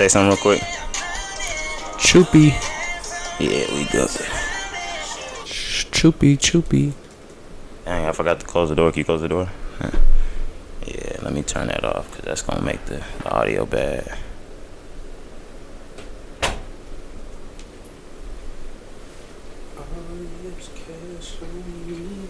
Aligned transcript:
say 0.00 0.08
something 0.08 0.30
real 0.30 0.38
quick? 0.38 0.62
Choopy. 1.98 2.48
Yeah, 3.38 3.66
we 3.74 3.84
good. 3.84 4.08
Choopy, 5.92 6.38
choopy. 6.38 6.94
Dang, 7.84 8.06
I 8.06 8.12
forgot 8.12 8.40
to 8.40 8.46
close 8.46 8.70
the 8.70 8.76
door. 8.76 8.90
Can 8.92 9.00
you 9.00 9.04
close 9.04 9.20
the 9.20 9.28
door? 9.28 9.50
Yeah, 10.86 11.18
let 11.20 11.34
me 11.34 11.42
turn 11.42 11.68
that 11.68 11.84
off 11.84 12.10
because 12.10 12.24
that's 12.24 12.40
gonna 12.40 12.62
make 12.62 12.82
the, 12.86 13.04
the 13.22 13.30
audio 13.30 13.66
bad. 13.66 14.16
Oh, 19.76 19.84
it 20.16 20.46
is 20.46 20.70
Castle 20.80 21.46
Me. 21.86 22.26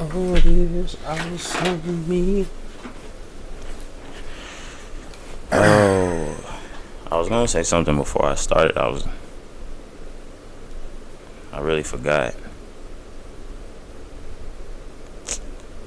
Oh, 0.00 0.34
it 0.34 0.46
is 0.46 0.96
ice 1.06 1.56
on 1.56 2.08
me. 2.08 2.46
Oh, 5.50 6.58
I 7.10 7.16
was 7.28 7.36
gonna 7.36 7.48
say 7.48 7.62
something 7.62 7.96
before 7.96 8.24
I 8.24 8.34
started. 8.36 8.78
I 8.78 8.88
was, 8.88 9.06
I 11.52 11.60
really 11.60 11.82
forgot. 11.82 12.34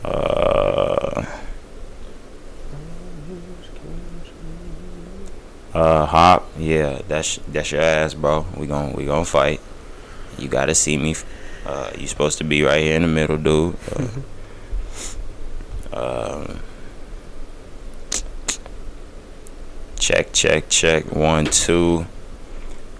Uh, 0.05 1.25
uh, 5.73 6.05
hop. 6.05 6.47
Yeah, 6.57 7.01
that's 7.07 7.39
that's 7.47 7.71
your 7.71 7.81
ass, 7.81 8.13
bro. 8.13 8.45
We 8.55 8.67
gon' 8.67 8.93
we 8.93 9.05
gon' 9.05 9.25
fight. 9.25 9.61
You 10.37 10.47
gotta 10.47 10.75
see 10.75 10.97
me. 10.97 11.15
Uh, 11.65 11.91
you 11.97 12.07
supposed 12.07 12.37
to 12.39 12.43
be 12.43 12.61
right 12.61 12.81
here 12.83 12.95
in 12.95 13.01
the 13.01 13.07
middle, 13.07 13.37
dude. 13.37 13.75
Uh, 13.95 14.07
Check, 20.11 20.33
check, 20.33 20.67
check. 20.67 21.05
One, 21.15 21.45
two. 21.45 22.05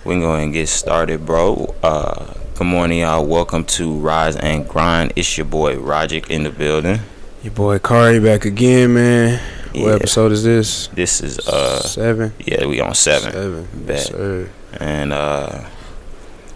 We 0.06 0.14
can 0.14 0.22
go 0.22 0.32
ahead 0.32 0.46
and 0.46 0.54
get 0.54 0.70
started, 0.70 1.26
bro. 1.26 1.76
Uh, 1.84 2.36
good 2.56 2.68
morning, 2.68 3.00
y'all. 3.00 3.26
Welcome 3.26 3.66
to 3.66 3.94
Rise 3.96 4.38
and 4.38 4.66
Grind. 4.66 5.12
It's 5.18 5.38
your 5.38 5.44
boy 5.44 5.76
Rogic 5.76 6.30
in 6.30 6.44
the 6.44 6.52
building. 6.52 7.02
Your 7.44 7.52
boy 7.52 7.80
Kari 7.80 8.22
back 8.22 8.46
again, 8.46 8.94
man. 8.94 9.42
What 9.76 9.96
episode 9.96 10.32
is 10.32 10.46
this? 10.46 10.88
This 10.88 11.20
is 11.20 11.46
uh, 11.50 11.82
seven. 11.82 12.32
yeah, 12.46 12.66
we 12.66 12.80
on 12.80 12.96
seven, 12.96 13.34
Seven. 13.34 13.68
Bet. 13.74 13.98
Yes, 13.98 14.08
sir. 14.08 14.50
and 14.80 15.12
uh, 15.12 15.66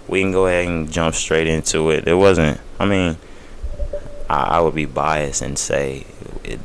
we 0.08 0.22
can 0.22 0.32
go 0.32 0.48
ahead 0.48 0.70
and 0.70 0.90
jump 0.90 1.16
straight 1.16 1.48
into 1.48 1.90
it. 1.90 2.08
It 2.08 2.16
wasn't. 2.16 2.62
I 2.80 2.86
mean, 2.86 3.18
I, 4.30 4.36
I 4.44 4.60
would 4.62 4.74
be 4.74 4.86
biased 4.86 5.42
and 5.42 5.60
say 5.60 6.06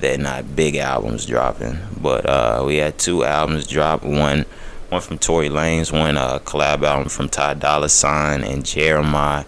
they're 0.00 0.18
not 0.18 0.56
big 0.56 0.76
albums 0.76 1.26
dropping, 1.26 1.78
but 2.00 2.26
uh, 2.26 2.62
we 2.66 2.76
had 2.76 2.98
two 2.98 3.24
albums 3.24 3.66
drop. 3.66 4.02
One, 4.02 4.46
one 4.88 5.00
from 5.00 5.18
Tory 5.18 5.48
Lanez, 5.48 5.92
one 5.92 6.16
uh, 6.16 6.38
collab 6.40 6.82
album 6.82 7.08
from 7.08 7.28
Ty 7.28 7.54
Dolla 7.54 7.88
Sign 7.88 8.42
and 8.42 8.64
Jeremih. 8.64 9.44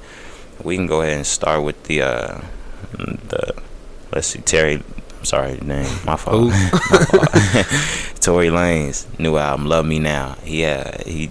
We 0.62 0.76
can 0.76 0.86
go 0.86 1.00
ahead 1.02 1.16
and 1.16 1.26
start 1.26 1.64
with 1.64 1.82
the 1.84 2.02
uh, 2.02 2.40
the 2.92 3.54
let's 4.12 4.28
see, 4.28 4.40
Terry. 4.40 4.82
I'm 5.18 5.24
sorry, 5.24 5.56
name 5.58 5.86
my 6.04 6.16
fault. 6.16 6.36
Who? 6.36 6.48
My 6.50 6.68
fault. 6.68 8.20
Tory 8.20 8.48
Lanez 8.48 9.06
new 9.18 9.36
album, 9.36 9.66
Love 9.66 9.86
Me 9.86 9.98
Now. 9.98 10.36
Yeah, 10.44 11.00
he 11.02 11.30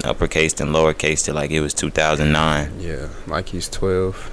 uppercased 0.00 0.60
and 0.60 0.74
lowercased 0.74 1.28
it 1.28 1.34
like 1.34 1.50
it 1.50 1.60
was 1.60 1.74
2009. 1.74 2.80
Yeah, 2.80 3.08
like 3.26 3.48
he's 3.50 3.68
twelve. 3.68 4.30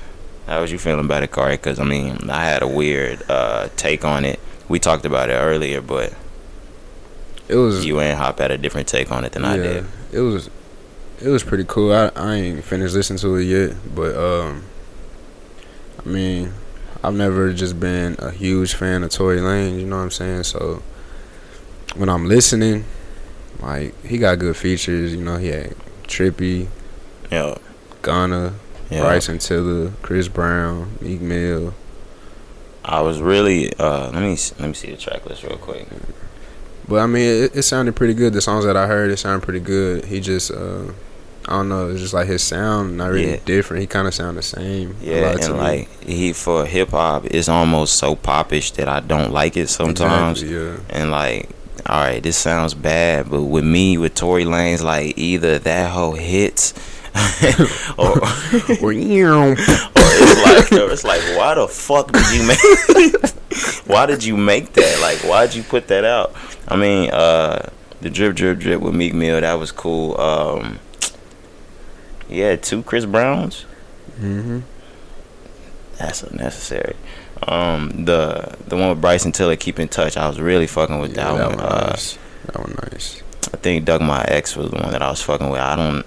How 0.48 0.62
was 0.62 0.72
you 0.72 0.78
feeling 0.78 1.06
about 1.06 1.24
it, 1.24 1.32
Corey? 1.32 1.56
Because 1.58 1.80
I 1.80 1.84
mean, 1.84 2.30
I 2.30 2.44
had 2.46 2.62
a 2.62 2.68
weird 2.68 3.24
uh, 3.30 3.70
take 3.76 4.06
on 4.06 4.26
it. 4.26 4.40
We 4.70 4.80
talked 4.80 5.06
about 5.06 5.30
it 5.30 5.34
earlier, 5.34 5.82
but 5.82 6.14
It 7.48 7.56
was. 7.56 7.86
you 7.86 8.00
and 8.00 8.18
Hop 8.18 8.40
had 8.40 8.52
a 8.52 8.58
different 8.58 8.88
take 8.88 9.12
on 9.12 9.24
it 9.26 9.32
than 9.34 9.44
I 9.46 9.58
did. 9.58 9.86
It 10.12 10.20
was. 10.22 10.50
It 11.22 11.30
was 11.30 11.44
pretty 11.44 11.64
cool. 11.68 11.94
I 11.94 12.12
I 12.16 12.36
ain't 12.36 12.64
finished 12.64 12.94
listening 12.94 13.20
to 13.20 13.36
it 13.38 13.44
yet, 13.46 13.76
but 13.96 14.16
um, 14.18 14.64
I 16.06 16.10
mean, 16.10 16.52
I've 17.04 17.14
never 17.16 17.54
just 17.54 17.80
been 17.80 18.16
a 18.20 18.32
huge 18.32 18.74
fan 18.76 19.04
of 19.04 19.12
Tory 19.12 19.40
Lane. 19.42 19.80
You 19.80 19.86
know 19.86 19.98
what 19.98 20.04
I'm 20.04 20.12
saying? 20.12 20.44
So 20.44 20.84
when 21.96 22.10
I'm 22.10 22.28
listening, 22.28 22.84
like 23.62 24.00
he 24.06 24.18
got 24.18 24.40
good 24.40 24.58
features. 24.58 25.14
You 25.16 25.22
know, 25.24 25.38
he 25.38 25.48
had 25.48 25.74
Trippie, 26.04 26.68
Yeah, 27.32 27.58
Gunna, 28.02 28.56
yeah. 28.90 29.02
Bryson 29.02 29.40
Tiller, 29.40 29.92
Chris 30.02 30.28
Brown, 30.28 30.98
Meek 31.02 31.22
Mill. 31.22 31.74
I 32.84 33.02
was 33.02 33.20
really. 33.22 33.74
Uh, 33.74 34.12
let 34.12 34.22
me 34.22 34.38
let 34.60 34.68
me 34.68 34.74
see 34.74 34.92
the 34.92 34.98
track 34.98 35.26
list 35.26 35.44
real 35.44 35.58
quick. 35.58 35.88
But 36.88 36.98
I 37.00 37.08
mean, 37.08 37.44
it, 37.46 37.56
it 37.56 37.64
sounded 37.64 37.96
pretty 37.96 38.14
good. 38.14 38.34
The 38.34 38.42
songs 38.42 38.64
that 38.66 38.78
I 38.78 38.86
heard, 38.88 39.10
it 39.10 39.18
sounded 39.18 39.44
pretty 39.44 39.60
good. 39.60 40.06
He 40.06 40.20
just, 40.20 40.52
uh, 40.52 40.84
I 41.48 41.54
don't 41.54 41.68
know, 41.68 41.90
it's 41.90 42.00
just 42.00 42.14
like 42.14 42.28
his 42.28 42.44
sound 42.44 42.98
not 42.98 43.08
really 43.12 43.32
Yeah. 43.32 43.40
different. 43.44 43.82
He 43.82 43.88
kind 43.88 44.08
of 44.08 44.14
sound 44.14 44.38
the 44.38 44.44
same. 44.44 44.96
Yeah, 45.02 45.32
and 45.42 45.54
me. 45.54 45.60
like 45.60 46.04
he 46.04 46.32
for 46.34 46.64
hip 46.66 46.90
hop, 46.90 47.26
it's 47.26 47.50
almost 47.50 47.96
so 47.96 48.16
popish 48.16 48.70
that 48.74 48.88
I 48.88 49.00
don't 49.00 49.32
like 49.34 49.58
it 49.58 49.70
sometimes. 49.70 50.44
Exactly, 50.44 50.68
yeah. 50.68 50.78
and 51.02 51.10
like 51.10 51.50
all 51.88 52.02
right 52.02 52.24
this 52.24 52.36
sounds 52.38 52.74
bad 52.74 53.30
but 53.30 53.44
with 53.44 53.64
me 53.64 53.96
with 53.96 54.16
Tory 54.16 54.44
Lanez 54.44 54.82
like 54.82 55.16
either 55.20 55.60
that 55.60 55.92
whole 55.92 56.14
hits 56.14 56.74
or, 57.98 58.20
or 58.82 58.92
Or, 58.92 59.56
it's 60.18 60.72
like 60.72 60.82
or 60.82 60.92
it's 60.92 61.04
like 61.04 61.22
why 61.38 61.54
the 61.56 61.68
fuck 61.68 62.12
did 62.12 62.26
you 62.34 62.48
make 62.48 63.88
why 63.88 64.06
did 64.06 64.24
you 64.24 64.36
make 64.38 64.74
that 64.74 65.00
like 65.02 65.18
why'd 65.30 65.54
you 65.56 65.64
put 65.64 65.88
that 65.88 66.04
out 66.04 66.34
I 66.68 66.76
mean 66.76 67.10
uh 67.12 67.70
the 68.02 68.10
drip 68.10 68.36
drip 68.36 68.60
drip 68.60 68.82
with 68.82 68.94
Meek 68.96 69.14
Mill 69.14 69.40
that 69.42 69.54
was 69.56 69.72
cool 69.72 70.20
um 70.20 70.80
yeah 72.30 72.56
two 72.56 72.84
Chris 72.84 73.06
Browns 73.06 73.62
hmm 74.18 74.60
that's 75.98 76.24
unnecessary 76.24 76.96
um 77.48 78.06
the 78.06 78.56
the 78.68 78.76
one 78.76 78.90
with 78.90 79.02
Bryson 79.02 79.32
Tiller 79.32 79.56
keep 79.56 79.80
in 79.80 79.88
touch 79.88 80.18
I 80.18 80.28
was 80.28 80.40
really 80.40 80.68
fucking 80.68 81.00
with 81.00 81.16
Yeah, 81.16 81.32
that, 81.34 81.38
that 81.38 81.48
one 81.50 81.58
one 81.58 81.66
uh, 81.66 81.88
nice. 81.92 82.18
That 82.48 82.60
one 82.60 82.76
nice. 82.92 83.22
I 83.54 83.58
think 83.58 83.86
Doug 83.86 84.02
My 84.02 84.24
Ex 84.28 84.56
was 84.56 84.72
the 84.72 84.78
one 84.78 84.92
that 84.92 85.02
I 85.02 85.10
was 85.10 85.22
fucking 85.22 85.50
with. 85.50 85.62
I 85.62 85.76
don't. 85.76 86.06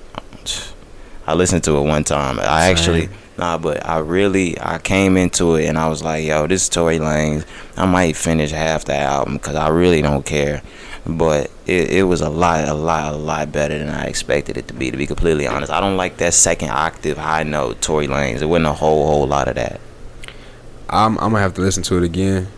I 1.29 1.35
listened 1.35 1.63
to 1.65 1.77
it 1.77 1.83
one 1.83 2.05
time. 2.05 2.39
I 2.41 2.43
Same. 2.43 2.73
actually 2.73 3.09
nah, 3.39 3.57
but 3.57 3.87
I 3.87 3.99
really 3.99 4.61
I 4.61 4.79
came 4.79 5.17
into 5.17 5.57
it 5.57 5.67
and 5.67 5.79
I 5.79 5.89
was 5.89 6.03
like, 6.03 6.25
yo, 6.25 6.47
this 6.47 6.65
is 6.65 6.69
Tory 6.69 6.99
Lanez. 6.99 7.47
I 7.77 7.87
might 7.87 8.17
finish 8.17 8.51
half 8.51 8.85
the 8.85 8.97
album 8.97 9.35
because 9.35 9.55
I 9.55 9.69
really 9.69 10.03
don't 10.03 10.27
care. 10.27 10.63
But 11.07 11.51
it, 11.67 11.91
it 11.91 12.03
was 12.03 12.21
a 12.21 12.29
lot, 12.29 12.67
a 12.69 12.75
lot, 12.75 13.15
a 13.15 13.17
lot 13.17 13.53
better 13.53 13.79
than 13.79 13.89
I 13.89 14.05
expected 14.05 14.57
it 14.59 14.69
to 14.69 14.75
be. 14.75 14.91
To 14.91 14.97
be 14.97 15.07
completely 15.07 15.47
honest, 15.47 15.71
I 15.71 15.81
don't 15.81 15.97
like 15.97 16.19
that 16.19 16.35
second 16.35 16.71
octave 16.71 17.17
high 17.17 17.45
note 17.45 17.81
Tory 17.81 18.07
Lanez. 18.09 18.43
It 18.43 18.47
wasn't 18.47 18.67
a 18.67 18.73
whole 18.73 19.07
whole 19.07 19.27
lot 19.27 19.49
of 19.49 19.55
that. 19.55 19.81
I'm, 20.91 21.19
I'm 21.19 21.33
gonna 21.33 21.41
have 21.41 21.55
to 21.55 21.61
listen 21.61 21.83
to 21.85 21.99
it 21.99 22.05
again, 22.05 22.49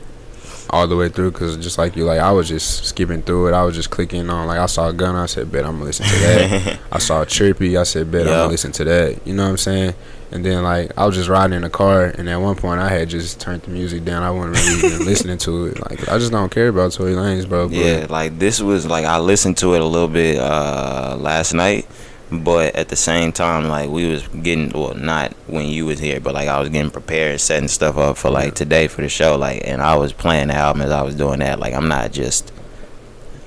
all 0.70 0.86
the 0.86 0.96
way 0.96 1.08
through, 1.08 1.32
cause 1.32 1.56
just 1.56 1.78
like 1.78 1.96
you, 1.96 2.04
like 2.04 2.20
I 2.20 2.30
was 2.32 2.48
just 2.48 2.84
skipping 2.84 3.22
through 3.22 3.48
it. 3.48 3.52
I 3.54 3.62
was 3.64 3.74
just 3.74 3.90
clicking 3.90 4.30
on, 4.30 4.46
like 4.46 4.58
I 4.58 4.66
saw 4.66 4.90
Gunna. 4.92 5.22
I 5.22 5.26
said, 5.26 5.50
bet 5.50 5.64
I'm 5.66 5.72
gonna 5.74 5.84
listen 5.84 6.06
to 6.06 6.12
that. 6.20 6.78
I 6.92 6.98
saw 6.98 7.24
Trippie, 7.24 7.78
I 7.78 7.82
said, 7.82 8.10
bet 8.10 8.22
I'm 8.22 8.28
Yeah. 8.28 8.34
gonna 8.40 8.48
listen 8.52 8.72
to 8.72 8.84
that. 8.84 9.26
You 9.26 9.34
know 9.34 9.42
what 9.44 9.50
I'm 9.50 9.56
saying? 9.58 9.94
And 10.32 10.44
then 10.46 10.62
like 10.62 10.92
I 10.96 11.06
was 11.06 11.16
just 11.16 11.28
riding 11.28 11.56
in 11.56 11.62
the 11.62 11.70
car, 11.70 12.04
and 12.04 12.28
at 12.28 12.36
one 12.36 12.54
point 12.54 12.80
I 12.80 12.88
had 12.88 13.08
just 13.08 13.40
turned 13.40 13.62
the 13.62 13.70
music 13.70 14.04
down. 14.04 14.22
I 14.22 14.30
wasn't 14.30 14.56
really 14.56 14.86
even 14.94 15.04
listening 15.04 15.38
to 15.38 15.66
it. 15.66 15.80
Like 15.90 16.08
I 16.08 16.18
just 16.18 16.30
don't 16.30 16.50
care 16.50 16.68
about 16.68 16.92
Tory 16.92 17.14
Lanez, 17.14 17.48
bro. 17.48 17.66
But 17.68 17.76
Yeah, 17.76 18.06
like 18.08 18.38
this 18.38 18.60
was 18.60 18.86
like 18.86 19.04
I 19.04 19.18
listened 19.18 19.56
to 19.58 19.74
it 19.74 19.80
a 19.80 19.84
little 19.84 20.06
bit 20.08 20.38
uh 20.38 21.16
last 21.18 21.52
night, 21.52 21.88
but 22.30 22.74
at 22.76 22.88
the 22.88 22.96
same 22.96 23.32
time 23.32 23.68
like 23.68 23.90
we 23.90 24.06
was 24.08 24.26
getting 24.28 24.70
well 24.70 24.94
not 24.94 25.32
when 25.46 25.66
you 25.66 25.86
was 25.86 25.98
here, 25.98 26.20
but 26.20 26.34
like 26.34 26.48
I 26.48 26.60
was 26.60 26.68
getting 26.68 26.90
prepared, 26.90 27.40
setting 27.40 27.68
stuff 27.68 27.96
up 27.96 28.16
for 28.16 28.30
like 28.30 28.54
today 28.54 28.88
for 28.88 29.02
the 29.02 29.08
show, 29.08 29.36
like 29.36 29.62
and 29.64 29.82
I 29.82 29.96
was 29.96 30.12
playing 30.12 30.48
the 30.48 30.54
album 30.54 30.82
as 30.82 30.90
I 30.90 31.02
was 31.02 31.14
doing 31.14 31.40
that. 31.40 31.58
Like 31.58 31.74
I'm 31.74 31.88
not 31.88 32.12
just 32.12 32.52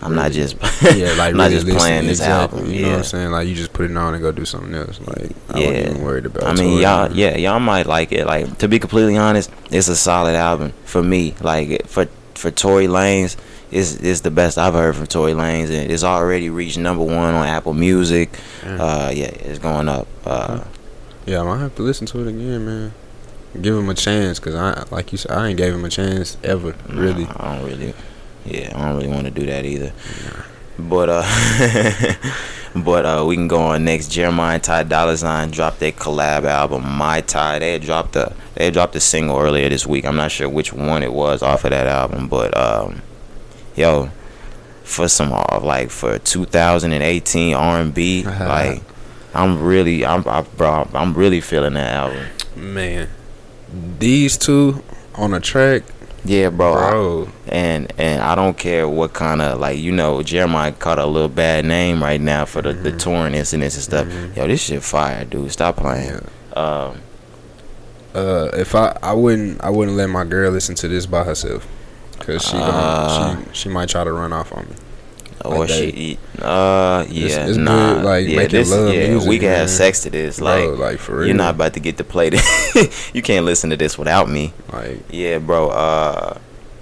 I'm 0.01 0.15
not 0.15 0.31
just 0.33 0.55
yeah, 0.81 1.13
like 1.17 1.31
I'm 1.31 1.37
not 1.37 1.49
really 1.51 1.63
just 1.63 1.77
playing 1.77 2.07
this 2.07 2.19
exactly, 2.19 2.59
album. 2.59 2.73
You 2.73 2.81
know 2.81 2.89
what 2.89 2.97
I'm 2.97 3.03
saying? 3.05 3.31
Like 3.31 3.47
you 3.47 3.55
just 3.55 3.71
put 3.71 3.89
it 3.89 3.95
on 3.95 4.13
and 4.13 4.21
go 4.21 4.33
do 4.33 4.43
something 4.43 4.73
else. 4.73 4.99
Like 4.99 5.31
I 5.49 5.59
Yeah. 5.59 5.67
wasn't 5.67 5.87
even 5.89 6.03
worried 6.03 6.25
about. 6.25 6.43
I 6.43 6.53
mean, 6.53 6.81
y'all, 6.81 7.11
yeah, 7.13 7.37
y'all 7.37 7.59
might 7.61 7.85
like 7.85 8.11
it. 8.11 8.25
Like 8.25 8.57
to 8.57 8.67
be 8.67 8.79
completely 8.79 9.15
honest, 9.17 9.49
it's 9.71 9.87
a 9.87 9.95
solid 9.95 10.35
album 10.35 10.73
for 10.83 11.01
me. 11.01 11.35
Like 11.39 11.87
for 11.87 12.07
for 12.35 12.51
Tory 12.51 12.87
Lanez, 12.87 13.37
is 13.73 13.97
is 13.97 14.21
the 14.21 14.31
best 14.31 14.57
I've 14.57 14.73
heard 14.75 14.95
from 14.95 15.07
Tory 15.07 15.33
Lanez, 15.33 15.69
and 15.71 15.91
it's 15.91 16.03
already 16.03 16.49
reached 16.49 16.77
number 16.77 17.03
one 17.03 17.33
on 17.33 17.47
Apple 17.47 17.73
Music. 17.73 18.29
Yeah. 18.63 18.75
Uh, 18.83 19.11
yeah, 19.13 19.25
it's 19.25 19.59
going 19.59 19.89
up. 19.89 20.07
Uh, 20.25 20.63
Yeah, 21.25 21.41
I 21.41 21.43
might 21.43 21.59
have 21.59 21.75
to 21.75 21.81
listen 21.81 22.05
to 22.07 22.21
it 22.21 22.27
again, 22.27 22.65
man. 22.65 22.93
Give 23.61 23.75
him 23.77 23.89
a 23.89 23.93
chance, 23.93 24.39
cause 24.39 24.55
I, 24.55 24.83
like 24.91 25.11
you 25.11 25.17
said, 25.17 25.31
I 25.31 25.47
ain't 25.49 25.57
gave 25.57 25.73
him 25.73 25.85
a 25.85 25.89
chance 25.89 26.37
ever, 26.43 26.75
really. 26.89 27.25
nah, 27.25 27.35
I 27.39 27.55
don't 27.57 27.65
really. 27.69 27.93
Yeah, 28.45 28.71
I 28.75 28.85
don't 28.87 28.97
really 28.97 29.07
want 29.09 29.25
to 29.25 29.31
do 29.31 29.45
that 29.45 29.63
either. 29.65 29.93
But 30.77 31.09
uh, 31.09 32.13
but 32.75 33.05
uh, 33.05 33.25
we 33.27 33.35
can 33.35 33.47
go 33.47 33.61
on 33.61 33.85
next. 33.85 34.09
Jeremih 34.09 34.55
and 34.55 34.63
Ty 34.63 34.83
Dolla 34.83 35.15
Sign 35.17 35.51
dropped 35.51 35.79
their 35.79 35.91
collab 35.91 36.43
album, 36.45 36.83
MihTy. 36.83 37.59
They 37.59 37.73
had 37.73 37.81
dropped 37.83 38.15
a 38.15 38.33
they 38.55 38.65
had 38.65 38.73
dropped 38.73 38.95
a 38.95 38.99
single 38.99 39.37
earlier 39.39 39.69
this 39.69 39.85
week. 39.87 40.05
I'm 40.05 40.15
not 40.15 40.31
sure 40.31 40.49
which 40.49 40.73
one 40.73 41.03
it 41.03 41.13
was 41.13 41.41
off 41.41 41.63
of 41.63 41.69
that 41.71 41.87
album, 41.87 42.27
but 42.27 42.55
um, 42.57 43.01
yo, 43.75 44.09
for 44.83 45.07
some 45.07 45.31
uh, 45.33 45.59
like 45.61 45.89
for 45.89 46.19
2018 46.19 47.53
R&B. 47.53 48.23
like 48.23 48.81
I'm 49.33 49.61
really 49.63 50.05
I'm 50.05 50.23
I, 50.27 50.41
bro 50.41 50.87
I'm 50.93 51.13
really 51.13 51.41
feeling 51.41 51.73
that 51.73 51.93
album. 51.93 52.25
Man, 52.55 53.09
these 53.99 54.37
two 54.37 54.83
on 55.15 55.33
a 55.33 55.39
track. 55.39 55.83
Yeah, 56.25 56.49
bro. 56.49 56.73
Bro. 56.73 57.27
I- 57.47 57.49
and 57.49 57.91
and 57.97 58.21
I 58.21 58.35
don't 58.35 58.57
care 58.57 58.87
what 58.87 59.13
kind 59.13 59.41
of 59.41 59.59
like 59.59 59.77
you 59.79 59.91
know 59.91 60.19
Jeremih 60.19 60.77
caught 60.79 60.99
a 60.99 61.05
little 61.05 61.27
bad 61.29 61.65
name 61.65 62.01
right 62.01 62.21
now 62.21 62.45
for 62.45 62.61
the 62.61 62.73
the 62.73 62.91
Mhm. 62.91 62.99
touring 62.99 63.33
incidents 63.33 63.75
and 63.75 63.83
stuff. 63.83 64.07
Mhm. 64.07 64.35
Yo, 64.37 64.47
this 64.47 64.61
shit 64.61 64.83
fire, 64.83 65.25
dude. 65.25 65.51
Stop 65.51 65.77
playing. 65.77 66.21
Yeah. 66.55 66.61
Um, 66.61 66.97
Uh, 68.15 68.49
if 68.53 68.75
I 68.75 68.95
I 69.01 69.13
wouldn't 69.13 69.63
I 69.63 69.69
wouldn't 69.71 69.97
let 69.97 70.07
my 70.09 70.23
girl 70.23 70.51
listen 70.51 70.75
to 70.75 70.87
this 70.87 71.07
by 71.07 71.23
herself, 71.23 71.65
cause 72.25 72.43
she 72.43 72.57
Uh. 72.57 73.37
she 73.37 73.43
she 73.53 73.69
might 73.69 73.89
try 73.89 74.03
to 74.03 74.11
run 74.11 74.33
off 74.33 74.51
on 74.55 74.65
me. 74.69 74.75
or 75.45 75.59
Like 75.59 75.69
she, 75.69 76.17
uh, 76.41 77.05
yeah, 77.09 77.47
it's 77.47 77.57
nah, 77.57 77.95
good, 77.95 78.03
like, 78.05 78.27
yeah, 78.27 78.37
making 78.37 78.59
this, 78.59 78.71
love 78.71 78.93
yeah, 78.93 79.09
music, 79.09 79.29
we 79.29 79.39
can 79.39 79.49
man. 79.49 79.59
have 79.59 79.69
sex 79.69 79.99
to 80.03 80.09
this. 80.09 80.39
Like, 80.39 80.63
Bro, 80.65 80.73
like 80.75 80.99
for 80.99 81.17
real. 81.17 81.27
you're 81.27 81.35
not 81.35 81.55
about 81.55 81.73
to 81.73 81.79
get 81.81 81.97
to 81.97 82.03
play 82.05 82.29
this. 82.29 83.11
you 83.13 83.21
can't 83.21 83.45
listen 83.45 83.69
to 83.71 83.75
this 83.77 83.97
without 83.97 84.29
me. 84.29 84.53
like 84.71 84.99
Yeah, 85.11 85.39
bro. 85.39 85.69
Uh, 85.69 86.37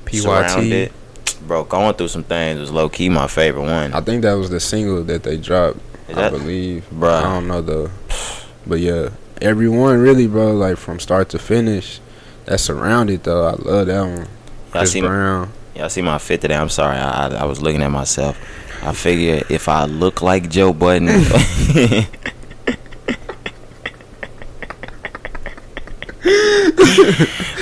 PYT. 0.06 0.22
Surrounded. 0.22 0.92
bro, 1.48 1.64
going 1.64 1.96
through 1.96 2.10
some 2.10 2.24
things 2.24 2.60
was 2.60 2.72
low 2.72 2.88
key 2.90 3.10
my 3.10 3.28
favorite 3.28 3.64
one. 3.64 3.94
I 3.94 4.02
think 4.02 4.22
that 4.24 4.34
was 4.34 4.50
the 4.52 4.60
single 4.60 5.04
that 5.06 5.24
they 5.24 5.38
dropped. 5.38 5.78
Is 6.10 6.18
I 6.18 6.22
that- 6.30 6.32
believe. 6.34 6.88
bro. 6.92 7.10
I 7.14 7.22
don't 7.24 7.48
know 7.48 7.62
though. 7.62 7.90
But 8.68 8.80
yeah, 8.80 9.10
everyone 9.42 9.98
really, 10.00 10.28
bro, 10.28 10.54
like 10.54 10.78
from 10.78 11.00
start 11.00 11.30
to 11.30 11.40
finish. 11.40 12.00
That 12.46 12.60
surrounded 12.60 13.24
though. 13.24 13.48
I 13.48 13.52
love 13.54 13.88
that 13.88 14.02
one. 14.02 14.28
Y'all 14.74 14.82
Chris 14.82 14.92
see, 14.92 15.02
Brown. 15.02 15.52
y'all 15.76 15.90
see 15.90 16.02
my 16.02 16.18
fit 16.18 16.42
today. 16.42 16.56
I'm 16.56 16.70
sorry. 16.70 16.98
I, 16.98 17.28
I 17.28 17.36
I 17.42 17.44
was 17.46 17.62
looking 17.62 17.82
at 17.82 17.92
myself. 17.92 18.38
I 18.84 18.94
figure 18.94 19.44
if 19.50 19.68
I 19.68 19.86
look 19.86 20.22
like 20.22 20.50
Joe 20.50 20.74
Budden. 20.74 21.08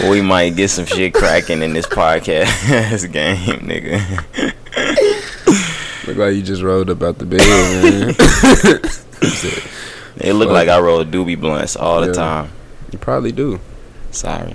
we 0.10 0.22
might 0.22 0.56
get 0.56 0.70
some 0.70 0.86
shit 0.86 1.14
cracking 1.14 1.62
in 1.62 1.74
this 1.74 1.86
podcast 1.88 3.12
game, 3.12 3.60
nigga. 3.68 4.00
Look 6.08 6.18
like 6.18 6.36
you 6.36 6.42
just 6.42 6.62
rolled 6.64 6.90
up 6.90 7.02
out 7.04 7.18
the 7.18 7.26
bed, 7.26 7.40
man. 7.40 8.16
It 10.22 10.34
looked 10.34 10.52
like 10.52 10.68
I 10.68 10.80
roll 10.82 11.06
doobie 11.06 11.40
blunts 11.40 11.78
all 11.78 12.02
the 12.02 12.12
time. 12.12 12.52
you 12.92 13.00
probably 13.00 13.32
do. 13.32 13.60
Sorry. 14.12 14.54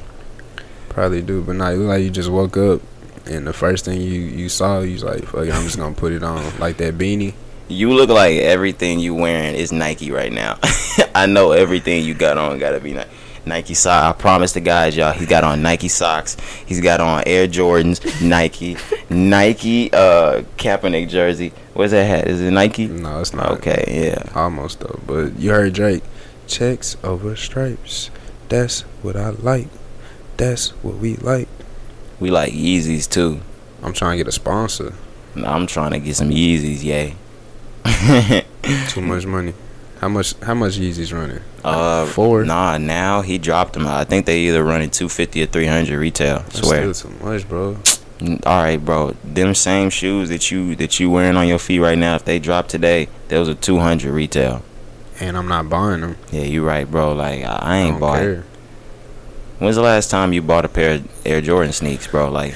Probably 0.95 1.23
do. 1.23 1.43
But 1.43 1.57
now 1.57 1.71
you 1.71 1.79
look 1.79 1.89
like 1.89 2.03
you 2.03 2.11
just 2.11 2.31
woke 2.31 2.57
up 2.57 2.81
and 3.27 3.47
the 3.47 3.53
first 3.53 3.85
thing 3.85 4.01
you, 4.01 4.21
you 4.21 4.49
saw, 4.49 4.81
you 4.81 4.93
was 4.93 5.05
like, 5.05 5.25
fuck 5.25 5.47
it, 5.47 5.53
I'm 5.53 5.65
just 5.65 5.77
gonna 5.77 5.95
put 5.95 6.13
it 6.13 6.23
on. 6.23 6.45
Like 6.59 6.77
that 6.79 6.97
beanie. 6.97 7.35
You 7.69 7.93
look 7.93 8.11
like 8.11 8.39
everything 8.39 9.01
you 9.01 9.15
wearing 9.15 9.55
is 9.55 9.73
Nike 9.73 10.11
right 10.11 10.33
now. 10.33 10.59
I 11.15 11.27
know 11.27 11.53
everything 11.53 12.05
you 12.05 12.15
got 12.15 12.39
on 12.39 12.59
gotta 12.59 12.81
be 12.81 12.93
Nike. 12.93 13.11
Nike 13.47 13.75
sock. 13.75 14.17
I 14.17 14.19
promise 14.19 14.53
the 14.53 14.61
guys, 14.61 14.97
y'all. 14.97 15.13
He's 15.13 15.29
got 15.29 15.45
on 15.45 15.63
Nike 15.63 15.89
socks. 15.89 16.37
He's 16.65 16.81
got 16.81 17.01
on 17.01 17.23
Air 17.27 17.47
Jordans, 17.47 18.23
Nike, 18.27 18.77
Nike 19.11 19.93
uh 19.93 20.43
Kaepernick 20.57 21.09
jersey. 21.09 21.53
Where's 21.75 21.91
that 21.91 22.05
hat? 22.05 22.29
Is 22.29 22.41
it 22.41 22.51
Nike? 22.51 22.87
No, 22.87 23.21
it's 23.21 23.35
not. 23.35 23.51
Okay, 23.53 23.85
yeah. 23.89 24.33
Almost 24.35 24.81
though. 24.81 25.01
But 25.07 25.39
you 25.39 25.51
heard 25.51 25.73
Drake. 25.73 26.03
Checks 26.47 26.97
over 27.03 27.37
stripes. 27.37 28.11
That's 28.49 28.83
what 29.03 29.17
I 29.17 29.31
like. 29.31 29.69
That's 30.37 30.71
what 30.83 30.97
we 30.97 31.17
like. 31.17 31.49
We 32.21 32.31
like 32.31 32.53
Yeezys 32.53 33.09
too. 33.09 33.41
I'm 33.83 33.93
trying 33.93 34.13
to 34.13 34.25
get 34.25 34.29
a 34.29 34.33
sponsor. 34.33 34.95
No, 35.35 35.47
I'm 35.47 35.67
trying 35.67 35.91
to 35.93 35.99
get 35.99 36.17
some 36.17 36.31
Yeezys, 36.31 36.83
yay. 36.85 37.17
Too 38.89 39.01
much 39.03 39.27
money. 39.27 39.53
How 40.01 40.09
much? 40.09 40.35
How 40.41 40.55
much 40.55 40.79
Yeezys 40.79 41.13
running? 41.13 41.41
uh, 41.65 42.07
Four. 42.07 42.45
Nah, 42.45 42.79
now 42.79 43.21
he 43.23 43.39
dropped 43.39 43.75
them. 43.75 43.87
I 43.87 44.05
think 44.05 44.27
they 44.27 44.41
either 44.43 44.63
running 44.65 44.91
250 44.91 45.43
or 45.43 45.47
300 45.47 45.99
retail. 45.99 46.39
That's 46.41 46.61
swear. 46.67 46.93
still 46.95 47.11
too 47.11 47.25
much, 47.25 47.49
bro. 47.49 47.75
Mm, 48.21 48.47
All 48.47 48.63
right, 48.63 48.83
bro. 48.83 49.15
Them 49.25 49.55
same 49.55 49.91
shoes 49.91 50.29
that 50.29 50.51
you 50.51 50.75
that 50.77 50.99
you 51.01 51.11
wearing 51.11 51.37
on 51.37 51.49
your 51.49 51.59
feet 51.59 51.81
right 51.81 51.99
now, 51.99 52.15
if 52.17 52.25
they 52.25 52.39
drop 52.39 52.69
today, 52.69 53.09
those 53.29 53.49
are 53.49 53.55
200 53.55 54.11
retail. 54.13 54.63
And 55.21 55.37
I'm 55.37 55.49
not 55.49 55.69
buying 55.69 56.01
them. 56.01 56.17
Yeah, 56.33 56.43
you 56.43 56.65
right, 56.67 56.91
bro. 56.91 57.13
Like 57.13 57.45
I, 57.45 57.47
I 57.47 57.59
I 57.61 57.77
ain't 57.79 57.91
don't 57.95 58.01
bought. 58.01 58.19
care. 58.19 58.45
When's 59.59 59.77
the 59.77 59.83
last 59.83 60.11
time 60.11 60.33
you 60.33 60.43
bought 60.43 60.65
a 60.65 60.69
pair 60.69 60.95
of 60.97 61.27
Air 61.27 61.41
Jordan 61.41 61.73
sneaks, 61.73 62.07
bro? 62.07 62.31
Like, 62.31 62.55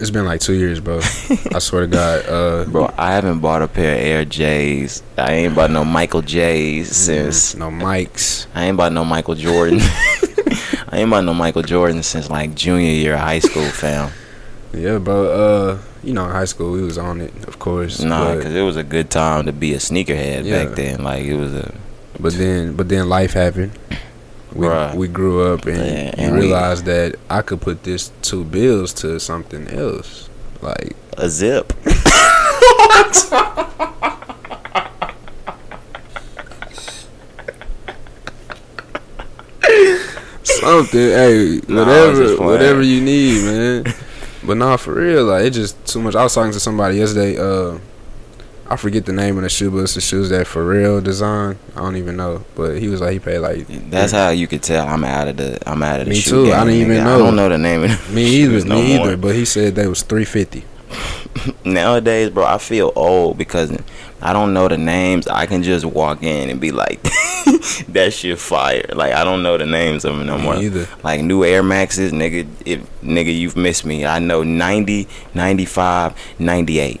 It's 0.00 0.10
been 0.10 0.24
like 0.24 0.40
two 0.40 0.54
years, 0.54 0.80
bro. 0.80 0.98
I 0.98 1.58
swear 1.60 1.82
to 1.82 1.86
God. 1.86 2.26
Uh, 2.28 2.64
bro, 2.70 2.92
I 2.98 3.12
haven't 3.12 3.38
bought 3.40 3.62
a 3.62 3.68
pair 3.68 3.94
of 3.94 4.00
Air 4.00 4.24
J's. 4.24 5.02
I 5.16 5.32
ain't 5.32 5.54
bought 5.54 5.70
no 5.70 5.84
Michael 5.84 6.22
J's 6.22 6.94
since. 6.94 7.54
no 7.54 7.70
mics. 7.70 8.46
I 8.54 8.64
ain't 8.66 8.76
bought 8.76 8.92
no 8.92 9.04
Michael 9.04 9.36
Jordan. 9.36 9.78
I 10.88 10.98
ain't 10.98 11.10
bought 11.10 11.24
no 11.24 11.34
Michael 11.34 11.62
Jordan 11.62 12.02
since 12.02 12.28
like 12.30 12.54
junior 12.54 12.90
year 12.90 13.14
of 13.14 13.20
high 13.20 13.40
school, 13.40 13.68
fam. 13.68 14.10
Yeah, 14.74 14.98
bro. 14.98 15.26
Uh, 15.30 15.78
you 16.02 16.12
know, 16.14 16.24
in 16.24 16.32
high 16.32 16.46
school 16.46 16.72
we 16.72 16.82
was 16.82 16.98
on 16.98 17.20
it, 17.20 17.32
of 17.46 17.60
course. 17.60 18.00
Nah, 18.00 18.34
because 18.34 18.52
it 18.56 18.62
was 18.62 18.74
a 18.76 18.82
good 18.82 19.08
time 19.08 19.46
to 19.46 19.52
be 19.52 19.72
a 19.72 19.76
sneakerhead 19.76 20.44
Yeah. 20.44 20.64
back 20.64 20.74
then. 20.74 21.04
Like 21.04 21.22
it 21.24 21.36
was 21.36 21.54
a 21.54 21.72
But 22.18 22.32
then, 22.32 22.74
but 22.74 22.88
then 22.88 23.08
life 23.08 23.34
happened. 23.34 23.70
We 24.54 24.66
Bruh. 24.66 24.94
we 24.94 25.08
grew 25.08 25.52
up 25.52 25.66
and, 25.66 25.76
Yeah, 25.78 26.14
and 26.16 26.34
we- 26.34 26.42
realized 26.42 26.84
that 26.84 27.16
I 27.28 27.42
could 27.42 27.60
put 27.60 27.82
this 27.82 28.12
two 28.22 28.44
bills 28.44 28.92
to 28.94 29.18
something 29.18 29.68
else. 29.68 30.28
Like 30.62 30.94
a 31.18 31.28
zip. 31.28 31.72
something, 40.44 41.00
hey, 41.00 41.60
Nah, 41.68 41.80
whatever, 41.84 42.26
just 42.26 42.38
whatever 42.40 42.82
you 42.82 43.00
need, 43.00 43.44
man. 43.44 43.84
but 44.44 44.56
nah, 44.56 44.76
for 44.76 44.94
real, 44.94 45.24
like 45.24 45.46
it 45.46 45.50
just 45.50 45.84
too 45.86 46.00
much. 46.02 46.14
I 46.14 46.22
was 46.22 46.34
talking 46.34 46.52
to 46.52 46.60
somebody 46.60 46.96
yesterday. 46.98 47.36
Uh, 47.38 47.78
I 48.66 48.76
forget 48.76 49.04
the 49.04 49.12
name 49.12 49.36
of 49.36 49.42
the 49.42 49.48
shoe, 49.50 49.70
but 49.70 49.78
it's 49.78 49.94
the 49.94 50.00
shoes 50.00 50.30
that 50.30 50.46
for 50.46 50.64
real 50.66 51.00
design. 51.00 51.58
I 51.76 51.80
don't 51.80 51.96
even 51.96 52.16
know, 52.16 52.44
but 52.54 52.78
he 52.78 52.88
was 52.88 53.00
like 53.00 53.12
he 53.12 53.18
paid 53.18 53.38
like 53.40 53.66
That's 53.90 54.12
how 54.12 54.30
you 54.30 54.46
could 54.46 54.62
tell 54.62 54.86
I'm 54.88 55.04
out 55.04 55.28
of 55.28 55.36
the 55.36 55.58
I'm 55.68 55.82
out 55.82 56.00
of 56.00 56.06
the 56.06 56.10
Me 56.12 56.16
shoe 56.20 56.46
too, 56.46 56.52
I 56.52 56.58
game, 56.60 56.68
didn't 56.68 56.80
even 56.82 56.96
nigga. 56.98 57.04
know. 57.04 57.14
I 57.14 57.18
don't 57.18 57.36
know 57.36 57.48
the 57.50 57.58
name 57.58 57.84
of 57.84 58.06
the 58.08 58.12
me 58.14 58.24
either, 58.42 58.64
no 58.64 58.76
me 58.82 58.96
more. 58.96 59.06
either. 59.08 59.16
But 59.18 59.34
he 59.34 59.44
said 59.44 59.74
they 59.74 59.86
was 59.86 60.02
three 60.02 60.24
fifty. 60.24 60.64
Nowadays, 61.64 62.30
bro, 62.30 62.44
I 62.44 62.58
feel 62.58 62.92
old 62.96 63.36
because 63.36 63.76
I 64.22 64.32
don't 64.32 64.54
know 64.54 64.68
the 64.68 64.78
names. 64.78 65.26
I 65.28 65.46
can 65.46 65.62
just 65.62 65.84
walk 65.84 66.22
in 66.22 66.48
and 66.48 66.60
be 66.60 66.70
like, 66.70 67.02
"That 67.88 68.12
shit 68.12 68.38
fire!" 68.38 68.84
Like 68.94 69.12
I 69.12 69.24
don't 69.24 69.42
know 69.42 69.58
the 69.58 69.66
names 69.66 70.04
of 70.04 70.16
them 70.16 70.26
no 70.26 70.38
more. 70.38 70.54
Me 70.54 70.66
either. 70.66 70.88
Like 71.02 71.20
new 71.22 71.44
Air 71.44 71.62
Maxes, 71.62 72.12
nigga. 72.12 72.46
If 72.64 72.80
nigga, 73.02 73.36
you've 73.36 73.56
missed 73.56 73.84
me. 73.84 74.06
I 74.06 74.20
know 74.20 74.42
90, 74.42 75.06
95, 75.34 76.14
98. 76.38 77.00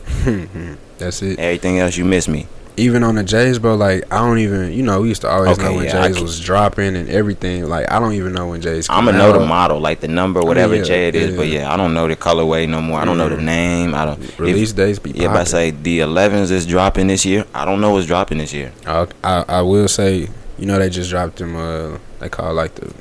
That's 1.04 1.22
it. 1.22 1.38
Everything 1.38 1.78
else, 1.78 1.96
you 1.96 2.04
miss 2.04 2.26
me. 2.28 2.46
even 2.76 3.04
on 3.04 3.14
the 3.14 3.22
J's, 3.22 3.60
bro, 3.60 3.76
like 3.76 4.02
I 4.12 4.18
don't 4.18 4.38
even, 4.38 4.72
you 4.72 4.82
know, 4.82 5.02
we 5.02 5.08
used 5.08 5.20
to 5.22 5.28
always 5.28 5.52
Okay, 5.56 5.62
know 5.62 5.74
when 5.76 5.84
yeah, 5.84 6.08
J's 6.08 6.20
was 6.20 6.40
dropping 6.40 6.96
and 6.96 7.08
everything. 7.08 7.68
Like 7.68 7.90
I 7.90 8.00
don't 8.00 8.14
even 8.14 8.32
know 8.32 8.48
when 8.48 8.60
J's. 8.60 8.88
I'm 8.90 9.04
gonna 9.04 9.18
know 9.18 9.32
the 9.32 9.46
model, 9.46 9.78
like 9.78 10.00
the 10.00 10.08
number, 10.08 10.40
whatever 10.42 10.74
yeah, 10.74 10.82
J 10.82 11.08
it 11.08 11.14
is. 11.14 11.30
yeah. 11.30 11.36
But 11.36 11.46
yeah, 11.48 11.72
I 11.72 11.76
don't 11.76 11.94
know 11.94 12.08
the 12.08 12.16
colorway 12.16 12.68
no 12.68 12.80
more. 12.82 12.98
I 12.98 13.04
don't 13.04 13.16
know 13.18 13.28
the 13.28 13.40
name. 13.40 13.94
I 13.94 14.04
don't. 14.06 14.20
if- 14.22 14.40
Release 14.40 14.72
dates 14.72 14.98
be 14.98 15.10
Yeah, 15.12 15.28
but 15.28 15.42
I 15.42 15.44
say 15.44 15.70
the 15.70 16.00
11s 16.00 16.50
is 16.50 16.66
dropping 16.66 17.06
this 17.06 17.24
year. 17.24 17.44
I 17.54 17.64
don't 17.64 17.80
know 17.80 17.92
what's 17.92 18.06
dropping 18.06 18.38
this 18.38 18.52
year. 18.52 18.72
I, 18.86 19.06
I 19.22 19.44
I 19.48 19.60
will 19.62 19.86
say, 19.86 20.28
you 20.58 20.66
know, 20.66 20.78
they 20.80 20.90
just 20.90 21.10
dropped 21.10 21.36
them. 21.36 21.54
Uh, 21.54 21.98
they 22.18 22.28
call 22.28 22.50
it 22.50 22.54
like 22.54 22.74
the 22.74 22.92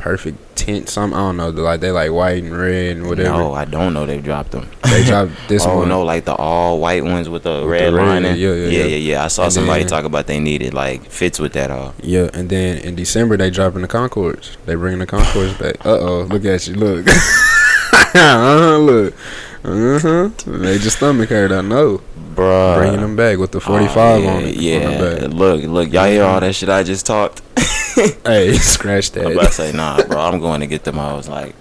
perfect 0.00 0.56
tint. 0.56 0.88
Some 0.88 1.12
I 1.14 1.18
don't 1.18 1.36
know. 1.36 1.50
like 1.50 1.80
they 1.80 1.90
like 1.90 2.10
white 2.10 2.42
and 2.42 2.56
red 2.56 2.96
and 2.96 3.06
whatever. 3.08 3.30
No, 3.38 3.52
I 3.54 3.64
don't 3.66 3.92
know 3.94 4.06
they've 4.06 4.22
dropped 4.24 4.50
them. 4.52 4.68
They 4.84 5.04
dropped 5.04 5.32
this 5.48 5.64
oh 5.66 5.78
one. 5.78 5.88
no, 5.88 6.02
like 6.02 6.24
the 6.24 6.34
all 6.34 6.80
white 6.80 7.04
ones 7.04 7.28
with 7.28 7.42
the 7.44 7.60
With 7.60 7.70
red 7.70 7.92
red, 7.92 8.06
lining. 8.06 8.36
yeah, 8.36 8.52
yeah, 8.54 8.66
yeah, 8.68 8.84
yeah. 8.84 8.96
yeah, 8.96 9.24
I 9.24 9.28
saw 9.28 9.44
And 9.44 9.52
somebody 9.52 9.82
then- 9.82 9.90
talk 9.90 10.04
about 10.04 10.26
they 10.26 10.40
needed 10.40 10.74
like 10.74 11.04
fits 11.10 11.38
with 11.38 11.52
that 11.52 11.70
all. 11.70 11.94
Yeah, 12.02 12.30
and 12.32 12.48
then 12.48 12.78
in 12.78 12.94
December 12.96 13.36
they 13.36 13.50
dropping 13.50 13.82
the 13.82 13.88
Concords. 13.88 14.56
They 14.66 14.74
bringing 14.74 15.00
the 15.00 15.06
Concords 15.06 15.54
back. 15.58 15.84
Uh 15.84 15.98
oh, 16.00 16.22
look 16.22 16.44
at 16.44 16.66
you, 16.66 16.74
look. 16.74 17.06
uh-huh, 18.14 18.78
look. 18.78 19.14
Uh 19.62 19.98
huh. 19.98 20.30
Made 20.46 20.80
your 20.80 20.90
stomach 20.90 21.28
hurt. 21.28 21.52
I 21.52 21.60
know. 21.60 22.00
Bruh. 22.34 22.76
Bringing 22.78 23.00
them 23.00 23.16
back 23.16 23.38
with 23.38 23.50
the 23.52 23.58
Oh, 23.58 23.60
45 23.60 24.22
yeah, 24.22 24.30
on 24.32 24.42
it. 24.44 24.54
Yeah, 24.56 25.26
look, 25.30 25.62
look, 25.64 25.92
y'all 25.92 26.06
hear 26.06 26.24
all 26.24 26.40
that 26.40 26.54
shit 26.54 26.68
I 26.70 26.82
just 26.82 27.04
talked? 27.06 27.42
Hey, 28.24 28.52
scratch 28.58 29.10
that. 29.12 29.26
I'm 29.26 29.32
about 29.32 29.46
to 29.46 29.52
say, 29.52 29.72
nah, 29.72 30.02
bro, 30.04 30.18
I'm 30.20 30.40
going 30.40 30.60
to 30.60 30.66
get 30.66 30.84
them. 30.84 30.98
I 30.98 31.12
was 31.14 31.28
like, 31.28 31.54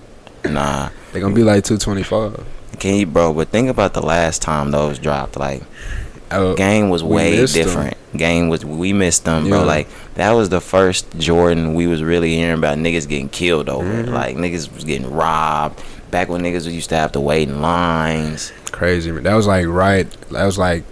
nah. 0.45 0.89
They're 1.11 1.21
gonna 1.21 1.33
be 1.35 1.43
like 1.43 1.63
225. 1.63 2.45
Can 2.79 2.95
you, 2.95 3.05
bro? 3.05 3.33
But 3.33 3.49
think 3.49 3.67
about 3.69 3.93
the 3.93 4.01
last 4.01 4.41
time 4.41 4.71
those 4.71 4.99
dropped. 4.99 5.37
Like, 5.37 5.63
Oh, 6.31 6.55
game 6.55 6.89
was 6.89 7.03
way 7.03 7.31
missed 7.31 7.57
'em. 7.57 7.63
different. 7.65 7.97
Game 8.15 8.49
was 8.49 8.63
we 8.63 8.93
missed 8.93 9.25
them, 9.25 9.49
bro. 9.49 9.63
Like 9.63 9.87
that 10.15 10.31
was 10.33 10.49
the 10.49 10.61
first 10.61 11.07
Jordan 11.17 11.73
we 11.73 11.87
was 11.87 12.03
really 12.03 12.35
hearing 12.35 12.59
about 12.59 12.77
niggas 12.77 13.07
getting 13.09 13.29
killed 13.29 13.67
over. 13.67 14.03
Mhm. 14.03 14.09
Like 14.13 14.35
niggas 14.37 14.71
was 14.73 14.83
getting 14.83 15.11
robbed. 15.11 15.81
Back 16.11 16.29
when 16.29 16.41
niggas 16.43 16.71
used 16.71 16.89
to 16.89 16.95
have 16.95 17.11
to 17.13 17.19
wait 17.19 17.49
in 17.49 17.61
lines. 17.61 18.51
Crazy, 18.71 19.11
man. 19.11 19.23
That 19.23 19.33
was 19.33 19.47
like 19.47 19.65
right. 19.67 20.07
That 20.29 20.45
was 20.45 20.59
like 20.59 20.83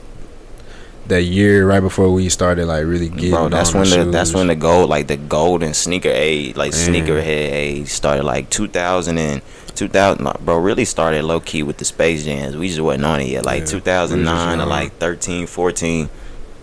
that 1.08 1.24
year 1.24 1.68
right 1.68 1.80
before 1.80 2.12
we 2.12 2.30
started 2.30 2.66
like 2.66 2.86
really 2.86 3.10
getting. 3.10 3.32
Bro, 3.32 3.50
that's 3.50 3.74
when 3.74 3.84
the 3.84 4.04
shoes. 4.04 4.12
that's 4.12 4.34
when 4.34 4.48
the 4.48 4.56
gold 4.56 4.90
like 4.90 5.08
the 5.08 5.18
golden 5.18 5.74
sneaker 5.74 6.10
age, 6.10 6.56
like 6.56 6.72
Man. 6.72 6.80
sneaker 6.80 7.22
head 7.22 7.54
age 7.54 7.88
started 7.88 8.24
like 8.24 8.50
2000 8.50 9.18
and 9.18 9.42
2000 9.76 10.46
bro 10.46 10.58
really 10.58 10.86
started 10.86 11.24
low 11.24 11.40
key 11.40 11.64
with 11.64 11.78
the 11.78 11.86
space 11.86 12.26
jams. 12.26 12.58
We 12.58 12.68
just 12.70 12.82
wasn't 12.82 13.06
on 13.06 13.22
it 13.22 13.30
yet. 13.30 13.46
Like 13.46 13.62
Yeah, 13.62 13.66
2009 13.68 14.58
to 14.60 14.66
like 14.66 14.94
13, 14.94 15.48
14. 15.48 16.10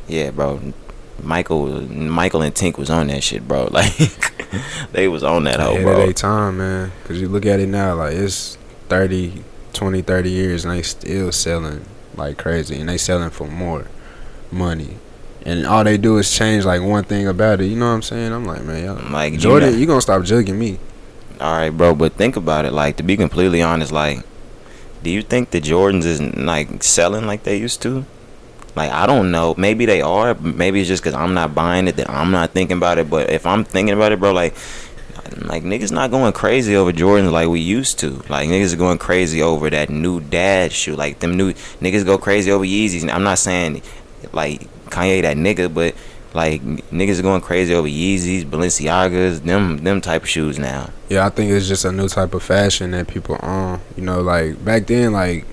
Yeah, 0.09 0.31
bro. 0.31 0.73
Michael 1.23 1.81
Michael 1.83 2.43
and 2.43 2.55
Tink 2.55 2.77
was 2.77 2.91
on 2.91 3.07
that 3.07 3.23
shit, 3.23 3.47
bro. 3.47 3.69
Like 3.73 4.93
they 4.93 5.09
was 5.09 5.23
on 5.23 5.45
that 5.45 5.61
of 5.61 5.81
bro. 5.83 6.13
time, 6.13 6.59
man. 6.59 6.93
Cause 7.05 7.21
you 7.21 7.29
look 7.29 7.47
at 7.47 7.61
it 7.61 7.69
now, 7.69 7.95
like 7.95 8.15
it's 8.15 8.59
30, 8.89 9.43
20, 9.73 10.03
30 10.03 10.31
years, 10.31 10.65
and 10.65 10.75
they 10.75 10.83
still 10.83 11.33
selling 11.33 11.85
like 12.17 12.37
crazy, 12.39 12.79
and 12.79 12.89
they 12.89 12.99
selling 12.99 13.31
for 13.31 13.47
more 13.49 13.87
money. 14.55 14.97
And 15.47 15.67
all 15.67 15.85
they 15.85 15.99
do 15.99 16.17
is 16.17 16.35
change 16.35 16.65
like 16.65 16.81
one 16.81 17.05
thing 17.05 17.27
about 17.27 17.61
it. 17.61 17.67
You 17.67 17.77
know 17.77 17.87
what 17.89 17.93
I'm 17.95 18.03
saying? 18.03 18.33
I'm 18.33 18.47
like, 18.47 18.65
man, 18.65 18.85
y'all, 18.85 19.11
Like 19.13 19.35
you 19.35 19.39
Jordan, 19.39 19.73
know- 19.73 19.77
you 19.79 19.87
gonna 19.87 20.01
stop 20.01 20.23
jugging 20.23 20.57
me? 20.57 20.79
All 21.41 21.53
right, 21.53 21.71
bro, 21.71 21.95
but 21.95 22.15
think 22.15 22.37
about 22.37 22.65
it. 22.65 22.73
Like 22.73 22.97
to 22.97 23.03
be 23.03 23.17
completely 23.17 23.61
honest, 23.61 23.93
like, 23.93 24.21
do 25.03 25.11
you 25.11 25.21
think 25.21 25.51
the 25.51 25.61
Jordans 25.61 26.05
is 26.05 26.21
like 26.23 26.83
selling 26.83 27.27
like 27.27 27.43
they 27.43 27.59
used 27.59 27.83
to? 27.83 28.07
Like 28.75 28.91
I 28.91 29.07
don't 29.07 29.31
know. 29.31 29.55
Maybe 29.59 29.85
they 29.85 30.01
are. 30.01 30.35
Maybe 30.35 30.81
it's 30.81 30.89
just 30.89 31.03
because 31.03 31.15
I'm 31.15 31.35
not 31.35 31.55
buying 31.55 31.89
it 31.89 31.97
that 31.97 32.09
I'm 32.09 32.31
not 32.31 32.53
thinking 32.53 32.79
about 32.79 32.97
it. 32.99 33.11
But 33.11 33.29
if 33.31 33.45
I'm 33.45 33.65
thinking 33.65 33.95
about 33.95 34.13
it, 34.13 34.21
bro, 34.21 34.33
like, 34.33 34.55
like 35.43 35.63
niggas 35.63 35.93
not 35.93 36.11
going 36.11 36.33
crazy 36.33 36.75
over 36.75 36.93
Jordans 36.93 37.31
like 37.31 37.49
we 37.49 37.61
used 37.61 37.99
to. 37.99 38.23
Like 38.31 38.49
niggas 38.49 38.73
are 38.73 38.79
going 38.79 38.99
crazy 38.99 39.43
over 39.43 39.69
that 39.71 39.91
new 39.91 40.21
dad 40.21 40.73
shoe. 40.73 40.97
Like 40.97 41.19
them 41.19 41.37
new 41.37 41.53
niggas 41.83 42.05
go 42.07 42.17
crazy 42.17 42.51
over 42.51 42.65
Yeezys. 42.65 43.09
I'm 43.13 43.25
not 43.25 43.39
saying 43.39 43.83
like 44.35 44.61
Kanye 44.87 45.23
that 45.23 45.37
nigga, 45.37 45.73
but 45.73 45.95
like 46.35 46.63
niggas 46.63 47.21
are 47.21 47.23
going 47.23 47.41
crazy 47.41 47.75
over 47.75 47.89
Yeezys, 47.89 48.45
Balenciagas, 48.45 49.41
them 49.45 49.79
them 49.79 50.01
type 50.01 50.23
of 50.23 50.29
shoes 50.29 50.59
now. 50.59 50.91
Yeah, 51.09 51.27
I 51.27 51.31
think 51.31 51.53
it's 51.53 51.69
just 51.69 51.85
a 51.85 51.93
new 51.93 52.09
type 52.09 52.35
of 52.35 52.43
fashion 52.43 52.91
that 52.91 53.09
people 53.09 53.37
on. 53.37 53.81
You 53.97 54.03
know, 54.03 54.21
like 54.21 54.63
back 54.65 54.87
then, 54.87 55.13
like 55.13 55.47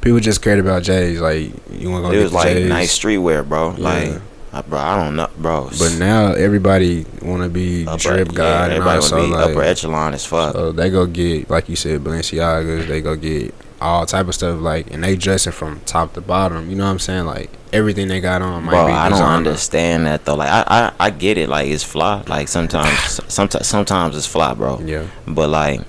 people 0.00 0.20
just 0.20 0.42
cared 0.42 0.60
about 0.60 0.84
J's. 0.84 1.20
Like 1.20 1.50
you 1.72 1.90
want 1.90 2.04
to 2.04 2.10
go 2.10 2.12
it 2.12 2.22
was 2.22 2.32
like 2.32 2.48
J's. 2.48 2.68
nice 2.68 2.98
streetwear, 2.98 3.46
bro. 3.46 3.74
Yeah. 3.76 3.82
Like, 3.82 4.22
uh, 4.52 4.62
bro, 4.62 4.78
I 4.78 5.02
don't 5.02 5.16
know, 5.16 5.28
bro. 5.36 5.68
But 5.78 5.96
now 5.98 6.32
everybody 6.32 7.06
want 7.22 7.42
to 7.42 7.48
be 7.48 7.84
upper, 7.88 7.98
drip 7.98 8.28
yeah, 8.28 8.34
god 8.34 8.64
and 8.64 8.72
everybody 8.74 8.96
also 8.96 9.16
wanna 9.16 9.28
be 9.28 9.34
like 9.34 9.50
upper 9.50 9.62
echelon 9.62 10.14
as 10.14 10.24
fuck. 10.24 10.52
So 10.52 10.70
they 10.70 10.90
go 10.90 11.06
get, 11.06 11.50
like 11.50 11.68
you 11.68 11.74
said, 11.74 12.02
Balenciagas. 12.02 12.86
They 12.86 13.00
go 13.00 13.16
get 13.16 13.52
all 13.84 14.06
type 14.06 14.26
of 14.28 14.34
stuff, 14.34 14.60
like, 14.60 14.90
and 14.92 15.04
they 15.04 15.16
dressing 15.16 15.52
from 15.52 15.80
top 15.80 16.14
to 16.14 16.20
bottom. 16.20 16.70
You 16.70 16.76
know 16.76 16.84
what 16.84 16.90
I'm 16.90 16.98
saying? 16.98 17.26
Like 17.26 17.50
everything 17.72 18.08
they 18.08 18.20
got 18.20 18.40
on 18.42 18.64
might 18.64 18.70
bro, 18.70 18.86
be 18.86 18.92
I 18.92 19.08
don't 19.08 19.20
understand 19.22 20.06
that 20.06 20.24
though. 20.24 20.36
Like, 20.36 20.48
I, 20.50 20.64
I, 20.66 20.92
I 21.06 21.10
get 21.10 21.38
it. 21.38 21.48
Like, 21.48 21.68
it's 21.68 21.84
fly. 21.84 22.22
Like 22.26 22.48
sometimes, 22.48 23.20
sometimes, 23.32 23.66
sometimes 23.66 24.16
it's 24.16 24.26
fly, 24.26 24.54
bro. 24.54 24.80
Yeah, 24.80 25.06
But 25.26 25.48
like, 25.50 25.80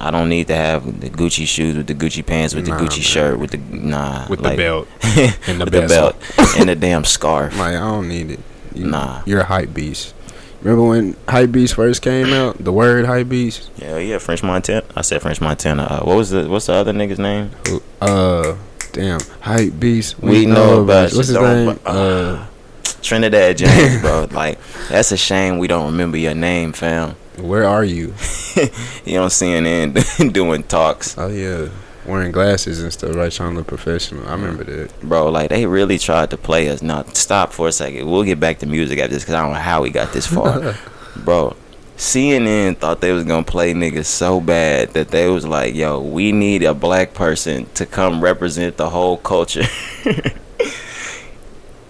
I 0.00 0.10
don't 0.10 0.28
need 0.28 0.48
to 0.48 0.54
have 0.56 1.00
the 1.00 1.08
Gucci 1.08 1.46
shoes 1.46 1.76
with 1.76 1.86
the 1.86 1.94
Gucci 1.94 2.24
pants 2.26 2.54
with 2.54 2.66
Nah, 2.68 2.76
the 2.76 2.84
Gucci 2.84 2.96
man. 2.98 3.02
shirt 3.02 3.38
with 3.38 3.50
the 3.52 3.58
nah 3.58 4.26
with 4.28 4.40
like, 4.40 4.52
the 4.56 4.62
belt 4.62 4.88
and 5.48 5.60
the, 5.60 5.64
the 5.64 5.86
belt 5.88 6.16
and 6.58 6.68
the 6.68 6.74
damn 6.74 7.04
scarf. 7.04 7.56
Like 7.56 7.76
I 7.76 7.80
don't 7.80 8.08
need 8.08 8.32
it. 8.32 8.40
You, 8.74 8.86
Nah. 8.88 9.22
you're 9.24 9.40
a 9.40 9.44
hype 9.44 9.72
beast. 9.72 10.12
Remember 10.66 10.88
when 10.88 11.16
hype 11.28 11.52
beast 11.52 11.74
first 11.74 12.02
came 12.02 12.32
out? 12.32 12.58
The 12.58 12.72
word 12.72 13.06
hype 13.06 13.28
beast. 13.28 13.70
Yeah, 13.76 13.98
yeah, 13.98 14.18
French 14.18 14.42
Montana. 14.42 14.82
I 14.96 15.02
said 15.02 15.22
French 15.22 15.40
Montana. 15.40 15.84
Uh, 15.84 16.00
what 16.04 16.16
was 16.16 16.30
the 16.30 16.48
what's 16.48 16.66
the 16.66 16.72
other 16.72 16.92
nigga's 16.92 17.20
name? 17.20 17.52
Uh, 18.00 18.56
damn, 18.90 19.20
hype 19.42 19.78
beast. 19.78 20.18
We 20.18 20.44
know 20.44 20.82
about 20.82 21.12
What's 21.12 21.28
his 21.28 21.36
name? 21.38 21.78
Uh, 21.86 22.48
Trinidad 23.00 23.58
James, 23.58 24.00
bro. 24.00 24.26
Like 24.32 24.58
that's 24.88 25.12
a 25.12 25.16
shame 25.16 25.58
we 25.58 25.68
don't 25.68 25.92
remember 25.92 26.16
your 26.16 26.34
name, 26.34 26.72
fam. 26.72 27.14
where 27.38 27.62
are 27.64 27.84
you? 27.84 28.12
You 29.04 29.20
on 29.20 29.28
CNN 29.28 30.32
doing 30.32 30.64
talks, 30.64 31.16
Oh 31.16 31.28
yeah, 31.28 31.68
wearing 32.06 32.32
glasses 32.32 32.82
and 32.82 32.92
stuff, 32.92 33.14
right? 33.14 33.30
Trying 33.32 33.52
to 33.52 33.56
look 33.58 33.66
professional. 33.66 34.26
I 34.28 34.32
remember 34.32 34.64
that. 34.64 35.00
bro. 35.00 35.28
Like 35.30 35.50
they 35.50 35.66
really 35.66 35.98
tried 35.98 36.30
to 36.30 36.36
play 36.36 36.68
us. 36.68 36.82
Now 36.82 37.02
stop 37.12 37.52
for 37.52 37.68
a 37.68 37.72
second. 37.72 38.10
We'll 38.10 38.22
get 38.24 38.40
back 38.40 38.58
to 38.60 38.66
music 38.66 38.98
after 38.98 39.14
this 39.14 39.22
because 39.22 39.34
I 39.34 39.42
don't 39.42 39.52
know 39.52 39.58
how 39.60 39.82
we 39.82 39.90
got 39.90 40.12
this 40.12 40.26
far, 40.26 40.74
bro. 41.16 41.56
CNN 41.96 42.76
thought 42.76 43.00
they 43.00 43.12
was 43.12 43.24
gonna 43.24 43.42
play 43.42 43.72
niggas 43.72 44.04
so 44.04 44.38
bad 44.40 44.90
that 44.90 45.08
they 45.08 45.28
was 45.28 45.46
like, 45.46 45.74
"Yo, 45.74 45.98
we 46.00 46.30
need 46.30 46.62
a 46.62 46.74
black 46.74 47.14
person 47.14 47.66
to 47.74 47.86
come 47.86 48.22
represent 48.22 48.76
the 48.76 48.90
whole 48.90 49.16
culture." 49.16 49.64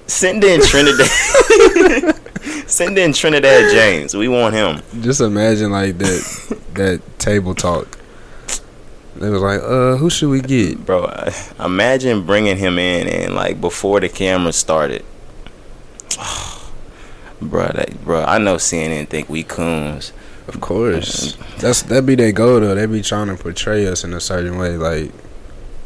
Send 0.07 0.45
in 0.45 0.61
Trinidad. 0.63 1.07
Send 2.69 2.97
in 2.99 3.13
Trinidad 3.13 3.73
James. 3.73 4.15
We 4.15 4.29
want 4.29 4.55
him. 4.55 4.81
Just 5.03 5.21
imagine 5.21 5.73
like 5.73 5.99
that 5.99 6.59
that 6.75 7.19
table 7.19 7.55
talk. 7.55 7.96
They 9.19 9.31
was 9.31 9.43
like, 9.43 9.61
uh, 9.63 9.97
who 9.97 10.11
should 10.11 10.29
we 10.31 10.41
get? 10.41 10.85
Bro, 10.85 11.11
imagine 11.59 12.25
bringing 12.27 12.57
him 12.57 12.79
in 12.79 13.09
and 13.09 13.35
like 13.35 13.61
before 13.61 14.01
the 14.01 14.09
camera 14.09 14.53
started. 14.53 15.05
bro, 17.41 17.69
that, 17.69 18.05
bro, 18.05 18.25
I 18.25 18.39
know 18.39 18.57
CNN 18.57 19.09
think 19.09 19.29
we 19.29 19.43
coons. 19.43 20.13
Of 20.49 20.61
course, 20.61 21.37
that's 21.59 21.83
that 21.83 22.07
be 22.07 22.15
their 22.15 22.31
goal 22.31 22.61
though. 22.61 22.75
They 22.75 22.87
be 22.87 23.03
trying 23.03 23.27
to 23.29 23.35
portray 23.35 23.87
us 23.89 24.05
in 24.05 24.13
a 24.13 24.21
certain 24.21 24.59
way. 24.59 24.77
Like 24.77 25.11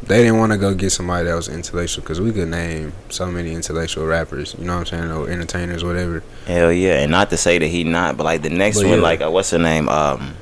they 0.03 0.19
didn't 0.19 0.37
want 0.37 0.51
to 0.51 0.57
go 0.59 0.75
get 0.75 0.91
somebody 0.91 1.27
that 1.29 1.35
was 1.35 1.47
intellectual 1.49 2.03
because 2.03 2.21
we 2.21 2.31
could 2.31 2.47
name 2.49 2.93
so 3.09 3.25
many 3.31 3.53
intellectual 3.53 4.05
rappers. 4.05 4.55
You 4.59 4.65
know 4.65 4.77
what 4.77 4.93
I'm 4.93 5.09
saying? 5.09 5.11
Or 5.11 5.27
entertainers, 5.29 5.83
whatever. 5.83 6.21
Hell 6.45 6.71
yeah, 6.71 6.99
and 7.01 7.09
not 7.11 7.31
to 7.31 7.37
say 7.37 7.57
that 7.57 7.67
he 7.67 7.83
not, 7.83 8.17
but 8.17 8.23
like 8.23 8.43
the 8.43 8.51
next 8.51 8.77
But 8.77 8.89
one, 8.89 8.97
yeah. 8.99 9.03
like 9.03 9.21
uh, 9.21 9.31
what's 9.31 9.49
her 9.49 9.57
name? 9.57 9.89
Um, 9.89 10.35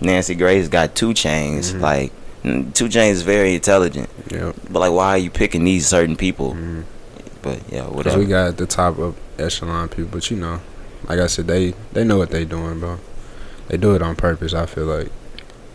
Nancy 0.00 0.34
Grace 0.34 0.68
got 0.68 0.94
two 0.94 1.12
chains. 1.12 1.74
Mhm. 1.74 1.80
Like 1.80 2.12
two 2.42 2.88
chains 2.88 3.18
is 3.18 3.22
very 3.22 3.54
intelligent, 3.54 4.08
Yep. 4.30 4.56
but 4.70 4.80
like 4.80 4.92
why 4.92 5.08
are 5.10 5.18
you 5.18 5.30
picking 5.30 5.64
these 5.64 5.86
certain 5.86 6.16
people? 6.16 6.54
Mhm. 6.54 6.84
But 7.42 7.58
yeah, 7.70 7.84
whatever. 7.86 8.18
we 8.18 8.26
got 8.26 8.56
the 8.56 8.66
top 8.66 8.98
of 8.98 9.14
echelon 9.38 9.88
people, 9.88 10.10
but 10.12 10.30
you 10.30 10.36
know, 10.36 10.60
like 11.08 11.20
I 11.20 11.26
said, 11.26 11.46
they 11.46 11.74
they 11.92 12.04
know 12.04 12.18
what 12.18 12.30
they 12.30 12.44
doing, 12.44 12.80
bro. 12.80 12.98
They 13.68 13.76
do 13.76 13.94
it 13.94 14.02
on 14.02 14.16
purpose. 14.16 14.52
I 14.54 14.66
feel 14.66 14.84
like. 14.86 15.10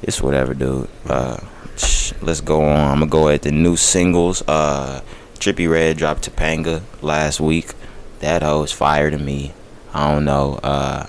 It's 0.03 0.21
whatever, 0.21 0.53
dude. 0.53 0.87
Uh, 1.09 1.37
sh- 1.77 2.13
let's 2.21 2.41
go 2.41 2.61
on. 2.63 2.77
I'm 2.91 2.99
gonna 2.99 3.07
go 3.07 3.29
at 3.29 3.41
the 3.43 3.51
new 3.51 3.75
singles. 3.75 4.43
Uh, 4.47 5.01
Trippie 5.39 5.69
Redd 5.69 5.97
dropped 5.97 6.29
Topanga 6.29 6.81
last 7.01 7.39
week. 7.39 7.73
That 8.19 8.43
hoe 8.43 8.63
is 8.63 8.71
fire 8.71 9.09
to 9.09 9.17
me. 9.17 9.53
I 9.93 10.11
don't 10.13 10.25
know 10.25 10.59
uh, 10.63 11.07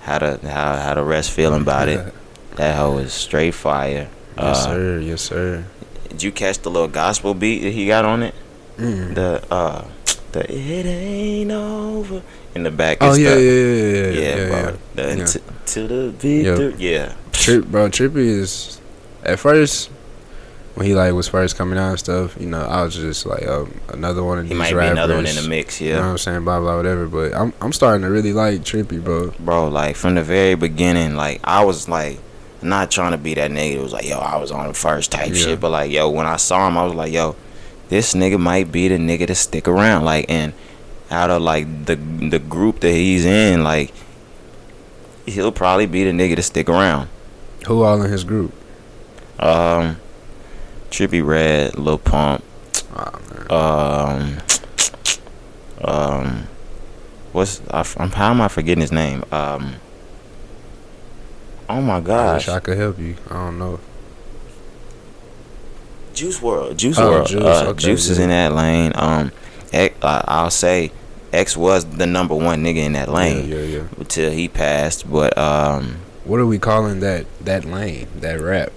how 0.00 0.18
to 0.18 0.38
how 0.42 0.76
how 0.76 0.94
the 0.94 1.02
rest 1.04 1.30
feeling 1.30 1.62
about 1.62 1.88
it. 1.88 2.12
That 2.56 2.74
hoe 2.76 2.98
is 2.98 3.12
straight 3.12 3.54
fire. 3.54 4.08
Yes, 4.38 4.58
Uh, 4.58 4.64
sir. 4.74 4.98
Yes, 5.00 5.22
sir. 5.22 5.64
Did 6.08 6.22
you 6.22 6.32
catch 6.32 6.58
the 6.60 6.70
little 6.70 6.88
gospel 6.88 7.34
beat 7.34 7.60
that 7.62 7.72
he 7.72 7.86
got 7.86 8.04
on 8.04 8.22
it? 8.22 8.34
Mm. 8.78 9.14
The 9.14 9.42
uh, 9.50 9.84
the 10.32 10.40
it 10.50 10.86
ain't 10.86 11.50
over 11.50 12.22
in 12.54 12.62
the 12.62 12.70
back. 12.70 12.98
Oh 13.00 13.14
yeah, 13.14 13.34
the, 13.34 13.40
yeah, 13.42 13.50
yeah, 13.50 13.92
yeah, 13.92 14.20
yeah, 14.20 14.36
yeah, 14.36 14.48
bro. 14.48 14.58
yeah. 14.58 14.76
The, 14.94 15.18
Yeah. 15.18 15.24
To, 15.26 15.40
to 15.66 15.86
the 15.88 16.10
victor, 16.10 16.70
yeah. 16.78 17.14
Trip, 17.32 17.66
bro, 17.66 17.88
Trippie 17.88 18.16
is 18.18 18.80
at 19.24 19.38
first 19.38 19.90
when 20.74 20.86
he 20.86 20.94
like 20.94 21.12
was 21.12 21.28
first 21.28 21.56
coming 21.56 21.78
out 21.78 21.90
and 21.90 21.98
stuff. 21.98 22.36
You 22.40 22.46
know, 22.46 22.60
I 22.62 22.82
was 22.84 22.94
just 22.94 23.26
like 23.26 23.46
um, 23.46 23.74
another 23.88 24.22
one 24.22 24.38
of 24.38 24.44
He 24.44 24.50
these 24.50 24.58
might 24.58 24.70
be 24.70 24.74
rappers. 24.76 24.92
another 24.92 25.16
one 25.16 25.26
in 25.26 25.34
the 25.36 25.48
mix, 25.48 25.80
You 25.80 25.92
know 25.92 25.98
what 25.98 26.04
yeah. 26.04 26.10
I'm 26.12 26.18
saying? 26.18 26.44
Blah 26.44 26.60
blah 26.60 26.76
whatever. 26.76 27.06
But 27.08 27.34
I'm 27.34 27.52
I'm 27.60 27.72
starting 27.72 28.02
to 28.02 28.10
really 28.10 28.32
like 28.32 28.60
Trippie, 28.62 29.02
bro. 29.02 29.32
Bro, 29.40 29.68
like 29.68 29.96
from 29.96 30.14
the 30.14 30.22
very 30.22 30.54
beginning, 30.54 31.16
like 31.16 31.40
I 31.44 31.64
was 31.64 31.88
like 31.88 32.18
not 32.62 32.90
trying 32.90 33.12
to 33.12 33.18
be 33.18 33.34
that 33.34 33.50
nigga. 33.50 33.74
It 33.74 33.80
was 33.82 33.92
like, 33.92 34.06
yo, 34.06 34.18
I 34.18 34.36
was 34.36 34.50
on 34.50 34.66
the 34.68 34.74
first 34.74 35.12
type 35.12 35.28
Yeah. 35.28 35.34
shit, 35.34 35.60
but 35.60 35.70
like, 35.70 35.90
yo, 35.90 36.08
when 36.10 36.26
I 36.26 36.36
saw 36.36 36.66
him, 36.68 36.76
I 36.76 36.84
was 36.84 36.94
like, 36.94 37.12
yo, 37.12 37.36
this 37.88 38.14
nigga 38.14 38.38
might 38.38 38.70
be 38.72 38.88
the 38.88 38.96
nigga 38.96 39.26
to 39.28 39.34
stick 39.34 39.68
around. 39.68 40.04
Like, 40.04 40.26
and 40.28 40.52
out 41.10 41.30
of 41.30 41.40
like 41.42 41.86
the 41.86 41.96
the 41.96 42.38
group 42.38 42.80
that 42.80 42.92
he's 42.92 43.24
in, 43.24 43.64
like, 43.64 43.92
he'll 45.26 45.52
probably 45.52 45.86
be 45.86 46.04
the 46.04 46.10
nigga 46.10 46.36
to 46.36 46.42
stick 46.42 46.68
around. 46.68 47.08
Who 47.66 47.82
all 47.82 48.02
in 48.02 48.10
his 48.10 48.24
group? 48.24 48.52
Um, 49.38 49.96
Trippie 50.90 51.24
Redd, 51.24 51.78
Lil 51.78 51.98
Pump, 51.98 52.42
Oh 53.50 54.08
um, 54.20 54.36
um, 55.82 56.48
what's 57.32 57.60
I, 57.70 57.84
am 57.98 58.10
how 58.10 58.30
am 58.30 58.40
I 58.40 58.48
forgetting 58.48 58.80
his 58.80 58.92
name? 58.92 59.24
Um, 59.30 59.76
oh 61.68 61.80
my 61.80 61.96
I 61.96 62.34
wish 62.34 62.48
I 62.48 62.60
could 62.60 62.76
help 62.78 62.98
you. 62.98 63.16
I 63.30 63.34
don't 63.34 63.58
know. 63.58 63.80
Juice 66.14 66.40
WRLD, 66.40 66.76
Juice 66.76 66.98
Oh, 66.98 67.10
World, 67.10 67.28
Juice, 67.28 67.42
uh, 67.44 67.66
okay, 67.68 67.78
Juice 67.78 68.08
is 68.08 68.18
in 68.18 68.30
that 68.30 68.52
lane. 68.52 68.92
Um, 68.96 69.30
eh, 69.72 69.90
uh, 70.02 70.22
I'll 70.26 70.50
say 70.50 70.90
X 71.32 71.56
was 71.56 71.84
the 71.84 72.06
number 72.06 72.34
one 72.34 72.64
nigga 72.64 72.78
in 72.78 72.94
that 72.94 73.08
lane 73.08 73.48
Yeah, 73.48 73.56
yeah, 73.58 73.78
yeah. 73.78 73.84
until 73.98 74.30
he 74.32 74.48
passed. 74.48 75.08
But 75.08 75.36
um, 75.38 75.98
What 76.24 76.40
are 76.40 76.46
we 76.46 76.58
calling 76.58 77.00
that 77.00 77.26
that 77.44 77.64
lane? 77.64 78.08
That 78.16 78.40
rap? 78.40 78.72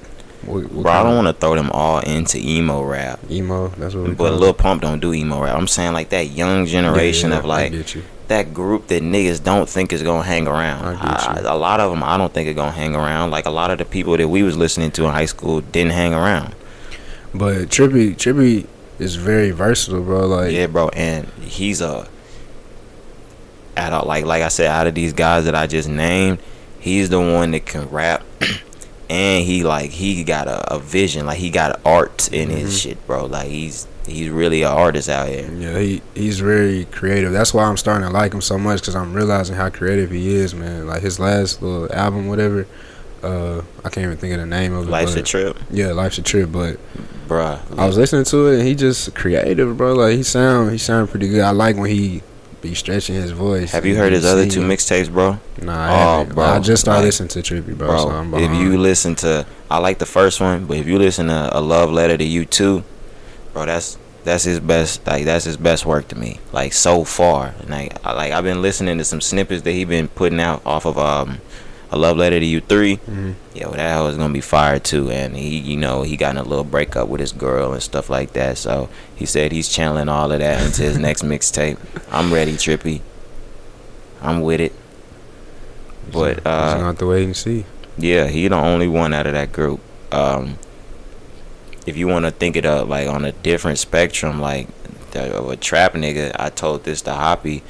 What, 0.46 0.72
what 0.72 0.84
bro, 0.84 0.92
I 0.92 1.04
don't 1.04 1.16
want 1.16 1.28
to 1.28 1.34
throw 1.34 1.56
them 1.56 1.72
all 1.72 2.00
into 2.00 2.38
emo 2.38 2.84
rap. 2.84 3.20
emo. 3.30 3.70
That's 3.70 3.96
what 3.96 4.04
we 4.10 4.14
But 4.14 4.30
call 4.32 4.38
Lil? 4.40 4.54
Pump 4.54 4.82
don't 4.84 5.00
do 5.00 5.14
emo 5.14 5.42
rap. 5.42 5.56
I'm 5.58 5.68
saying 5.68 5.94
like 5.94 6.10
that 6.10 6.28
young 6.30 6.66
generation 6.68 7.32
yeah, 7.32 7.38
of 7.40 7.46
I 7.46 7.48
like 7.48 7.72
get 7.72 7.96
you. 7.96 8.04
That 8.32 8.54
group 8.54 8.88
that 8.88 9.04
niggas 9.04 9.44
don't 9.44 9.68
think 9.68 9.92
is 9.92 10.04
gonna 10.04 10.24
hang 10.24 10.48
around. 10.48 10.86
I 10.86 10.94
get 11.36 11.44
you. 11.44 11.50
A 11.50 11.58
lot 11.58 11.82
of 11.82 11.92
them 11.92 12.02
I 12.02 12.18
don't 12.18 12.34
think 12.34 12.48
are 12.48 12.54
gonna 12.54 12.72
hang 12.72 12.96
around. 12.96 13.30
Like 13.32 13.46
a 13.46 13.50
lot 13.52 13.72
of 13.72 13.78
the 13.78 13.84
people 13.86 14.16
that 14.16 14.28
we 14.30 14.42
was 14.42 14.56
listening 14.56 14.92
to 14.92 15.06
in 15.06 15.12
high 15.12 15.26
school 15.26 15.60
didn't 15.60 15.92
hang 15.92 16.14
around. 16.14 16.56
But 17.34 17.68
Trippie, 17.68 18.16
Trippie 18.16 18.68
is 19.00 19.16
very 19.16 19.52
versatile, 19.52 20.02
bro. 20.02 20.28
Like, 20.28 20.54
yeah, 20.54 20.68
bro, 20.68 20.88
and 20.90 21.28
he's 21.42 21.82
a 21.82 22.08
out 23.78 23.94
of 23.94 24.08
like 24.08 24.26
like 24.26 24.44
I 24.44 24.48
said, 24.50 24.68
out 24.68 24.88
of 24.88 24.96
these 24.96 25.14
guys 25.14 25.46
that 25.46 25.56
I 25.56 25.68
just 25.68 25.90
named, 25.90 26.40
he's 26.80 27.10
the 27.10 27.20
one 27.20 27.52
that 27.52 27.66
can 27.66 27.90
rap. 27.90 28.24
And 29.10 29.44
he 29.46 29.64
like 29.64 29.90
he 29.90 30.24
got 30.24 30.48
a, 30.48 30.76
a 30.76 30.80
vision, 30.80 31.26
like 31.26 31.38
he 31.38 31.50
got 31.50 31.82
art 31.86 32.32
in 32.32 32.50
his 32.50 32.74
Mhm. 32.78 32.82
shit, 32.82 33.08
bro. 33.08 33.26
Like 33.26 33.50
he's 33.50 33.86
he's 34.12 34.30
really 34.30 34.62
an 34.63 34.72
artist 34.72 35.10
out 35.10 35.27
here. 35.30 35.50
yeah, 35.53 35.77
he 35.80 36.01
he's 36.15 36.39
very 36.39 36.86
creative. 36.86 37.32
That's 37.32 37.53
why 37.53 37.63
I'm 37.63 37.77
starting 37.77 38.08
to 38.08 38.13
like 38.13 38.34
him 38.34 38.41
so 38.41 38.58
much 38.58 38.82
because 38.82 38.96
I'm 38.96 39.13
realizing 39.13 39.56
how 39.56 39.70
creative 39.70 40.12
he 40.12 40.34
is, 40.34 40.53
man. 40.53 40.88
Like 40.88 41.01
his 41.01 41.20
last 41.20 41.62
little 41.62 41.91
album, 41.94 42.27
whatever. 42.27 42.68
Uh, 43.24 43.62
I 43.86 43.89
can't 43.89 44.06
even 44.06 44.18
think 44.18 44.34
of 44.34 44.39
the 44.39 44.48
name 44.48 44.74
of 44.74 44.88
it. 44.88 44.91
Life's 44.91 45.15
a 45.15 45.22
trip, 45.22 45.56
Yeah, 45.70 45.91
life's 45.91 46.18
a 46.18 46.24
trip. 46.24 46.51
But 46.51 46.77
bruh. 47.27 47.60
I 47.77 47.86
was 47.86 47.96
listening 47.98 48.25
to 48.25 48.48
it, 48.48 48.60
and 48.60 48.68
he 48.68 48.74
just 48.75 49.13
creative, 49.13 49.77
bro. 49.77 49.94
Like 49.94 50.15
he 50.15 50.24
sound, 50.24 50.72
he 50.72 50.77
sound 50.80 51.10
pretty 51.10 51.27
good. 51.30 51.41
I 51.41 51.51
like 51.51 51.75
when 51.77 51.89
he 51.91 52.24
be 52.62 52.74
stretching 52.75 53.15
his 53.15 53.32
voice. 53.32 53.72
Have 53.72 53.86
you 53.88 53.96
heard 53.96 54.12
his 54.13 54.24
other 54.25 54.48
two 54.48 54.62
mixtapes, 54.62 55.12
bro? 55.12 55.39
Nah, 55.62 55.72
Oh, 55.72 55.75
I 55.75 56.18
haven't. 56.20 56.36
bro, 56.36 56.44
I 56.46 56.60
just 56.60 56.82
started 56.82 57.00
like- 57.00 57.06
listening 57.08 57.30
to 57.30 57.39
Trippie, 57.41 57.75
bro. 57.77 57.88
Bro, 57.88 57.98
so 57.98 58.10
I'm 58.10 58.34
if 58.36 58.51
you 58.53 58.77
listen 58.77 59.15
to, 59.18 59.46
I 59.70 59.80
like 59.80 59.98
the 60.00 60.06
first 60.06 60.39
one, 60.41 60.65
but 60.65 60.77
if 60.77 60.86
you 60.88 60.98
listen 61.00 61.27
to 61.27 61.50
a 61.58 61.60
love 61.62 61.91
letter 61.91 62.18
to 62.18 62.24
you 62.24 62.46
too, 62.46 62.84
bro, 63.53 63.65
that's 63.65 63.98
that's 64.24 64.44
his 64.44 64.60
best. 64.60 65.06
Like 65.08 65.25
that's 65.25 65.46
his 65.46 65.58
best 65.58 65.86
work 65.86 66.08
to 66.10 66.16
me. 66.18 66.40
Like 66.51 66.74
so 66.74 67.04
far, 67.04 67.54
and 67.60 67.70
like 67.70 67.98
I, 68.06 68.13
like 68.13 68.32
I've 68.32 68.44
been 68.44 68.62
listening 68.62 68.98
to 68.98 69.04
some 69.06 69.22
snippets 69.22 69.63
that 69.63 69.72
he 69.72 69.86
been 69.86 70.08
putting 70.08 70.40
out 70.40 70.62
off 70.66 70.86
of 70.86 70.98
um 70.98 71.40
a 71.94 71.98
love 71.98 72.16
letter 72.18 72.40
to 72.40 72.46
you 72.46 72.62
three. 72.62 72.98
Mhm. 72.98 73.36
Yeah, 73.54 73.66
well, 73.68 73.74
that 73.75 74.00
was 74.01 74.16
gonna 74.18 74.34
be 74.34 74.40
fire 74.42 74.80
too, 74.80 75.12
and 75.12 75.36
he, 75.36 75.58
you 75.58 75.75
know, 75.75 76.04
he 76.04 76.16
got 76.16 76.32
in 76.32 76.38
a 76.38 76.44
little 76.44 76.63
breakup 76.63 77.10
with 77.10 77.20
his 77.20 77.34
girl 77.34 77.74
and 77.74 77.84
stuff 77.84 78.10
like 78.10 78.32
that. 78.34 78.58
So 78.58 78.88
he 79.16 79.25
said 79.25 79.51
he's 79.51 79.68
channeling 79.68 80.08
all 80.08 80.32
of 80.32 80.40
that 80.40 80.66
into 80.66 80.84
his 80.84 80.98
next 80.98 81.22
mixtape. 81.24 81.78
I'm 82.12 82.34
ready, 82.34 82.54
Trippie. 82.54 83.01
I'm 84.22 84.42
with 84.42 84.62
it. 84.62 84.74
But 86.13 86.36
Just 86.36 86.44
gonna 86.46 86.56
uh, 86.56 86.86
have 86.86 86.98
to 87.00 87.08
wait 87.08 87.24
and 87.25 87.36
see. 87.36 87.66
yeah, 87.98 88.28
he 88.28 88.48
the 88.48 88.56
only 88.56 88.88
one 88.88 89.13
out 89.13 89.28
of 89.28 89.34
that 89.34 89.51
group. 89.51 89.80
Um, 90.12 90.58
if 91.86 91.98
you 91.98 92.08
want 92.08 92.26
to 92.26 92.32
think 92.32 92.56
it 92.56 92.66
up 92.66 92.88
like 92.88 93.08
on 93.08 93.26
a 93.26 93.32
different 93.32 93.80
spectrum, 93.80 94.40
like 94.40 94.68
the, 95.12 95.48
a 95.48 95.56
trap 95.56 95.94
nigga, 95.94 96.36
I 96.38 96.50
told 96.50 96.84
this 96.84 97.02
to 97.04 97.14
Hoppy. 97.14 97.64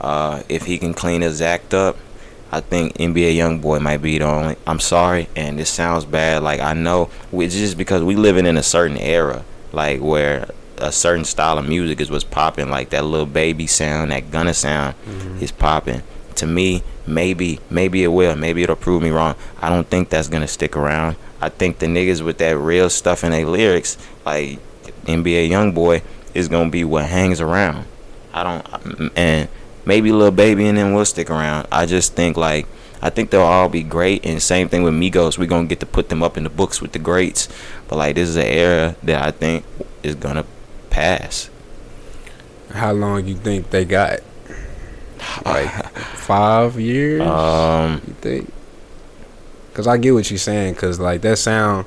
Uh, 0.00 0.42
if 0.48 0.64
he 0.64 0.78
can 0.78 0.94
clean 0.94 1.22
his 1.22 1.42
act 1.42 1.74
up, 1.74 1.96
I 2.50 2.60
think 2.60 2.94
NBA 2.94 3.34
YoungBoy 3.34 3.80
might 3.80 3.98
be 3.98 4.18
the 4.18 4.24
only. 4.24 4.56
I'm 4.66 4.80
sorry, 4.80 5.28
and 5.36 5.58
this 5.58 5.70
sounds 5.70 6.04
bad. 6.04 6.42
Like 6.42 6.60
I 6.60 6.72
know, 6.72 7.10
it's 7.32 7.54
just 7.54 7.76
because 7.76 8.02
we 8.02 8.16
living 8.16 8.46
in 8.46 8.56
a 8.56 8.62
certain 8.62 8.96
era, 8.96 9.44
like 9.72 10.00
where 10.00 10.48
a 10.78 10.92
certain 10.92 11.24
style 11.24 11.58
of 11.58 11.68
music 11.68 12.00
is 12.00 12.10
what's 12.10 12.24
popping. 12.24 12.70
Like 12.70 12.90
that 12.90 13.04
little 13.04 13.26
baby 13.26 13.66
sound, 13.66 14.12
that 14.12 14.30
Gunna 14.30 14.54
sound, 14.54 14.94
is 15.42 15.52
popping. 15.52 16.02
To 16.36 16.46
me, 16.46 16.82
maybe, 17.06 17.58
maybe 17.68 18.04
it 18.04 18.08
will. 18.08 18.36
Maybe 18.36 18.62
it'll 18.62 18.76
prove 18.76 19.02
me 19.02 19.10
wrong. 19.10 19.34
I 19.60 19.68
don't 19.68 19.86
think 19.86 20.08
that's 20.08 20.28
gonna 20.28 20.48
stick 20.48 20.76
around. 20.76 21.16
I 21.40 21.48
think 21.48 21.78
the 21.78 21.86
niggas 21.86 22.22
with 22.22 22.38
that 22.38 22.56
real 22.58 22.90
stuff 22.90 23.24
in 23.24 23.30
their 23.30 23.46
lyrics, 23.46 23.96
like 24.24 24.58
NBA 25.04 25.50
YoungBoy, 25.50 26.02
is 26.34 26.48
gonna 26.48 26.70
be 26.70 26.84
what 26.84 27.06
hangs 27.06 27.40
around. 27.40 27.86
I 28.32 28.42
don't, 28.42 29.12
and 29.16 29.48
maybe 29.84 30.12
Lil 30.12 30.30
Baby 30.30 30.66
and 30.66 30.78
them 30.78 30.92
will 30.92 31.04
stick 31.04 31.30
around. 31.30 31.66
I 31.72 31.86
just 31.86 32.14
think 32.14 32.36
like 32.36 32.66
I 33.00 33.10
think 33.10 33.30
they'll 33.30 33.42
all 33.42 33.68
be 33.68 33.82
great. 33.82 34.24
And 34.24 34.42
same 34.42 34.68
thing 34.68 34.82
with 34.82 34.94
Migos, 34.94 35.38
we're 35.38 35.46
gonna 35.46 35.66
get 35.66 35.80
to 35.80 35.86
put 35.86 36.08
them 36.08 36.22
up 36.22 36.36
in 36.36 36.44
the 36.44 36.50
books 36.50 36.80
with 36.80 36.92
the 36.92 36.98
greats. 36.98 37.48
But 37.88 37.96
like 37.96 38.14
this 38.16 38.28
is 38.28 38.36
an 38.36 38.46
era 38.46 38.96
that 39.02 39.22
I 39.22 39.30
think 39.30 39.64
is 40.02 40.14
gonna 40.14 40.44
pass. 40.90 41.50
How 42.72 42.92
long 42.92 43.26
you 43.26 43.34
think 43.34 43.70
they 43.70 43.84
got? 43.84 44.20
Like 45.44 45.70
five 46.14 46.78
years? 46.78 47.22
Um, 47.22 48.02
you 48.06 48.14
think? 48.20 48.52
Cause 49.78 49.86
I 49.86 49.96
get 49.96 50.12
what 50.12 50.28
you're 50.28 50.38
saying. 50.38 50.74
Cause 50.74 50.98
like 50.98 51.20
that 51.20 51.38
sound, 51.38 51.86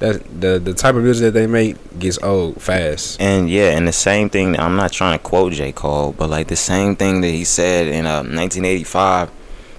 that 0.00 0.20
the 0.40 0.58
the 0.58 0.74
type 0.74 0.96
of 0.96 1.04
music 1.04 1.26
that 1.32 1.38
they 1.38 1.46
make 1.46 1.76
gets 1.96 2.18
old 2.20 2.60
fast. 2.60 3.20
And 3.20 3.48
yeah, 3.48 3.76
and 3.76 3.86
the 3.86 3.92
same 3.92 4.28
thing. 4.28 4.58
I'm 4.58 4.74
not 4.74 4.90
trying 4.90 5.16
to 5.16 5.22
quote 5.22 5.52
J. 5.52 5.70
Cole, 5.70 6.12
but 6.12 6.28
like 6.28 6.48
the 6.48 6.56
same 6.56 6.96
thing 6.96 7.20
that 7.20 7.28
he 7.28 7.44
said 7.44 7.86
in 7.86 8.04
uh, 8.04 8.24
1985. 8.24 9.30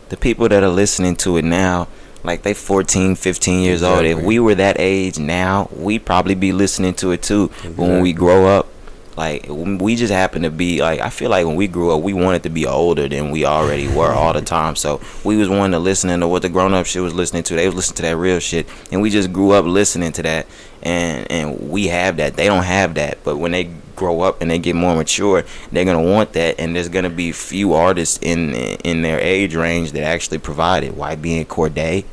The 0.07 0.15
people 0.15 0.47
that 0.47 0.63
are 0.63 0.69
listening 0.69 1.17
to 1.17 1.35
it 1.35 1.43
now, 1.43 1.89
like 2.23 2.43
they 2.43 2.53
14, 2.53 3.15
15 3.15 3.59
years 3.61 3.83
old. 3.83 4.05
If 4.05 4.21
we 4.21 4.39
were 4.39 4.55
that 4.55 4.77
age 4.79 5.19
now, 5.19 5.67
we'd 5.75 6.05
probably 6.05 6.35
be 6.35 6.53
listening 6.53 6.93
to 6.93 7.11
it 7.11 7.21
too. 7.21 7.51
But 7.63 7.79
when 7.79 7.99
we 8.01 8.13
grow 8.13 8.47
up, 8.47 8.69
like 9.17 9.45
we 9.49 9.95
just 9.95 10.11
happen 10.13 10.43
to 10.43 10.49
be 10.49 10.81
like 10.81 10.99
I 11.01 11.09
feel 11.09 11.29
like 11.29 11.45
when 11.45 11.55
we 11.55 11.67
grew 11.67 11.91
up, 11.95 12.01
we 12.01 12.13
wanted 12.13 12.43
to 12.43 12.49
be 12.49 12.65
older 12.65 13.07
than 13.09 13.31
we 13.31 13.45
already 13.45 13.87
were 13.87 14.11
all 14.13 14.33
the 14.33 14.41
time. 14.41 14.75
So 14.75 15.01
we 15.23 15.35
was 15.37 15.49
wanting 15.49 15.71
to 15.73 15.79
listen 15.79 16.17
to 16.19 16.27
what 16.27 16.41
the 16.41 16.49
grown 16.49 16.73
up 16.73 16.85
shit 16.85 17.01
was 17.01 17.13
listening 17.13 17.43
to. 17.43 17.55
They 17.55 17.65
was 17.65 17.75
listening 17.75 17.95
to 17.97 18.01
that 18.03 18.17
real 18.17 18.39
shit, 18.39 18.67
and 18.91 19.01
we 19.01 19.09
just 19.09 19.33
grew 19.33 19.51
up 19.51 19.65
listening 19.65 20.11
to 20.13 20.23
that. 20.23 20.47
And 20.81 21.29
and 21.31 21.69
we 21.69 21.87
have 21.87 22.17
that. 22.17 22.35
They 22.35 22.47
don't 22.47 22.63
have 22.63 22.95
that. 22.95 23.23
But 23.23 23.37
when 23.37 23.51
they 23.51 23.69
grow 23.95 24.21
up 24.21 24.41
and 24.41 24.49
they 24.49 24.57
get 24.57 24.75
more 24.75 24.95
mature, 24.95 25.43
they're 25.71 25.85
gonna 25.85 26.01
want 26.01 26.33
that. 26.33 26.59
And 26.59 26.75
there's 26.75 26.89
gonna 26.89 27.09
be 27.09 27.31
few 27.31 27.73
artists 27.73 28.17
in 28.21 28.55
in 28.55 29.01
their 29.01 29.19
age 29.19 29.55
range 29.55 29.91
that 29.91 30.03
actually 30.03 30.39
provide 30.39 30.83
it. 30.83 30.95
YBN 30.95 31.45
Cordae, 31.45 32.05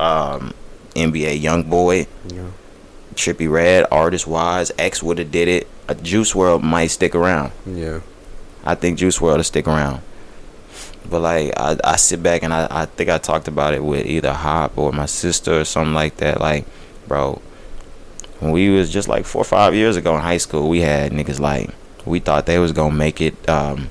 um, 0.00 0.52
NBA 0.96 1.40
YoungBoy, 1.42 2.06
Yeah. 2.28 2.42
Trippie 3.14 3.50
Redd, 3.50 3.86
artist 3.92 4.26
wise, 4.26 4.72
X 4.78 5.02
would 5.02 5.18
have 5.18 5.30
did 5.30 5.48
it. 5.48 5.68
Juice 5.94 6.32
WRLD 6.34 6.62
might 6.62 6.88
stick 6.88 7.14
around. 7.14 7.52
Yeah. 7.66 8.00
I 8.64 8.74
think 8.74 8.98
Juice 8.98 9.18
WRLD 9.18 9.36
will 9.36 9.44
stick 9.44 9.66
around. 9.68 10.02
But 11.08 11.20
like 11.20 11.52
I, 11.56 11.76
I 11.84 11.96
sit 11.96 12.22
back 12.22 12.42
and 12.42 12.52
I, 12.52 12.66
I 12.70 12.86
think 12.86 13.08
I 13.10 13.18
talked 13.18 13.46
about 13.48 13.74
it 13.74 13.84
with 13.84 14.06
either 14.06 14.32
Hop 14.32 14.76
or 14.76 14.90
my 14.92 15.06
sister 15.06 15.60
or 15.60 15.64
something 15.64 15.94
like 15.94 16.16
that. 16.16 16.40
Like, 16.40 16.64
bro, 17.06 17.40
when 18.40 18.50
we 18.50 18.68
was 18.70 18.90
just 18.90 19.06
like 19.08 19.24
four 19.24 19.42
or 19.42 19.44
five 19.44 19.74
years 19.74 19.96
ago 19.96 20.14
in 20.16 20.20
high 20.20 20.38
school, 20.38 20.68
we 20.68 20.80
had 20.80 21.12
niggas 21.12 21.38
like 21.38 21.70
we 22.04 22.18
thought 22.18 22.46
they 22.46 22.58
was 22.58 22.72
gonna 22.72 22.94
make 22.94 23.20
it. 23.20 23.48
Um, 23.48 23.88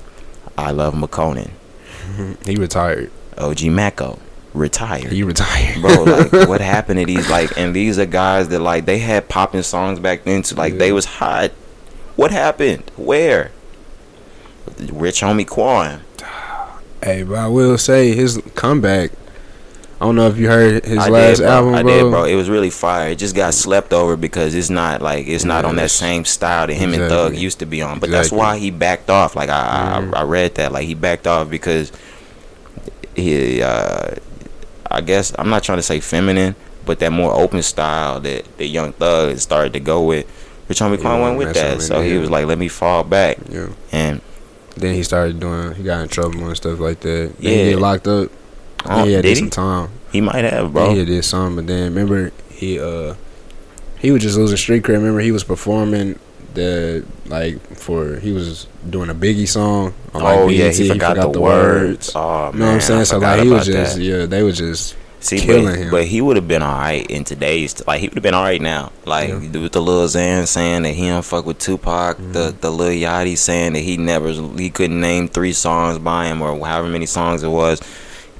iLoveMakonnen, 0.58 1.50
He 2.46 2.56
retired. 2.56 3.10
OG 3.36 3.64
Maco, 3.66 4.18
retired. 4.54 5.12
He 5.12 5.22
retired. 5.22 5.82
bro 5.82 6.04
like 6.04 6.32
what 6.48 6.60
happened 6.62 6.98
to 7.00 7.04
these 7.06 7.28
like 7.28 7.56
and 7.58 7.74
these 7.76 7.98
are 7.98 8.06
guys 8.06 8.48
that 8.48 8.60
like 8.60 8.86
they 8.86 8.98
had 8.98 9.28
popping 9.28 9.60
songs 9.62 10.00
back 10.00 10.24
then 10.24 10.42
too 10.42 10.54
like 10.54 10.78
they 10.78 10.92
was 10.92 11.04
hot 11.04 11.52
what 12.16 12.30
happened 12.30 12.82
where 12.96 13.50
rich 14.92 15.20
homie 15.20 15.46
quan 15.46 16.00
Hey, 17.02 17.22
but 17.22 17.36
I 17.38 17.46
will 17.46 17.78
say 17.78 18.14
his 18.14 18.40
comeback. 18.54 19.12
I 20.00 20.04
don't 20.06 20.16
know 20.16 20.26
if 20.28 20.36
you 20.38 20.48
heard 20.48 20.84
his 20.84 20.98
I 20.98 21.08
last 21.08 21.36
did, 21.38 21.44
bro. 21.44 21.50
album, 21.52 21.74
I 21.74 21.82
bro. 21.82 21.92
did, 21.92 22.10
bro. 22.10 22.24
It 22.24 22.34
was 22.34 22.50
really 22.50 22.70
fire. 22.70 23.10
It 23.10 23.16
just 23.16 23.36
got 23.36 23.54
slept 23.54 23.92
over 23.92 24.16
because 24.16 24.54
it's 24.54 24.70
not 24.70 25.00
like 25.02 25.26
it's 25.26 25.44
not 25.44 25.64
on 25.64 25.76
that 25.76 25.90
same 25.90 26.24
style 26.24 26.66
that 26.66 26.74
him 26.74 26.92
and 26.94 27.08
Thug 27.08 27.36
used 27.36 27.60
to 27.60 27.66
be 27.66 27.80
on. 27.82 28.00
But 28.00 28.10
that's 28.10 28.32
why 28.32 28.58
he 28.58 28.70
backed 28.70 29.08
off. 29.08 29.36
Like 29.36 29.48
I, 29.50 30.00
Mhm. 30.02 30.14
I, 30.14 30.20
I 30.20 30.22
read 30.24 30.56
that. 30.56 30.72
Like 30.72 30.86
he 30.86 30.94
backed 30.94 31.26
off 31.26 31.48
because 31.48 31.92
he, 33.14 33.62
uh, 33.62 34.16
I 34.90 35.00
guess 35.00 35.32
I'm 35.38 35.48
not 35.48 35.62
trying 35.62 35.78
to 35.78 35.82
say 35.82 36.00
feminine, 36.00 36.56
but 36.84 36.98
that 36.98 37.12
more 37.12 37.32
open 37.32 37.62
style 37.62 38.20
that 38.20 38.58
the 38.58 38.66
Young 38.66 38.92
Thug 38.94 39.38
started 39.38 39.72
to 39.74 39.80
go 39.80 40.02
with. 40.02 40.26
Rich 40.68 40.80
Homie 40.80 41.00
Quan 41.00 41.20
went 41.20 41.38
with 41.38 41.54
that, 41.54 41.80
so 41.82 42.00
he 42.02 42.16
was 42.18 42.28
like, 42.30 42.46
"Let 42.46 42.58
me 42.58 42.68
fall 42.68 43.04
back," 43.04 43.38
Yeah. 43.50 43.68
and 43.92 44.20
Then 44.76 44.94
he 44.94 45.02
started 45.02 45.40
doing. 45.40 45.74
He 45.74 45.82
got 45.82 46.02
in 46.02 46.08
trouble 46.08 46.46
and 46.46 46.56
stuff 46.56 46.78
like 46.80 47.00
that. 47.00 47.32
Then 47.38 47.52
Yeah. 47.58 47.64
he 47.64 47.70
get 47.70 47.78
locked 47.78 48.06
up. 48.08 48.30
oh, 48.84 48.96
Then 48.96 49.06
he 49.06 49.12
had 49.14 49.22
did 49.22 49.28
he? 49.30 49.34
some 49.36 49.50
time. 49.50 49.88
He 50.12 50.20
might 50.20 50.44
have, 50.44 50.72
Bro. 50.72 50.86
bro. 50.86 50.94
He 50.94 51.04
did 51.04 51.24
some, 51.24 51.56
but 51.56 51.66
then 51.66 51.94
remember 51.94 52.30
he 52.50 52.78
uh 52.80 53.14
he 53.98 54.10
was 54.10 54.22
just 54.22 54.36
losing 54.36 54.56
street 54.58 54.82
cred. 54.82 54.94
Remember 54.98 55.20
he 55.20 55.32
was 55.32 55.44
performing 55.44 56.18
the 56.54 57.04
like 57.26 57.58
for 57.76 58.16
he 58.16 58.32
was 58.32 58.66
doing 58.88 59.08
a 59.08 59.14
Biggie 59.14 59.48
song. 59.48 59.94
On, 60.14 60.22
like, 60.22 60.38
oh 60.38 60.48
yeah, 60.48 60.68
BET. 60.68 60.76
he 60.76 60.88
forgot, 60.88 61.32
the, 61.32 61.40
words. 61.40 62.12
Oh 62.14 62.52
man, 62.52 62.52
You 62.52 62.58
know 62.60 62.66
what 62.66 62.74
I'm 62.74 62.80
saying? 62.80 63.04
So 63.06 63.18
like 63.18 63.42
he 63.42 63.48
was 63.48 63.66
just 63.66 63.96
that. 63.96 64.02
yeah, 64.02 64.26
they 64.26 64.42
was 64.42 64.58
just 64.58 64.94
See, 65.20 65.44
but, 65.46 65.90
but 65.90 66.04
he 66.04 66.20
would 66.20 66.36
have 66.36 66.46
been 66.46 66.62
all 66.62 66.78
right 66.78 67.04
in 67.10 67.24
today's 67.24 67.84
like 67.86 68.00
he 68.00 68.06
would 68.08 68.14
have 68.14 68.22
been 68.22 68.34
all 68.34 68.44
right 68.44 68.60
now. 68.60 68.92
Like 69.04 69.30
Yeah. 69.30 69.38
with 69.38 69.72
the 69.72 69.80
Lil 69.82 70.06
Xan 70.06 70.46
saying 70.46 70.82
that 70.82 70.92
he 70.92 71.08
don't 71.08 71.24
fuck 71.24 71.46
with 71.46 71.58
Tupac, 71.58 72.18
the 72.18 72.22
Mm-hmm. 72.50 72.60
the 72.60 72.70
Lil 72.70 72.90
Yachty 72.90 73.36
saying 73.36 73.72
that 73.72 73.80
he 73.80 73.96
never 73.96 74.30
he 74.32 74.70
couldn't 74.70 75.00
name 75.00 75.28
three 75.28 75.52
songs 75.52 75.98
by 75.98 76.26
him 76.26 76.42
or 76.42 76.56
however 76.64 76.88
many 76.88 77.06
songs 77.06 77.42
it 77.42 77.48
was. 77.48 77.80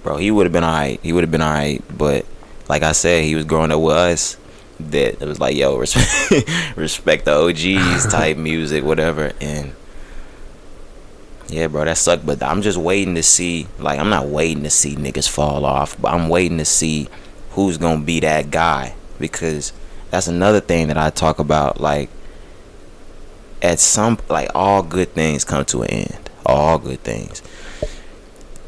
Bro, 0.02 0.18
he 0.18 0.30
would 0.30 0.46
have 0.46 0.52
been 0.52 0.62
all 0.64 0.72
right. 0.78 1.00
He 1.02 1.12
would 1.12 1.24
have 1.24 1.30
been 1.32 1.42
all 1.42 1.52
right. 1.52 1.82
But 1.96 2.24
like 2.68 2.82
I 2.82 2.92
said, 2.92 3.24
he 3.24 3.34
was 3.34 3.44
growing 3.44 3.72
up 3.72 3.80
with 3.80 3.96
us. 3.96 4.36
That 4.78 5.22
it 5.22 5.26
was 5.26 5.40
like 5.40 5.56
yo 5.56 5.76
respect 5.78 6.48
respect 6.76 7.24
the 7.24 7.32
OGs 7.34 8.06
type 8.12 8.36
music 8.36 8.84
whatever 8.84 9.32
and. 9.40 9.72
Yeah, 11.48 11.68
bro, 11.68 11.84
that 11.84 11.96
sucked. 11.98 12.26
But 12.26 12.42
I'm 12.42 12.62
just 12.62 12.78
waiting 12.78 13.14
to 13.14 13.22
see. 13.22 13.66
Like, 13.78 13.98
I'm 13.98 14.10
not 14.10 14.26
waiting 14.26 14.62
to 14.64 14.70
see 14.70 14.96
niggas 14.96 15.28
fall 15.28 15.64
off, 15.64 16.00
but 16.00 16.12
I'm 16.12 16.28
waiting 16.28 16.58
to 16.58 16.64
see 16.64 17.08
who's 17.50 17.78
gonna 17.78 18.02
be 18.02 18.20
that 18.20 18.50
guy 18.50 18.94
because 19.18 19.72
that's 20.10 20.26
another 20.26 20.60
thing 20.60 20.88
that 20.88 20.98
I 20.98 21.10
talk 21.10 21.38
about. 21.38 21.80
Like, 21.80 22.10
at 23.62 23.80
some 23.80 24.18
like 24.28 24.50
all 24.54 24.82
good 24.82 25.12
things 25.12 25.44
come 25.44 25.64
to 25.66 25.82
an 25.82 25.90
end. 25.90 26.30
All 26.44 26.78
good 26.78 27.00
things. 27.00 27.42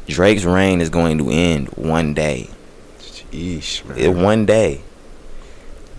Drake's 0.07 0.43
reign 0.43 0.81
is 0.81 0.89
going 0.89 1.19
to 1.19 1.29
end 1.29 1.67
one 1.69 2.13
day. 2.13 2.49
Sheesh, 2.99 3.85
man. 3.85 3.97
It, 3.97 4.09
one 4.09 4.45
day, 4.45 4.81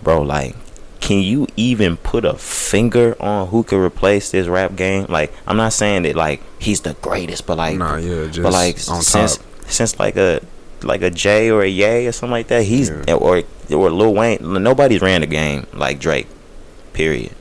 bro. 0.03 0.21
Like, 0.21 0.55
can 1.01 1.17
you 1.21 1.47
even 1.57 1.97
put 1.97 2.23
a 2.23 2.33
finger 2.35 3.15
on 3.19 3.47
who 3.49 3.63
could 3.63 3.83
replace 3.83 4.31
this 4.31 4.47
rap 4.47 4.75
game? 4.75 5.07
Like, 5.09 5.33
I'm 5.45 5.57
not 5.57 5.73
saying 5.73 6.03
that 6.03 6.15
like 6.15 6.41
he's 6.59 6.81
the 6.81 6.93
greatest, 7.01 7.45
but 7.45 7.57
like, 7.57 7.77
nah, 7.77 7.97
yeah, 7.97 8.27
just 8.27 8.41
but 8.43 8.53
like 8.53 8.77
since 8.77 9.37
top. 9.37 9.45
since 9.67 9.99
like 9.99 10.15
a 10.15 10.41
like 10.83 11.01
a 11.01 11.09
Jay 11.11 11.49
or 11.51 11.61
a 11.61 11.67
Ye 11.67 12.07
or 12.07 12.11
something 12.11 12.31
like 12.31 12.47
that, 12.47 12.63
he's 12.63 12.89
Yeah. 12.89 13.15
or 13.15 13.43
or 13.71 13.89
Lil 13.91 14.13
Wayne. 14.13 14.37
Nobody's 14.41 15.01
ran 15.01 15.21
the 15.21 15.27
game 15.27 15.67
like 15.73 15.99
Drake. 15.99 16.27
Period. 16.93 17.31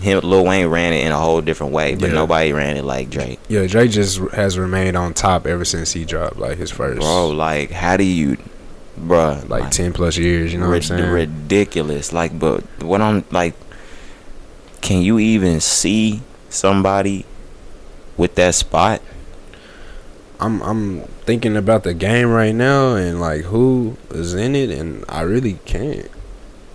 Him, 0.00 0.20
Lil 0.22 0.44
Wayne 0.44 0.66
ran 0.66 0.92
it 0.92 1.06
in 1.06 1.12
a 1.12 1.16
whole 1.18 1.40
different 1.40 1.72
way, 1.72 1.94
but 1.94 2.08
Yeah. 2.08 2.14
nobody 2.14 2.52
ran 2.52 2.76
it 2.76 2.84
like 2.84 3.08
Drake. 3.08 3.38
Yeah, 3.48 3.66
Drake 3.66 3.90
just 3.92 4.18
has 4.32 4.58
remained 4.58 4.94
on 4.96 5.14
top 5.14 5.46
ever 5.46 5.64
since 5.64 5.92
he 5.92 6.04
dropped 6.04 6.36
like 6.38 6.58
his 6.58 6.70
first, 6.70 7.00
Bro, 7.00 7.28
like, 7.30 7.70
how 7.70 7.96
do 7.96 8.04
you, 8.04 8.36
bruh, 8.96 9.48
like 9.48 9.70
ten 9.70 9.92
plus 9.92 10.16
years. 10.16 10.52
You 10.52 10.60
know 10.60 10.68
what 10.68 10.76
I'm 10.76 10.82
saying? 10.82 11.10
ridiculous. 11.10 12.12
Like, 12.12 12.38
but 12.38 12.62
what 12.82 13.00
I'm 13.00 13.24
like, 13.30 13.54
can 14.80 15.02
you 15.02 15.18
even 15.18 15.60
see 15.60 16.22
somebody 16.48 17.24
with 18.16 18.34
that 18.36 18.54
spot? 18.54 19.00
I'm 20.38 20.62
I'm 20.62 21.02
thinking 21.24 21.56
about 21.56 21.84
the 21.84 21.94
game 21.94 22.30
right 22.30 22.54
now 22.54 22.94
and 22.94 23.20
like 23.20 23.42
who 23.42 23.96
is 24.10 24.34
in 24.34 24.54
it, 24.54 24.70
and 24.70 25.04
I 25.08 25.22
really 25.22 25.58
can't. 25.64 26.10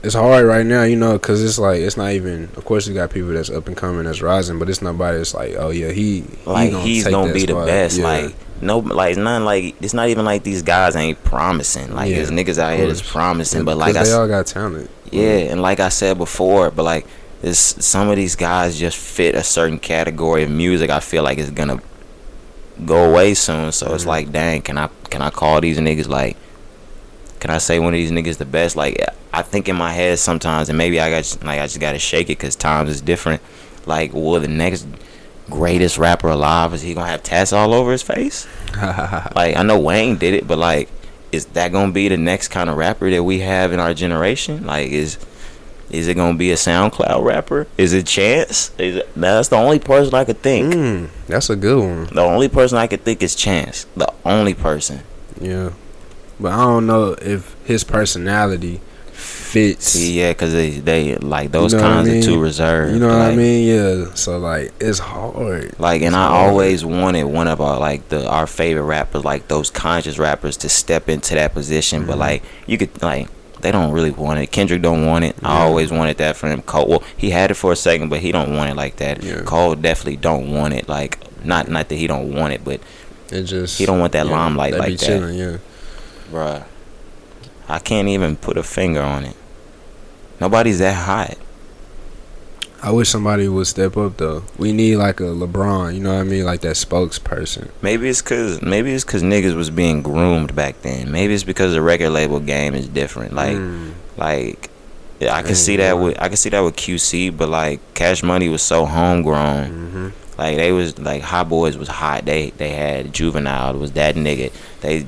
It's 0.04 0.16
hard 0.16 0.46
right 0.46 0.66
now, 0.66 0.82
you 0.84 0.96
know, 0.96 1.14
because 1.14 1.44
it's 1.44 1.60
like 1.60 1.80
it's 1.82 1.96
not 1.96 2.12
even. 2.14 2.46
Of 2.56 2.66
course, 2.66 2.88
you 2.88 2.94
got 2.96 3.12
people 3.12 3.30
that's 3.30 3.52
up 3.52 3.68
and 3.68 3.78
coming, 3.78 4.06
that's 4.06 4.22
rising, 4.22 4.58
but 4.58 4.68
it's 4.68 4.82
nobody 4.82 5.18
that's 5.20 5.36
like, 5.36 5.54
oh 5.58 5.70
yeah, 5.70 5.92
he 5.92 6.22
he 6.22 6.28
Like 6.46 6.74
he's 6.74 7.04
take 7.04 7.12
gonna 7.14 7.32
be 7.34 7.46
the 7.46 7.54
best. 7.54 8.00
Yeah. 8.00 8.04
Like 8.06 8.36
no, 8.62 8.80
like 8.80 9.12
it's 9.12 9.20
not 9.20 9.44
like 9.44 9.76
it's 9.82 9.94
not 9.94 10.10
even 10.10 10.26
like 10.26 10.44
these 10.44 10.64
guys 10.64 10.96
ain't 10.96 11.24
promising. 11.24 11.94
Like 11.94 12.10
Yeah, 12.10 12.16
there's 12.18 12.32
niggas 12.32 12.58
out 12.58 12.76
here 12.78 12.88
that's 12.88 13.02
promising, 13.08 13.64
but 13.64 13.78
like 13.78 13.96
I 13.96 14.04
they 14.04 14.12
all 14.12 14.28
got 14.28 14.48
talent. 14.48 14.90
Yeah, 15.12 15.52
and 15.52 15.62
like 15.62 15.80
I 15.80 15.90
said 15.90 16.18
before, 16.18 16.72
but 16.72 16.82
like 16.84 17.06
this, 17.44 17.60
some 17.60 18.10
of 18.10 18.16
these 18.16 18.36
guys 18.36 18.80
just 18.80 18.98
fit 18.98 19.36
a 19.36 19.44
certain 19.44 19.78
category 19.78 20.44
of 20.44 20.50
music. 20.50 20.90
I 20.90 21.00
feel 21.00 21.22
like 21.22 21.38
it's 21.38 21.52
gonna 21.52 21.80
go 22.86 23.12
away 23.12 23.36
soon. 23.36 23.72
So 23.72 23.94
it's 23.94 24.04
Mhm. 24.06 24.08
like, 24.08 24.32
dang, 24.32 24.62
can 24.64 24.80
I 24.80 24.90
can 25.12 25.22
I 25.22 25.30
call 25.30 25.62
these 25.62 25.78
niggas 25.78 26.08
like? 26.08 26.38
Can 27.42 27.50
I 27.50 27.58
say 27.58 27.80
one 27.80 27.94
of 27.94 27.98
these 27.98 28.12
niggas 28.12 28.38
the 28.38 28.46
best? 28.46 28.76
Like 28.76 29.04
I 29.34 29.42
think 29.42 29.68
in 29.68 29.76
my 29.76 29.92
head 29.92 30.20
sometimes, 30.20 30.70
and 30.70 30.78
maybe 30.78 31.00
I 31.00 31.10
got 31.10 31.44
like 31.44 31.60
I 31.60 31.66
just 31.66 31.80
gotta 31.80 32.00
shake 32.00 32.28
it 32.30 32.38
because 32.38 32.56
times 32.56 32.90
is 32.90 33.02
different. 33.02 33.42
Like, 33.86 34.14
will 34.14 34.40
the 34.40 34.48
next 34.48 34.86
greatest 35.50 35.98
rapper 35.98 36.30
alive 36.30 36.74
is 36.74 36.84
he 36.84 36.94
gonna 36.94 37.10
have 37.10 37.24
tats 37.24 37.52
all 37.52 37.74
over 37.74 37.92
his 37.92 38.04
face? 38.04 38.48
Like 39.36 39.58
I 39.58 39.64
know 39.64 39.80
Wayne 39.80 40.18
did 40.18 40.34
it, 40.36 40.48
but 40.48 40.60
like, 40.60 40.88
is 41.32 41.48
that 41.48 41.72
gonna 41.72 41.92
be 41.92 42.08
the 42.08 42.18
next 42.18 42.50
kind 42.50 42.70
of 42.70 42.78
rapper 42.78 43.10
that 43.10 43.24
we 43.24 43.40
have 43.40 43.74
in 43.74 43.80
our 43.80 43.94
generation? 43.94 44.66
Like, 44.66 44.92
is 44.92 45.18
is 45.90 46.08
it 46.08 46.14
gonna 46.14 46.38
be 46.38 46.52
a 46.52 46.56
SoundCloud 46.56 47.24
rapper? 47.26 47.68
Is 47.78 47.94
it 47.94 48.06
Chance? 48.06 48.72
Is 48.78 48.98
it, 48.98 49.10
that's 49.16 49.50
the 49.50 49.58
only 49.58 49.80
person 49.80 50.14
I 50.14 50.26
could 50.26 50.42
think. 50.42 50.74
Mm, 50.74 51.10
that's 51.28 51.50
a 51.50 51.56
good 51.56 51.80
one. 51.80 52.06
The 52.14 52.22
only 52.22 52.50
person 52.50 52.78
I 52.78 52.88
could 52.88 53.04
think 53.04 53.24
is 53.24 53.36
Chance. 53.36 53.88
The 53.96 54.14
only 54.24 54.54
person. 54.54 55.02
Yeah, 55.40 55.72
but 56.42 56.52
I 56.52 56.58
don't 56.64 56.88
know 56.88 57.16
if 57.22 57.56
his 57.66 57.84
personality 57.84 58.82
fits. 59.12 59.96
Yeah, 59.96 60.32
because 60.32 60.54
they, 60.54 60.72
they 60.72 61.16
like 61.18 61.52
those 61.52 61.74
You 61.74 61.80
know 61.80 61.84
what 61.86 61.92
I 61.92 61.96
kinds 61.98 62.10
mean? 62.10 62.20
are 62.24 62.26
too 62.26 62.40
reserved. 62.42 62.94
You 62.94 63.00
know 63.00 63.08
what 63.10 63.18
I 63.22 63.36
mean? 63.36 63.68
Yeah. 63.68 64.14
So 64.16 64.38
like, 64.38 64.74
it's 64.80 65.00
hard. 65.00 65.78
Like, 65.80 66.02
and 66.02 66.10
It's 66.10 66.16
I 66.16 66.28
hard. 66.28 66.50
always 66.50 66.84
wanted 66.86 67.24
one 67.26 67.48
of 67.48 67.62
our 67.62 67.80
like 67.80 68.10
the 68.10 68.28
our 68.28 68.48
favorite 68.48 68.84
rappers, 68.84 69.24
like 69.24 69.48
those 69.48 69.70
conscious 69.70 70.18
rappers, 70.18 70.58
to 70.58 70.70
step 70.70 71.10
into 71.10 71.36
that 71.36 71.54
position. 71.54 72.06
But 72.06 72.16
Mhm. 72.16 72.20
like, 72.20 72.44
you 72.66 72.78
could 72.78 73.02
like 73.02 73.28
they 73.62 73.72
don't 73.72 73.92
really 73.92 74.10
want 74.12 74.40
it. 74.40 74.48
Kendrick 74.48 74.82
don't 74.82 75.06
want 75.06 75.24
it. 75.24 75.36
I 75.44 75.62
always 75.62 75.92
wanted 75.92 76.18
that 76.18 76.36
for 76.36 76.48
him. 76.50 76.64
Cole, 76.64 76.88
well, 76.88 77.04
he 77.16 77.30
had 77.30 77.52
it 77.52 77.54
for 77.54 77.72
a 77.72 77.76
second, 77.76 78.10
but 78.10 78.20
he 78.20 78.32
don't 78.32 78.56
want 78.56 78.72
it 78.72 78.76
like 78.76 78.96
that. 78.96 79.22
Yeah. 79.22 79.42
Cole 79.42 79.76
definitely 79.76 80.18
don't 80.18 80.52
want 80.52 80.74
it. 80.74 80.90
Like, 80.90 81.20
not 81.46 81.68
not 81.70 81.88
that 81.90 81.96
he 81.96 82.08
don't 82.08 82.34
want 82.34 82.54
it, 82.54 82.64
but 82.66 82.80
It 83.32 83.44
just 83.44 83.78
He 83.78 83.86
don't 83.86 84.00
want 84.00 84.12
that 84.14 84.26
limelight 84.28 84.74
they 84.74 84.80
like 84.80 84.98
that. 84.98 85.06
chilling, 85.06 85.36
yeah. 85.38 85.58
Bruh, 86.32 86.64
I 87.68 87.80
can't 87.80 88.08
even 88.08 88.36
put 88.38 88.58
a 88.58 88.64
finger 88.64 89.02
on 89.02 89.26
it. 89.26 89.36
Nobody's 90.40 90.80
that 90.80 90.94
hot. 90.96 91.38
I 92.84 92.90
wish 92.92 93.10
somebody 93.10 93.48
would 93.48 93.68
step 93.68 93.96
up 93.96 94.18
though. 94.18 94.44
We 94.58 94.74
need 94.74 94.96
like 94.96 95.20
a 95.20 95.24
LeBron, 95.26 95.94
you 95.94 96.00
know 96.00 96.16
what 96.16 96.22
I 96.22 96.24
mean, 96.24 96.46
like 96.46 96.62
that 96.62 96.76
spokesperson. 96.76 97.70
Maybe 97.84 98.10
it's 98.10 98.24
cause 98.24 98.60
maybe 98.64 98.92
it's 98.92 99.04
cause 99.04 99.22
niggas 99.22 99.56
was 99.56 99.70
being 99.70 100.02
groomed 100.02 100.56
back 100.56 100.82
then. 100.82 101.12
Maybe 101.12 101.36
it's 101.36 101.44
because 101.44 101.74
the 101.74 101.82
record 101.82 102.10
label 102.10 102.40
game 102.40 102.74
is 102.74 102.88
different. 102.88 103.34
Like 103.34 103.56
Mm. 103.58 103.92
like 104.18 104.70
yeah, 105.20 105.36
I 105.36 105.44
can 105.44 105.54
see 105.54 105.76
that 105.76 105.94
with 106.00 106.20
I 106.20 106.28
can 106.28 106.38
see 106.38 106.50
that 106.50 106.62
with 106.62 106.76
QC, 106.76 107.38
but 107.38 107.50
like 107.50 107.82
Cash 107.94 108.24
Money 108.24 108.50
was 108.50 108.64
so 108.64 108.88
homegrown. 108.88 109.68
hmm 109.70 110.08
Like 110.40 110.56
they 110.58 110.72
was 110.72 110.98
like 110.98 111.22
Hot 111.22 111.50
Boys 111.50 111.78
was 111.78 111.88
hot. 111.88 112.26
They 112.26 112.50
they 112.58 112.70
had 112.70 113.14
Juvenile 113.14 113.78
was 113.78 113.92
that 113.92 114.16
nigga. 114.16 114.52
They 114.82 115.06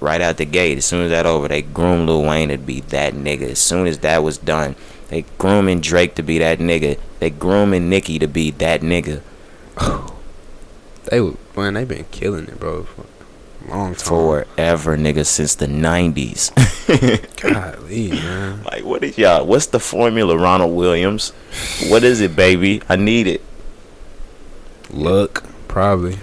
right 0.00 0.20
out 0.20 0.36
the 0.36 0.44
gate. 0.44 0.78
As 0.78 0.84
soon 0.84 1.04
as 1.04 1.10
that 1.10 1.26
over, 1.26 1.48
they 1.48 1.62
groomed 1.62 2.08
Lil 2.08 2.22
Wayne 2.22 2.48
to 2.48 2.58
be 2.58 2.80
that 2.82 3.14
nigga. 3.14 3.50
As 3.50 3.58
soon 3.58 3.86
as 3.86 3.98
that 3.98 4.22
was 4.22 4.38
done, 4.38 4.76
they 5.08 5.24
grooming 5.38 5.80
Drake 5.80 6.14
to 6.16 6.22
be 6.22 6.38
that 6.38 6.58
nigga. 6.58 6.98
They 7.18 7.30
grooming 7.30 7.88
Nicki 7.88 8.18
to 8.18 8.28
be 8.28 8.50
that 8.52 8.82
nigga. 8.82 9.22
They 11.04 11.20
would 11.20 11.38
man, 11.56 11.74
they 11.74 11.84
been 11.84 12.04
killing 12.10 12.46
it, 12.46 12.60
bro, 12.60 12.84
for 12.84 13.04
a 13.66 13.70
long 13.70 13.94
time. 13.94 14.06
Forever, 14.06 14.96
nigga, 14.96 15.26
since 15.26 15.54
the 15.54 15.66
nineties. 15.66 16.50
Golly, 17.36 18.10
man. 18.10 18.62
like, 18.64 18.84
what 18.84 19.02
is 19.02 19.18
y'all? 19.18 19.46
What's 19.46 19.66
the 19.66 19.80
formula, 19.80 20.36
Ronald 20.36 20.76
Williams? 20.76 21.30
What 21.88 22.04
is 22.04 22.20
it, 22.20 22.36
baby? 22.36 22.82
I 22.88 22.96
need 22.96 23.26
it. 23.26 23.42
Luck, 24.90 25.44
probably. 25.66 26.18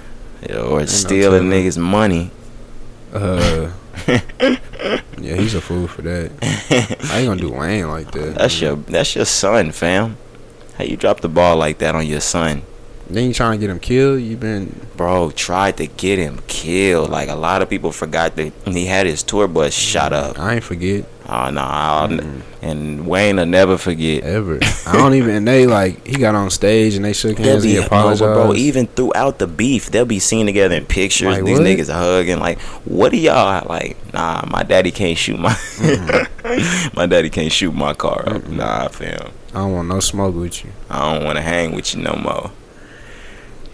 Yeah, 0.47 0.59
or 0.59 0.81
no 0.81 0.85
stealing 0.85 1.49
telling. 1.49 1.65
niggas' 1.65 1.77
money. 1.77 2.31
Uh 3.15 3.71
Yeah, 5.17 5.35
he's 5.37 5.55
a 5.55 5.61
fool 5.61 5.87
for 5.87 6.01
that. 6.03 6.31
I 7.11 7.19
ain't 7.19 7.27
gonna 7.27 7.41
do 7.41 7.49
Wayne 7.51 7.89
like 7.89 8.11
that. 8.11 8.35
That's 8.35 8.59
your 8.61 8.75
that's 8.75 9.15
your 9.15 9.25
son, 9.25 9.71
fam. 9.71 10.17
How 10.77 10.83
you 10.83 10.97
drop 10.97 11.21
the 11.21 11.29
ball 11.29 11.55
like 11.55 11.77
that 11.79 11.95
on 11.95 12.05
your 12.05 12.19
son? 12.21 12.63
Then 13.07 13.27
you 13.27 13.33
trying 13.33 13.59
to 13.59 13.61
get 13.61 13.69
him 13.69 13.79
killed, 13.79 14.21
you 14.21 14.35
been 14.37 14.87
Bro, 14.97 15.31
tried 15.31 15.77
to 15.77 15.87
get 15.87 16.17
him 16.17 16.41
killed. 16.47 17.09
Like 17.09 17.29
a 17.29 17.35
lot 17.35 17.61
of 17.61 17.69
people 17.69 17.91
forgot 17.91 18.35
that 18.37 18.51
he 18.65 18.85
had 18.85 19.05
his 19.05 19.21
tour 19.23 19.47
bus 19.47 19.73
shot 19.73 20.11
up. 20.13 20.39
I 20.39 20.55
ain't 20.55 20.63
forget 20.63 21.05
Oh 21.27 21.49
no, 21.49 21.61
I'll 21.61 22.07
Mm-mm. 22.07 22.41
and 22.61 23.07
Wayne 23.07 23.37
will 23.37 23.47
never 23.47 23.77
forget. 23.79 24.23
ever. 24.23 24.59
I 24.87 24.93
don't 24.93 25.15
even 25.15 25.35
and 25.35 25.47
they 25.47 25.65
like 25.65 26.05
he 26.05 26.17
got 26.17 26.35
on 26.35 26.51
stage 26.51 26.93
and 26.95 27.03
they 27.03 27.13
shook 27.13 27.39
hands, 27.39 27.63
be 27.63 27.71
he 27.71 27.77
apologized. 27.77 28.21
but 28.21 28.33
bro, 28.35 28.53
even 28.53 28.85
throughout 28.85 29.39
the 29.39 29.47
beef, 29.47 29.89
they'll 29.89 30.05
be 30.05 30.19
seen 30.19 30.45
together 30.45 30.75
in 30.75 30.85
pictures. 30.85 31.29
Like, 31.29 31.43
these 31.43 31.57
what? 31.57 31.67
niggas 31.67 31.91
hugging. 31.91 32.37
Like, 32.39 32.59
what 32.85 33.11
do 33.11 33.17
y'all 33.17 33.67
like? 33.67 33.97
Nah, 34.13 34.43
my 34.47 34.61
daddy 34.61 34.91
can't 34.91 35.17
shoot 35.17 35.39
my. 35.39 35.57
my 36.93 37.07
daddy 37.07 37.31
can't 37.31 37.51
shoot 37.51 37.73
my 37.73 37.95
car 37.95 38.21
up. 38.27 38.41
Mm-mm. 38.43 38.57
Nah, 38.57 38.87
fam. 38.89 39.31
I 39.49 39.59
don't 39.59 39.73
want 39.73 39.87
no 39.87 39.99
smoke 40.01 40.35
with 40.35 40.63
you. 40.63 40.71
I 40.91 41.11
don't 41.15 41.23
want 41.23 41.37
to 41.37 41.41
hang 41.41 41.73
with 41.73 41.95
you 41.95 42.03
no 42.03 42.13
more, 42.15 42.51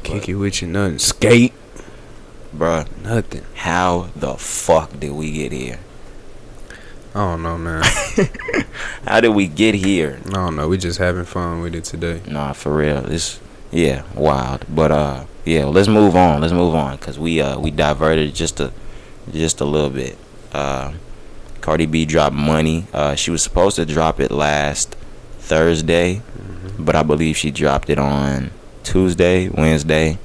Kick 0.04 0.30
it 0.30 0.36
with 0.36 0.62
you, 0.62 0.68
nothing. 0.68 1.00
Skate, 1.00 1.54
Bruh, 2.56 2.86
nothing. 3.02 3.46
How 3.56 4.10
the 4.16 4.36
fuck 4.36 5.00
did 5.00 5.12
we 5.12 5.32
get 5.32 5.54
here? 5.54 5.80
I 7.16 7.20
don't 7.20 7.44
know, 7.44 7.58
man. 7.58 7.84
How 9.06 9.22
did 9.22 9.30
we 9.30 9.48
get 9.48 9.76
here? 9.76 10.20
I 10.28 10.32
don't 10.32 10.56
know. 10.58 10.68
We 10.68 10.78
just 10.78 11.00
having 11.00 11.26
fun 11.26 11.62
with 11.62 11.76
it 11.76 11.86
today. 11.86 12.22
Nah, 12.28 12.54
for 12.54 12.76
real. 12.76 13.10
It's 13.10 13.40
yeah, 13.72 14.04
wild. 14.14 14.66
But 14.70 14.92
uh, 14.92 15.26
yeah. 15.46 15.66
Let's 15.66 15.88
move 15.88 16.16
on. 16.16 16.42
Let's 16.42 16.54
move 16.54 16.76
on 16.76 16.98
because 16.98 17.18
we 17.18 17.42
uh 17.42 17.60
we 17.60 17.72
diverted 17.72 18.34
just 18.34 18.60
a, 18.60 18.72
just 19.32 19.62
a 19.62 19.66
little 19.66 19.90
bit. 19.90 20.18
Uh, 20.54 20.94
Cardi 21.62 21.86
B 21.86 22.06
dropped 22.06 22.36
Money. 22.36 22.88
Uh, 22.94 23.16
she 23.16 23.32
was 23.32 23.42
supposed 23.42 23.78
to 23.78 23.86
drop 23.86 24.20
it 24.20 24.32
last 24.32 24.96
Thursday, 25.40 26.22
but 26.78 26.96
I 26.96 27.04
believe 27.04 27.38
she 27.38 27.52
dropped 27.52 27.90
it 27.90 28.00
on 28.00 28.52
Tuesday, 28.84 29.50
Wednesday. 29.50 30.18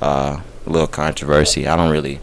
Uh, 0.00 0.40
a 0.66 0.70
little 0.70 0.88
controversy. 0.88 1.66
I 1.66 1.76
don't 1.76 1.90
really, 1.90 2.20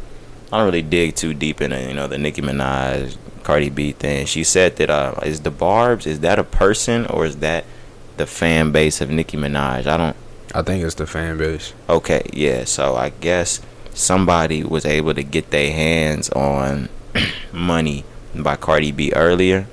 I 0.52 0.58
don't 0.58 0.66
really 0.66 0.82
dig 0.82 1.16
too 1.16 1.34
deep 1.34 1.62
into 1.62 1.82
you 1.82 1.94
know 1.94 2.08
the 2.08 2.18
Nicki 2.18 2.42
Minaj, 2.42 3.18
Cardi 3.44 3.70
B 3.70 3.92
thing. 3.92 4.26
She 4.26 4.44
said 4.44 4.78
that 4.78 4.90
uh, 4.90 5.16
is 5.24 5.42
the 5.42 5.52
Barb's 5.52 6.06
is 6.06 6.20
that 6.22 6.40
a 6.40 6.44
person 6.44 7.06
or 7.08 7.26
is 7.26 7.38
that 7.38 7.66
the 8.18 8.26
fan 8.26 8.72
base 8.72 9.02
of 9.02 9.10
Nicki 9.10 9.38
Minaj? 9.38 9.88
I 9.88 9.98
don't. 9.98 10.16
I 10.54 10.62
think 10.64 10.84
it's 10.84 10.96
the 10.96 11.08
fan 11.08 11.38
base. 11.38 11.74
Okay, 11.90 12.30
yeah. 12.34 12.66
So 12.66 12.96
I 12.96 13.10
guess 13.10 13.62
somebody 13.94 14.64
was 14.64 14.86
able 14.86 15.14
to 15.14 15.24
get 15.24 15.52
their 15.52 15.72
hands 15.72 16.30
on 16.30 16.90
money 17.52 18.04
by 18.36 18.56
Cardi 18.56 18.92
B 18.92 19.14
earlier, 19.14 19.68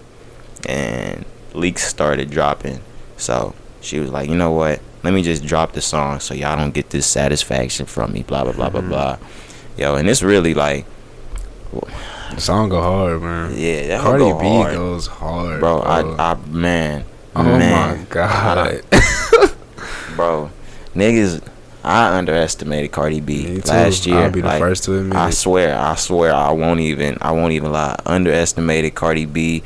and 0.68 1.24
leaks 1.52 1.84
started 1.84 2.30
dropping. 2.30 2.80
So 3.16 3.54
she 3.80 3.98
was 3.98 4.10
like, 4.10 4.28
you 4.28 4.36
know 4.36 4.52
what? 4.52 4.80
Let 5.02 5.14
me 5.14 5.22
just 5.22 5.44
drop 5.44 5.72
the 5.72 5.80
song 5.80 6.20
so 6.20 6.34
y'all 6.34 6.56
don't 6.56 6.74
get 6.74 6.90
this 6.90 7.06
satisfaction 7.06 7.86
from 7.86 8.12
me. 8.12 8.22
Blah 8.24 8.44
blah 8.44 8.52
blah 8.52 8.70
blah 8.70 8.80
blah. 8.80 9.18
Yo, 9.76 9.94
and 9.94 10.08
it's 10.08 10.22
really 10.22 10.54
like, 10.54 10.84
The 12.34 12.40
song 12.40 12.68
go 12.68 12.82
hard, 12.82 13.22
man. 13.22 13.52
yeah, 13.56 13.86
that 13.88 14.00
Cardi 14.00 14.24
go 14.24 14.38
B 14.40 14.46
hard, 14.46 14.74
goes 14.74 15.06
hard, 15.06 15.60
bro. 15.60 15.80
I, 15.80 16.32
I 16.32 16.34
man, 16.48 17.04
oh 17.36 17.42
man, 17.44 17.98
my 17.98 18.04
god. 18.10 18.82
bro, 20.16 20.50
niggas. 20.94 21.42
I 21.84 22.18
underestimated 22.18 22.90
Cardi 22.92 23.20
B 23.20 23.62
last 23.62 24.04
year. 24.04 24.18
I'll 24.18 24.30
be 24.32 24.40
the 24.42 24.48
Like, 24.48 24.58
first 24.60 24.84
to 24.84 24.98
admit. 24.98 25.16
I 25.16 25.30
swear, 25.30 25.78
I 25.78 25.94
swear, 25.94 26.34
I 26.34 26.50
won't 26.50 26.80
even, 26.80 27.16
I 27.22 27.30
won't 27.30 27.52
even 27.52 27.70
lie. 27.72 27.96
Underestimated 28.04 28.94
Cardi 28.96 29.24
B. 29.24 29.62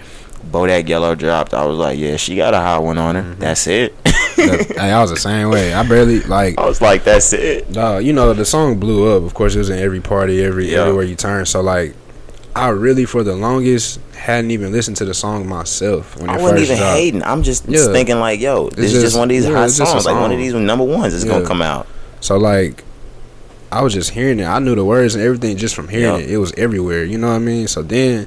Bodak 0.49 0.89
Yellow 0.89 1.15
dropped. 1.17 1.55
I 1.55 1.65
was 1.65 1.79
like, 1.79 1.99
yeah, 1.99 2.17
she 2.17 2.37
got 2.37 2.53
a 2.53 2.59
hot 2.61 2.83
one 2.85 2.99
on 2.99 3.15
her. 3.17 3.23
Mhm. 3.23 3.39
That's 3.39 3.67
it. 3.67 3.95
I 4.39 5.01
was 5.01 5.11
the 5.11 5.17
same 5.17 5.51
way. 5.51 5.73
I 5.73 5.83
barely 5.87 6.21
like. 6.23 6.59
I 6.59 6.67
was 6.67 6.81
like, 6.81 7.05
that's 7.05 7.33
it. 7.33 7.73
Dog, 7.73 8.05
you 8.05 8.13
know 8.13 8.33
the 8.35 8.45
song 8.45 8.79
blew 8.79 9.17
up. 9.17 9.23
Of 9.25 9.35
course, 9.35 9.55
it 9.55 9.59
was 9.59 9.71
in 9.71 9.79
every 9.79 10.01
party, 10.01 10.43
every 10.45 10.71
Yeah. 10.73 10.81
everywhere 10.83 11.05
you 11.05 11.15
turn. 11.17 11.47
So 11.47 11.61
like, 11.61 11.95
I 12.55 12.69
really 12.69 13.05
for 13.05 13.23
the 13.23 13.35
longest 13.35 13.99
hadn't 14.17 14.51
even 14.51 14.73
listened 14.73 14.97
to 14.99 15.05
the 15.05 15.15
song 15.15 15.49
myself 15.49 16.17
when 16.19 16.31
I 16.31 16.37
wasn't 16.41 16.61
even 16.61 16.77
dropped. 16.77 16.97
hating. 16.99 17.23
I'm 17.23 17.43
just 17.43 17.69
Yeah. 17.69 17.91
thinking 17.93 18.19
like, 18.21 18.41
yo, 18.41 18.69
this 18.71 18.87
is 18.87 18.93
just- 18.93 19.05
just 19.07 19.17
one 19.19 19.25
of 19.25 19.31
these 19.31 19.45
yeah, 19.47 19.53
hot 19.55 19.65
just 19.71 19.77
songs. 19.79 20.05
Like 20.07 20.17
one 20.21 20.31
of 20.33 20.39
these 20.39 20.55
number 20.55 20.85
ones 20.85 21.13
is 21.15 21.25
gonna 21.25 21.45
come 21.47 21.63
out. 21.63 21.87
So 22.21 22.37
like, 22.37 22.85
I 23.73 23.81
was 23.83 23.95
just 23.95 24.11
hearing 24.11 24.39
it. 24.39 24.45
I 24.45 24.59
knew 24.59 24.75
the 24.75 24.85
words 24.85 25.15
and 25.15 25.25
everything 25.25 25.57
just 25.57 25.75
from 25.75 25.89
hearing 25.89 26.21
it. 26.21 26.31
It 26.31 26.37
was 26.39 26.53
everywhere. 26.59 27.05
You 27.05 27.17
know 27.19 27.29
what 27.29 27.37
I 27.37 27.39
mean? 27.39 27.67
So 27.69 27.83
then, 27.83 28.27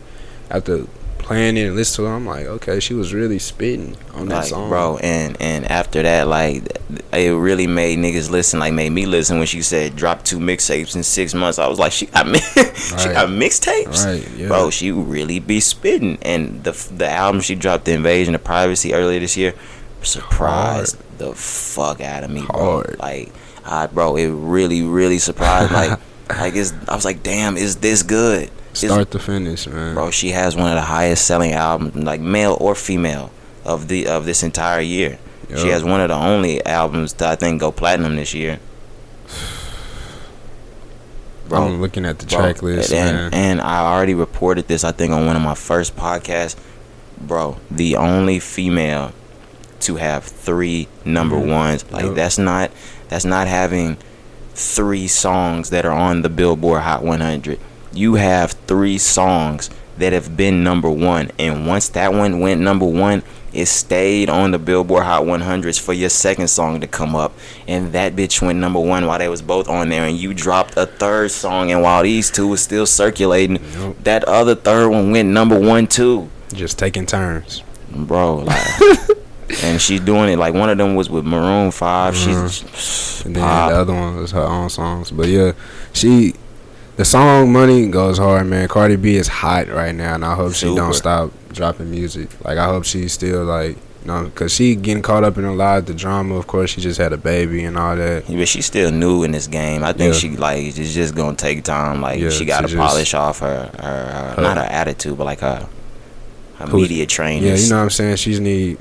after 0.50 0.86
playing 1.26 1.58
it 1.58 1.68
and 1.68 1.76
listening 1.76 2.08
to 2.08 2.12
it, 2.14 2.16
I'm 2.16 2.26
like, 2.26 2.46
okay, 2.46 2.80
she 2.80 2.94
was 2.94 3.14
really 3.14 3.40
spitting 3.40 3.98
on 4.14 4.28
that 4.30 4.36
Like, 4.36 4.46
song, 4.48 4.70
bro, 4.70 4.98
and 4.98 5.36
and 5.42 5.70
after 5.70 6.02
that, 6.04 6.28
like, 6.28 6.64
it 7.12 7.32
really 7.32 7.68
made 7.68 8.00
niggas 8.00 8.30
listen. 8.30 8.60
Like, 8.60 8.74
made 8.74 8.92
me 8.92 9.06
listen 9.06 9.38
when 9.38 9.48
she 9.48 9.62
said 9.62 9.96
drop 9.96 10.24
two 10.24 10.40
mixtapes 10.40 10.96
in 10.96 11.04
six 11.04 11.34
months. 11.34 11.60
I 11.60 11.68
was 11.68 11.80
like, 11.80 11.92
she 11.92 12.06
got 12.06 12.28
mi- 12.28 12.40
she 12.56 13.10
got 13.10 13.30
mixtapes. 13.30 14.06
Right? 14.06 14.30
Yeah. 14.38 14.48
bro 14.48 14.70
she 14.70 14.92
really 14.92 15.40
be 15.40 15.60
spitting 15.60 16.18
and 16.22 16.64
the 16.64 16.72
the 16.96 17.10
album 17.10 17.42
she 17.42 17.56
dropped 17.56 17.86
the 17.86 17.94
invasion 17.94 18.36
of 18.36 18.44
privacy 18.44 18.94
earlier 18.94 19.20
this 19.20 19.36
year 19.36 19.54
surprised 20.04 20.98
the 21.18 21.34
fuck 21.34 22.00
out 22.02 22.24
of 22.24 22.30
me 22.30 22.42
bro 22.46 22.60
Hard. 22.84 23.00
like 23.00 23.32
I 23.66 23.88
bro 23.88 24.16
it 24.18 24.28
really 24.30 24.82
really 24.84 25.18
surprised 25.20 25.72
like 25.72 26.00
like 26.30 26.56
it's 26.56 26.74
I 26.88 26.96
was 26.96 27.06
like 27.06 27.24
damn 27.24 27.58
is 27.58 27.78
this 27.78 28.04
good 28.04 28.50
Start 28.76 29.12
to 29.12 29.20
finish, 29.20 29.68
man. 29.68 29.94
bro 29.96 30.12
she 30.12 30.30
has 30.32 30.56
one 30.56 30.70
of 30.70 30.76
the 30.76 30.82
highest 30.82 31.26
selling 31.26 31.54
albums 31.54 31.96
like 31.96 32.20
male 32.22 32.58
or 32.60 32.76
female 32.76 33.32
of 33.64 33.88
the 33.88 34.08
of 34.08 34.26
this 34.26 34.44
entire 34.44 34.82
year 34.82 35.18
she 35.58 35.68
has 35.70 35.84
one 35.84 36.02
of 36.02 36.10
the 36.10 36.16
only 36.16 36.64
albums 36.66 37.14
that 37.14 37.30
I 37.30 37.36
think 37.36 37.62
go 37.62 37.72
platinum 37.72 38.16
this 38.16 38.34
year 38.34 38.60
Bro, 41.48 41.62
I'm 41.64 41.82
looking 41.82 42.06
at 42.06 42.18
the 42.20 42.26
Bro, 42.26 42.40
track 42.40 42.64
list, 42.64 42.92
and, 42.92 43.16
man. 43.16 43.34
and 43.34 43.62
I 43.62 43.86
already 43.94 44.16
reported 44.16 44.68
this, 44.68 44.84
I 44.84 44.92
think, 44.92 45.14
on 45.14 45.28
one 45.28 45.36
of 45.36 45.44
my 45.44 45.54
first 45.54 45.96
podcasts. 45.96 46.56
Bro, 47.22 47.58
the 47.70 47.96
only 47.98 48.40
female 48.40 49.12
to 49.82 49.98
have 49.98 50.24
three 50.24 50.88
number 51.06 51.38
ones. 51.38 51.90
Like 51.92 52.06
Yep. 52.06 52.16
that's 52.16 52.38
not 52.40 52.72
that's 53.10 53.26
not 53.26 53.48
having 53.48 53.98
three 54.56 55.08
songs 55.08 55.70
that 55.70 55.86
are 55.86 55.92
on 55.92 56.24
the 56.24 56.30
Billboard 56.30 56.82
Hot 56.82 57.04
100. 57.04 57.60
You 57.96 58.16
have 58.16 58.52
three 58.52 58.98
songs 58.98 59.70
that 59.98 60.12
have 60.12 60.36
been 60.36 60.64
number 60.64 60.90
one, 60.90 61.32
and 61.40 61.66
once 61.66 61.88
that 61.90 62.12
one 62.14 62.42
went 62.42 62.60
number 62.60 62.86
one, 62.86 63.24
it 63.54 63.68
stayed 63.68 64.30
on 64.30 64.52
the 64.52 64.60
Billboard 64.60 65.04
Hot 65.04 65.24
100s 65.24 65.80
for 65.80 65.94
your 65.94 66.10
second 66.10 66.50
song 66.50 66.82
to 66.82 66.88
come 66.88 67.16
up, 67.16 67.32
and 67.70 67.94
that 67.94 68.14
bitch 68.14 68.42
went 68.42 68.60
number 68.60 68.82
one 68.82 69.06
while 69.06 69.18
they 69.18 69.30
was 69.30 69.42
both 69.42 69.70
on 69.70 69.88
there, 69.88 70.04
and 70.04 70.18
you 70.18 70.34
dropped 70.34 70.76
a 70.76 70.86
third 70.86 71.32
song, 71.32 71.72
and 71.72 71.82
while 71.82 72.04
these 72.04 72.30
two 72.30 72.48
was 72.50 72.62
still 72.62 72.86
circulating, 72.86 73.64
Yup. 73.80 74.04
that 74.04 74.26
other 74.26 74.56
third 74.56 74.90
one 74.90 75.12
went 75.12 75.30
number 75.30 75.58
one 75.58 75.88
too, 75.88 76.30
Just 76.54 76.78
taking 76.78 77.06
turns. 77.06 77.64
bro. 77.90 78.40
Like, 78.40 78.68
and 79.64 79.82
she's 79.82 80.02
doing 80.02 80.30
it 80.30 80.38
like 80.38 80.54
one 80.54 80.70
of 80.70 80.78
them 80.78 80.96
was 80.96 81.10
with 81.10 81.24
Maroon 81.24 81.72
5 81.72 82.16
She's 82.16 82.28
mm-hmm. 82.36 83.28
And 83.28 83.36
then 83.38 83.44
pop. 83.44 83.70
the 83.72 83.78
other 83.78 83.94
one 83.94 84.18
was 84.18 84.32
her 84.32 84.42
own 84.42 84.70
songs. 84.70 85.12
But 85.12 85.28
yeah, 85.28 85.54
she 85.94 86.34
the 86.98 87.06
song 87.06 87.52
Money 87.52 87.88
goes 87.88 88.18
hard, 88.18 88.48
man. 88.48 88.68
Cardi 88.68 88.96
B 88.96 89.16
is 89.16 89.28
hot 89.28 89.68
right 89.68 89.94
now 89.94 90.16
and 90.16 90.24
I 90.26 90.36
hope 90.36 90.54
she 90.54 90.74
don't 90.74 90.94
stop 90.94 91.32
dropping 91.52 91.92
music. 91.92 92.30
Like 92.44 92.58
I 92.58 92.66
hope 92.66 92.86
she's 92.86 93.14
still 93.14 93.44
like 93.44 93.78
you 94.02 94.12
know, 94.12 94.30
cause 94.36 94.54
she 94.54 94.76
getting 94.76 95.02
caught 95.02 95.24
up 95.24 95.36
in 95.40 95.46
a 95.46 95.54
lot 95.54 95.80
of 95.80 95.86
the 95.88 95.94
drama. 95.96 96.36
Of 96.36 96.46
course, 96.46 96.70
she 96.70 96.80
just 96.80 97.00
had 97.00 97.12
a 97.12 97.18
baby 97.18 97.64
and 97.64 97.76
all 97.76 97.96
that. 97.96 98.28
But 98.28 98.48
she's 98.48 98.68
still 98.68 98.92
new 98.92 99.24
in 99.24 99.32
this 99.32 99.48
game. 99.48 99.84
I 99.84 99.94
think 99.94 100.14
Yeah. 100.14 100.20
she 100.20 100.30
like 100.38 100.64
it's 100.64 100.94
just 100.94 101.16
gonna 101.16 101.36
take 101.36 101.64
time. 101.64 102.02
Like 102.02 102.20
Yeah, 102.20 102.30
she 102.30 102.46
got 102.46 102.62
to 102.62 102.68
to 102.68 102.74
just- 102.74 102.88
polish 102.90 103.14
off 103.16 103.40
her, 103.40 103.72
her, 103.80 103.82
her, 103.82 104.34
Her- 104.36 104.42
not 104.42 104.58
her 104.58 104.64
attitude, 104.64 105.18
but 105.18 105.24
like 105.26 105.40
her, 105.40 105.68
her 106.60 106.68
media 106.68 107.06
training. 107.08 107.44
Yeah, 107.50 107.56
you 107.56 107.70
know 107.70 107.78
what 107.78 107.84
I'm 107.84 107.90
saying. 107.90 108.18
She's 108.18 108.40
need 108.40 108.78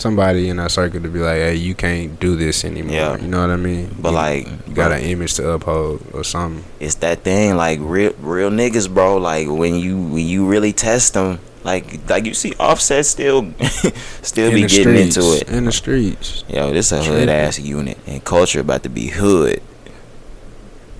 somebody 0.00 0.48
in 0.48 0.58
our 0.58 0.68
circle 0.68 1.00
to 1.00 1.08
be 1.08 1.20
like, 1.20 1.36
hey, 1.36 1.54
you 1.56 1.74
can't 1.74 2.18
do 2.20 2.36
this 2.36 2.64
anymore. 2.64 2.94
Yeah. 2.94 3.16
You 3.18 3.28
know 3.28 3.40
what 3.40 3.50
I 3.50 3.56
mean? 3.56 3.94
But 4.00 4.10
you, 4.10 4.14
like, 4.14 4.46
you 4.68 4.74
got 4.74 4.88
bro, 4.88 4.96
an 4.96 5.02
image 5.02 5.34
to 5.34 5.50
uphold 5.50 6.04
or 6.12 6.24
something. 6.24 6.64
it's 6.78 6.96
that 6.96 7.22
thing. 7.22 7.56
Like 7.56 7.78
real, 7.82 8.12
real 8.20 8.50
niggas, 8.50 8.92
bro. 8.92 9.18
Like 9.18 9.48
when 9.48 9.76
you 9.76 10.00
when 10.00 10.26
you 10.26 10.46
really 10.46 10.72
test 10.72 11.14
them, 11.14 11.38
like 11.64 12.08
like 12.08 12.24
you 12.24 12.34
see 12.34 12.54
Offset 12.58 13.04
still 13.06 13.52
still 14.22 14.48
in 14.48 14.54
be 14.54 14.60
getting 14.62 14.68
streets, 14.68 15.16
into 15.16 15.36
it. 15.36 15.48
In 15.48 15.64
the 15.64 15.72
streets. 15.72 16.44
Yo, 16.48 16.72
this 16.72 16.92
a 16.92 17.02
hood 17.02 17.28
ass 17.28 17.58
unit, 17.58 17.98
and 18.06 18.24
culture 18.24 18.60
about 18.60 18.82
to 18.84 18.88
be 18.88 19.08
hood. 19.08 19.62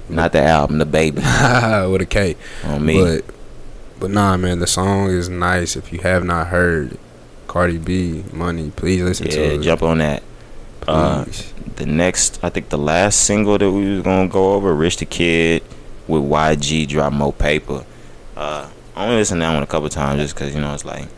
Not 0.09 0.33
the 0.33 0.43
album, 0.43 0.79
the 0.79 0.87
baby 0.87 1.19
With 1.23 2.03
a 2.03 2.07
K. 2.09 2.37
on 2.65 2.85
me. 2.85 3.01
But 3.01 3.25
but 4.01 4.11
nah, 4.11 4.37
man, 4.37 4.59
the 4.59 4.67
song 4.67 5.09
is 5.11 5.29
nice. 5.29 5.77
If 5.77 5.93
you 5.93 6.01
have 6.01 6.25
not 6.25 6.49
heard 6.49 6.99
Cardi 7.51 7.79
B, 7.79 8.23
Money, 8.33 8.71
please 8.77 9.03
listen 9.03 9.27
to 9.29 9.37
yeah, 9.37 9.49
it. 9.59 9.63
jump 9.63 9.83
on 9.83 9.99
that. 9.99 10.23
Uh, 10.87 11.25
the 11.75 11.85
next, 11.85 12.39
I 12.45 12.49
think 12.49 12.69
the 12.69 12.79
last 12.79 13.25
single 13.25 13.59
that 13.59 13.69
we 13.73 13.95
was 13.95 14.03
gonna 14.03 14.29
go 14.29 14.53
over, 14.53 14.73
"Rich 14.73 14.99
the 14.99 15.05
Kid" 15.05 15.65
with 16.07 16.23
YG 16.23 16.87
drop 16.87 17.13
more 17.13 17.33
paper. 17.33 17.85
Uh, 18.37 18.69
I 18.95 19.05
only 19.05 19.17
listened 19.17 19.41
to 19.41 19.47
that 19.47 19.53
one 19.55 19.65
a 19.65 19.67
couple 19.67 19.89
times 19.89 20.21
just 20.23 20.37
cause 20.37 20.55
you 20.55 20.61
know 20.61 20.73
it's 20.75 20.85
like 20.85 21.09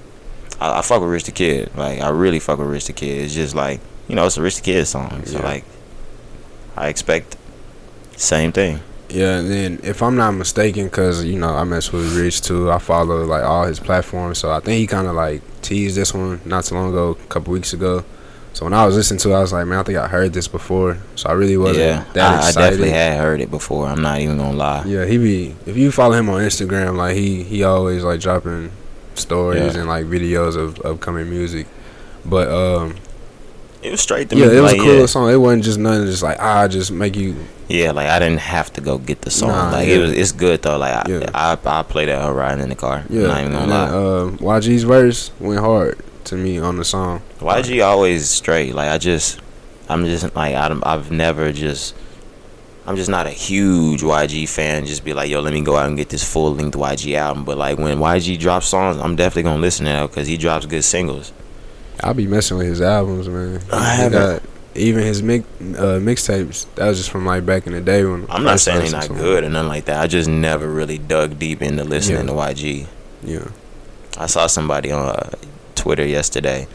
I, 0.59 0.79
I 0.79 0.81
fuck 0.83 1.03
with 1.03 1.11
Rich 1.11 1.25
the 1.25 1.33
Kid. 1.33 1.71
Like 1.77 2.01
I 2.01 2.09
really 2.09 2.39
fuck 2.41 2.59
with 2.59 2.69
Rich 2.69 2.87
the 2.87 2.95
Kid. 2.95 3.25
It's 3.25 3.35
just 3.35 3.55
like 3.55 3.81
you 4.09 4.15
know 4.15 4.25
it's 4.25 4.39
a 4.39 4.43
Rich 4.43 4.57
the 4.57 4.63
Kid 4.63 4.87
song. 4.87 5.27
So 5.27 5.37
Yeah. 5.39 5.45
like 5.45 5.65
I 6.79 6.89
expect 6.89 7.37
same 8.17 8.53
thing. 8.53 8.81
Yeah, 9.13 9.39
and 9.39 9.51
then 9.51 9.81
if 9.83 10.03
I'm 10.03 10.17
not 10.17 10.33
mistaken, 10.33 10.89
cause 10.91 11.25
you 11.25 11.39
know 11.39 11.51
I 11.55 11.65
mess 11.65 11.93
with 11.93 12.17
Rich 12.17 12.43
too. 12.43 12.71
I 12.71 12.79
follow 12.79 13.25
like 13.25 13.45
all 13.45 13.65
his 13.67 13.79
platforms, 13.81 14.39
so 14.39 14.51
I 14.51 14.61
think 14.61 14.79
he 14.79 14.87
kind 14.87 15.07
of 15.07 15.15
like 15.15 15.43
teased 15.63 15.97
this 15.97 16.13
one 16.15 16.41
not 16.45 16.65
too 16.65 16.75
long 16.75 16.89
ago, 16.91 17.11
a 17.11 17.27
couple 17.27 17.53
weeks 17.53 17.73
ago. 17.73 18.05
So 18.55 18.67
when 18.67 18.75
I 18.75 18.85
was 18.85 18.97
listening 18.97 19.19
to 19.21 19.31
it, 19.31 19.35
I 19.35 19.41
was 19.41 19.53
like, 19.53 19.67
man, 19.67 19.79
I 19.79 19.83
think 19.83 19.97
I 19.99 20.07
heard 20.09 20.35
this 20.35 20.47
before. 20.47 20.99
So 21.17 21.31
I 21.31 21.33
really 21.33 21.57
wasn't 21.57 21.79
yeah, 21.87 22.05
that 22.13 22.45
I, 22.45 22.49
I 22.49 22.53
definitely 22.53 22.91
had 22.91 23.19
heard 23.19 23.41
it 23.41 23.51
before. 23.51 23.87
I'm 23.87 24.03
not 24.03 24.21
even 24.21 24.37
gonna 24.39 24.57
lie. 24.57 24.85
Yeah, 24.85 25.07
he 25.07 25.17
be 25.19 25.57
if 25.67 25.77
you 25.77 25.91
follow 25.91 26.15
him 26.15 26.29
on 26.29 26.43
Instagram, 26.43 26.97
like 26.97 27.17
he 27.17 27.43
he 27.45 27.63
always 27.65 28.05
like 28.05 28.21
dropping 28.21 28.71
stories 29.15 29.75
Yeah. 29.75 29.81
and 29.81 29.89
like 29.89 30.07
videos 30.07 30.57
of 30.57 30.81
upcoming 30.85 31.31
music. 31.31 31.67
But 32.25 32.49
um 32.49 32.97
It 33.83 33.91
was 33.91 34.01
straight 34.01 34.31
to 34.31 34.37
yeah, 34.37 34.47
me. 34.47 34.53
Yeah, 34.53 34.59
it 34.59 34.63
was 34.63 34.73
like, 34.73 34.81
a 34.81 34.85
cool 34.85 34.99
yeah. 35.01 35.07
song. 35.07 35.31
It 35.31 35.37
wasn't 35.37 35.65
just 35.65 35.79
nothing 35.79 36.07
just 36.07 36.23
like 36.23 36.39
I 36.39 36.69
just 36.69 36.93
make 36.93 37.17
you 37.17 37.37
Yeah, 37.69 37.91
like 37.93 38.09
I 38.09 38.19
didn't 38.19 38.41
have 38.41 38.73
to 38.75 38.81
go 38.81 38.99
get 38.99 39.23
the 39.23 39.31
song. 39.31 39.51
Nah, 39.51 39.71
like 39.71 39.89
yeah. 39.89 39.97
it 39.97 39.99
was, 39.99 40.13
it's 40.13 40.33
good 40.33 40.63
though. 40.63 40.79
Like 40.79 41.09
Yeah. 41.09 41.31
I, 41.35 41.55
I, 41.55 41.81
I 41.81 41.83
played 41.83 42.09
that 42.09 42.25
riding 42.29 42.63
in 42.63 42.69
the 42.69 42.77
car. 42.77 43.05
yeah. 43.11 43.27
not 43.27 43.41
even 43.41 43.55
and 43.55 43.71
gonna 43.71 44.37
then, 44.37 44.41
lie. 44.41 44.55
uh, 44.55 44.59
YG's 44.61 44.85
verse 44.85 45.33
went 45.41 45.61
hard 45.61 45.99
to 46.25 46.37
me 46.37 46.59
on 46.59 46.77
the 46.77 46.85
song. 46.85 47.23
YG 47.41 47.85
always 47.85 48.29
straight. 48.29 48.75
Like 48.75 48.91
I 48.91 48.99
just, 48.99 49.41
I'm 49.89 50.05
just 50.05 50.35
like 50.37 50.55
I, 50.55 50.81
I've 50.85 51.11
never 51.11 51.53
just 51.53 51.95
I'm 52.85 52.97
just 52.97 53.11
not 53.11 53.27
a 53.27 53.31
huge 53.31 54.01
YG 54.01 54.49
fan. 54.49 54.87
Just 54.87 55.05
be 55.05 55.13
like, 55.13 55.31
yo, 55.31 55.41
let 55.41 55.53
me 55.53 55.61
go 55.61 55.77
out 55.77 55.87
and 55.87 55.97
get 55.97 56.09
this 56.09 56.25
full 56.31 56.55
length 56.55 56.77
YG 56.77 57.15
album. 57.15 57.45
But 57.45 57.57
like 57.57 57.79
when 57.79 57.99
YG 57.99 58.39
drops 58.39 58.67
songs, 58.67 58.97
I'm 58.97 59.15
definitely 59.15 59.45
gonna 59.45 59.61
listen 59.61 59.87
to 59.87 59.93
that 59.93 60.11
because 60.11 60.27
he 60.27 60.37
drops 60.37 60.67
good 60.67 60.83
singles. 60.83 61.33
I'll 62.03 62.15
be 62.15 62.27
messing 62.27 62.57
with 62.59 62.67
his 62.67 62.81
albums, 62.81 63.29
man. 63.29 63.61
I 63.73 63.95
haven't- 63.95 64.43
even 64.75 65.03
his 65.05 65.23
mix 65.23 65.45
uh, 65.61 66.01
mixtapes. 66.01 66.65
That 66.77 66.89
was 66.89 66.97
just 66.97 67.11
from 67.11 67.27
like 67.27 67.45
back 67.45 67.67
in 67.67 67.75
the 67.75 67.81
day 67.83 68.07
when 68.07 68.25
I'm 68.31 68.43
not 68.43 68.59
saying 68.59 68.81
he's 68.81 68.93
not 68.93 69.07
good 69.07 69.45
or 69.45 69.51
nothing 69.51 69.69
like 69.69 69.85
that. 69.85 70.01
I 70.01 70.07
just 70.07 70.31
never 70.31 70.67
really 70.67 70.97
dug 70.97 71.39
deep 71.39 71.61
into 71.61 71.85
listening 71.85 72.27
Yeah. 72.29 72.33
to 72.47 72.55
YG. 72.55 72.87
Yeah, 73.23 73.49
I 74.17 74.25
saw 74.27 74.47
somebody 74.47 74.91
on 74.91 75.11
uh, 75.11 75.31
Twitter 75.75 76.07
yesterday. 76.07 76.67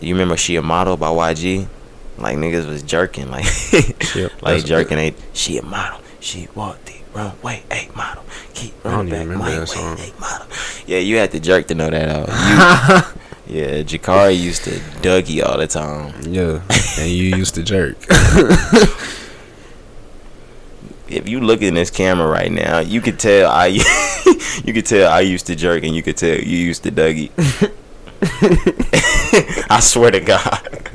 You 0.00 0.14
remember 0.14 0.38
She 0.38 0.56
a 0.56 0.62
Model 0.62 0.96
by 0.96 1.08
YG? 1.08 1.68
Like 2.16 2.38
niggas 2.38 2.66
was 2.66 2.82
jerking, 2.82 3.30
like 3.30 3.44
Yep, 4.14 4.40
like 4.40 4.64
jerking. 4.64 4.96
Ain't 4.96 5.16
she 5.34 5.58
a 5.58 5.62
model? 5.62 6.00
She 6.20 6.48
walk 6.54 6.82
the 6.86 6.94
runway, 7.12 7.64
a 7.70 7.90
model. 7.94 8.24
Keep 8.54 8.82
running 8.82 9.10
back 9.10 9.26
my 9.26 9.44
way, 9.46 9.58
that 9.58 9.66
song. 9.68 9.98
a 9.98 10.18
model. 10.20 10.46
Yeah, 10.86 10.98
you 11.00 11.18
had 11.18 11.32
to 11.32 11.40
jerk 11.40 11.66
to 11.68 11.74
know 11.74 11.90
that 11.90 12.08
out. 12.08 13.04
You, 13.16 13.20
yeah, 13.46 13.82
Jakari 13.82 14.38
used 14.38 14.64
to 14.64 14.70
Dougie 15.02 15.44
all 15.44 15.58
the 15.58 15.66
time. 15.66 16.12
yeah. 16.22 16.62
and 16.98 17.10
you 17.10 17.36
used 17.36 17.54
to 17.54 17.62
jerk. 17.62 17.96
If 21.08 21.28
you 21.28 21.38
look 21.40 21.62
in 21.62 21.74
this 21.74 21.88
camera 21.90 22.26
right 22.26 22.50
now, 22.50 22.80
you 22.80 23.00
could 23.00 23.20
tell 23.20 23.48
I 23.48 23.66
you 24.64 24.72
could 24.72 24.86
tell 24.86 25.08
I 25.08 25.20
used 25.20 25.46
to 25.46 25.54
jerk 25.54 25.84
and 25.84 25.94
you 25.94 26.02
could 26.02 26.16
tell 26.16 26.36
you 26.36 26.58
used 26.58 26.82
to 26.82 26.90
Dougie. 26.90 27.30
I 29.70 29.78
swear 29.80 30.10
to 30.10 30.18
God. 30.20 30.90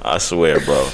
I 0.00 0.16
swear, 0.16 0.60
bro. 0.60 0.88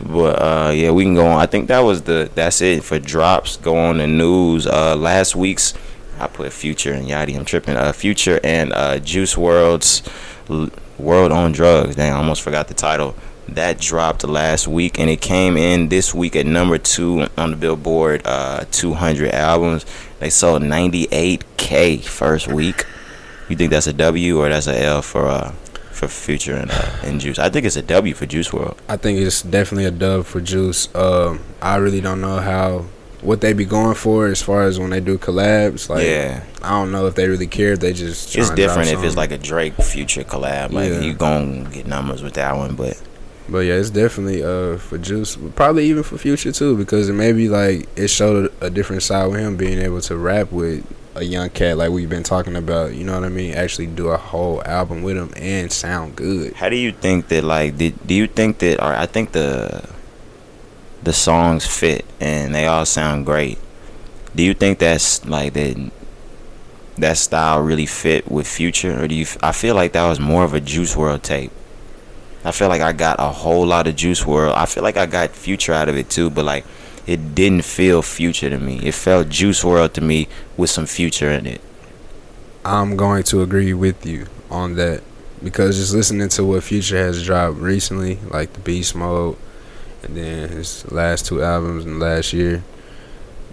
But 0.00 0.40
uh 0.40 0.70
yeah, 0.72 0.92
we 0.92 1.02
can 1.02 1.14
go 1.14 1.26
on. 1.26 1.40
I 1.40 1.46
think 1.46 1.66
that 1.68 1.80
was 1.80 2.02
the 2.02 2.30
that's 2.36 2.60
it 2.60 2.84
for 2.84 3.00
drops. 3.00 3.56
Go 3.56 3.76
on 3.76 3.98
the 3.98 4.06
news. 4.06 4.68
Uh 4.68 4.94
last 4.94 5.34
week's 5.34 5.74
I 6.20 6.26
put 6.26 6.52
Future 6.52 6.92
and 6.92 7.06
Yachty. 7.08 7.36
I'm 7.36 7.44
tripping. 7.44 7.76
Uh 7.76 7.92
Future 7.92 8.40
and 8.44 8.72
uh 8.72 8.98
Juice 8.98 9.34
WRLD's 9.34 10.02
WRLD 10.48 11.30
on 11.32 11.52
Drugs. 11.52 11.96
Dang, 11.96 12.12
I 12.12 12.16
almost 12.16 12.42
forgot 12.42 12.68
the 12.68 12.74
title. 12.74 13.14
That 13.48 13.80
dropped 13.80 14.22
last 14.22 14.68
week 14.68 14.98
and 15.00 15.10
it 15.10 15.20
came 15.20 15.56
in 15.56 15.88
this 15.88 16.14
week 16.14 16.36
at 16.36 16.46
number 16.46 16.78
two 16.78 17.26
on 17.36 17.50
the 17.50 17.56
Billboard 17.56 18.22
uh 18.24 18.64
200 18.70 19.30
albums. 19.32 19.84
They 20.20 20.30
sold 20.30 20.62
98k 20.62 22.04
first 22.04 22.48
week. 22.48 22.84
You 23.48 23.56
think 23.56 23.70
that's 23.70 23.86
a 23.88 23.92
W 23.92 24.38
or 24.40 24.48
that's 24.48 24.68
a 24.68 24.84
L 24.84 25.02
for 25.02 25.26
uh 25.26 25.52
for 25.90 26.08
Future 26.08 26.54
and 26.54 26.70
uh, 26.70 26.96
and 27.02 27.20
Juice? 27.20 27.38
I 27.38 27.50
think 27.50 27.66
it's 27.66 27.76
a 27.76 27.82
W 27.82 28.14
for 28.14 28.24
Juice 28.26 28.52
World. 28.52 28.80
I 28.88 28.96
think 28.96 29.18
it's 29.18 29.42
definitely 29.42 29.84
a 29.84 29.90
dub 29.90 30.24
for 30.24 30.40
Juice. 30.40 30.88
Um, 30.94 31.40
I 31.60 31.76
really 31.76 32.00
don't 32.00 32.20
know 32.22 32.38
how 32.38 32.86
what 33.22 33.40
they 33.40 33.52
be 33.52 33.64
going 33.64 33.94
for 33.94 34.26
as 34.26 34.40
far 34.42 34.62
as 34.62 34.78
when 34.78 34.90
they 34.90 35.00
do 35.00 35.18
collabs. 35.18 35.88
Like, 35.88 36.04
yeah, 36.04 36.42
I 36.62 36.70
don't 36.70 36.90
know 36.92 37.06
if 37.06 37.14
they 37.14 37.28
really 37.28 37.46
care. 37.46 37.72
If 37.72 37.80
they 37.80 37.92
just 37.92 38.34
it's 38.36 38.50
different 38.50 38.88
if 38.90 39.02
it's 39.02 39.16
like 39.16 39.30
a 39.32 39.38
Drake 39.38 39.74
Future 39.74 40.24
collab. 40.24 40.72
Like 40.72 40.90
Yeah. 40.90 41.00
you 41.00 41.14
gonna 41.14 41.68
get 41.70 41.86
numbers 41.86 42.22
with 42.22 42.34
that 42.34 42.56
one, 42.56 42.74
but 42.76 43.00
But 43.48 43.60
yeah, 43.60 43.74
it's 43.74 43.90
definitely 43.90 44.42
uh 44.42 44.78
for 44.78 44.96
Juice, 44.98 45.36
probably 45.56 45.86
even 45.86 46.02
for 46.02 46.16
Future 46.18 46.52
too, 46.52 46.76
because 46.76 47.08
it 47.08 47.14
maybe 47.14 47.48
like 47.48 47.88
it 47.96 48.08
showed 48.08 48.50
a, 48.60 48.66
a 48.66 48.70
different 48.70 49.02
side 49.02 49.26
with 49.26 49.40
him 49.40 49.56
being 49.56 49.78
able 49.78 50.00
to 50.02 50.16
rap 50.16 50.52
with 50.52 50.84
a 51.16 51.24
young 51.24 51.50
cat 51.50 51.76
like 51.76 51.90
we've 51.90 52.08
been 52.08 52.22
talking 52.22 52.54
about. 52.56 52.94
You 52.94 53.02
know 53.04 53.14
what 53.14 53.24
I 53.24 53.28
mean? 53.28 53.52
Actually 53.54 53.88
do 53.88 54.08
a 54.08 54.16
whole 54.16 54.62
album 54.64 55.02
with 55.02 55.16
him 55.16 55.30
and 55.36 55.70
sound 55.72 56.14
good. 56.16 56.54
how 56.54 56.68
do 56.68 56.76
you 56.76 56.92
think 56.92 57.28
that 57.28 57.42
like 57.44 57.76
did, 57.76 57.94
do 58.06 58.14
you 58.14 58.26
think 58.28 58.58
that 58.58 58.80
or 58.80 58.94
I 58.94 59.06
think 59.06 59.32
the 59.32 59.84
the 61.02 61.12
songs 61.12 61.66
fit 61.66 62.04
and 62.20 62.54
they 62.54 62.66
all 62.66 62.86
sound 62.86 63.26
great. 63.26 63.58
Do 64.34 64.42
you 64.42 64.54
think 64.54 64.78
that's 64.78 65.24
like 65.26 65.54
that 65.54 65.90
that 66.98 67.16
style 67.16 67.62
really 67.62 67.86
fit 67.86 68.30
with 68.30 68.46
Future 68.46 69.02
or 69.02 69.08
do 69.08 69.14
you 69.14 69.26
I 69.42 69.52
feel 69.52 69.74
like 69.74 69.92
that 69.92 70.08
was 70.08 70.20
more 70.20 70.44
of 70.44 70.54
a 70.54 70.60
Juice 70.60 70.94
WRLD 70.94 71.22
tape. 71.22 71.52
I 72.44 72.52
feel 72.52 72.68
like 72.68 72.82
I 72.82 72.92
got 72.92 73.16
a 73.18 73.28
whole 73.28 73.66
lot 73.66 73.86
of 73.86 73.96
Juice 73.96 74.24
WRLD. 74.24 74.54
I 74.54 74.66
feel 74.66 74.82
like 74.82 74.96
I 74.96 75.06
got 75.06 75.30
Future 75.30 75.72
out 75.72 75.88
of 75.88 75.96
it 75.96 76.10
too, 76.10 76.30
but 76.30 76.44
like 76.44 76.64
it 77.06 77.34
didn't 77.34 77.64
feel 77.64 78.02
Future 78.02 78.50
to 78.50 78.58
me. 78.58 78.78
It 78.86 78.94
felt 78.94 79.28
Juice 79.28 79.62
WRLD 79.62 79.92
to 79.94 80.00
me 80.00 80.28
with 80.56 80.70
some 80.70 80.86
Future 80.86 81.30
in 81.30 81.46
it. 81.46 81.60
I'm 82.64 82.96
going 82.96 83.22
to 83.24 83.42
agree 83.42 83.72
with 83.72 84.04
you 84.04 84.26
on 84.50 84.74
that 84.74 85.02
because 85.42 85.76
just 85.76 85.94
listening 85.94 86.28
to 86.28 86.44
what 86.44 86.62
Future 86.62 86.98
has 86.98 87.24
dropped 87.24 87.56
recently, 87.56 88.18
like 88.28 88.52
the 88.52 88.60
Beast 88.60 88.94
Mode, 88.94 89.36
and 90.10 90.16
then 90.16 90.48
his 90.48 90.90
last 90.90 91.26
two 91.26 91.42
albums 91.42 91.84
in 91.86 92.00
last 92.00 92.32
year, 92.32 92.64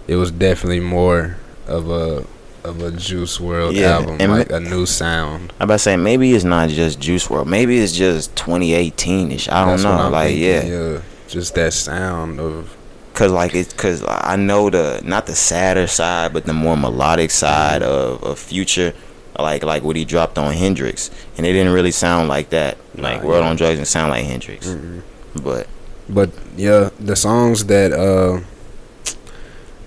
it 0.08 0.16
was 0.16 0.32
definitely 0.32 0.80
more 0.80 1.36
of 1.68 1.88
a 1.88 2.26
of 2.64 2.82
a 2.82 2.90
Juice 2.90 3.38
WRLD 3.38 3.76
Yeah, 3.76 3.98
album, 3.98 4.16
and 4.18 4.32
like 4.32 4.50
a 4.50 4.58
new 4.58 4.84
sound. 4.86 5.52
I'm 5.60 5.64
about 5.64 5.74
to 5.74 5.78
say 5.78 5.96
maybe 5.96 6.32
it's 6.32 6.44
not 6.44 6.68
just 6.70 6.98
Juice 6.98 7.28
WRLD. 7.28 7.46
Maybe 7.46 7.78
it's 7.78 7.96
just 7.96 8.34
2018 8.34 9.30
ish. 9.30 9.48
I 9.48 9.64
don't 9.64 9.80
That's 9.80 9.84
know. 9.84 10.10
Like 10.10 10.28
thinking, 10.30 10.44
yeah, 10.44 10.62
yeah, 10.64 11.00
just 11.28 11.54
that 11.54 11.72
sound 11.72 12.40
of 12.40 12.76
cause 13.14 13.30
like 13.30 13.54
it's 13.54 13.72
cause 13.72 14.04
I 14.06 14.34
know 14.34 14.68
the 14.68 15.00
not 15.04 15.26
the 15.26 15.36
sadder 15.36 15.86
side, 15.86 16.32
but 16.32 16.44
the 16.44 16.54
more 16.54 16.76
melodic 16.76 17.30
side 17.30 17.82
mm-hmm. 17.82 18.24
of, 18.24 18.24
of 18.24 18.38
Future. 18.38 18.94
Like 19.38 19.62
like 19.62 19.84
what 19.84 19.94
he 19.94 20.04
dropped 20.04 20.36
on 20.36 20.52
Hendrix, 20.52 21.12
and 21.36 21.46
it 21.46 21.52
didn't 21.52 21.72
really 21.72 21.92
sound 21.92 22.26
like 22.26 22.50
that. 22.50 22.76
Like 22.96 23.22
Nah, 23.22 23.28
World 23.28 23.44
yeah. 23.44 23.50
on 23.50 23.56
Drugs 23.56 23.76
didn't 23.76 23.86
sound 23.86 24.10
like 24.10 24.24
Hendrix, 24.24 24.66
mm-mm. 24.66 25.00
but 25.44 25.68
But 26.08 26.30
yeah, 26.56 26.90
the 26.98 27.16
songs 27.16 27.66
that 27.66 27.92
uh 27.92 28.40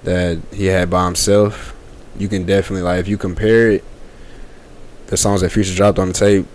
that 0.04 0.40
he 0.54 0.66
had 0.68 0.90
by 0.90 1.06
himself, 1.06 1.76
you 2.18 2.28
can 2.28 2.46
definitely 2.46 2.84
like 2.84 3.00
if 3.00 3.08
you 3.08 3.18
compare 3.18 3.72
it, 3.72 3.84
the 5.08 5.18
songs 5.18 5.42
that 5.42 5.52
Future 5.52 5.76
dropped 5.76 6.00
on 6.00 6.10
the 6.10 6.14
tape, 6.14 6.46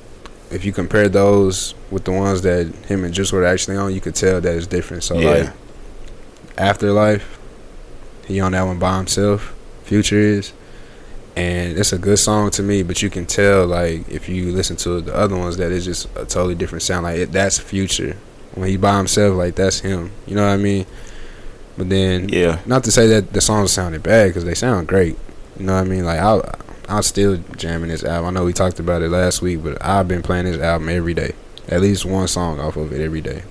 if 0.50 0.64
you 0.64 0.72
compare 0.72 1.08
those 1.08 1.74
with 1.90 2.04
the 2.04 2.12
ones 2.12 2.42
that 2.42 2.66
him 2.86 3.04
and 3.04 3.12
Juice 3.12 3.32
were 3.32 3.44
actually 3.44 3.76
on, 3.76 3.92
you 3.94 4.00
could 4.00 4.14
tell 4.14 4.40
that 4.40 4.56
it's 4.56 4.66
different. 4.66 5.02
So 5.04 5.18
Yeah. 5.18 5.30
like 5.30 5.52
Afterlife, 6.58 7.38
he 8.26 8.40
on 8.40 8.52
that 8.52 8.62
one 8.62 8.78
by 8.78 8.96
himself, 8.96 9.54
Future 9.84 10.18
is. 10.18 10.52
And 11.36 11.76
it's 11.76 11.92
a 11.92 11.98
good 11.98 12.18
song 12.18 12.48
to 12.52 12.62
me, 12.62 12.82
but 12.82 13.02
you 13.02 13.10
can 13.10 13.26
tell 13.26 13.66
like 13.66 14.08
if 14.08 14.26
you 14.28 14.52
listen 14.52 14.76
to 14.76 15.02
the 15.02 15.14
other 15.14 15.36
ones 15.36 15.58
that 15.58 15.70
it's 15.70 15.84
just 15.84 16.06
a 16.16 16.24
totally 16.24 16.54
different 16.54 16.82
sound. 16.82 17.04
Like 17.04 17.18
it, 17.18 17.32
that's 17.32 17.58
Future 17.58 18.16
when 18.56 18.68
he 18.68 18.76
by 18.76 18.96
himself, 18.96 19.36
like 19.36 19.54
that's 19.54 19.78
him. 19.80 20.10
You 20.26 20.34
know 20.34 20.42
what 20.44 20.52
I 20.54 20.56
mean? 20.56 20.84
But 21.78 21.88
then, 21.90 22.28
yeah, 22.30 22.60
not 22.66 22.82
to 22.84 22.90
say 22.90 23.06
that 23.08 23.32
the 23.32 23.40
songs 23.40 23.70
sounded 23.70 24.02
bad 24.02 24.28
because 24.30 24.44
they 24.44 24.54
sound 24.54 24.88
great. 24.88 25.16
You 25.58 25.66
know 25.66 25.74
what 25.74 25.82
I 25.82 25.84
mean? 25.84 26.04
Like 26.04 26.18
I, 26.18 26.40
I'm 26.88 27.02
still 27.02 27.36
jamming 27.56 27.90
this 27.90 28.02
album. 28.02 28.28
I 28.28 28.30
know 28.40 28.44
we 28.44 28.52
talked 28.52 28.80
about 28.80 29.02
it 29.02 29.10
last 29.10 29.40
week, 29.42 29.62
but 29.62 29.76
I've 29.84 30.08
been 30.08 30.22
playing 30.22 30.46
this 30.46 30.60
album 30.60 30.88
every 30.88 31.14
day. 31.14 31.34
At 31.68 31.80
least 31.80 32.04
one 32.04 32.28
song 32.28 32.58
off 32.60 32.76
of 32.76 32.92
it 32.92 33.00
every 33.00 33.20
day. 33.20 33.42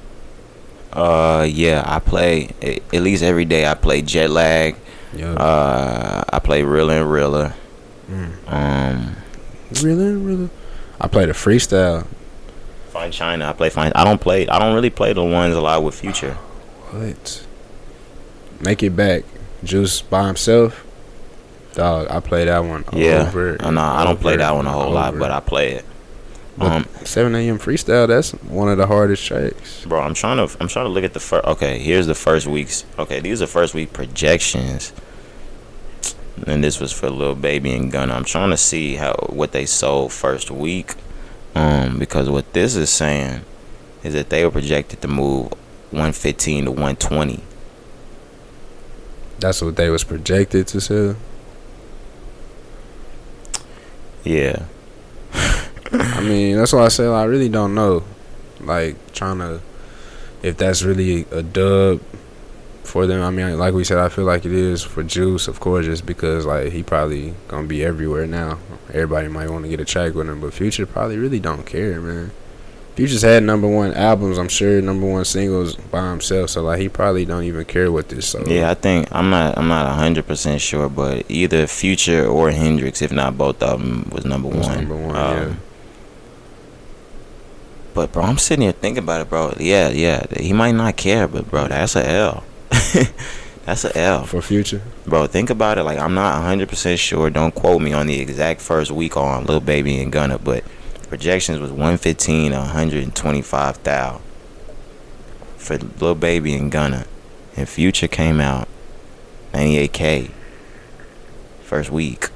uh, 0.94 1.46
yeah. 1.50 1.84
I 1.86 2.00
play 2.00 2.50
at 2.62 3.02
least 3.02 3.24
every 3.24 3.46
day. 3.46 3.65
I 3.68 3.74
play 3.74 4.02
Jet 4.02 4.30
Lag. 4.30 4.76
Yeah. 5.13 5.32
Uh, 5.34 6.24
I 6.30 6.39
play 6.39 6.63
Realer 6.63 7.02
and 7.02 7.12
Realer. 7.12 7.54
mm. 8.10 8.32
Um, 8.52 9.15
Really, 9.84 10.13
really. 10.15 10.50
I 11.02 11.08
played 11.08 11.28
a 11.30 11.34
freestyle. 11.34 12.08
Fine 12.95 13.12
China. 13.12 13.49
I 13.49 13.51
play 13.51 13.69
Fine. 13.69 13.91
I 13.93 14.05
don't 14.05 14.21
play. 14.21 14.47
I 14.47 14.58
don't 14.58 14.73
really 14.73 14.89
play 14.89 15.12
the 15.12 15.21
ones 15.21 15.53
a 15.53 15.60
lot 15.60 15.84
with 15.84 15.95
Future. 15.99 16.36
What? 16.91 17.45
Make 18.62 18.81
it 18.84 18.95
back. 18.95 19.23
Juice 19.65 20.01
by 20.01 20.27
himself. 20.27 20.81
Dog, 21.73 22.08
I 22.10 22.21
play 22.21 22.45
that 22.45 22.60
one 22.60 22.86
Yeah. 22.93 23.25
over. 23.27 23.58
No, 23.69 23.81
I 23.81 24.05
don't 24.05 24.21
play 24.21 24.38
that 24.38 24.55
one 24.55 24.65
a 24.65 24.71
whole 24.71 24.84
and 24.86 24.93
lot, 24.95 25.19
but 25.19 25.29
I 25.29 25.41
play 25.41 25.73
it. 25.73 25.86
But 26.58 26.71
Um, 26.71 26.86
7 27.03 27.36
a.m. 27.36 27.60
freestyle. 27.60 28.08
That's 28.08 28.31
one 28.31 28.69
of 28.69 28.77
the 28.77 28.88
hardest 28.88 29.25
tracks. 29.27 29.84
bro, 29.86 29.99
I'm 29.99 30.13
trying 30.13 30.38
to. 30.38 30.55
I'm 30.62 30.69
trying 30.69 30.86
to 30.86 30.89
look 30.89 31.03
at 31.03 31.12
the 31.13 31.19
first. 31.19 31.45
Okay, 31.45 31.79
here's 31.79 32.08
the 32.08 32.15
first 32.15 32.47
week's. 32.47 32.86
Okay, 32.97 33.19
these 33.19 33.41
are 33.41 33.45
first 33.47 33.73
week 33.73 33.91
projections. 33.91 34.93
And 36.47 36.63
this 36.63 36.79
was 36.79 36.93
for 36.93 37.10
Lil 37.10 37.36
Baby 37.36 37.73
and 37.73 37.91
Gunna. 37.91 38.13
I'm 38.13 38.23
trying 38.23 38.51
to 38.51 38.58
see 38.58 38.95
how 38.95 39.15
what 39.27 39.51
they 39.51 39.65
sold 39.65 40.13
first 40.13 40.49
week. 40.49 40.93
Um, 41.56 41.98
because 41.98 42.30
what 42.30 42.52
this 42.54 42.76
is 42.76 42.89
saying 42.89 43.41
is 44.04 44.13
that 44.13 44.30
they 44.30 44.44
were 44.44 44.52
projected 44.52 45.02
to 45.02 45.08
move 45.08 45.52
115 45.91 46.65
to 46.65 46.72
120. 46.72 47.41
That's 49.39 49.62
what 49.62 49.76
they 49.76 49.89
was 49.89 50.04
projected 50.04 50.67
to 50.67 50.82
sell. 50.82 51.15
Yeah. 54.23 54.65
I 55.92 56.21
mean, 56.21 56.58
that's 56.58 56.73
why 56.73 56.86
I 56.86 56.88
said 56.90 57.08
I 57.08 57.23
really 57.23 57.50
don't 57.50 57.73
know. 57.73 58.04
Like 58.60 58.96
trying 59.13 59.40
to, 59.40 59.62
if 60.42 60.58
that's 60.58 60.84
really 60.84 61.25
a 61.32 61.42
dub 61.42 62.02
for 62.88 63.06
them. 63.08 63.21
I 63.21 63.29
mean, 63.29 63.58
like 63.58 63.73
we 63.73 63.83
said, 63.83 63.98
I 63.98 64.10
feel 64.10 64.25
like 64.25 64.46
it 64.46 64.52
is 64.52 64.83
for 64.83 65.04
Juice, 65.04 65.48
of 65.48 65.60
course, 65.60 65.86
just 65.86 66.06
because 66.06 66.46
like 66.46 66.71
he 66.71 66.83
probably 66.83 67.33
gonna 67.48 67.67
be 67.67 67.83
everywhere 67.83 68.25
now. 68.27 68.60
Everybody 68.90 69.27
might 69.27 69.50
want 69.50 69.63
to 69.65 69.69
get 69.69 69.79
a 69.79 69.86
track 69.86 70.13
with 70.13 70.29
him, 70.29 70.40
but 70.42 70.54
Future 70.54 70.86
probably 70.86 71.17
really 71.17 71.40
don't 71.40 71.65
care, 71.65 72.00
man. 72.02 72.31
Future's 72.96 73.23
had 73.23 73.44
number 73.44 73.67
one 73.67 73.94
albums, 73.94 74.38
I'm 74.38 74.48
sure 74.48 74.81
number 74.81 75.06
one 75.06 75.25
singles 75.25 75.75
by 75.75 76.10
himself. 76.12 76.52
So 76.52 76.63
like 76.63 76.79
he 76.79 76.88
probably 76.88 77.25
don't 77.25 77.44
even 77.44 77.65
care 77.65 77.92
what 77.92 78.08
this. 78.08 78.25
So 78.27 78.42
Yeah, 78.48 78.69
I 78.71 78.73
think 78.73 79.10
I'm 79.12 79.29
not. 79.29 79.58
I'm 79.58 79.67
not 79.67 79.94
hundred 79.96 80.27
percent 80.27 80.62
sure, 80.62 80.88
but 80.88 81.25
either 81.29 81.67
Future 81.67 82.25
or 82.25 82.52
Hendrix, 82.52 83.02
if 83.02 83.12
not 83.12 83.38
both 83.38 83.62
of 83.62 83.81
them, 83.81 84.10
was 84.13 84.23
number 84.23 84.48
Was 84.48 84.67
one. 84.67 84.77
number 84.77 84.96
one, 84.96 85.15
Um, 85.15 85.38
yeah. 85.38 85.54
But 87.94 88.12
bro, 88.12 88.23
I'm 88.23 88.38
sitting 88.38 88.63
here 88.63 88.71
thinking 88.73 89.04
about 89.04 89.21
it, 89.21 89.29
bro. 89.29 89.54
Yeah, 89.58 89.90
yeah, 89.90 90.25
he 90.38 90.52
might 90.54 90.73
not 90.73 90.98
care, 90.98 91.27
but 91.27 91.50
bro, 91.50 91.67
that's 91.67 91.96
a 91.96 92.08
L. 92.10 92.44
that's 93.66 93.86
a 93.86 93.98
L, 93.98 94.26
for 94.26 94.42
Future. 94.42 94.82
bro. 95.06 95.28
Think 95.28 95.50
about 95.50 95.78
it. 95.78 95.84
Like 95.84 96.00
I'm 96.00 96.13
not 96.13 96.42
hundred 96.42 96.70
percent 96.70 97.00
sure. 97.00 97.30
Don't 97.30 97.54
quote 97.54 97.82
me 97.82 97.94
on 97.94 98.08
the 98.08 98.20
exact 98.20 98.62
first 98.62 98.92
week 98.92 99.16
on 99.18 99.46
Lil 99.46 99.60
Baby 99.60 100.00
and 100.02 100.12
Gunna, 100.12 100.40
but 100.40 100.63
projections 101.08 101.60
was 101.60 101.72
115 101.72 102.52
to 102.52 102.58
125 102.58 103.84
thou 103.84 104.22
for 105.58 105.78
Lil 105.78 106.16
Baby 106.16 106.54
and 106.56 106.72
Gunna, 106.72 107.06
and 107.56 107.68
Future 107.68 108.08
came 108.08 108.40
out 108.40 108.68
98k 109.54 110.32
first 111.63 111.92
week. 111.92 112.30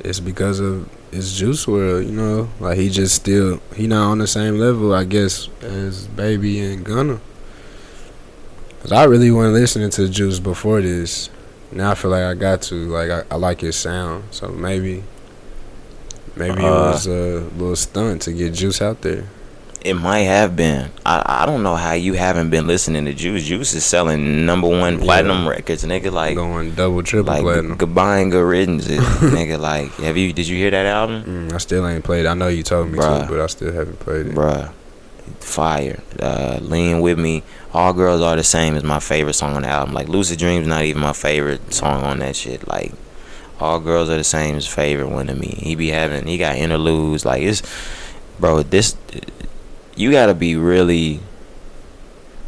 It's 0.00 0.20
because 0.20 0.58
of 0.58 0.88
it's 1.12 1.36
Juice 1.36 1.66
WRLD, 1.66 2.06
you 2.06 2.12
know. 2.12 2.48
Like 2.58 2.78
he 2.78 2.88
just 2.88 3.14
still 3.14 3.60
he 3.76 3.86
not 3.86 4.10
on 4.10 4.18
the 4.18 4.26
same 4.26 4.58
level, 4.58 4.94
I 4.94 5.04
guess, 5.04 5.48
as 5.60 6.08
Baby 6.08 6.60
and 6.60 6.84
Gunna. 6.84 7.20
Cause 8.82 8.92
I 8.92 9.04
really 9.04 9.30
wasn't 9.30 9.54
listening 9.54 9.90
to 9.90 10.08
Juice 10.08 10.40
before 10.40 10.80
this. 10.80 11.30
Now 11.70 11.92
I 11.92 11.94
feel 11.94 12.10
like 12.10 12.24
I 12.24 12.34
got 12.34 12.62
to. 12.62 12.74
Like 12.74 13.10
I, 13.10 13.22
I 13.30 13.36
like 13.36 13.60
his 13.60 13.76
sound, 13.76 14.24
so 14.32 14.48
maybe, 14.48 15.04
maybe 16.36 16.62
it 16.64 16.68
Uh, 16.68 16.90
was 16.92 17.06
a 17.06 17.40
little 17.56 17.76
stunt 17.76 18.22
to 18.22 18.32
get 18.32 18.54
Juice 18.54 18.82
out 18.82 19.02
there. 19.02 19.24
It 19.84 19.94
might 19.94 20.20
have 20.22 20.54
been. 20.54 20.90
I 21.06 21.42
I 21.42 21.46
don't 21.46 21.62
know 21.62 21.74
how 21.76 21.92
you 21.92 22.14
haven't 22.14 22.50
been 22.50 22.66
listening 22.66 23.04
to 23.06 23.14
Juice. 23.14 23.44
Juice 23.44 23.72
is 23.74 23.84
selling 23.84 24.44
number 24.46 24.68
one 24.68 24.98
Yeah. 24.98 25.04
platinum 25.04 25.48
records, 25.48 25.84
nigga. 25.84 26.12
Like 26.12 26.34
Going 26.36 26.74
double, 26.74 27.02
triple 27.02 27.32
like 27.34 27.42
platinum. 27.42 27.76
goodbye 27.78 28.18
and 28.18 28.30
good 28.32 28.44
riddance, 28.44 28.86
nigga. 28.88 29.58
Like, 29.60 29.92
have 29.94 30.16
you? 30.16 30.32
Did 30.32 30.46
you 30.48 30.56
hear 30.56 30.70
that 30.72 30.86
album, 30.86 31.22
Mm, 31.24 31.52
I 31.52 31.58
still 31.58 31.86
ain't 31.86 32.04
played. 32.04 32.26
it. 32.26 32.28
I 32.28 32.34
know 32.34 32.48
you 32.48 32.62
told 32.64 32.90
me 32.90 32.98
Bruh. 32.98 33.22
to, 33.26 33.32
but 33.32 33.40
I 33.40 33.46
still 33.46 33.72
haven't 33.72 33.98
played 34.00 34.26
it. 34.26 34.34
bruh? 34.34 34.70
Fire. 35.40 36.02
Uh, 36.20 36.58
Lean 36.60 37.00
with 37.00 37.18
me. 37.18 37.42
All 37.74 37.92
girls 37.92 38.20
are 38.20 38.36
the 38.36 38.44
same 38.44 38.74
is 38.76 38.82
my 38.82 39.00
favorite 39.00 39.34
song 39.34 39.54
on 39.56 39.62
the 39.62 39.68
album. 39.68 39.94
Like 39.94 40.08
Lucid 40.08 40.38
Dreams, 40.38 40.66
not 40.66 40.82
even 40.84 41.02
my 41.02 41.12
favorite 41.12 41.72
song 41.72 42.02
on 42.04 42.18
that 42.20 42.36
shit. 42.36 42.66
Like 42.68 42.92
all 43.60 43.80
girls 43.80 44.08
are 44.10 44.16
the 44.16 44.24
same 44.24 44.56
is 44.56 44.66
favorite 44.66 45.08
one 45.08 45.26
to 45.28 45.34
me. 45.34 45.58
He 45.62 45.74
be 45.74 45.88
having 45.88 46.26
he 46.26 46.38
got 46.38 46.56
interludes. 46.56 47.24
Like 47.24 47.42
it's 47.42 47.62
bro. 48.38 48.62
This 48.62 48.96
you 49.96 50.10
gotta 50.10 50.34
be 50.34 50.56
really. 50.56 51.20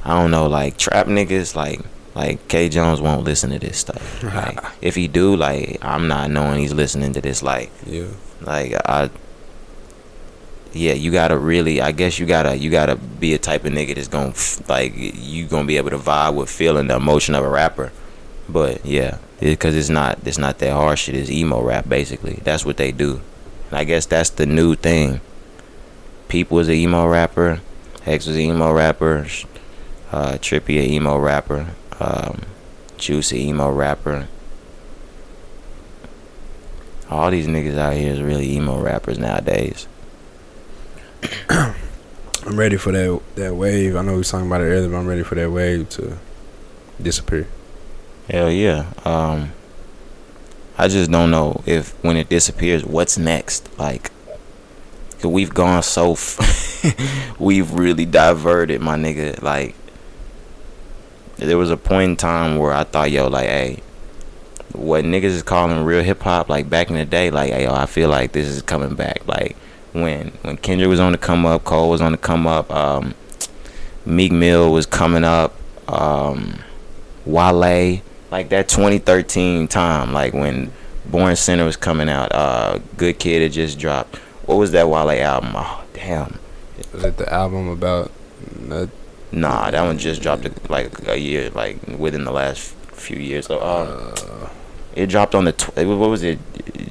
I 0.04 0.20
don't 0.20 0.30
know, 0.30 0.46
like 0.48 0.76
trap 0.76 1.06
niggas, 1.06 1.56
like 1.56 1.80
like 2.14 2.46
K 2.48 2.68
Jones 2.68 3.00
won't 3.00 3.24
listen 3.24 3.50
to 3.50 3.58
this 3.58 3.78
stuff. 3.78 4.22
Like 4.34 4.58
if 4.82 4.94
he 4.94 5.08
do, 5.08 5.34
like 5.36 5.78
I'm 5.82 6.06
not 6.08 6.30
knowing 6.30 6.60
he's 6.60 6.74
listening 6.74 7.12
to 7.14 7.20
this. 7.22 7.42
Like 7.42 7.70
Yeah. 7.86 8.08
like 8.42 8.74
I 8.86 9.08
yeah, 10.74 10.94
you 10.94 11.12
gotta 11.12 11.38
really 11.38 11.80
I 11.80 11.92
guess 11.92 12.18
you 12.18 12.26
gotta 12.26 12.56
you 12.56 12.70
gotta 12.70 12.96
be 12.96 13.34
a 13.34 13.38
type 13.38 13.64
of 13.64 13.72
nigga 13.72 13.94
that's 13.94 14.08
gonna 14.08 14.34
like 14.68 14.92
you 14.96 15.46
gonna 15.46 15.66
be 15.66 15.76
able 15.76 15.90
to 15.90 15.98
vibe 15.98 16.34
with 16.34 16.50
feeling 16.50 16.88
the 16.88 16.96
emotion 16.96 17.34
of 17.34 17.44
a 17.44 17.48
rapper. 17.48 17.92
But 18.48 18.84
yeah, 18.84 19.18
because 19.40 19.76
it's 19.76 19.88
not 19.88 20.18
it's 20.26 20.38
not 20.38 20.58
that 20.58 20.72
hard 20.72 20.98
shit. 20.98 21.14
It's 21.14 21.30
emo 21.30 21.62
rap 21.62 21.88
basically. 21.88 22.40
That's 22.42 22.64
what 22.64 22.76
they 22.76 22.92
do. 22.92 23.20
And 23.70 23.78
I 23.78 23.84
guess 23.84 24.06
that's 24.06 24.30
the 24.30 24.46
new 24.46 24.74
thing. 24.74 25.20
People 26.28 26.56
was 26.56 26.68
an 26.68 26.74
emo 26.74 27.06
rapper. 27.06 27.60
Hex 28.02 28.26
was 28.26 28.36
an 28.36 28.42
emo 28.42 28.72
rapper. 28.72 29.26
Uh, 30.10 30.32
Trippie 30.34 30.80
a 30.80 30.92
emo 30.92 31.18
rapper. 31.18 31.68
Um, 32.00 32.42
Juice 32.98 33.32
a 33.32 33.36
emo 33.36 33.70
rapper. 33.70 34.28
All 37.10 37.30
these 37.30 37.46
niggas 37.46 37.78
out 37.78 37.94
here 37.94 38.12
is 38.12 38.20
really 38.20 38.50
emo 38.56 38.80
rappers 38.80 39.18
nowadays. 39.18 39.86
I'm 42.46 42.56
ready 42.58 42.76
for 42.76 42.92
that 42.92 43.20
that 43.36 43.54
wave. 43.54 43.96
I 43.96 44.02
know 44.02 44.12
we 44.12 44.18
was 44.18 44.30
talking 44.30 44.46
about 44.46 44.60
it 44.60 44.64
earlier, 44.64 44.88
but 44.88 44.96
I'm 44.96 45.06
ready 45.06 45.22
for 45.22 45.34
that 45.34 45.50
wave 45.50 45.88
to 45.90 46.18
disappear. 47.00 47.46
Hell 48.28 48.50
yeah. 48.50 48.92
Um, 49.04 49.52
I 50.76 50.88
just 50.88 51.10
don't 51.10 51.30
know 51.30 51.62
if 51.66 51.90
when 52.04 52.16
it 52.16 52.28
disappears, 52.28 52.84
what's 52.84 53.16
next? 53.16 53.68
Like, 53.78 54.10
'cause 55.20 55.26
we've 55.30 55.54
gone 55.54 55.82
so, 55.82 56.12
f- 56.12 57.34
we've 57.38 57.70
really 57.72 58.04
diverted, 58.04 58.80
my 58.80 58.96
nigga. 58.96 59.40
Like, 59.42 59.74
there 61.36 61.58
was 61.58 61.70
a 61.70 61.76
point 61.76 62.10
in 62.10 62.16
time 62.16 62.58
where 62.58 62.72
I 62.72 62.84
thought, 62.84 63.10
yo, 63.10 63.28
like, 63.28 63.46
hey, 63.48 63.80
what 64.72 65.04
niggas 65.04 65.24
is 65.24 65.42
calling 65.42 65.84
real 65.84 66.02
hip 66.02 66.22
hop, 66.22 66.48
like 66.48 66.68
back 66.68 66.90
in 66.90 66.96
the 66.96 67.04
day, 67.04 67.30
like, 67.30 67.52
hey, 67.52 67.64
yo, 67.64 67.72
I 67.74 67.86
feel 67.86 68.08
like 68.08 68.32
this 68.32 68.46
is 68.46 68.60
coming 68.62 68.94
back. 68.94 69.26
Like, 69.26 69.56
when 69.94 70.28
when 70.42 70.56
Kendrick 70.58 70.88
was 70.90 71.00
on 71.00 71.12
the 71.12 71.18
come 71.18 71.46
up, 71.46 71.64
Cole 71.64 71.88
was 71.88 72.00
on 72.02 72.12
the 72.12 72.18
come 72.18 72.46
up, 72.46 72.70
um, 72.70 73.14
Meek 74.04 74.32
Mill 74.32 74.70
was 74.72 74.84
coming 74.84 75.24
up, 75.24 75.54
um, 75.88 76.58
Wale, 77.24 78.02
like 78.30 78.50
that 78.50 78.68
2013 78.68 79.68
time, 79.68 80.12
like 80.12 80.34
when 80.34 80.70
Born 81.06 81.36
Sinner 81.36 81.64
was 81.64 81.76
coming 81.76 82.08
out, 82.08 82.32
uh, 82.32 82.80
Good 82.96 83.18
Kid 83.18 83.40
had 83.42 83.52
just 83.52 83.78
dropped. 83.78 84.16
What 84.46 84.56
was 84.56 84.72
that 84.72 84.88
Wale 84.88 85.10
album? 85.22 85.52
Oh, 85.54 85.82
damn. 85.94 86.38
Was 86.92 87.04
it 87.04 87.16
the 87.16 87.32
album 87.32 87.68
about? 87.68 88.10
Uh, 88.70 88.86
Nah, 89.32 89.68
that 89.72 89.82
one 89.82 89.98
just 89.98 90.22
dropped 90.22 90.46
like 90.70 91.08
a 91.08 91.18
year, 91.18 91.50
like 91.50 91.78
within 91.98 92.22
the 92.24 92.30
last 92.30 92.72
few 92.92 93.16
years. 93.16 93.46
So, 93.46 93.58
uh, 93.58 94.14
uh, 94.16 94.48
it 94.94 95.06
dropped 95.08 95.34
on 95.34 95.44
the 95.44 95.50
tw- 95.50 95.76
what 95.76 96.08
was 96.08 96.22
it? 96.22 96.38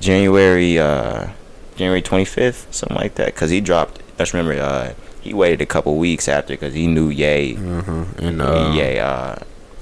January, 0.01 0.77
uh, 0.77 1.27
January 1.75 2.01
25th, 2.01 2.71
something 2.73 2.97
like 2.97 3.15
that. 3.15 3.35
Cause 3.35 3.49
he 3.49 3.61
dropped. 3.61 4.01
Let's 4.19 4.33
remember, 4.33 4.61
uh, 4.61 4.93
he 5.21 5.33
waited 5.33 5.61
a 5.61 5.65
couple 5.65 5.95
weeks 5.97 6.27
after, 6.27 6.55
cause 6.57 6.73
he 6.73 6.85
knew 6.87 7.09
Ye, 7.09 7.55
uh-huh. 7.57 8.05
And 8.19 8.41
uh, 8.41 8.71
Ye, 8.75 8.99
uh, 8.99 9.35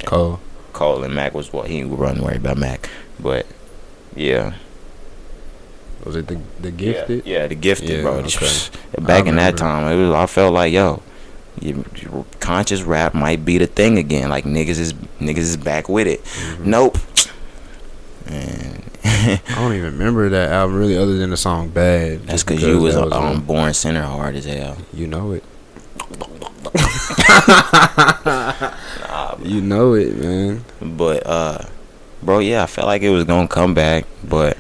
Cole. 0.06 0.40
Cole 0.74 1.04
and 1.04 1.14
Mac 1.14 1.34
was 1.34 1.52
what 1.52 1.68
he 1.70 1.84
wasn't 1.84 2.24
worried 2.24 2.38
about 2.38 2.58
Mac, 2.58 2.90
but 3.20 3.46
yeah. 4.16 4.54
Was 6.06 6.16
it 6.16 6.28
the 6.28 6.40
the 6.60 6.72
gifted? 6.72 7.26
Yeah, 7.26 7.40
yeah 7.42 7.48
the 7.48 7.56
gifted, 7.56 7.90
Yeah, 7.90 8.02
bro. 8.02 8.14
okay. 8.20 8.50
Back 9.00 9.28
in 9.28 9.36
that 9.36 9.58
time, 9.58 9.92
it 9.92 10.04
was. 10.04 10.16
I 10.16 10.26
felt 10.26 10.54
like, 10.54 10.74
yo, 10.74 11.04
you, 11.60 11.86
conscious 12.40 12.82
rap 12.82 13.14
might 13.14 13.46
be 13.46 13.58
the 13.60 13.68
thing 13.68 13.98
again. 14.00 14.30
Like 14.30 14.46
niggas 14.46 14.80
is 14.80 14.94
niggas 15.20 15.38
is 15.38 15.58
back 15.58 15.88
with 15.90 16.08
it. 16.08 16.24
Mhm. 16.24 16.66
Nope. 16.66 16.98
I 19.22 19.56
don't 19.56 19.74
even 19.74 19.94
remember 19.94 20.30
that 20.30 20.52
album 20.52 20.78
really, 20.78 20.98
other 20.98 21.18
than 21.18 21.30
the 21.30 21.38
song 21.38 21.70
"Bad." 21.70 22.22
that's 22.22 22.32
just 22.32 22.48
because 22.48 22.64
you 22.64 22.80
was, 22.80 22.96
that 22.96 23.12
um, 23.14 23.42
Born 23.42 23.74
Sinner 23.74 24.04
hard 24.04 24.36
as 24.36 24.46
hell. 24.46 24.78
You 24.94 25.08
know 25.08 25.34
it. 25.34 25.44
Nah, 28.26 29.38
You 29.44 29.62
know 29.62 29.94
it, 29.96 30.16
man. 30.18 30.64
But 30.82 31.26
uh, 31.26 31.66
bro, 32.22 32.40
yeah, 32.40 32.64
I 32.64 32.66
felt 32.68 32.88
like 32.88 33.02
it 33.02 33.10
was 33.10 33.24
gonna 33.26 33.48
come 33.48 33.74
back, 33.74 34.06
but 34.24 34.58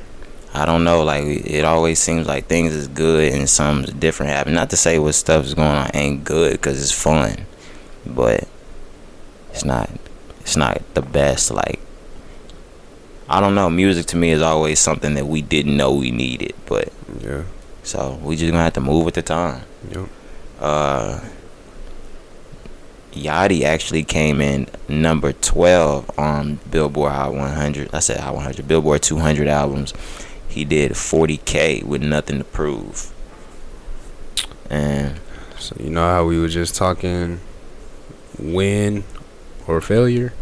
I 0.53 0.66
don't 0.66 0.84
know. 0.84 1.03
Like 1.03 1.24
it 1.26 1.64
always 1.64 1.99
seems 1.99 2.28
like 2.28 2.45
things 2.45 2.74
is 2.74 2.88
good 2.88 3.34
and 3.34 3.49
something's 3.49 3.93
different 3.93 4.32
happen. 4.32 4.53
Not 4.53 4.70
to 4.72 4.78
say 4.78 4.99
what 4.99 5.14
stuff 5.14 5.45
is 5.45 5.53
going 5.53 5.68
on 5.68 5.91
ain't 5.93 6.24
good 6.24 6.53
because 6.53 6.82
it's 6.82 6.91
fun, 6.91 7.45
but 8.05 8.47
it's 9.51 9.66
not. 9.66 9.89
It's 10.41 10.57
not 10.57 10.82
the 10.93 11.01
best. 11.01 11.51
Like 11.51 11.80
I 13.32 13.40
don't 13.40 13.56
know. 13.56 13.70
Music 13.70 14.06
to 14.08 14.18
me 14.18 14.32
is 14.32 14.42
always 14.42 14.78
something 14.78 15.14
that 15.14 15.26
we 15.26 15.42
didn't 15.42 15.78
know 15.78 15.94
we 15.94 16.12
needed, 16.12 16.54
but 16.66 16.92
Yeah. 17.24 17.44
so 17.82 18.20
we 18.22 18.36
just 18.36 18.52
gonna 18.52 18.62
have 18.64 18.74
to 18.74 18.82
move 18.82 19.06
with 19.06 19.14
the 19.14 19.22
time. 19.22 19.62
Yep. 19.90 20.08
Uh, 20.60 21.20
Yachty 23.14 23.64
actually 23.64 24.04
came 24.04 24.42
in 24.42 24.68
number 24.90 25.32
12 25.32 26.12
on 26.20 26.60
Billboard 26.70 27.14
Hot 27.14 27.34
100. 27.34 27.90
I 27.94 28.00
said 28.00 28.20
Hot 28.20 28.36
100. 28.36 28.68
Billboard 28.68 29.02
200 29.02 29.48
albums. 29.48 29.94
He 30.48 30.66
did 30.66 30.92
40K 30.92 31.84
with 31.84 32.02
nothing 32.02 32.38
to 32.40 32.44
prove. 32.44 33.12
And 34.70 35.20
So 35.58 35.76
you 35.80 35.90
know 35.90 36.02
how 36.06 36.26
we 36.26 36.38
were 36.40 36.48
just 36.50 36.76
talking 36.76 37.40
win 38.38 39.04
or 39.68 39.80
failure. 39.80 40.34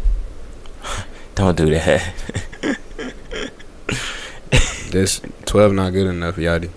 Don't 1.34 1.56
do 1.56 1.70
that. 1.70 2.12
This 4.90 5.20
twelve 5.46 5.72
not 5.72 5.92
good 5.92 6.08
enough, 6.08 6.34
Yachty. 6.34 6.68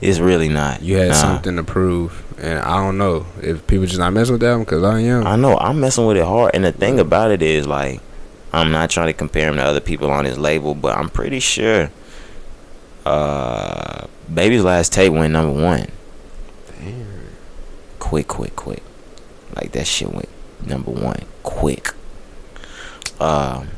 it's 0.00 0.20
really 0.20 0.48
not. 0.48 0.80
You 0.80 0.96
had 0.98 1.08
Nah. 1.08 1.14
something 1.14 1.56
to 1.56 1.64
prove, 1.64 2.22
and 2.40 2.60
I 2.60 2.76
don't 2.76 2.96
know 2.98 3.26
if 3.42 3.66
people 3.66 3.84
just 3.86 3.98
not 3.98 4.12
messing 4.12 4.34
with 4.34 4.42
that 4.42 4.52
one 4.52 4.60
because 4.60 4.84
I 4.84 5.00
am. 5.00 5.26
I 5.26 5.34
know. 5.34 5.58
I'm 5.58 5.80
messing 5.80 6.06
with 6.06 6.16
it 6.16 6.24
hard. 6.24 6.52
And 6.54 6.64
the 6.64 6.70
thing 6.70 7.00
about 7.00 7.32
it 7.32 7.42
is, 7.42 7.66
like, 7.66 8.00
I'm 8.52 8.70
not 8.70 8.90
trying 8.90 9.08
to 9.08 9.12
compare 9.12 9.48
him 9.48 9.56
to 9.56 9.62
other 9.64 9.80
people 9.80 10.08
on 10.12 10.24
his 10.24 10.38
label, 10.38 10.76
but 10.76 10.96
I'm 10.96 11.08
pretty 11.08 11.40
sure 11.40 11.90
uh, 13.04 14.06
Baby's 14.32 14.62
last 14.62 14.92
tape 14.92 15.12
went 15.12 15.32
number 15.32 15.60
one. 15.60 15.88
Damn. 16.78 17.06
quick, 17.98 18.28
quick, 18.28 18.54
quick. 18.54 18.84
Like 19.56 19.72
that 19.72 19.88
shit 19.88 20.12
went 20.12 20.28
number 20.64 20.92
one 20.92 21.22
quick. 21.42 21.92
Um, 23.20 23.68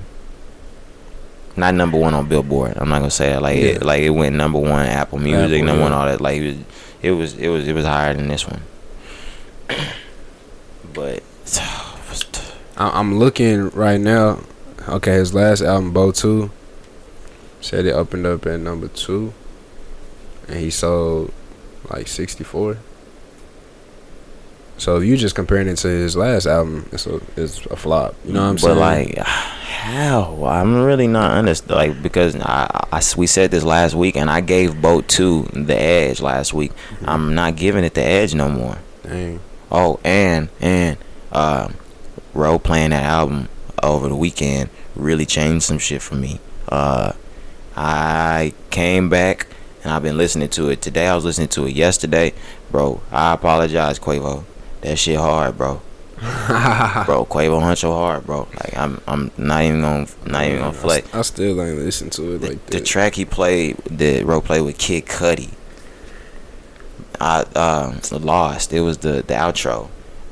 not 1.56 1.74
number 1.74 1.98
one 1.98 2.14
on 2.14 2.28
Billboard. 2.28 2.76
I'm 2.76 2.88
not 2.88 2.98
gonna 2.98 3.10
say 3.10 3.30
that. 3.30 3.42
Like 3.42 3.56
it, 3.56 3.82
like 3.82 4.02
it 4.02 4.10
went 4.10 4.36
number 4.36 4.58
one 4.58 4.86
Apple 4.86 5.18
Music, 5.18 5.62
Apple, 5.62 5.66
number 5.66 5.82
one 5.82 5.92
all 5.92 6.06
that. 6.06 6.20
Like 6.20 6.40
it 6.40 6.46
was, 6.46 6.56
it 7.02 7.10
was, 7.10 7.34
it 7.34 7.48
was, 7.48 7.68
it 7.68 7.72
was 7.72 7.84
higher 7.84 8.14
than 8.14 8.28
this 8.28 8.46
one. 8.46 8.62
but 10.92 11.22
I'm 12.76 13.18
looking 13.18 13.70
right 13.70 14.00
now. 14.00 14.40
Okay, 14.88 15.14
his 15.14 15.34
last 15.34 15.62
album, 15.62 15.92
Bo 15.92 16.12
Two, 16.12 16.50
said 17.60 17.86
it 17.86 17.92
opened 17.92 18.26
up 18.26 18.46
at 18.46 18.60
number 18.60 18.88
two, 18.88 19.32
and 20.46 20.58
he 20.58 20.70
sold 20.70 21.32
like 21.90 22.06
64. 22.06 22.78
So 24.78 24.98
if 24.98 25.04
you 25.04 25.16
just 25.16 25.34
comparing 25.34 25.68
it 25.68 25.76
to 25.76 25.88
his 25.88 26.16
last 26.16 26.46
album, 26.46 26.88
it's 26.92 27.06
a 27.06 27.20
it's 27.36 27.64
a 27.66 27.76
flop. 27.76 28.14
You 28.24 28.34
know 28.34 28.42
what 28.42 28.48
I'm 28.48 28.54
but 28.56 28.60
saying? 28.60 29.14
like, 29.16 29.18
how? 29.18 30.44
I'm 30.44 30.84
really 30.84 31.06
not 31.06 31.32
understand. 31.32 31.70
Like 31.70 32.02
because 32.02 32.36
I, 32.36 32.88
I, 32.92 33.02
we 33.16 33.26
said 33.26 33.50
this 33.50 33.64
last 33.64 33.94
week, 33.94 34.16
and 34.16 34.30
I 34.30 34.42
gave 34.42 34.80
Boat 34.80 35.08
Two 35.08 35.44
the 35.52 35.74
edge 35.74 36.20
last 36.20 36.52
week. 36.52 36.72
Mm-hmm. 36.72 37.08
I'm 37.08 37.34
not 37.34 37.56
giving 37.56 37.84
it 37.84 37.94
the 37.94 38.04
edge 38.04 38.34
no 38.34 38.48
more. 38.48 38.78
Dang. 39.02 39.40
Oh, 39.70 39.98
and 40.04 40.50
and 40.60 40.98
um, 41.32 41.74
Ro 42.34 42.58
playing 42.58 42.90
that 42.90 43.04
album 43.04 43.48
over 43.82 44.08
the 44.08 44.16
weekend 44.16 44.68
really 44.94 45.26
changed 45.26 45.64
some 45.64 45.78
shit 45.78 46.02
for 46.02 46.14
me. 46.16 46.40
Uh, 46.68 47.12
I 47.76 48.52
came 48.70 49.08
back 49.08 49.46
and 49.82 49.92
I've 49.92 50.02
been 50.02 50.16
listening 50.16 50.48
to 50.50 50.70
it 50.70 50.82
today. 50.82 51.06
I 51.06 51.14
was 51.14 51.24
listening 51.24 51.48
to 51.48 51.66
it 51.66 51.74
yesterday, 51.74 52.32
bro. 52.70 53.00
I 53.12 53.34
apologize, 53.34 53.98
Quavo. 53.98 54.44
That 54.86 54.98
shit 54.98 55.16
hard, 55.16 55.58
bro. 55.58 55.82
bro, 56.18 57.26
Quavo 57.26 57.60
Huncho 57.60 57.90
hard, 57.92 58.24
bro. 58.24 58.46
Like 58.54 58.76
I'm, 58.76 59.00
I'm 59.08 59.32
not 59.36 59.64
even 59.64 59.80
gonna, 59.80 60.06
not 60.24 60.44
even 60.44 60.60
gonna 60.60 60.72
flex. 60.72 61.12
I 61.12 61.22
still 61.22 61.60
ain't 61.60 61.78
listen 61.78 62.08
to 62.10 62.36
it 62.36 62.38
The, 62.38 62.48
like 62.50 62.66
the 62.66 62.80
track 62.80 63.16
he 63.16 63.24
played, 63.24 63.78
the 63.90 64.22
role 64.22 64.40
play 64.40 64.60
with 64.60 64.78
Kid 64.78 65.06
Cudi. 65.06 65.50
I 67.20 67.40
um 67.56 68.00
lost. 68.12 68.72
It 68.72 68.82
was 68.82 68.98
the 68.98 69.24
the 69.26 69.34
outro, 69.34 69.88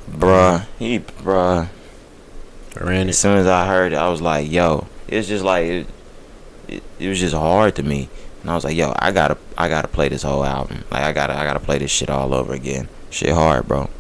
bruh. 0.09 0.67
He 0.79 1.01
bruh. 1.01 1.69
Ran 2.81 3.09
As 3.09 3.19
soon 3.19 3.39
as 3.39 3.49
I 3.49 3.67
heard 3.67 3.93
it, 3.93 3.97
I 3.97 4.09
was 4.09 4.23
like, 4.23 4.49
yo. 4.49 4.87
It's 5.09 5.27
just 5.27 5.43
like 5.43 5.67
it, 5.67 5.87
it. 6.69 6.83
It 7.01 7.09
was 7.09 7.19
just 7.19 7.35
hard 7.35 7.75
to 7.75 7.83
me, 7.83 8.09
and 8.43 8.53
I 8.53 8.55
was 8.55 8.63
like, 8.63 8.77
yo, 8.77 8.95
I 9.01 9.11
gotta, 9.11 9.37
I 9.59 9.69
gotta 9.69 9.89
play 9.89 10.09
this 10.09 10.23
whole 10.23 10.45
album. 10.45 10.85
Like 10.93 11.03
I 11.03 11.13
gotta, 11.13 11.37
I 11.37 11.43
gotta 11.43 11.59
play 11.59 11.79
this 11.79 11.91
shit 11.91 12.09
all 12.09 12.33
over 12.33 12.53
again. 12.53 12.89
Shit 13.11 13.31
hard, 13.31 13.67
bro. 13.67 13.91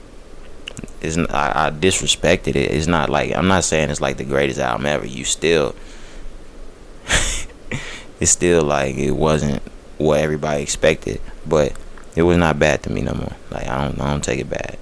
It's 1.01 1.17
I, 1.19 1.67
I 1.67 1.71
disrespected 1.71 2.57
it. 2.57 2.71
It's 2.71 2.87
not 2.87 3.11
like 3.11 3.35
I'm 3.35 3.49
not 3.49 3.65
saying 3.65 3.91
it's 3.91 4.01
like 4.01 4.17
the 4.17 4.25
greatest 4.25 4.59
album 4.59 4.87
ever. 4.87 5.07
You 5.07 5.25
still, 5.25 5.75
it's 8.21 8.31
still 8.31 8.63
like 8.63 8.97
it 8.97 9.13
wasn't 9.13 9.63
what 9.99 10.21
everybody 10.21 10.63
expected, 10.63 11.21
but 11.47 11.73
it 12.17 12.23
was 12.23 12.37
not 12.37 12.59
bad 12.59 12.83
to 12.85 12.91
me 12.91 13.03
no 13.03 13.13
more. 13.15 13.33
Like 13.51 13.67
I 13.69 13.85
don't, 13.85 14.01
I 14.01 14.11
don't 14.11 14.25
take 14.25 14.41
it 14.41 14.49
bad. 14.51 14.79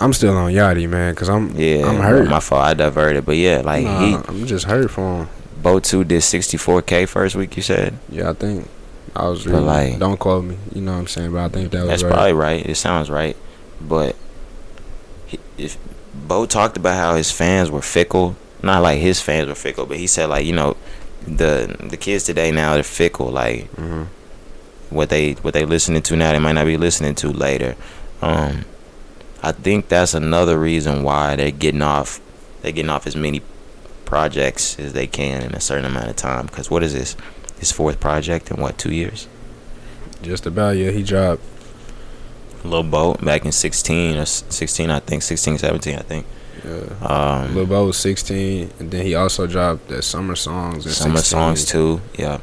I'm 0.00 0.12
still 0.12 0.36
on 0.36 0.50
Yachty, 0.52 0.88
man, 0.88 1.14
cause 1.14 1.28
I'm 1.28 1.54
Yeah, 1.56 1.86
I'm 1.86 2.00
hurt. 2.00 2.28
My 2.28 2.40
fault. 2.40 2.62
I 2.62 2.74
diverted, 2.74 3.24
but 3.24 3.36
yeah, 3.36 3.60
like 3.64 3.84
Nah, 3.84 4.00
he 4.00 4.14
I'm 4.14 4.46
just 4.46 4.64
hurt 4.66 4.90
for 4.90 5.24
him. 5.24 5.28
Bo 5.62 5.78
two 5.80 6.02
did 6.04 6.20
64k 6.20 7.08
first 7.08 7.36
week. 7.36 7.56
You 7.56 7.62
said 7.62 7.96
Yeah, 8.10 8.30
I 8.30 8.32
think 8.32 8.68
I 9.14 9.28
was 9.28 9.44
But, 9.44 9.50
reading. 9.52 9.66
like- 9.66 9.98
don't 10.00 10.18
quote 10.18 10.44
me. 10.44 10.56
You 10.74 10.80
know 10.80 10.92
what 10.92 10.98
I'm 10.98 11.06
saying, 11.06 11.32
but 11.32 11.44
I 11.44 11.48
think 11.48 11.70
that 11.70 11.80
was 11.82 11.88
that's 11.90 12.02
right. 12.02 12.12
probably 12.12 12.32
right. 12.32 12.66
It 12.66 12.74
sounds 12.74 13.08
right, 13.08 13.36
but 13.88 14.16
he, 15.26 15.38
if 15.58 15.76
Bo 16.14 16.46
talked 16.46 16.76
about 16.76 16.96
how 16.96 17.16
his 17.16 17.30
fans 17.30 17.70
were 17.70 17.82
fickle, 17.82 18.36
not 18.62 18.82
like 18.82 19.00
his 19.00 19.20
fans 19.20 19.48
were 19.48 19.54
fickle, 19.54 19.86
but 19.86 19.96
he 19.96 20.06
said 20.06 20.28
like 20.28 20.44
you 20.46 20.52
know 20.52 20.76
the 21.26 21.76
the 21.80 21.96
kids 21.96 22.24
today 22.24 22.50
now 22.50 22.74
they're 22.74 22.82
fickle. 22.82 23.30
Like 23.30 23.68
hmm 23.70 24.04
what 24.90 25.08
they 25.08 25.32
what 25.32 25.54
they 25.54 25.64
listening 25.64 26.02
to 26.02 26.16
now 26.16 26.32
they 26.32 26.38
might 26.38 26.52
not 26.52 26.66
be 26.66 26.76
listening 26.76 27.14
to 27.16 27.28
later. 27.32 27.74
Um, 28.22 28.64
I 29.42 29.52
think 29.52 29.88
that's 29.88 30.14
another 30.14 30.58
reason 30.58 31.02
why 31.02 31.36
they're 31.36 31.50
getting 31.50 31.82
off 31.82 32.20
they're 32.62 32.72
getting 32.72 32.90
off 32.90 33.06
as 33.06 33.16
many 33.16 33.42
projects 34.04 34.78
as 34.78 34.92
they 34.92 35.06
can 35.06 35.42
in 35.42 35.54
a 35.54 35.60
certain 35.60 35.84
amount 35.84 36.08
of 36.08 36.16
time. 36.16 36.46
Because 36.46 36.70
what 36.70 36.82
is 36.82 36.94
this? 36.94 37.16
His 37.58 37.72
fourth 37.72 38.00
project 38.00 38.50
in 38.50 38.60
what 38.60 38.78
two 38.78 38.92
years? 38.92 39.28
Just 40.22 40.46
about 40.46 40.76
yeah. 40.76 40.90
He 40.90 41.02
dropped. 41.02 41.42
Lil 42.64 42.82
Boat 42.82 43.20
back 43.24 43.44
in 43.44 43.52
16 43.52 44.16
or 44.16 44.24
16 44.26 44.90
I 44.90 44.98
think 45.00 45.22
16 45.22 45.58
17 45.58 45.96
I 45.98 46.02
think 46.02 46.26
Yeah. 46.64 47.06
um 47.06 47.54
Lil 47.54 47.66
Bo 47.66 47.86
was 47.86 47.96
16, 47.98 48.70
and 48.78 48.90
then 48.90 49.04
he 49.04 49.14
also 49.14 49.46
dropped 49.46 49.88
that 49.88 50.02
summer 50.02 50.34
songs. 50.34 50.86
In 50.86 50.92
summer 50.92 51.16
16. 51.18 51.38
songs 51.38 51.64
too 51.66 52.00
yeah 52.18 52.38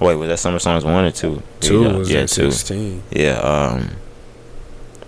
wait 0.00 0.16
was 0.16 0.28
that 0.28 0.38
summer 0.38 0.58
songs 0.58 0.84
one 0.84 1.04
or 1.04 1.10
two 1.12 1.42
Two 1.60 1.82
Yeah, 1.84 1.92
was 1.96 2.10
yeah 2.10 2.20
in 2.22 2.26
two 2.26 2.50
16. 2.50 3.02
yeah 3.10 3.38
um 3.38 3.90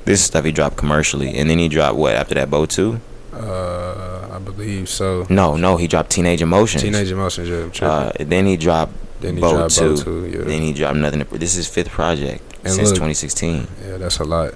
this 0.05 0.21
is 0.21 0.27
stuff 0.27 0.45
he 0.45 0.53
dropped 0.53 0.77
commercially 0.77 1.35
and 1.37 1.49
then 1.51 1.59
he 1.59 1.69
dropped 1.69 1.97
what 1.97 2.15
after 2.15 2.35
that 2.35 2.51
Boat 2.51 2.71
2 2.71 3.01
Uh, 3.35 4.29
I 4.37 4.39
believe 4.39 4.89
so. 4.89 5.27
no 5.31 5.57
no 5.57 5.77
he 5.77 5.87
dropped 5.89 6.11
Teenage 6.11 6.43
Emotions 6.43 6.83
Teenage 6.83 7.11
Emotions, 7.11 7.49
yeah. 7.49 7.87
Uh 7.87 8.13
then 8.21 8.47
he 8.47 8.57
dropped 8.57 8.93
then 9.21 9.37
he 9.37 9.41
Bo 9.41 9.53
dropped 9.53 9.75
2 9.77 9.97
Bo 9.97 10.03
2, 10.03 10.27
yeah. 10.39 10.45
then 10.45 10.63
he 10.63 10.73
dropped 10.73 10.97
nothing 10.99 11.25
to, 11.25 11.39
this 11.39 11.51
is 11.53 11.57
his 11.67 11.69
fifth 11.69 11.89
project 11.91 12.43
And 12.65 12.73
since 12.75 12.89
look- 12.91 12.97
2016 12.99 13.67
Yeah, 13.85 13.97
that's 13.99 14.19
a 14.19 14.25
lot. 14.25 14.55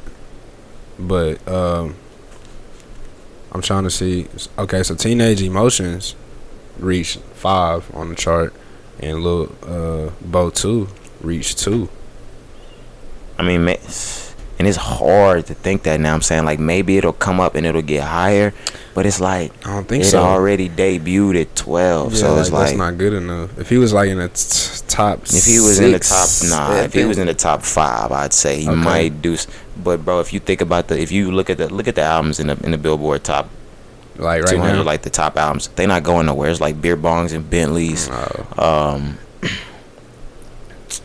But 0.98 1.46
um 1.48 1.94
I'm 3.52 3.62
trying 3.62 3.84
to 3.84 3.90
see 3.90 4.26
okay, 4.58 4.82
so 4.82 4.94
Teenage 4.94 5.42
Emotions 5.42 6.14
reached 6.78 7.18
five 7.34 7.92
on 7.94 8.10
the 8.10 8.14
chart 8.14 8.52
and 9.00 9.22
Lil 9.22 9.52
uh 9.62 10.10
Bo 10.22 10.50
two 10.50 10.88
reached 11.20 11.58
two. 11.58 11.88
I 13.38 13.42
mean, 13.42 13.64
and 14.58 14.66
it's 14.66 14.76
hard 14.78 15.46
to 15.46 15.54
think 15.54 15.82
that 15.84 16.00
now. 16.00 16.14
I'm 16.14 16.22
saying 16.22 16.44
like 16.44 16.58
maybe 16.58 16.96
it'll 16.96 17.12
come 17.12 17.40
up 17.40 17.54
and 17.54 17.66
it'll 17.66 17.82
get 17.82 18.02
higher, 18.04 18.52
but 18.94 19.04
it's 19.06 19.20
like 19.20 19.52
I 19.66 19.74
don't 19.74 19.86
think 19.88 20.04
it 20.04 20.08
so. 20.08 20.18
already 20.22 20.68
debuted 20.68 21.40
at 21.42 21.54
12, 21.56 22.12
yeah, 22.14 22.18
so 22.18 22.30
like, 22.32 22.40
it's 22.40 22.50
that's 22.50 22.70
like 22.70 22.76
not 22.78 22.98
good 22.98 23.12
enough. 23.12 23.58
If 23.58 23.68
he 23.68 23.78
was 23.78 23.92
like 23.92 24.08
in 24.08 24.18
the 24.18 24.28
t- 24.28 24.82
top 24.88 25.22
if 25.24 25.44
he 25.44 25.60
was 25.60 25.78
in 25.78 25.92
the 25.92 25.98
top, 25.98 26.28
nah, 26.48 26.80
if 26.82 26.92
he 26.94 27.04
was 27.04 27.18
in 27.18 27.26
the 27.26 27.34
top 27.34 27.62
five, 27.62 28.12
I'd 28.12 28.32
say 28.32 28.60
he 28.62 28.68
Okay. 28.68 28.76
might 28.76 29.20
do. 29.22 29.36
But 29.82 30.04
bro, 30.04 30.20
if 30.20 30.32
you 30.32 30.40
think 30.40 30.60
about 30.62 30.88
the, 30.88 30.98
if 30.98 31.12
you 31.12 31.30
look 31.30 31.50
at 31.50 31.58
the 31.58 31.68
look 31.72 31.86
at 31.88 31.94
the 31.96 32.02
albums 32.02 32.40
in 32.40 32.46
the 32.46 32.58
in 32.64 32.70
the 32.70 32.78
Billboard 32.78 33.24
top 33.24 33.50
like 34.16 34.42
right 34.44 34.50
200, 34.52 34.76
now 34.78 34.82
like 34.82 35.02
the 35.02 35.10
top 35.10 35.36
albums, 35.36 35.68
they 35.76 35.84
not 35.86 36.02
going 36.02 36.24
nowhere. 36.24 36.48
It's 36.50 36.60
like 36.62 36.80
beer 36.80 36.96
bongs 36.96 37.34
and 37.34 37.48
Bentleys, 37.50 38.08
Oh, 38.10 38.94
um, 38.96 39.18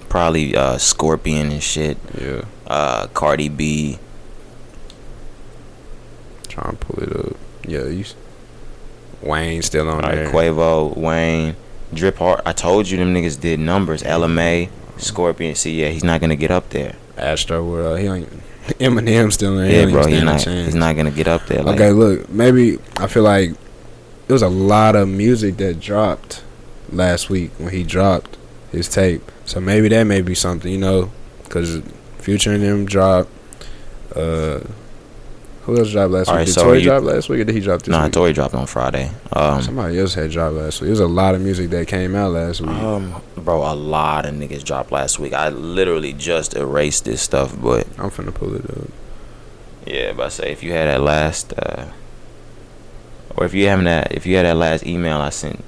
probably 0.09 0.55
uh, 0.55 0.77
Scorpion 0.77 1.51
and 1.51 1.61
shit, 1.63 1.97
yeah. 2.19 2.43
Uh, 2.71 3.07
Cardi 3.07 3.49
B. 3.49 3.99
Trying 6.47 6.77
to 6.77 6.85
pull 6.85 7.03
it 7.03 7.13
up. 7.13 7.35
Yeah, 7.67 7.83
you 7.87 8.05
Wayne 9.21 9.61
still 9.61 9.89
on 9.89 9.95
All 9.95 10.09
right, 10.09 10.15
there. 10.15 10.31
Quavo, 10.31 10.95
Wayne, 10.95 11.57
Drip 11.93 12.15
Hard. 12.15 12.39
I 12.45 12.53
told 12.53 12.89
you 12.89 12.97
them 12.97 13.13
niggas 13.13 13.39
did 13.39 13.59
numbers. 13.59 14.03
LMA, 14.03 14.69
Scorpion. 14.95 15.53
See, 15.55 15.81
yeah, 15.81 15.89
he's 15.89 16.05
not 16.05 16.21
gonna 16.21 16.37
get 16.37 16.49
up 16.49 16.69
there. 16.69 16.95
Astroworld. 17.17 17.99
He 17.99 18.07
ain't 18.07 18.29
Eminem 18.79 19.33
still 19.33 19.59
in 19.59 19.65
there. 19.65 19.65
Yeah, 19.65 19.71
He 19.71 19.81
ain't 19.81 19.91
bro, 19.91 20.05
he's 20.07 20.19
stand 20.19 20.29
a 20.29 20.31
not. 20.31 20.65
He's 20.65 20.75
not 20.75 20.95
gonna 20.95 21.11
get 21.11 21.27
up 21.27 21.45
there. 21.47 21.63
Like, 21.63 21.75
okay, 21.75 21.91
look, 21.91 22.29
maybe 22.29 22.79
I 22.95 23.07
feel 23.07 23.23
like 23.23 23.49
there 24.27 24.33
was 24.33 24.43
a 24.43 24.49
lot 24.49 24.95
of 24.95 25.09
music 25.09 25.57
that 25.57 25.81
dropped 25.81 26.41
last 26.89 27.29
week 27.29 27.51
when 27.57 27.73
he 27.73 27.83
dropped 27.83 28.37
his 28.71 28.87
tape. 28.87 29.29
So 29.43 29.59
maybe 29.59 29.89
that 29.89 30.05
may 30.05 30.21
be 30.21 30.35
something, 30.35 30.71
you 30.71 30.77
know, 30.77 31.11
because 31.43 31.81
Future 32.21 32.53
and 32.53 32.63
them 32.63 32.85
dropped. 32.85 33.29
Uh, 34.15 34.59
who 35.63 35.77
else 35.77 35.91
dropped 35.91 36.11
last 36.11 36.27
All 36.27 36.33
week? 36.35 36.39
right, 36.39 36.45
did 36.45 36.53
so 36.53 36.63
Tory 36.63 36.79
you- 36.79 36.83
drop 36.85 37.03
last 37.03 37.29
week, 37.29 37.39
or 37.41 37.43
did 37.43 37.53
he 37.55 37.61
drop 37.61 37.79
this 37.81 37.87
week? 37.87 37.91
Nah, 37.91 38.03
week? 38.05 38.13
Tory 38.13 38.33
dropped 38.33 38.55
on 38.55 38.65
Friday. 38.65 39.11
Um, 39.33 39.61
Somebody 39.61 39.99
else 39.99 40.13
had 40.15 40.31
dropped 40.31 40.55
last 40.55 40.81
week. 40.81 40.87
There 40.87 40.91
was 40.91 40.99
a 40.99 41.07
lot 41.07 41.35
of 41.35 41.41
music 41.41 41.69
that 41.69 41.87
came 41.87 42.15
out 42.15 42.31
last 42.31 42.61
week. 42.61 42.69
um, 42.71 43.21
bro, 43.37 43.57
a 43.71 43.75
lot 43.75 44.25
of 44.25 44.33
niggas 44.33 44.63
dropped 44.63 44.91
last 44.91 45.19
week. 45.19 45.33
I 45.33 45.49
literally 45.49 46.13
just 46.13 46.55
erased 46.55 47.05
this 47.05 47.21
stuff, 47.21 47.55
but 47.61 47.85
I'm 47.99 48.09
finna 48.09 48.33
pull 48.33 48.55
it 48.55 48.65
up. 48.69 48.87
yeah, 49.85 50.13
but 50.13 50.25
I 50.25 50.29
say 50.29 50.51
if 50.51 50.63
you 50.63 50.71
had 50.71 50.87
that 50.87 51.01
last, 51.01 51.53
uh, 51.57 51.85
or 53.37 53.45
if 53.45 53.53
you 53.53 53.67
haven't 53.67 53.85
that, 53.85 54.11
if 54.13 54.25
you 54.25 54.35
had 54.35 54.45
that 54.47 54.57
last 54.57 54.85
email 54.85 55.17
I 55.21 55.29
sent. 55.29 55.63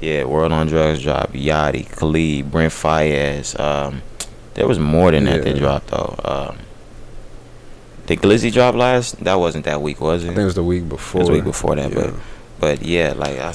Yeah, 0.00 0.24
World 0.24 0.52
on 0.52 0.66
Drugs 0.66 1.02
dropped. 1.02 1.32
Yachty, 1.34 1.90
Khalid, 1.90 2.50
Brent 2.50 2.72
Faiyaz. 2.72 3.58
Um, 3.60 4.00
there 4.60 4.68
was 4.68 4.78
more 4.78 5.10
than 5.10 5.24
that 5.24 5.42
that 5.42 5.56
dropped 5.56 5.86
though. 5.88 6.14
Um, 6.22 6.58
did 8.04 8.20
Glizzy 8.20 8.52
drop 8.52 8.74
last? 8.74 9.24
That 9.24 9.36
wasn't 9.40 9.64
that 9.64 9.80
week, 9.80 10.02
was 10.02 10.22
it? 10.22 10.26
I 10.28 10.32
it? 10.32 10.34
think 10.34 10.42
it 10.42 10.44
was 10.44 10.54
the 10.54 10.62
week 10.64 10.86
before. 10.86 11.20
It 11.20 11.22
was 11.22 11.28
the 11.28 11.32
week 11.34 11.44
before 11.44 11.76
that, 11.76 11.90
Yeah. 11.90 12.10
but 12.10 12.14
but 12.60 12.82
yeah, 12.82 13.14
like 13.16 13.38
I, 13.38 13.54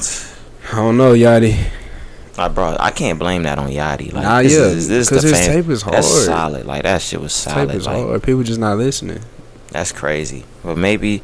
I 0.71 0.75
don't 0.77 0.97
know, 0.97 1.13
Yachty. 1.13 1.69
I 2.39 2.47
bro, 2.47 2.75
I 2.79 2.89
can't 2.89 3.19
blame 3.19 3.43
that 3.43 3.59
on 3.59 3.69
Yachty. 3.69 4.11
Like, 4.11 4.23
Nah, 4.23 4.41
this 4.41 4.53
yeah, 4.53 4.61
is, 4.63 4.87
this 4.87 4.97
is 5.03 5.09
'cause 5.09 5.21
the 5.21 5.29
his 5.29 5.45
fam- 5.45 5.61
tape 5.61 5.69
is 5.71 5.81
hard. 5.83 5.97
That's 5.97 6.25
solid. 6.25 6.65
Like 6.65 6.81
that 6.83 7.03
shit 7.03 7.21
was 7.21 7.33
solid. 7.33 7.67
Type 7.67 7.75
is 7.77 7.85
like 7.85 8.03
hard. 8.03 8.23
People 8.23 8.41
just 8.41 8.59
not 8.59 8.77
listening. 8.79 9.19
that's 9.69 9.91
crazy. 9.91 10.43
But 10.63 10.75
maybe, 10.77 11.21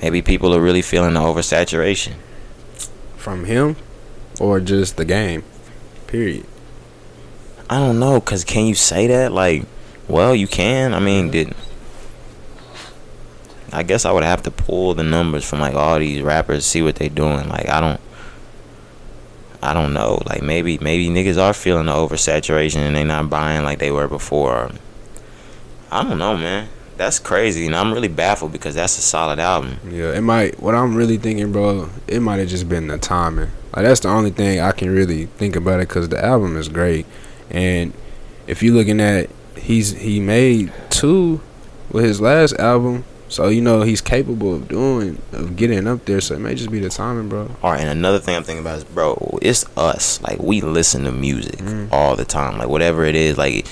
maybe 0.00 0.22
people 0.22 0.54
are 0.54 0.60
really 0.60 0.80
feeling 0.82 1.14
the 1.14 1.20
oversaturation. 1.20 2.12
From 3.16 3.46
him, 3.46 3.74
or 4.38 4.60
just 4.60 4.96
the 4.96 5.04
game. 5.04 5.42
Period. 6.06 6.46
I 7.70 7.78
don't 7.78 7.98
know, 7.98 8.20
cause 8.20 8.44
can 8.44 8.66
you 8.66 8.74
say 8.74 9.06
that? 9.06 9.32
Like, 9.32 9.64
well, 10.08 10.34
you 10.34 10.46
can. 10.46 10.94
I 10.94 11.00
mean, 11.00 11.30
did 11.30 11.54
I 13.74 13.82
guess 13.82 14.04
I 14.04 14.12
would 14.12 14.22
have 14.22 14.42
to 14.44 14.52
pull 14.52 14.94
the 14.94 15.02
numbers 15.02 15.44
from 15.44 15.58
like 15.58 15.74
all 15.74 15.98
these 15.98 16.22
rappers, 16.22 16.64
see 16.64 16.80
what 16.80 16.94
they're 16.94 17.08
doing. 17.08 17.48
Like, 17.48 17.68
I 17.68 17.80
don't, 17.80 18.00
I 19.60 19.74
don't 19.74 19.92
know. 19.92 20.22
Like, 20.26 20.42
maybe 20.42 20.78
maybe 20.78 21.08
niggas 21.08 21.42
are 21.42 21.52
feeling 21.52 21.86
the 21.86 21.92
oversaturation 21.92 22.76
and 22.76 22.94
they're 22.94 23.04
not 23.04 23.28
buying 23.28 23.64
like 23.64 23.80
they 23.80 23.90
were 23.90 24.06
before. 24.06 24.70
I 25.90 26.04
don't 26.04 26.18
know, 26.18 26.36
man. 26.36 26.68
That's 26.96 27.18
crazy, 27.18 27.66
and 27.66 27.74
I'm 27.74 27.92
really 27.92 28.06
baffled 28.06 28.52
because 28.52 28.76
that's 28.76 28.96
a 28.96 29.02
solid 29.02 29.40
album. 29.40 29.78
Yeah, 29.90 30.12
it 30.12 30.20
might. 30.20 30.60
What 30.60 30.76
I'm 30.76 30.94
really 30.94 31.18
thinking, 31.18 31.50
bro, 31.50 31.90
it 32.06 32.20
might 32.20 32.38
have 32.38 32.48
just 32.48 32.68
been 32.68 32.86
the 32.86 32.98
timing. 32.98 33.50
Like 33.74 33.86
that's 33.86 33.98
the 34.00 34.08
only 34.08 34.30
thing 34.30 34.60
I 34.60 34.70
can 34.70 34.90
really 34.90 35.26
think 35.26 35.56
about 35.56 35.80
it 35.80 35.88
because 35.88 36.08
the 36.08 36.24
album 36.24 36.56
is 36.56 36.68
great, 36.68 37.06
and 37.50 37.92
if 38.46 38.62
you're 38.62 38.74
looking 38.74 39.00
at, 39.00 39.30
he's 39.56 39.92
he 39.92 40.20
made 40.20 40.72
two 40.90 41.40
with 41.90 42.04
his 42.04 42.20
last 42.20 42.54
album, 42.54 43.04
so 43.28 43.48
you 43.48 43.60
know 43.60 43.82
he's 43.82 44.00
capable 44.00 44.54
of 44.54 44.68
doing 44.68 45.20
of 45.32 45.56
getting 45.56 45.86
up 45.86 46.04
there. 46.04 46.20
So 46.20 46.34
it 46.34 46.40
may 46.40 46.54
just 46.54 46.70
be 46.70 46.78
the 46.80 46.88
timing, 46.90 47.28
bro. 47.28 47.50
All 47.62 47.70
right, 47.72 47.80
and 47.80 47.88
another 47.88 48.18
thing 48.18 48.36
I'm 48.36 48.42
thinking 48.42 48.62
about 48.64 48.78
is, 48.78 48.84
bro, 48.84 49.38
it's 49.42 49.64
us. 49.76 50.20
Like 50.22 50.38
we 50.40 50.60
listen 50.60 51.04
to 51.04 51.12
music 51.12 51.58
Mm. 51.58 51.88
all 51.92 52.16
the 52.16 52.24
time. 52.24 52.58
Like 52.58 52.68
whatever 52.68 53.04
it 53.04 53.14
is, 53.14 53.38
like 53.38 53.66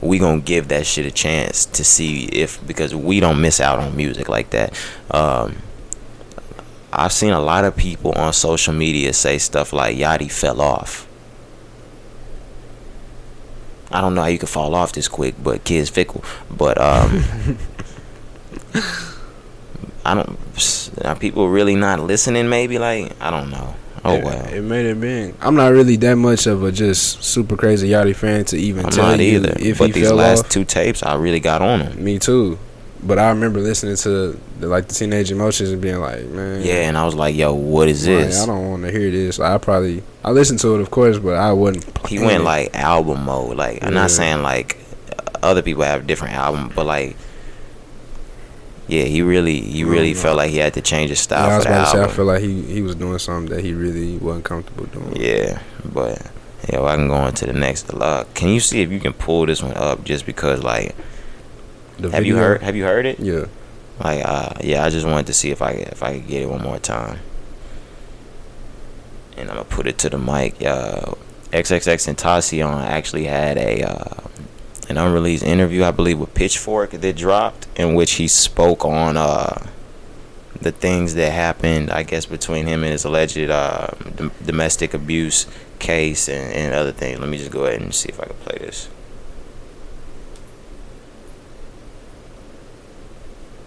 we 0.00 0.18
gonna 0.18 0.40
give 0.40 0.68
that 0.68 0.84
shit 0.86 1.06
a 1.06 1.10
chance 1.10 1.64
to 1.66 1.84
see 1.84 2.24
if 2.26 2.64
because 2.66 2.94
we 2.94 3.20
don't 3.20 3.40
miss 3.40 3.60
out 3.60 3.78
on 3.78 3.96
music 3.96 4.28
like 4.28 4.50
that. 4.50 4.72
Um, 5.10 5.56
I've 6.92 7.12
seen 7.12 7.32
a 7.32 7.40
lot 7.40 7.64
of 7.64 7.74
people 7.76 8.12
on 8.12 8.32
social 8.32 8.74
media 8.74 9.12
say 9.12 9.38
stuff 9.38 9.72
like 9.72 9.96
Yachty 9.96 10.30
fell 10.30 10.60
off. 10.60 11.06
I 13.92 14.00
don't 14.00 14.14
know 14.14 14.22
how 14.22 14.28
you 14.28 14.38
could 14.38 14.48
fall 14.48 14.74
off 14.74 14.92
this 14.92 15.08
quick, 15.08 15.34
but 15.42 15.64
kids 15.64 15.90
fickle. 15.90 16.24
But 16.50 16.80
um, 16.80 17.22
I 20.04 20.14
don't. 20.14 20.38
Are 21.04 21.14
people 21.14 21.48
really 21.48 21.76
not 21.76 22.00
listening? 22.00 22.48
Maybe 22.48 22.78
like 22.78 23.12
I 23.20 23.30
don't 23.30 23.50
know. 23.50 23.74
Oh 24.04 24.14
it, 24.14 24.24
well. 24.24 24.46
it 24.48 24.62
may 24.62 24.84
have 24.86 25.00
been. 25.00 25.34
I'm 25.40 25.54
not 25.54 25.68
really 25.70 25.94
that 25.96 26.16
much 26.16 26.46
of 26.48 26.64
a 26.64 26.72
just 26.72 27.22
super 27.22 27.56
crazy 27.56 27.90
Yachty 27.90 28.16
fan 28.16 28.44
to 28.46 28.56
even 28.56 28.86
I'm 28.86 28.90
tell 28.90 29.06
not 29.06 29.20
you 29.20 29.36
either. 29.36 29.54
if 29.60 29.78
but 29.78 29.86
he 29.86 29.92
these 29.92 30.08
fell 30.08 30.16
last 30.16 30.44
off. 30.46 30.50
two 30.50 30.64
tapes, 30.64 31.02
I 31.04 31.14
really 31.14 31.38
got 31.38 31.62
on 31.62 31.78
them. 31.80 32.02
Me 32.02 32.18
too. 32.18 32.58
But 33.04 33.18
I 33.18 33.30
remember 33.30 33.58
listening 33.60 33.96
to 33.96 34.38
the, 34.60 34.66
like 34.68 34.86
the 34.86 34.94
Teenage 34.94 35.32
Emotions 35.32 35.70
and 35.70 35.82
being 35.82 35.98
like, 35.98 36.24
man, 36.26 36.62
Yeah, 36.62 36.86
and 36.88 36.96
I 36.96 37.04
was 37.04 37.16
like, 37.16 37.34
"Yo, 37.34 37.52
what 37.52 37.88
is 37.88 38.06
like, 38.06 38.16
this?" 38.26 38.42
I 38.42 38.46
don't 38.46 38.70
want 38.70 38.82
to 38.84 38.92
hear 38.92 39.10
this. 39.10 39.40
I 39.40 39.58
probably 39.58 40.02
I 40.24 40.30
listened 40.30 40.60
to 40.60 40.76
it, 40.76 40.80
of 40.80 40.90
course, 40.92 41.18
but 41.18 41.34
I 41.34 41.52
wouldn't. 41.52 41.84
he 42.06 42.18
went 42.20 42.42
it. 42.42 42.44
like 42.44 42.74
album 42.76 43.24
mode. 43.24 43.56
Like 43.56 43.82
I'm 43.82 43.92
not 43.94 44.10
saying 44.12 44.42
like 44.42 44.78
other 45.42 45.62
people 45.62 45.82
have 45.82 46.06
different 46.06 46.34
album, 46.34 46.70
but 46.76 46.86
like 46.86 47.16
yeah, 48.88 49.04
he 49.04 49.22
really 49.22 49.60
he 49.60 49.84
really 49.84 50.14
felt 50.14 50.36
like 50.36 50.50
he 50.50 50.58
had 50.58 50.74
to 50.74 50.80
change 50.82 51.10
his 51.10 51.18
Yeah, 51.20 51.22
style 51.22 51.50
I 51.50 51.56
was 51.56 51.66
about 51.66 51.84
to 51.84 51.90
say, 51.90 51.98
I 51.98 52.00
album. 52.02 52.16
feel 52.16 52.24
like 52.26 52.42
he 52.42 52.62
he 52.62 52.82
was 52.82 52.94
doing 52.94 53.18
something 53.18 53.54
that 53.54 53.64
he 53.64 53.72
really 53.74 54.18
wasn't 54.18 54.44
comfortable 54.44 54.84
doing. 54.86 55.16
Yeah, 55.16 55.60
but 55.84 56.20
yeah, 56.68 56.78
well, 56.78 56.86
I 56.88 56.96
can 56.96 57.08
go 57.08 57.14
on 57.14 57.32
to 57.34 57.46
the 57.46 57.52
next. 57.52 57.92
Uh, 57.92 58.24
can 58.34 58.48
you 58.50 58.60
see 58.60 58.80
if 58.82 58.92
you 58.92 59.00
can 59.00 59.12
pull 59.12 59.46
this 59.46 59.60
one 59.62 59.74
up? 59.74 60.04
Just 60.04 60.24
because, 60.26 60.62
like, 60.62 60.94
The 61.98 62.10
have 62.10 62.24
you 62.24 62.36
heard? 62.36 62.62
Have 62.62 62.76
you 62.76 62.84
heard 62.84 63.06
it? 63.06 63.20
Yeah. 63.20 63.46
Like, 64.02 64.24
uh, 64.24 64.54
yeah, 64.62 64.84
I 64.84 64.90
just 64.90 65.06
wanted 65.06 65.26
to 65.26 65.32
see 65.32 65.50
if 65.50 65.62
I 65.62 65.70
if 65.70 66.02
I 66.02 66.14
could 66.18 66.26
get 66.26 66.42
it 66.42 66.48
one 66.48 66.62
more 66.62 66.78
time. 66.78 67.20
And 69.36 69.50
I'm 69.50 69.56
gonna 69.56 69.68
put 69.68 69.86
it 69.86 69.98
to 69.98 70.10
the 70.10 70.18
mic. 70.18 70.62
Uh, 70.64 71.14
XXXTentacion 71.52 72.82
actually 72.84 73.24
had 73.24 73.58
a 73.58 73.82
uh, 73.82 74.28
an 74.88 74.98
unreleased 74.98 75.44
interview, 75.44 75.84
I 75.84 75.90
believe, 75.90 76.18
with 76.18 76.34
Pitchfork 76.34 76.90
that 76.90 77.16
dropped, 77.16 77.66
in 77.76 77.94
which 77.94 78.12
he 78.12 78.26
spoke 78.28 78.84
on 78.84 79.16
uh, 79.16 79.66
the 80.60 80.72
things 80.72 81.14
that 81.14 81.32
happened, 81.32 81.90
I 81.90 82.02
guess, 82.02 82.26
between 82.26 82.66
him 82.66 82.82
and 82.82 82.92
his 82.92 83.04
alleged 83.04 83.50
uh, 83.50 83.88
dom- 84.16 84.32
domestic 84.44 84.94
abuse 84.94 85.46
case 85.78 86.28
and, 86.28 86.52
and 86.52 86.74
other 86.74 86.92
things. 86.92 87.18
Let 87.20 87.28
me 87.28 87.38
just 87.38 87.50
go 87.50 87.64
ahead 87.64 87.80
and 87.80 87.94
see 87.94 88.08
if 88.08 88.20
I 88.20 88.24
can 88.26 88.36
play 88.36 88.58
this. 88.58 88.88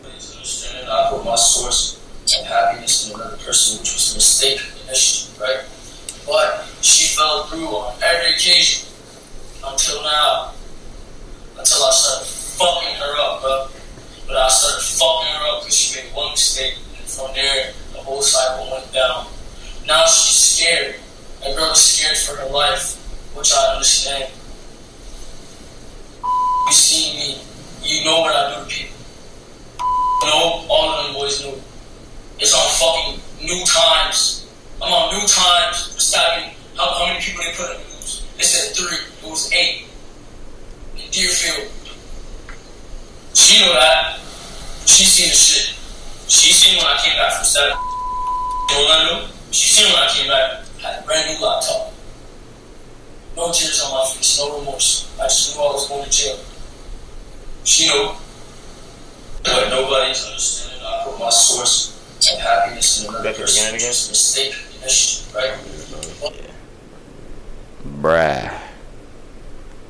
Please 0.02 0.36
understand, 0.36 0.90
I 0.90 1.10
put 1.12 1.15
my 1.26 1.36
source 1.36 2.00
of 2.40 2.46
happiness 2.46 3.10
in 3.10 3.16
another 3.16 3.38
person, 3.38 3.80
which 3.80 3.94
was 3.94 4.14
a 4.14 4.18
mistake 4.18 4.62
initially, 4.86 5.34
right? 5.42 5.66
But 6.26 6.66
she 6.82 7.16
fell 7.16 7.46
through 7.46 7.68
on 7.68 7.98
every 8.04 8.34
occasion 8.34 8.88
until 9.66 10.02
now. 10.04 10.54
Until 11.58 11.84
I 11.84 11.92
started 11.92 12.28
fucking 12.28 12.96
her 12.96 13.14
up, 13.20 13.42
bro. 13.42 13.68
But 14.28 14.38
I 14.38 14.50
started 14.50 14.86
fucking 14.86 15.34
her 15.34 15.48
up 15.50 15.62
because 15.62 15.78
she 15.78 16.02
made 16.02 16.14
one 16.14 16.32
mistake, 16.32 16.76
and 16.98 17.06
from 17.06 17.34
there, 17.34 17.74
the 17.94 18.00
whole 18.00 18.22
cycle 18.22 18.72
went 18.72 18.92
down. 18.94 19.28
Now 19.88 20.06
she's 20.06 20.38
scared. 20.38 20.96
That 21.42 21.56
girl 21.56 21.72
is 21.72 21.80
scared 21.80 22.18
for 22.18 22.36
her 22.38 22.50
life, 22.50 22.98
which 23.36 23.52
I 23.54 23.74
understand. 23.74 24.32
You 26.68 26.74
see 26.74 27.18
me, 27.18 27.42
you 27.84 28.04
know 28.04 28.22
what 28.22 28.36
I 28.36 28.56
do 28.56 28.64
to 28.64 28.70
people. 28.70 28.95
No, 30.26 30.66
all 30.70 30.90
of 30.90 31.06
them 31.06 31.14
boys 31.14 31.42
knew. 31.44 31.62
It's 32.40 32.54
on 32.54 32.66
fucking 32.82 33.22
new 33.46 33.64
times. 33.66 34.50
I'm 34.82 34.92
on 34.92 35.14
new 35.14 35.28
times 35.28 35.78
stabbing. 36.02 36.52
How, 36.76 36.90
how 36.98 37.06
many 37.06 37.22
people 37.22 37.44
they 37.44 37.52
put 37.54 37.72
in 37.72 37.78
the 37.78 37.84
news? 37.84 38.26
They 38.38 38.44
said 38.44 38.76
three. 38.76 38.98
It 38.98 39.30
was 39.30 39.52
eight. 39.54 39.86
In 40.98 41.10
Deerfield. 41.12 41.72
She 43.34 43.64
knew 43.64 43.72
that. 43.74 44.20
She 44.86 45.06
seen 45.06 45.30
the 45.30 45.36
shit. 45.36 45.76
She 46.28 46.52
seen 46.54 46.78
when 46.78 46.88
I 46.88 46.98
came 47.04 47.16
back 47.18 47.34
from 47.34 47.46
stabbing. 47.46 47.78
You 48.70 48.76
know 48.76 48.84
what 48.84 49.00
I 49.00 49.04
knew? 49.06 49.28
She 49.52 49.70
seen 49.70 49.94
when 49.94 50.04
I 50.04 50.10
came 50.10 50.28
back. 50.28 50.66
Had 50.82 51.04
a 51.04 51.06
brand 51.06 51.30
new 51.30 51.46
laptop. 51.46 51.94
No 53.38 53.52
tears 53.52 53.82
on 53.84 53.92
my 53.92 54.06
face. 54.14 54.40
No 54.40 54.58
remorse. 54.60 55.14
I 55.20 55.24
just 55.24 55.56
knew 55.56 55.64
I 55.64 55.72
was 55.72 55.88
going 55.88 56.04
to 56.04 56.10
jail. 56.10 56.40
She 57.64 57.88
knew. 57.88 58.12
But 59.46 59.70
nobody's 59.70 60.26
understanding. 60.26 60.82
I 60.86 61.04
put 61.06 61.20
my 61.20 61.30
source 61.30 61.92
and 62.32 62.42
happiness 62.42 63.04
in 63.04 63.10
another 63.10 63.24
Back 63.24 63.34
to 63.36 63.42
the 63.42 63.44
person. 63.46 63.62
beginning 63.64 63.76
again? 63.82 63.90
It's 63.90 64.10
mistake 64.10 64.56
initially, 64.82 65.42
right? 65.42 66.42
Bruh. 68.02 68.62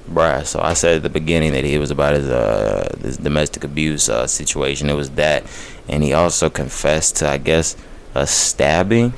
Bruh. 0.10 0.46
So 0.46 0.60
I 0.62 0.74
said 0.74 0.98
at 0.98 1.04
the 1.04 1.10
beginning 1.10 1.54
that 1.54 1.64
he 1.64 1.78
was 1.78 1.92
about 1.92 2.14
his 2.16 2.30
uh 2.30 2.94
this 2.98 3.18
domestic 3.18 3.64
abuse 3.64 4.10
uh 4.10 4.28
situation. 4.28 4.90
It 4.90 4.94
was 4.96 5.12
that, 5.12 5.44
and 5.88 6.04
he 6.04 6.14
also 6.14 6.50
confessed 6.50 7.18
to 7.18 7.30
I 7.30 7.38
guess 7.38 7.76
a 8.14 8.28
stabbing. 8.28 9.14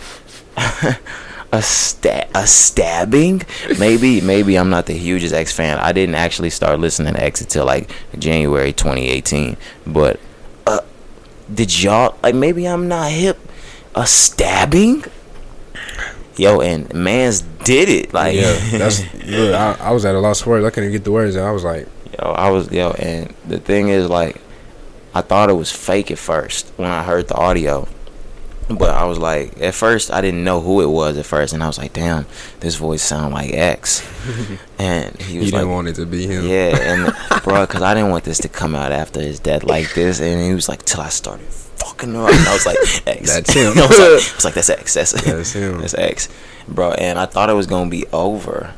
a 1.54 1.62
sta- 1.62 2.28
a 2.36 2.46
stabbing 2.46 3.42
maybe 3.80 4.20
maybe 4.20 4.58
i'm 4.58 4.70
not 4.70 4.86
the 4.86 4.94
hugest 4.94 5.34
x 5.34 5.54
fan 5.54 5.78
i 5.78 5.94
didn't 5.94 6.16
actually 6.16 6.50
start 6.50 6.78
listening 6.78 7.14
to 7.14 7.24
x 7.24 7.40
until 7.40 7.64
like 7.64 7.90
january 8.20 8.74
2018 8.74 9.56
but 9.86 10.20
did 11.54 11.82
y'all 11.82 12.18
like 12.24 12.36
maybe 12.36 12.68
i'm 12.68 12.88
not 12.88 13.12
hip 13.12 13.38
a 13.96 14.06
stabbing 14.06 15.04
yo 16.36 16.62
and 16.62 16.94
man's 16.94 17.42
did 17.64 17.90
it 17.90 18.14
like 18.14 18.36
yeah, 18.36 18.58
that's 18.72 19.02
look, 19.26 19.54
I, 19.54 19.78
I 19.80 19.92
was 19.92 20.06
at 20.06 20.16
a 20.16 20.20
loss 20.20 20.42
for 20.42 20.52
words. 20.52 20.66
I 20.66 20.70
couldn't 20.70 20.92
get 20.92 21.04
the 21.04 21.12
words 21.12 21.36
out. 21.36 21.48
I 21.48 21.52
was 21.52 21.66
like, 21.66 21.88
Yo, 22.14 22.30
I 22.32 22.50
was 22.50 22.72
yo, 22.72 22.92
and 22.92 23.34
the 23.46 23.60
thing 23.60 23.90
is, 23.90 24.10
like, 24.10 24.42
I 25.14 25.22
thought 25.22 25.50
it 25.50 25.54
was 25.54 25.72
fake 25.72 26.10
at 26.12 26.18
first 26.18 26.72
when 26.78 26.90
I 26.90 27.04
heard 27.04 27.28
the 27.28 27.36
audio, 27.36 27.88
but 28.70 28.90
I 28.90 29.06
was 29.06 29.18
like, 29.18 29.60
at 29.62 29.74
first 29.74 30.12
I 30.12 30.22
didn't 30.22 30.44
know 30.44 30.60
who 30.62 30.82
it 30.82 30.88
was 30.90 31.18
at 31.18 31.26
first, 31.26 31.54
and 31.54 31.64
I 31.64 31.68
was 31.68 31.78
like, 31.78 31.94
damn, 31.94 32.26
this 32.60 32.76
voice 32.76 33.02
sound 33.02 33.34
like 33.34 33.54
X, 33.54 34.06
and 34.80 35.16
he 35.22 35.38
was 35.40 35.52
didn't 35.52 35.68
like, 35.68 35.74
want 35.74 35.88
it 35.88 35.96
to 35.96 36.06
be 36.06 36.28
him. 36.28 36.46
yeah, 36.46 36.76
and 36.78 37.14
bro, 37.44 37.66
because 37.66 37.82
I 37.82 37.94
didn't 37.94 38.10
want 38.10 38.24
this 38.26 38.40
to 38.40 38.50
come 38.50 38.76
out 38.76 38.92
after 38.92 39.22
his 39.22 39.40
death 39.40 39.64
like 39.64 39.94
this, 39.94 40.20
and 40.20 40.42
he 40.44 40.54
was 40.54 40.68
like, 40.68 40.84
till 40.84 41.02
I 41.02 41.10
started 41.10 41.48
fucking 41.48 42.14
her 42.14 42.24
up, 42.26 42.34
and 42.34 42.48
I 42.48 42.54
was 42.54 42.66
like, 42.66 42.78
X, 43.08 43.34
That's 43.34 43.54
him. 43.54 43.74
I, 43.78 43.82
was 43.88 43.90
like, 44.00 44.00
I 44.00 44.36
was 44.36 44.46
like, 44.46 44.54
that's 44.56 44.70
X, 44.70 44.94
that's 44.96 45.12
That's 45.24 45.54
him. 45.54 45.80
that's 45.80 45.94
X, 45.94 46.28
bro, 46.68 46.92
and 46.94 47.18
I 47.18 47.26
thought 47.26 47.50
it 47.50 47.54
was 47.54 47.68
gonna 47.68 47.90
be 47.90 48.06
over 48.08 48.74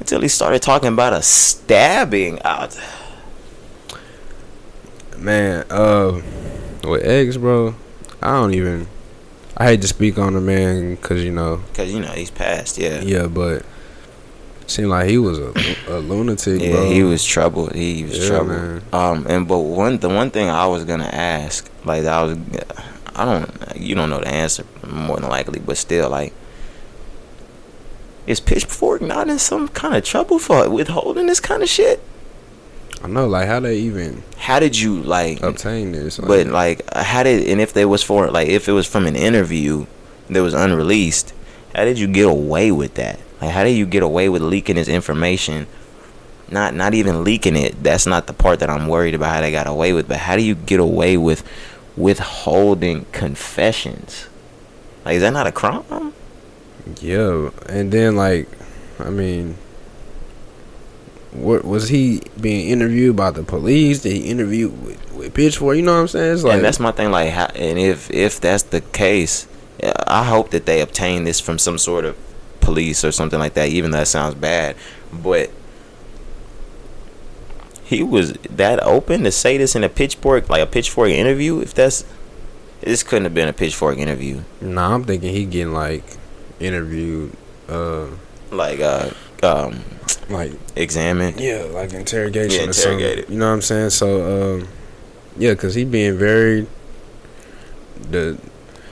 until 0.00 0.20
he 0.20 0.26
started 0.28 0.60
talking 0.62 0.88
about 0.88 1.12
a 1.12 1.22
stabbing 1.22 2.42
out. 2.42 2.76
Man, 5.16 5.64
uh, 5.70 6.20
with 6.82 7.04
X, 7.06 7.36
bro, 7.36 7.76
I 8.20 8.32
don't 8.32 8.54
even. 8.54 8.88
I 9.56 9.66
hate 9.66 9.82
to 9.82 9.88
speak 9.88 10.18
on 10.18 10.32
the 10.34 10.40
man 10.40 10.94
because 10.94 11.22
you 11.22 11.30
know, 11.32 11.62
Cause 11.74 11.92
you 11.92 12.00
know 12.00 12.08
he's 12.12 12.30
passed, 12.30 12.78
yeah. 12.78 13.00
yeah, 13.00 13.26
but 13.26 13.64
Seemed 14.66 14.88
like 14.88 15.08
he 15.08 15.18
was 15.18 15.38
a, 15.38 15.52
a 15.88 15.98
lunatic, 15.98 16.62
Yeah, 16.62 16.70
bro. 16.70 16.90
he 16.90 17.02
was 17.02 17.22
troubled. 17.24 17.74
He 17.74 18.04
was 18.04 18.18
Yeah, 18.18 18.28
troubled. 18.28 18.48
man. 18.48 18.82
Um, 18.92 19.26
and 19.28 19.46
but 19.46 19.58
one 19.58 19.98
the 19.98 20.08
one 20.08 20.30
thing 20.30 20.48
I 20.48 20.66
was 20.66 20.84
gonna 20.84 21.04
ask, 21.12 21.68
like 21.84 22.04
I 22.06 22.22
was, 22.22 22.38
I 23.14 23.24
don't, 23.26 23.76
you 23.76 23.94
don't 23.94 24.08
know 24.08 24.20
the 24.20 24.28
answer 24.28 24.64
more 24.86 25.18
than 25.18 25.28
likely, 25.28 25.60
but 25.60 25.76
still, 25.76 26.08
like, 26.08 26.32
is 28.26 28.40
Pitchfork 28.40 29.02
not 29.02 29.28
in 29.28 29.38
some 29.38 29.68
kind 29.68 29.96
of 29.96 30.04
trouble 30.04 30.38
for 30.38 30.70
withholding 30.70 31.26
this 31.26 31.40
kind 31.40 31.62
of 31.62 31.68
shit? 31.68 32.00
I 33.04 33.08
know, 33.08 33.26
like 33.26 33.48
how 33.48 33.58
they 33.60 33.78
even 33.78 34.22
How 34.38 34.60
did 34.60 34.78
you 34.78 35.02
like? 35.02 35.42
obtain 35.42 35.92
this. 35.92 36.18
Like, 36.18 36.28
But 36.28 36.46
like, 36.48 36.94
how 36.94 37.22
did 37.24 37.46
and 37.48 37.60
if 37.60 37.72
they 37.72 37.84
was 37.84 38.02
for 38.02 38.30
like 38.30 38.48
if 38.48 38.68
it 38.68 38.72
was 38.72 38.86
from 38.86 39.06
an 39.06 39.16
interview 39.16 39.86
that 40.30 40.40
was 40.40 40.54
unreleased, 40.54 41.32
how 41.74 41.84
did 41.84 41.98
you 41.98 42.06
get 42.06 42.26
away 42.26 42.70
with 42.70 42.94
that? 42.94 43.18
Like, 43.40 43.50
how 43.50 43.64
did 43.64 43.72
you 43.76 43.86
get 43.86 44.02
away 44.04 44.28
with 44.28 44.40
leaking 44.42 44.76
this 44.76 44.88
information? 44.88 45.66
Not 46.50 46.74
not 46.74 46.94
even 46.94 47.24
leaking 47.24 47.56
it. 47.56 47.82
That's 47.82 48.06
not 48.06 48.26
the 48.28 48.32
part 48.34 48.60
that 48.60 48.70
I'm 48.70 48.86
worried 48.86 49.14
about. 49.14 49.34
How 49.34 49.40
they 49.40 49.50
got 49.50 49.66
away 49.66 49.92
with. 49.92 50.06
But 50.06 50.18
how 50.18 50.36
do 50.36 50.42
you 50.42 50.54
get 50.54 50.78
away 50.78 51.16
with 51.16 51.42
withholding 51.96 53.06
confessions? 53.12 54.28
Like, 55.04 55.16
is 55.16 55.22
that 55.22 55.32
not 55.32 55.46
a 55.46 55.52
crime? 55.52 56.12
yeah, 57.00 57.50
and 57.68 57.90
then 57.90 58.16
like, 58.16 58.48
I 59.00 59.10
mean, 59.10 59.56
what 61.32 61.64
was 61.64 61.88
he 61.88 62.22
being 62.40 62.68
interviewed 62.68 63.16
by 63.16 63.30
the 63.30 63.42
police? 63.42 64.02
Did 64.02 64.12
he 64.12 64.30
interview 64.30 64.68
with, 64.68 65.12
with 65.14 65.34
Pitchfork? 65.34 65.76
You 65.76 65.82
know 65.82 65.94
what 65.94 66.00
I'm 66.00 66.08
saying? 66.08 66.34
It's 66.34 66.42
like 66.42 66.56
and 66.56 66.64
that's 66.64 66.80
my 66.80 66.92
thing. 66.92 67.10
Like, 67.10 67.30
how, 67.30 67.46
and 67.46 67.78
if 67.78 68.10
if 68.10 68.40
that's 68.40 68.64
the 68.64 68.80
case, 68.80 69.48
I 70.06 70.24
hope 70.24 70.50
that 70.50 70.66
they 70.66 70.80
obtain 70.80 71.24
this 71.24 71.40
from 71.40 71.58
some 71.58 71.78
sort 71.78 72.04
of 72.04 72.16
police 72.60 73.04
or 73.04 73.12
something 73.12 73.38
like 73.38 73.54
that. 73.54 73.68
Even 73.68 73.90
though 73.90 73.98
that 73.98 74.08
sounds 74.08 74.34
bad, 74.34 74.76
but 75.12 75.50
he 77.84 78.02
was 78.02 78.32
that 78.50 78.82
open 78.82 79.24
to 79.24 79.30
say 79.30 79.56
this 79.56 79.74
in 79.74 79.84
a 79.84 79.88
pitchfork, 79.88 80.48
like 80.48 80.62
a 80.62 80.66
pitchfork 80.66 81.10
interview. 81.10 81.60
If 81.60 81.74
that's 81.74 82.04
this 82.82 83.02
couldn't 83.02 83.24
have 83.24 83.34
been 83.34 83.48
a 83.48 83.52
pitchfork 83.52 83.98
interview. 83.98 84.42
Nah, 84.60 84.94
I'm 84.94 85.04
thinking 85.04 85.32
he 85.32 85.44
getting 85.44 85.72
like 85.72 86.04
interviewed, 86.60 87.32
uh, 87.68 88.06
Like, 88.50 88.80
uh, 88.80 89.10
um, 89.42 89.80
like 90.28 90.52
examined. 90.76 91.40
yeah, 91.40 91.64
like 91.72 91.92
interrogation 91.92 92.60
Yeah, 92.62 92.66
interrogated. 92.68 93.28
You 93.28 93.38
know 93.38 93.48
what 93.48 93.54
I'm 93.54 93.62
saying? 93.62 93.90
So, 93.90 94.60
um, 94.60 94.68
yeah, 95.36 95.54
cause 95.54 95.74
he 95.74 95.84
being 95.84 96.16
very 96.16 96.66
the 98.10 98.38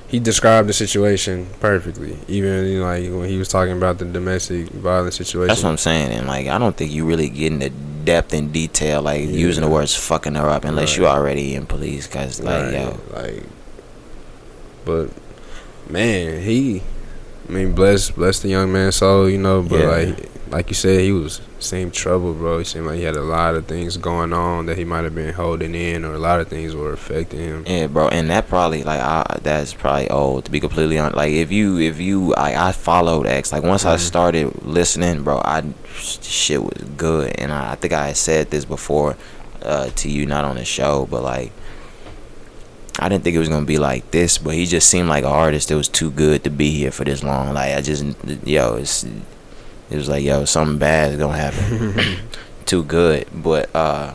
he 0.09 0.18
described 0.18 0.68
the 0.68 0.72
situation 0.72 1.46
perfectly. 1.61 2.18
Even 2.26 2.66
you 2.66 2.80
know, 2.80 2.84
like 2.86 3.05
when 3.11 3.28
he 3.28 3.38
was 3.38 3.48
talking 3.48 3.76
about 3.76 3.98
the 3.98 4.05
domestic 4.05 4.68
violence 4.70 5.16
situation. 5.16 5.48
That's 5.48 5.62
what 5.62 5.70
I'm 5.70 5.78
saying, 5.78 6.11
and 6.12 6.26
like 6.26 6.48
I 6.48 6.59
don't 6.59 6.76
think 6.76 6.90
you 6.90 7.05
really 7.07 7.28
get 7.28 7.53
into 7.53 7.70
depth 8.05 8.32
and 8.32 8.53
detail, 8.53 9.03
like 9.03 9.28
using 9.28 9.62
the 9.62 9.70
words 9.70 9.94
"fucking 9.94 10.34
her 10.34 10.48
up," 10.48 10.64
unless 10.64 10.96
you 10.96 11.05
Right. 11.05 11.12
already 11.16 11.55
in 11.55 11.66
police, 11.66 12.07
cause 12.09 12.40
like 12.40 12.64
Right, 12.64 12.72
yo, 12.72 13.01
like, 13.14 13.44
but 14.84 15.11
man, 15.88 16.42
he, 16.42 16.82
I 17.48 17.53
mean, 17.53 17.72
bless 17.72 18.11
bless 18.11 18.40
the 18.40 18.48
young 18.48 18.72
man 18.72 18.90
soul, 18.90 19.28
you 19.30 19.38
know. 19.38 19.62
But 19.62 19.78
Yeah. 19.80 19.86
like, 19.86 20.28
like 20.51 20.68
you 20.68 20.74
said, 20.74 21.01
he 21.01 21.12
was 21.12 21.40
same 21.61 21.90
trouble, 21.90 22.32
bro. 22.34 22.59
He 22.59 22.64
seemed 22.64 22.86
like 22.86 22.96
he 22.98 23.05
had 23.05 23.16
a 23.16 23.22
lot 23.22 23.55
of 23.55 23.66
things 23.66 23.96
going 23.96 24.32
on 24.32 24.66
that 24.66 24.76
he 24.76 24.84
might 24.84 25.05
have 25.05 25.14
been 25.14 25.32
holding 25.34 25.74
in, 25.74 26.05
or 26.05 26.14
a 26.14 26.18
lot 26.18 26.40
of 26.40 26.48
things 26.48 26.74
were 26.74 26.92
affecting 26.92 27.38
him. 27.38 27.64
Yeah, 27.66 27.86
bro, 27.86 28.09
and 28.09 28.28
that 28.30 28.48
probably 28.48 28.82
like 28.82 29.01
I, 29.01 29.38
that's 29.42 29.72
probably 29.74 30.11
old 30.11 30.46
to 30.46 30.51
be 30.51 30.59
completely 30.61 30.98
honest. 30.98 31.16
Like 31.16 31.32
if 31.32 31.53
you 31.53 31.78
if 31.78 32.01
you 32.01 32.34
I 32.34 32.68
I 32.68 32.72
followed 32.72 33.26
X 33.26 33.53
like 33.53 33.62
once 33.62 33.84
I 33.84 33.96
Mhm. 33.96 34.01
started 34.01 34.62
listening, 34.64 35.22
bro, 35.22 35.38
I 35.38 35.62
shit 35.94 36.62
was 36.62 36.82
good, 36.96 37.34
and 37.38 37.53
I, 37.53 37.72
I 37.72 37.74
think 37.76 37.92
I 37.92 38.09
had 38.09 38.16
said 38.16 38.51
this 38.51 38.64
before 38.64 39.16
uh, 39.62 39.90
to 39.96 40.09
you, 40.11 40.26
not 40.26 40.44
on 40.44 40.57
the 40.57 40.64
show, 40.64 41.07
but 41.11 41.22
like 41.22 41.53
I 42.98 43.09
didn't 43.09 43.24
think 43.24 43.36
it 43.36 43.38
was 43.38 43.48
gonna 43.48 43.64
be 43.66 43.78
like 43.78 44.11
this, 44.11 44.36
but 44.38 44.55
he 44.55 44.66
just 44.66 44.90
seemed 44.90 45.09
like 45.09 45.24
an 45.24 45.30
artist 45.30 45.68
that 45.68 45.76
was 45.76 45.88
too 45.88 46.11
good 46.11 46.42
to 46.44 46.51
be 46.51 46.70
here 46.70 46.90
for 46.90 47.05
this 47.05 47.22
long. 47.22 47.55
Like 47.55 47.74
I 47.76 47.80
just 47.82 48.05
yo, 48.44 48.74
it's 48.76 49.07
it 49.91 49.97
was 49.97 50.09
like 50.09 50.22
yo, 50.24 50.45
something 50.45 50.78
bad 50.78 51.12
is 51.12 51.18
gonna 51.18 51.36
happen. 51.36 52.16
too 52.66 52.84
good, 52.84 53.26
but 53.32 53.74
uh. 53.74 54.14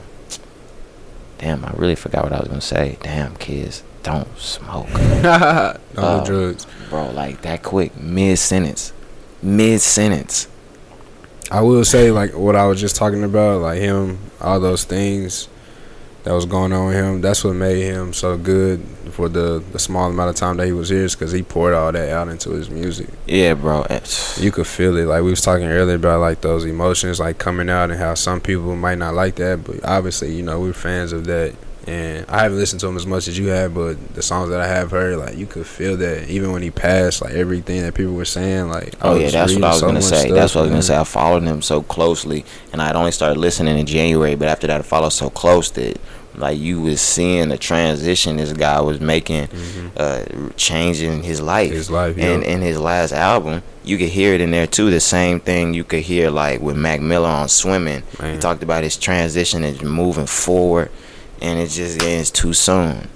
Damn, 1.37 1.65
I 1.65 1.71
really 1.75 1.95
forgot 1.95 2.23
what 2.23 2.33
I 2.33 2.39
was 2.39 2.47
gonna 2.47 2.61
say. 2.61 2.97
Damn, 3.01 3.35
kids, 3.35 3.83
don't 4.03 4.27
smoke, 4.37 4.87
no 4.93 5.75
Oh. 5.97 6.23
drugs. 6.25 6.65
bro. 6.89 7.11
Like 7.11 7.41
that 7.41 7.61
quick, 7.61 7.95
mid 7.97 8.39
sentence, 8.39 8.93
mid 9.43 9.81
sentence. 9.81 10.47
I 11.51 11.61
will 11.61 11.83
say, 11.85 12.09
like 12.11 12.33
what 12.33 12.55
I 12.55 12.65
was 12.65 12.79
just 12.79 12.95
talking 12.95 13.23
about, 13.23 13.61
like 13.61 13.79
him, 13.79 14.17
all 14.41 14.59
those 14.61 14.85
things 14.85 15.47
that 16.23 16.31
was 16.31 16.45
going 16.45 16.71
on 16.73 16.87
with 16.87 16.95
him. 16.95 17.21
That's 17.21 17.43
what 17.43 17.53
made 17.53 17.83
him 17.83 18.13
so 18.13 18.37
good 18.37 18.79
for 19.15 19.29
the 19.29 19.63
the 19.71 19.79
small 19.79 20.09
amount 20.09 20.29
of 20.29 20.35
time 20.35 20.57
that 20.57 20.65
he 20.65 20.73
was 20.73 20.89
here, 20.89 21.07
because 21.07 21.31
he 21.31 21.41
poured 21.41 21.73
all 21.73 21.91
that 21.91 22.09
out 22.09 22.27
into 22.27 22.51
his 22.51 22.69
music. 22.69 23.07
Yeah, 23.25 23.53
bro. 23.53 23.85
You 24.37 24.51
could 24.51 24.67
feel 24.67 24.97
it. 24.97 25.05
Like 25.05 25.23
we 25.23 25.29
was 25.29 25.41
talking 25.41 25.65
earlier 25.67 25.95
about 25.95 26.19
like 26.19 26.41
those 26.41 26.65
emotions 26.65 27.19
like 27.19 27.37
coming 27.37 27.69
out 27.69 27.89
and 27.91 27.99
how 27.99 28.13
some 28.15 28.41
people 28.41 28.75
might 28.75 28.97
not 28.97 29.13
like 29.13 29.35
that, 29.35 29.63
but 29.63 29.83
obviously, 29.85 30.35
you 30.35 30.43
know, 30.43 30.59
we're 30.59 30.73
fans 30.73 31.13
of 31.13 31.25
that. 31.25 31.55
And 31.87 32.25
I 32.27 32.41
haven't 32.41 32.57
listened 32.57 32.79
to 32.79 32.87
him 32.87 32.97
as 32.97 33.05
much 33.05 33.27
as 33.27 33.37
you 33.37 33.47
have, 33.49 33.75
but 33.75 34.15
the 34.15 34.23
songs 34.23 34.49
that 34.49 34.59
I 34.59 34.65
have 34.67 34.89
heard, 34.89 35.17
like 35.19 35.37
you 35.37 35.45
could 35.45 35.67
feel 35.67 35.95
that 35.97 36.27
even 36.29 36.51
when 36.51 36.63
he 36.63 36.71
passed, 36.71 37.21
like 37.21 37.33
everything 37.35 37.83
that 37.83 37.93
people 37.93 38.13
were 38.13 38.25
saying, 38.25 38.69
like 38.69 38.95
Oh 39.01 39.15
yeah, 39.15 39.29
that's 39.29 39.53
what 39.53 39.63
I 39.63 39.69
was 39.69 39.79
so 39.79 39.87
gonna 39.87 40.01
say. 40.01 40.21
stuff, 40.21 40.31
That's 40.31 40.55
what 40.55 40.61
I 40.61 40.63
was 40.63 40.71
gonna 40.71 40.81
say. 40.81 40.97
I 40.97 41.03
followed 41.03 41.43
him 41.43 41.61
so 41.61 41.83
closely, 41.83 42.43
and 42.73 42.81
I'd 42.81 42.95
only 42.95 43.11
started 43.11 43.39
listening 43.39 43.77
in 43.77 43.85
January. 43.85 44.33
But 44.35 44.47
after 44.47 44.65
that, 44.67 44.79
I 44.79 44.83
followed 44.83 45.11
so 45.11 45.29
close 45.29 45.69
that 45.71 45.99
like 46.37 46.59
you 46.59 46.81
was 46.81 47.01
seeing 47.01 47.49
the 47.49 47.57
transition 47.57 48.37
this 48.37 48.53
guy 48.53 48.81
was 48.81 48.99
making, 48.99 49.49
uh, 49.97 50.25
changing 50.55 51.23
his 51.23 51.41
life. 51.41 51.69
Mm-hmm. 51.69 51.77
His 51.77 51.91
life, 51.91 52.17
and 52.17 52.43
yeah. 52.43 52.49
in 52.49 52.61
his 52.61 52.79
last 52.79 53.11
album, 53.11 53.63
you 53.83 53.97
could 53.97 54.09
hear 54.09 54.33
it 54.33 54.41
in 54.41 54.51
there 54.51 54.67
too. 54.67 54.89
The 54.89 54.99
same 54.99 55.39
thing 55.39 55.73
you 55.73 55.83
could 55.83 56.01
hear 56.01 56.29
like 56.29 56.61
with 56.61 56.77
Mac 56.77 57.01
Miller 57.01 57.29
on 57.29 57.49
Swimming. 57.49 58.03
He 58.21 58.37
talked 58.37 58.63
about 58.63 58.83
his 58.83 58.97
transition 58.97 59.63
and 59.63 59.81
moving 59.81 60.27
forward, 60.27 60.91
and 61.41 61.59
it 61.59 61.69
just 61.69 62.01
ends 62.01 62.31
too 62.31 62.53
soon. 62.53 63.09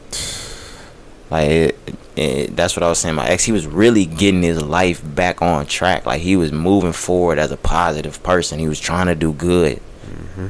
Like 1.30 1.50
it, 1.50 1.80
it, 2.16 2.56
that's 2.56 2.76
what 2.76 2.84
I 2.84 2.90
was 2.90 3.00
saying. 3.00 3.16
My 3.16 3.28
ex, 3.28 3.44
he 3.44 3.52
was 3.52 3.68
really 3.68 4.06
getting 4.06 4.42
his 4.42 4.62
life 4.62 5.02
back 5.16 5.42
on 5.42 5.66
track. 5.66 6.06
Like 6.06 6.22
he 6.22 6.36
was 6.36 6.52
moving 6.52 6.94
forward 6.94 7.38
as 7.38 7.52
a 7.52 7.58
positive 7.58 8.22
person. 8.24 8.60
He 8.60 8.68
was 8.68 8.80
trying 8.80 9.08
to 9.08 9.16
do 9.16 9.34
good. 9.34 9.78
Mm-hmm. 9.78 10.48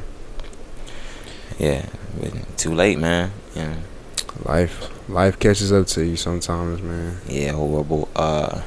Yeah, 1.58 1.86
but 2.18 2.58
too 2.58 2.74
late, 2.74 2.98
man. 2.98 3.30
Yeah, 3.54 3.74
Life, 4.44 4.88
life 5.08 5.38
catches 5.38 5.70
up 5.72 5.86
to 5.88 6.04
you 6.04 6.16
sometimes, 6.16 6.80
man. 6.82 7.18
yeah, 7.28 7.52
horrible. 7.52 8.08
Uh, 8.16 8.62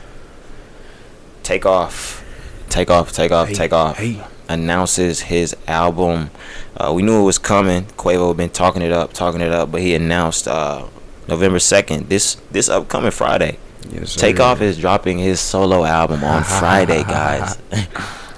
take 1.43 1.65
off, 1.65 2.23
take 2.69 2.89
off, 2.89 3.11
take 3.11 3.31
off, 3.31 3.47
Hey, 3.49 3.53
take 3.53 3.73
off. 3.73 3.97
hey. 3.97 4.23
Announces 4.49 5.21
his 5.21 5.55
album. 5.67 6.29
Uh, 6.75 6.91
we 6.93 7.01
knew 7.01 7.21
it 7.21 7.23
was 7.23 7.37
coming. 7.39 7.85
Quavo 7.97 8.27
had 8.27 8.37
been 8.37 8.49
talking 8.49 8.81
it 8.81 8.91
up, 8.91 9.13
talking 9.13 9.39
it 9.41 9.51
up, 9.53 9.71
but 9.71 9.81
he 9.81 9.95
announced 9.95 10.47
uh, 10.49 10.85
November 11.29 11.59
second. 11.59 12.09
This 12.09 12.35
this 12.51 12.67
upcoming 12.67 13.11
Friday. 13.11 13.57
Yes, 13.89 14.11
sir. 14.11 14.19
Takeoff 14.19 14.61
is 14.61 14.77
dropping 14.77 15.17
his 15.17 15.39
solo 15.39 15.85
album 15.85 16.23
on 16.25 16.43
Friday, 16.59 17.03
guys. 17.03 17.57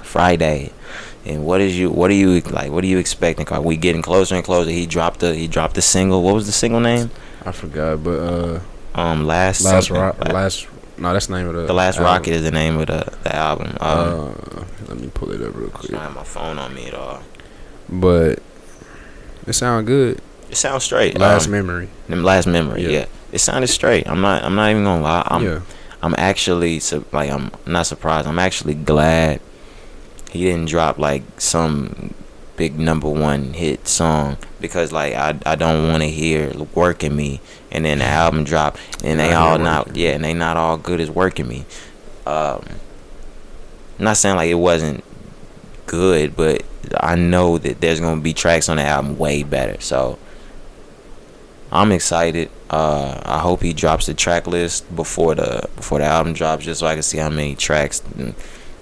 Friday. 0.02 0.72
And 1.26 1.44
what 1.44 1.60
is 1.60 1.76
you? 1.78 1.90
What 1.90 2.10
are 2.10 2.14
you 2.14 2.40
like? 2.40 2.70
What 2.70 2.84
are 2.84 2.86
you 2.86 2.98
expecting? 2.98 3.48
Are 3.48 3.60
we 3.60 3.76
getting 3.76 4.02
closer 4.02 4.34
and 4.36 4.44
closer? 4.44 4.70
He 4.70 4.86
dropped 4.86 5.20
the 5.20 5.34
he 5.34 5.48
dropped 5.48 5.74
the 5.74 5.82
single. 5.82 6.22
What 6.22 6.34
was 6.34 6.46
the 6.46 6.52
single 6.52 6.80
name? 6.80 7.10
I 7.44 7.52
forgot, 7.52 8.02
but 8.04 8.18
uh, 8.18 8.60
Um, 8.94 9.26
last 9.26 9.64
last 9.64 9.90
rock, 9.90 10.18
last 10.28 10.68
no, 10.98 11.12
that's 11.12 11.26
the 11.26 11.36
name 11.36 11.48
of 11.48 11.54
the 11.54 11.66
the 11.66 11.74
last 11.74 11.96
album. 11.96 12.12
rocket 12.12 12.32
is 12.32 12.42
the 12.42 12.50
name 12.50 12.78
of 12.78 12.86
the 12.86 13.04
the 13.24 13.34
album. 13.34 13.76
Um, 13.80 13.98
Uh, 13.98 14.64
let 14.88 14.98
me 15.00 15.10
pull 15.12 15.30
it 15.32 15.42
up 15.42 15.54
real 15.54 15.66
I 15.74 15.78
quick. 15.78 15.90
don't 15.92 16.00
have 16.00 16.14
my 16.14 16.24
phone 16.24 16.58
on 16.58 16.74
me 16.74 16.86
at 16.86 16.94
all. 16.94 17.22
But 17.88 18.38
it 19.46 19.52
sound 19.52 19.86
good. 19.86 20.20
It 20.50 20.56
sounds 20.56 20.84
straight. 20.84 21.18
Last 21.18 21.46
um, 21.46 21.52
memory. 21.52 21.88
them 22.08 22.22
last 22.22 22.46
memory. 22.46 22.82
Yeah. 22.84 22.88
Yeah. 22.88 23.06
it 23.32 23.38
sounded 23.40 23.66
straight. 23.68 24.08
I'm 24.08 24.20
not. 24.20 24.42
I'm 24.44 24.54
not 24.54 24.70
even 24.70 24.84
gonna 24.84 25.02
lie. 25.02 25.26
I'm. 25.26 25.44
yeah, 25.44 25.60
I'm 26.02 26.14
actually 26.18 26.80
like 27.12 27.30
I'm 27.30 27.50
not 27.66 27.86
surprised. 27.86 28.26
I'm 28.28 28.38
actually 28.38 28.74
glad 28.74 29.40
he 30.36 30.44
didn't 30.44 30.68
drop 30.68 30.98
like 30.98 31.22
some 31.40 32.14
big 32.56 32.78
number 32.78 33.08
one 33.08 33.52
hit 33.52 33.86
song 33.86 34.38
because 34.60 34.92
like 34.92 35.14
I 35.14 35.38
I 35.44 35.56
don't 35.56 35.88
want 35.88 36.02
to 36.02 36.08
hear 36.08 36.52
"Working 36.74 37.14
Me" 37.16 37.40
and 37.70 37.84
then 37.84 37.98
the 37.98 38.04
album 38.04 38.44
drop 38.44 38.78
and 39.04 39.20
they 39.20 39.32
all 39.32 39.58
not 39.58 39.96
yeah 39.96 40.10
and 40.10 40.24
they 40.24 40.34
not 40.34 40.56
all 40.56 40.76
good 40.76 41.00
as 41.00 41.10
"Working 41.10 41.48
Me." 41.48 41.64
Um, 42.26 42.64
not 43.98 44.16
saying 44.16 44.36
like 44.36 44.50
it 44.50 44.54
wasn't 44.54 45.04
good, 45.86 46.36
but 46.36 46.62
I 46.98 47.14
know 47.14 47.58
that 47.58 47.80
there's 47.80 48.00
gonna 48.00 48.20
be 48.20 48.34
tracks 48.34 48.68
on 48.68 48.76
the 48.76 48.82
album 48.82 49.18
way 49.18 49.42
better. 49.42 49.80
So 49.80 50.18
I'm 51.70 51.92
excited. 51.92 52.50
Uh, 52.70 53.20
I 53.24 53.38
hope 53.38 53.62
he 53.62 53.72
drops 53.72 54.06
the 54.06 54.14
track 54.14 54.46
list 54.46 54.94
before 54.94 55.34
the 55.34 55.68
before 55.76 55.98
the 55.98 56.04
album 56.04 56.32
drops, 56.32 56.64
just 56.64 56.80
so 56.80 56.86
I 56.86 56.94
can 56.94 57.02
see 57.02 57.18
how 57.18 57.30
many 57.30 57.54
tracks. 57.54 58.02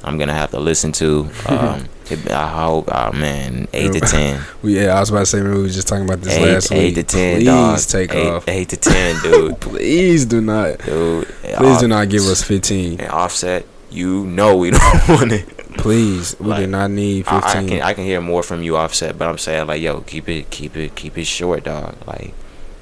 I'm 0.04 0.18
gonna 0.18 0.34
have 0.34 0.50
to 0.50 0.60
listen 0.60 0.92
to. 0.92 1.28
Um, 1.48 1.88
I 2.30 2.48
hope, 2.48 2.88
oh 2.92 3.12
man, 3.12 3.66
eight 3.72 3.92
to 3.94 4.00
ten. 4.00 4.40
Yeah, 4.62 4.94
I 4.96 5.00
was 5.00 5.08
about 5.10 5.20
to 5.20 5.26
say, 5.26 5.40
we 5.42 5.48
were 5.48 5.68
just 5.68 5.88
talking 5.88 6.04
about 6.04 6.20
this 6.20 6.34
Eight, 6.34 6.52
last 6.54 6.70
eight 6.72 6.84
week. 6.84 6.94
to 6.96 7.02
ten, 7.02 7.36
Please 7.38 7.46
dog. 7.46 7.78
take 7.80 8.14
eight, 8.14 8.26
off. 8.28 8.48
Eight 8.48 8.68
to 8.68 8.76
ten, 8.76 9.16
dude. 9.22 9.60
Please 9.60 10.26
do 10.26 10.40
not. 10.42 10.78
dude. 10.80 11.26
Please 11.56 11.78
do 11.80 11.88
not 11.88 12.08
give 12.10 12.22
us 12.24 12.42
15. 12.42 13.00
And 13.00 13.10
offset, 13.10 13.64
you 13.90 14.26
know 14.26 14.56
we 14.56 14.70
don't 14.72 15.08
want 15.08 15.32
it. 15.32 15.46
Please, 15.78 16.36
we 16.38 16.54
do 16.56 16.66
not 16.66 16.90
need 16.90 17.24
15. 17.26 17.42
I 17.42 17.66
can 17.68 17.82
I 17.82 17.94
can 17.94 18.04
hear 18.04 18.20
more 18.20 18.42
from 18.42 18.62
you 18.62 18.76
offset, 18.76 19.16
but 19.18 19.26
I'm 19.28 19.38
saying 19.38 19.66
like 19.66 19.80
yo, 19.82 20.02
keep 20.02 20.28
it 20.28 20.50
keep 20.50 20.76
it 20.76 20.94
keep 20.94 21.16
it 21.18 21.24
short, 21.24 21.64
dog. 21.64 21.96
Like 22.06 22.32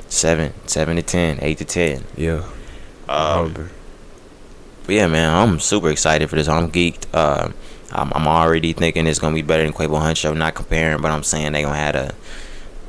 seven, 0.09 0.53
seven 0.67 0.97
to 0.97 1.03
ten, 1.03 1.39
eight 1.43 1.59
to 1.59 1.65
ten. 1.65 2.05
yeah. 2.17 2.45
Um. 3.09 3.71
But 4.87 4.95
yeah, 4.95 5.07
man, 5.07 5.33
I'm 5.35 5.61
super 5.61 5.91
excited 5.91 6.29
for 6.29 6.37
this. 6.37 6.49
I'm 6.49 6.71
geeked. 6.71 7.07
Uh, 7.13 7.51
I'm, 7.93 8.13
I'm 8.15 8.27
already 8.27 8.73
thinking 8.73 9.07
it's 9.07 9.19
gonna 9.19 9.35
be 9.35 9.43
better 9.43 9.63
than 9.63 9.73
Quavo 9.73 10.01
Huncho. 10.01 10.31
I'm 10.31 10.39
not 10.39 10.55
comparing, 10.55 11.01
but 11.03 11.11
I'm 11.11 11.23
saying 11.23 11.53
they 11.53 11.63
gonna 11.63 11.77
have 11.77 11.95
a 11.95 12.15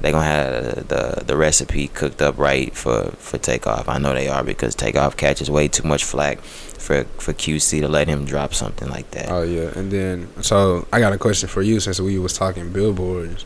they 0.02 0.12
gonna 0.12 0.26
have 0.26 0.88
the 0.88 1.24
the 1.26 1.38
recipe 1.38 1.88
cooked 1.88 2.22
up 2.22 2.38
right 2.38 2.74
for 2.76 3.12
for 3.18 3.38
takeoff. 3.38 3.88
I 3.88 3.98
know 4.00 4.14
they 4.14 4.28
are 4.28 4.44
because 4.44 4.76
takeoff 4.76 5.16
catches 5.18 5.50
way 5.52 5.68
too 5.68 5.88
much 5.88 6.04
flack 6.04 6.40
for 6.42 7.04
for 7.20 7.34
QC 7.34 7.82
to 7.82 7.88
let 7.88 8.08
him 8.08 8.26
drop 8.26 8.54
something 8.54 8.90
like 8.90 9.12
that. 9.12 9.30
Oh 9.30 9.44
yeah, 9.44 9.78
and 9.78 9.92
then 9.92 10.30
so 10.42 10.88
I 10.92 11.00
got 11.00 11.14
a 11.14 11.18
question 11.18 11.48
for 11.50 11.62
you 11.62 11.80
since 11.80 12.00
we 12.00 12.18
was 12.18 12.34
talking 12.34 12.72
billboards, 12.72 13.46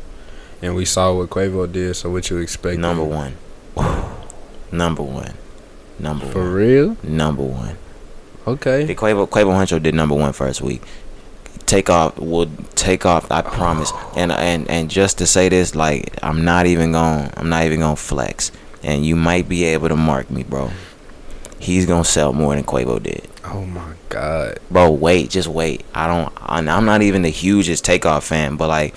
and 0.62 0.76
we 0.76 0.86
saw 0.86 1.14
what 1.14 1.30
Quavo 1.32 1.72
did. 1.72 1.95
So 1.95 2.10
what 2.12 2.30
you 2.30 2.38
expect? 2.38 2.80
Number 2.80 3.04
one, 3.04 3.36
number 4.72 5.04
one, 5.04 5.34
number 6.00 6.26
For 6.28 6.39
one, 6.43 6.54
real? 6.54 6.98
number 7.04 7.43
one. 7.43 7.78
Okay. 8.48 8.86
The 8.86 8.95
Quavo 8.95 9.28
Quavo 9.28 9.52
Huncho 9.54 9.82
did 9.82 9.93
number 9.93 10.16
one 10.16 10.34
first 10.34 10.62
week. 10.62 10.82
Take 11.66 11.89
off 11.89 12.18
will 12.18 12.50
take 12.76 13.06
off. 13.06 13.30
I 13.30 13.41
promise. 13.41 13.91
And 14.16 14.32
and 14.32 14.70
and 14.70 14.89
just 14.89 15.18
to 15.18 15.28
say 15.28 15.50
this, 15.50 15.76
like 15.76 16.18
I'm 16.24 16.45
not 16.45 16.66
even 16.66 16.93
going. 16.93 17.30
I'm 17.36 17.50
not 17.50 17.66
even 17.66 17.82
gonna 17.82 17.95
flex. 17.98 18.52
And 18.84 19.06
you 19.06 19.16
might 19.16 19.50
be 19.50 19.66
able 19.66 19.89
to 19.89 19.95
mark 19.98 20.30
me, 20.32 20.43
bro. 20.43 20.72
He's 21.60 21.86
gonna 21.86 22.06
sell 22.06 22.32
more 22.34 22.56
than 22.56 22.64
Quavo 22.64 23.02
did, 23.02 23.28
Oh 23.43 23.66
my 23.66 23.93
God. 24.10 24.60
bro. 24.72 24.91
Wait, 24.91 25.30
just 25.32 25.48
wait. 25.48 25.84
I 25.93 26.08
don't. 26.08 26.32
I'm 26.39 26.86
not 26.86 27.02
even 27.02 27.24
the 27.24 27.30
hugest 27.30 27.84
Takeoff 27.84 28.24
fan, 28.26 28.56
but 28.56 28.68
like 28.70 28.93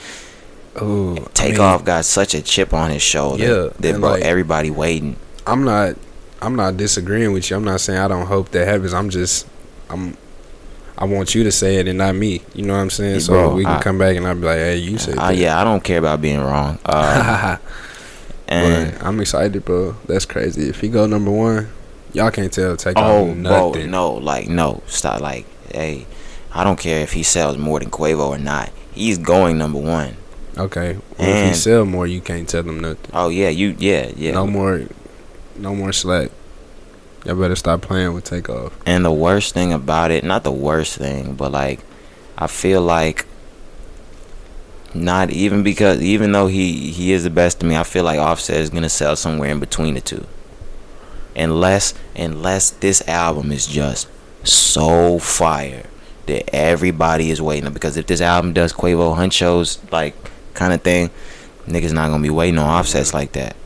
Oh, 0.77 1.17
Takeoff 1.35 1.85
got 1.85 2.05
such 2.05 2.35
a 2.35 2.43
chip 2.43 2.73
on 2.73 2.91
his 2.91 3.03
shoulder. 3.03 3.43
Yeah, 3.43 3.69
that 3.81 3.99
bro, 3.99 4.11
like- 4.11 4.23
everybody 4.23 4.71
waiting. 4.71 5.17
I'm 5.47 5.65
not. 5.65 5.97
I'm 6.43 6.57
not 6.57 6.77
disagreeing 6.77 7.33
with 7.33 7.51
you. 7.51 7.57
I'm 7.57 7.65
not 7.65 7.81
saying 7.81 7.99
I 7.99 8.09
don't 8.09 8.27
hope 8.27 8.51
that 8.51 8.67
happens. 8.67 8.95
I'm 8.95 9.11
just. 9.11 9.47
I'm. 9.89 10.17
I 10.99 11.05
want 11.05 11.35
you 11.35 11.45
to 11.45 11.53
say 11.53 11.77
it 11.77 11.89
and 11.89 11.97
not 11.99 12.15
me. 12.15 12.43
You 12.55 12.65
know 12.65 12.75
what 12.75 12.81
I'm 12.81 12.91
saying? 12.91 13.21
So 13.21 13.33
bro, 13.33 13.55
we 13.55 13.65
can 13.65 13.73
I- 13.77 13.83
come 13.83 13.97
back 13.99 14.17
and 14.17 14.27
I'll 14.27 14.35
be 14.35 14.43
like, 14.43 14.57
"Hey, 14.59 14.77
you 14.77 14.99
said 14.99 15.19
Uh, 15.19 15.29
that." 15.29 15.37
yeah, 15.37 15.59
I 15.61 15.65
don't 15.65 15.83
care 15.83 15.99
about 15.99 16.21
being 16.21 16.41
wrong. 16.41 16.79
Uh, 16.85 17.57
and 18.49 18.93
But 18.93 19.07
I'm 19.07 19.21
excited, 19.21 19.65
bro. 19.65 19.97
That's 20.07 20.25
crazy. 20.27 20.69
If 20.69 20.81
he 20.81 20.89
go 20.89 21.07
number 21.07 21.31
one, 21.31 21.69
y'all 22.13 22.31
can't 22.31 22.53
tell 22.53 22.77
take 22.77 22.97
Oh, 22.99 23.31
off 23.31 23.37
bro, 23.43 23.73
no, 23.87 24.13
like 24.15 24.49
no, 24.49 24.83
stop. 24.87 25.21
Like, 25.21 25.47
hey, 25.73 26.07
I 26.53 26.65
don't 26.65 26.79
care 26.79 27.01
if 27.01 27.13
he 27.13 27.23
sells 27.23 27.57
more 27.57 27.81
than 27.81 27.91
Quavo 27.91 28.29
or 28.29 28.39
not. 28.39 28.71
He's 28.93 29.17
going 29.19 29.57
number 29.57 29.79
one. 29.79 30.17
Okay. 30.59 30.99
Well, 31.19 31.29
if 31.29 31.35
he 31.37 31.43
And- 31.49 31.57
sell 31.57 31.85
more, 31.87 32.07
you 32.07 32.21
can't 32.21 32.47
tell 32.49 32.63
them 32.63 32.81
nothing. 32.81 33.11
Oh 33.15 33.29
yeah, 33.31 33.49
you 33.49 33.75
yeah 33.79 34.11
yeah. 34.17 34.33
No 34.33 34.47
more. 34.47 34.83
No 35.61 35.75
more 35.75 35.93
slack. 35.93 36.31
Y'all 37.27 37.35
better 37.35 37.55
stop 37.55 37.83
playing 37.83 38.15
with 38.15 38.25
takeoff. 38.25 38.73
And 38.87 39.05
the 39.05 39.13
worst 39.13 39.53
thing 39.53 39.75
about 39.75 40.11
it, 40.11 40.25
not 40.25 40.43
the 40.43 40.51
worst 40.51 40.97
thing, 40.97 41.35
but 41.35 41.53
like, 41.53 41.81
I 42.39 42.47
feel 42.47 42.81
like 42.81 43.27
not 44.95 45.31
even 45.31 45.63
because 45.63 46.01
even 46.01 46.33
though 46.33 46.47
he 46.47 46.91
he 46.91 47.13
is 47.13 47.25
the 47.25 47.31
best 47.31 47.61
to 47.61 47.67
me, 47.67 47.77
I 47.77 47.83
feel 47.83 48.05
like 48.05 48.19
Offset 48.19 48.57
is 48.57 48.71
gonna 48.71 48.89
sell 48.89 49.17
somewhere 49.17 49.51
in 49.51 49.61
between 49.61 49.93
the 49.93 50.01
two. 50.01 50.27
Unless 51.37 51.93
unless 52.17 52.71
this 52.71 53.07
album 53.07 53.53
is 53.53 53.67
just 53.67 54.09
so 54.45 55.19
fire 55.19 55.85
that 56.25 56.55
everybody 56.55 57.31
is 57.31 57.43
waiting 57.43 57.67
on. 57.67 57.75
Because 57.75 57.99
if 57.99 58.07
this 58.07 58.23
album 58.23 58.55
does 58.55 58.73
Quavo 58.73 59.15
Huncho's 59.15 59.79
like 59.93 60.15
kind 60.55 60.73
of 60.73 60.81
thing, 60.81 61.11
niggas 61.67 61.93
not 61.93 62.09
gonna 62.09 62.23
be 62.23 62.31
waiting 62.31 62.59
on 62.59 62.67
offsets 62.67 63.13
like 63.13 63.33
that. 63.33 63.57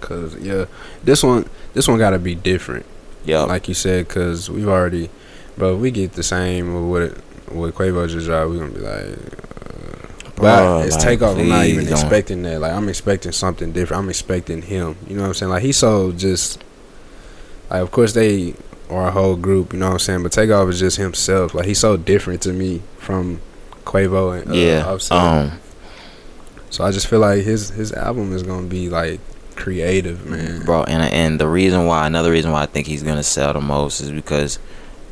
Cause 0.00 0.36
yeah, 0.36 0.66
this 1.04 1.22
one, 1.22 1.48
this 1.74 1.88
one 1.88 1.98
gotta 1.98 2.18
be 2.18 2.34
different. 2.34 2.86
Yeah, 3.24 3.42
Like 3.42 3.68
you 3.68 3.74
said, 3.74 4.08
cause 4.08 4.48
we've 4.48 4.68
already, 4.68 5.10
bro. 5.56 5.74
If 5.74 5.80
we 5.80 5.90
get 5.90 6.12
the 6.12 6.22
same 6.22 6.72
with 6.72 7.18
what 7.48 7.54
what 7.54 7.74
Quavo 7.74 8.08
just 8.08 8.26
dropped, 8.26 8.50
we 8.50 8.58
gonna 8.58 8.70
be 8.72 8.80
like. 8.80 9.04
Uh, 9.04 10.08
but 10.36 10.86
it's 10.86 10.96
like, 10.96 11.04
takeoff. 11.04 11.36
I'm 11.36 11.48
not 11.48 11.66
even 11.66 11.84
don't. 11.84 11.92
expecting 11.92 12.42
that. 12.42 12.60
Like 12.60 12.72
I'm 12.72 12.88
expecting 12.88 13.32
something 13.32 13.72
different. 13.72 14.02
I'm 14.02 14.08
expecting 14.08 14.62
him. 14.62 14.96
You 15.06 15.16
know 15.16 15.22
what 15.22 15.28
I'm 15.28 15.34
saying? 15.34 15.50
Like 15.50 15.62
he's 15.62 15.76
so 15.76 16.12
just. 16.12 16.62
Like 17.70 17.82
of 17.82 17.90
course 17.90 18.14
they 18.14 18.54
are 18.88 19.08
a 19.08 19.10
whole 19.10 19.36
group. 19.36 19.72
You 19.72 19.80
know 19.80 19.86
what 19.86 19.94
I'm 19.94 19.98
saying? 19.98 20.22
But 20.22 20.32
takeoff 20.32 20.68
is 20.70 20.78
just 20.78 20.96
himself. 20.96 21.54
Like 21.54 21.66
he's 21.66 21.80
so 21.80 21.96
different 21.96 22.40
to 22.42 22.52
me 22.52 22.82
from 22.98 23.40
Quavo 23.84 24.40
and 24.40 24.50
uh, 24.50 24.54
yeah. 24.54 24.86
Um, 25.10 25.58
So 26.70 26.84
I 26.84 26.92
just 26.92 27.08
feel 27.08 27.20
like 27.20 27.42
his 27.42 27.70
his 27.70 27.92
album 27.92 28.32
is 28.32 28.42
gonna 28.42 28.66
be 28.66 28.88
like 28.88 29.20
creative, 29.58 30.24
man. 30.24 30.64
bro 30.64 30.84
and 30.84 31.02
and 31.12 31.40
the 31.40 31.48
reason 31.48 31.84
why 31.86 32.06
another 32.06 32.30
reason 32.30 32.52
why 32.52 32.62
i 32.62 32.66
think 32.66 32.86
he's 32.86 33.02
gonna 33.02 33.22
sell 33.22 33.52
the 33.52 33.60
most 33.60 34.00
is 34.00 34.10
because 34.10 34.58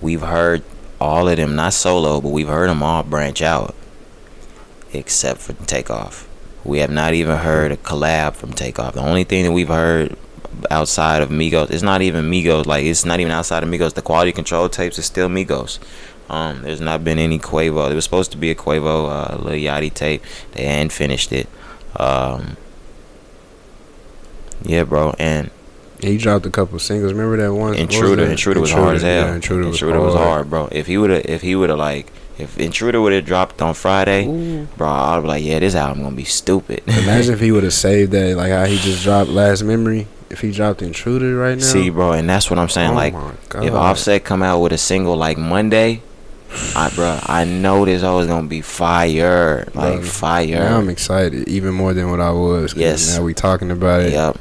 we've 0.01 0.23
heard 0.23 0.63
all 1.01 1.29
of 1.29 1.37
them 1.37 1.57
not 1.57 1.73
solo 1.73 2.21
but 2.21 2.29
we've 2.29 2.49
heard 2.49 2.71
them 2.71 2.83
all 2.83 3.03
branch 3.03 3.43
out 3.43 3.75
except 4.93 5.41
for 5.41 5.53
takeoff 5.67 6.29
we 6.65 6.79
have 6.79 6.91
not 6.91 7.13
even 7.13 7.37
heard 7.37 7.73
a 7.73 7.77
collab 7.77 8.35
from 8.35 8.53
takeoff 8.53 8.95
the 8.95 9.01
only 9.01 9.25
thing 9.25 9.45
that 9.45 9.53
we've 9.53 9.69
heard 9.69 10.17
outside 10.71 11.21
of 11.21 11.29
migos 11.29 11.71
it's 11.71 11.83
not 11.83 12.01
even 12.01 12.31
migos 12.31 12.67
like 12.67 12.85
it's 12.85 13.05
not 13.05 13.19
even 13.19 13.33
outside 13.33 13.65
of 13.65 13.69
migos 13.69 13.95
the 13.95 14.03
quality 14.03 14.33
control 14.33 14.69
tapes 14.69 14.99
is 14.99 15.05
still 15.05 15.29
migos 15.29 15.81
um, 16.29 16.63
there's 16.63 16.81
not 16.81 17.05
been 17.05 17.21
any 17.21 17.39
Quavo. 17.39 17.87
There 17.87 17.95
was 17.95 18.03
supposed 18.03 18.33
to 18.33 18.37
be 18.37 18.51
a 18.51 18.55
Quavo 18.57 19.09
uh, 19.09 19.37
Lil 19.41 19.55
Yachty 19.55 19.95
tape. 19.95 20.25
They 20.53 20.65
hadn't 20.65 20.91
finished 20.91 21.31
it. 21.31 21.49
Um, 21.95 22.57
yeah, 24.63 24.85
bro. 24.85 25.15
And 25.19 25.51
He 26.01 26.19
dropped 26.19 26.47
a 26.47 26.51
couple 26.51 26.79
singles. 26.79 27.13
Remember 27.13 27.37
that 27.39 27.53
one? 27.53 27.61
what 27.61 27.71
was 27.71 27.79
Intruder, 27.81 28.25
that? 28.25 28.31
Intruder 28.31 28.61
was 28.61 28.73
hard 28.73 28.97
as 28.97 29.03
hell. 29.03 29.27
Yeah, 29.29 29.35
Intruder, 29.35 29.69
Intruder 29.69 30.01
was 30.01 30.15
hard, 30.15 30.51
bro. 30.51 30.69
If 30.73 30.87
he 30.87 30.99
would 30.99 31.11
have, 31.11 31.25
if 31.27 31.43
he 31.43 31.57
would 31.57 31.71
have 31.71 31.79
like, 31.79 32.13
if 32.39 32.59
Intruder 32.59 33.01
would 33.01 33.13
have 33.13 33.25
dropped 33.25 33.63
on 33.63 33.73
Friday, 33.75 34.27
Ooh. 34.27 34.67
bro, 34.77 34.89
I'd 34.89 35.23
be 35.23 35.27
like, 35.29 35.45
yeah, 35.45 35.59
this 35.59 35.75
album 35.75 36.03
gonna 36.03 36.17
be 36.17 36.25
stupid. 36.25 36.83
Imagine 36.87 37.35
if 37.35 37.41
he 37.41 37.51
would 37.51 37.65
have 37.65 37.73
saved 37.73 38.13
that, 38.13 38.37
like 38.37 38.51
how 38.51 38.65
he 38.67 38.77
just 38.77 39.03
dropped 39.03 39.31
Last 39.31 39.63
Memory. 39.63 40.07
If 40.29 40.41
he 40.41 40.51
dropped 40.51 40.83
Intruder 40.83 41.37
right 41.37 41.57
now, 41.57 41.65
See, 41.65 41.89
bro, 41.89 42.13
and 42.13 42.29
that's 42.29 42.51
what 42.51 42.59
I'm 42.59 42.69
saying. 42.69 42.91
oh 42.91 42.95
like, 42.95 43.15
if 43.65 43.73
Offset 43.73 44.25
come 44.25 44.43
out 44.43 44.61
with 44.61 44.73
a 44.73 44.79
single 44.79 45.17
like 45.17 45.39
Monday, 45.39 46.03
I, 46.75 46.91
bro, 46.95 47.19
I 47.23 47.45
know 47.45 47.85
this 47.85 48.03
always 48.03 48.27
gonna 48.27 48.49
be 48.49 48.61
fire, 48.61 49.65
like 49.75 50.01
Bro, 50.01 50.03
fire. 50.03 50.59
now 50.59 50.79
I'm 50.79 50.89
excited 50.89 51.49
even 51.49 51.75
more 51.75 51.95
than 51.95 52.11
what 52.11 52.21
I 52.21 52.31
was. 52.31 52.75
Yes. 52.75 53.17
now 53.17 53.25
we 53.25 53.35
talking 53.35 53.71
about 53.71 54.03
it. 54.03 54.13
Yep. 54.13 54.39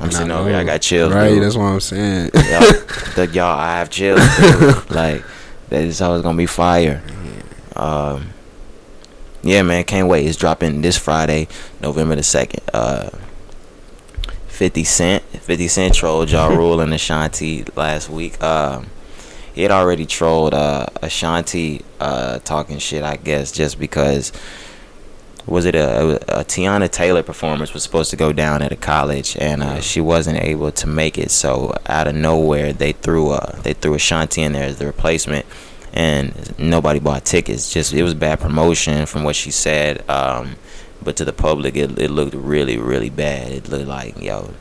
I'm 0.00 0.10
sitting 0.12 0.30
over 0.30 0.48
here. 0.48 0.58
I 0.58 0.64
got 0.64 0.80
chills. 0.80 1.12
Right, 1.12 1.30
dude. 1.30 1.42
that's 1.42 1.56
what 1.56 1.64
I'm 1.64 1.80
saying. 1.80 2.30
Yep. 2.34 2.88
the, 3.16 3.28
y'all, 3.32 3.58
I 3.58 3.78
have 3.78 3.90
chills. 3.90 4.20
like 4.90 5.24
that 5.70 5.82
is 5.82 6.00
always 6.00 6.22
gonna 6.22 6.38
be 6.38 6.46
fire. 6.46 7.02
Um, 7.74 8.30
yeah, 9.42 9.62
man, 9.62 9.84
can't 9.84 10.08
wait. 10.08 10.26
It's 10.26 10.36
dropping 10.36 10.82
this 10.82 10.96
Friday, 10.96 11.48
November 11.80 12.14
the 12.16 12.22
second. 12.22 12.62
Uh, 12.72 13.10
Fifty 14.48 14.84
Cent, 14.84 15.22
Fifty 15.24 15.68
Cent 15.68 15.94
trolled 15.94 16.30
Ja 16.30 16.48
Rule 16.48 16.80
and 16.80 16.92
Ashanti 16.92 17.64
last 17.76 18.08
week. 18.10 18.42
Um, 18.42 18.86
he 19.58 19.62
had 19.64 19.72
already 19.72 20.06
trolled 20.06 20.54
uh, 20.54 20.86
Ashanti 21.02 21.84
uh, 21.98 22.38
talking 22.38 22.78
shit, 22.78 23.02
I 23.02 23.16
guess, 23.16 23.50
just 23.50 23.80
because. 23.80 24.30
Was 25.46 25.64
it 25.64 25.74
a, 25.74 26.40
a 26.40 26.44
Teyana 26.44 26.90
Taylor 26.90 27.22
performance 27.22 27.72
was 27.72 27.82
supposed 27.82 28.10
to 28.10 28.16
go 28.16 28.34
down 28.34 28.60
at 28.60 28.70
a 28.70 28.76
college 28.76 29.34
and 29.40 29.62
uh, 29.62 29.80
she 29.80 29.98
wasn't 29.98 30.42
able 30.42 30.70
to 30.72 30.86
make 30.86 31.16
it. 31.16 31.30
So 31.30 31.74
out 31.86 32.06
of 32.06 32.14
nowhere 32.14 32.74
they 32.74 32.92
threw 32.92 33.30
uh 33.30 33.56
they 33.62 33.72
threw 33.72 33.94
Ashanti 33.94 34.42
in 34.42 34.52
there 34.52 34.64
as 34.64 34.78
the 34.78 34.84
replacement 34.84 35.46
and 35.94 36.56
nobody 36.58 37.00
bought 37.00 37.24
tickets. 37.24 37.72
Just 37.72 37.94
it 37.94 38.02
was 38.02 38.12
bad 38.12 38.40
promotion 38.40 39.06
from 39.06 39.24
what 39.24 39.36
she 39.36 39.50
said 39.50 40.08
um 40.10 40.56
but 41.02 41.16
to 41.16 41.24
the 41.24 41.32
public 41.32 41.76
it, 41.76 41.98
it 41.98 42.10
looked 42.10 42.34
really 42.34 42.76
really 42.76 43.10
bad. 43.10 43.50
It 43.50 43.70
looked 43.70 43.88
like 43.88 44.20
yo 44.20 44.52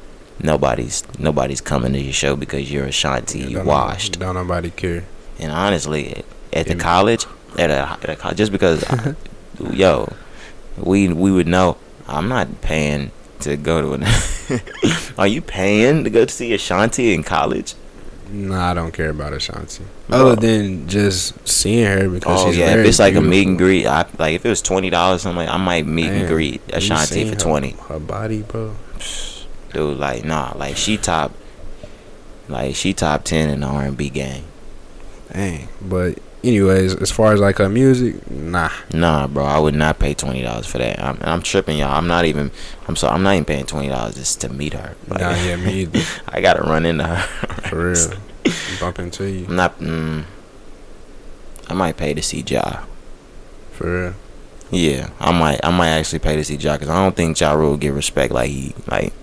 nobody's 0.41 1.03
nobody's 1.19 1.61
coming 1.61 1.93
to 1.93 1.99
your 1.99 2.13
show 2.13 2.35
because 2.35 2.71
you're 2.71 2.85
Ashanti 2.85 3.39
you 3.39 3.57
Don't 3.57 3.65
washed 3.65 4.19
Don't 4.19 4.35
nobody 4.35 4.69
care. 4.69 5.03
and 5.39 5.51
honestly, 5.51 6.23
at 6.53 6.67
the 6.67 6.73
Yeah. 6.75 6.79
college, 6.79 7.25
at 7.57 7.69
a, 7.71 7.97
at 8.09 8.23
a 8.31 8.35
just 8.35 8.51
because, 8.51 8.83
I- 8.85 9.15
yo, 9.71 10.11
we 10.77 11.07
we 11.09 11.31
would 11.31 11.47
know. 11.47 11.77
I'm 12.07 12.27
not 12.29 12.61
paying 12.61 13.11
to 13.41 13.57
go 13.57 13.81
to 13.81 13.93
an. 13.93 14.61
Are 15.17 15.27
you 15.27 15.41
paying 15.41 16.03
to 16.05 16.09
go 16.09 16.25
to 16.25 16.33
see 16.33 16.53
Ashanti 16.53 17.13
in 17.13 17.23
college? 17.23 17.75
Nah, 18.31 18.71
I 18.71 18.73
don't 18.73 18.91
care 18.93 19.09
about 19.09 19.33
Ashanti. 19.33 19.83
Other 20.09 20.35
than 20.35 20.87
just 20.87 21.47
seeing 21.47 21.85
her 21.85 22.09
because 22.09 22.41
Oh 22.43 22.47
she's 22.47 22.57
yeah, 22.57 22.75
if 22.75 22.85
it's 22.85 22.99
like 22.99 23.15
a 23.15 23.21
meet 23.21 23.47
and 23.47 23.57
greet, 23.57 23.85
I, 23.87 24.05
like 24.19 24.35
if 24.35 24.45
it 24.45 24.49
was 24.49 24.61
twenty 24.61 24.89
dollars, 24.89 25.21
something 25.23 25.45
like 25.45 25.49
I 25.49 25.57
might 25.57 25.85
meet 25.85 26.09
and 26.09 26.27
greet 26.27 26.61
you 26.67 26.75
Ashanti 26.75 27.05
seen 27.13 27.27
for 27.27 27.33
her- 27.35 27.39
twenty. 27.39 27.71
Her 27.89 27.99
body, 27.99 28.41
bro. 28.41 28.75
Dude, 29.73 29.97
like 29.97 30.23
nah, 30.23 30.53
like 30.55 30.77
she 30.77 30.97
top, 30.97 31.31
like 32.47 32.75
she 32.75 32.93
top 32.93 33.23
ten 33.23 33.49
in 33.49 33.59
the 33.61 33.67
R 33.67 33.83
and 33.83 33.97
B 33.97 34.09
game. 34.09 34.45
Dang. 35.31 35.67
But 35.81 36.19
anyways, 36.43 36.95
as 36.95 37.11
far 37.11 37.33
as 37.33 37.39
like 37.39 37.57
her 37.57 37.69
music, 37.69 38.29
nah. 38.31 38.69
Nah, 38.93 39.27
bro, 39.27 39.43
I 39.43 39.59
would 39.59 39.75
not 39.75 39.99
pay 39.99 40.13
twenty 40.13 40.41
dollars 40.41 40.65
for 40.65 40.77
that. 40.77 41.01
I'm, 41.03 41.17
I'm 41.21 41.41
tripping, 41.41 41.77
y'all. 41.77 41.91
I'm 41.91 42.07
not 42.07 42.25
even. 42.25 42.51
I'm 42.87 42.95
sorry. 42.95 43.13
I'm 43.13 43.23
not 43.23 43.33
even 43.33 43.45
paying 43.45 43.65
twenty 43.65 43.89
dollars 43.89 44.15
just 44.15 44.41
to 44.41 44.49
meet 44.49 44.73
her. 44.73 44.95
Like, 45.07 45.21
Nah, 45.21 45.35
yeah, 45.35 45.55
me 45.57 45.81
either. 45.81 46.01
I 46.27 46.41
gotta 46.41 46.63
run 46.63 46.85
into 46.85 47.03
her. 47.03 47.21
For 47.69 47.91
real. 47.91 48.13
Bump 48.79 48.99
into 48.99 49.29
you. 49.29 49.45
I'm 49.47 49.55
not. 49.55 49.79
Mm, 49.79 50.23
I 51.67 51.73
might 51.73 51.97
pay 51.97 52.13
to 52.13 52.21
see 52.21 52.43
Ja. 52.47 52.83
For 53.73 54.03
real. 54.03 54.13
Yeah, 54.71 55.09
I 55.19 55.31
might. 55.37 55.59
I 55.63 55.71
might 55.71 55.89
actually 55.89 56.19
pay 56.19 56.35
to 56.37 56.43
see 56.43 56.55
Ja 56.55 56.73
because 56.73 56.89
I 56.89 57.03
don't 57.03 57.15
think 57.15 57.39
Ja 57.39 57.53
Rule 57.53 57.77
get 57.77 57.93
respect 57.93 58.33
like 58.33 58.49
he 58.49 58.73
like. 58.89 59.13